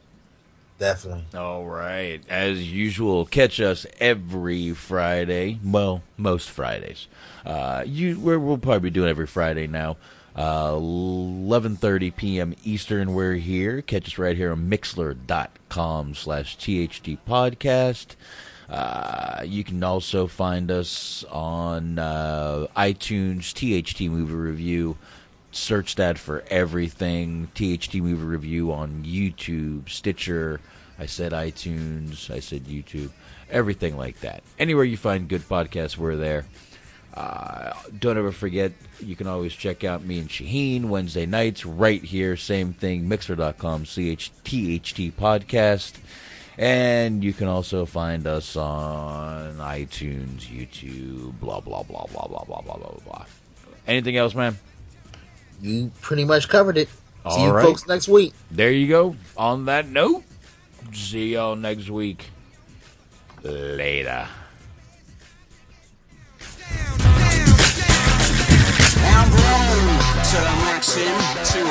Definitely. 0.78 1.24
All 1.38 1.64
right. 1.64 2.20
As 2.28 2.70
usual, 2.70 3.24
catch 3.26 3.60
us 3.60 3.86
every 4.00 4.72
Friday. 4.72 5.60
Well, 5.64 6.02
most 6.16 6.50
Fridays. 6.50 7.06
Uh, 7.46 7.84
you, 7.86 8.18
we're, 8.18 8.40
we'll 8.40 8.58
probably 8.58 8.80
be 8.80 8.90
doing 8.90 9.08
every 9.08 9.28
Friday 9.28 9.68
now. 9.68 9.96
Uh, 10.34 10.72
11.30 10.72 12.16
p.m. 12.16 12.54
Eastern, 12.64 13.14
we're 13.14 13.34
here. 13.34 13.82
Catch 13.82 14.08
us 14.08 14.18
right 14.18 14.36
here 14.36 14.50
on 14.50 14.68
Mixlr.com 14.68 16.14
slash 16.14 16.58
THD 16.58 17.18
podcast. 17.26 18.16
Uh, 18.68 19.42
you 19.44 19.62
can 19.64 19.82
also 19.82 20.26
find 20.26 20.70
us 20.70 21.24
on 21.30 21.98
uh, 21.98 22.66
iTunes, 22.76 23.52
THT 23.52 24.00
Movie 24.10 24.32
Review. 24.32 24.96
Search 25.52 25.94
that 25.96 26.18
for 26.18 26.42
everything. 26.48 27.48
THT 27.54 27.94
Movie 27.96 28.24
Review 28.24 28.72
on 28.72 29.04
YouTube, 29.04 29.88
Stitcher. 29.88 30.60
I 30.98 31.06
said 31.06 31.32
iTunes. 31.32 32.30
I 32.30 32.40
said 32.40 32.64
YouTube. 32.64 33.10
Everything 33.50 33.96
like 33.96 34.20
that. 34.20 34.42
Anywhere 34.58 34.84
you 34.84 34.96
find 34.96 35.28
good 35.28 35.42
podcasts, 35.42 35.96
we're 35.96 36.16
there. 36.16 36.44
Uh, 37.14 37.72
don't 38.00 38.18
ever 38.18 38.32
forget, 38.32 38.72
you 38.98 39.14
can 39.14 39.28
always 39.28 39.52
check 39.52 39.84
out 39.84 40.04
me 40.04 40.18
and 40.18 40.28
Shaheen 40.28 40.86
Wednesday 40.86 41.26
nights 41.26 41.64
right 41.64 42.02
here. 42.02 42.36
Same 42.36 42.72
thing, 42.72 43.04
Mixlr.com, 43.08 43.84
CHTHT 43.84 45.12
podcast. 45.12 45.92
And 46.56 47.24
you 47.24 47.32
can 47.32 47.48
also 47.48 47.84
find 47.84 48.26
us 48.26 48.54
on 48.56 49.56
iTunes, 49.56 50.42
YouTube, 50.46 51.38
blah, 51.40 51.60
blah, 51.60 51.82
blah, 51.82 52.06
blah, 52.12 52.26
blah, 52.28 52.44
blah, 52.44 52.60
blah, 52.60 52.76
blah, 52.76 52.94
blah. 53.04 53.24
Anything 53.86 54.16
else, 54.16 54.34
man? 54.34 54.56
You 55.60 55.90
pretty 56.00 56.24
much 56.24 56.48
covered 56.48 56.76
it. 56.76 56.88
See 57.32 57.42
you 57.42 57.50
right. 57.50 57.64
folks 57.64 57.86
next 57.86 58.06
week. 58.06 58.34
There 58.50 58.70
you 58.70 58.86
go. 58.86 59.16
On 59.36 59.64
that 59.64 59.88
note, 59.88 60.24
see 60.92 61.32
y'all 61.32 61.56
next 61.56 61.88
week. 61.90 62.30
Later. 63.42 64.28
I'm 69.06 69.30
grown 69.30 69.98
to 70.22 70.36
the 70.36 70.54
maxim, 70.64 71.16
to 71.44 71.64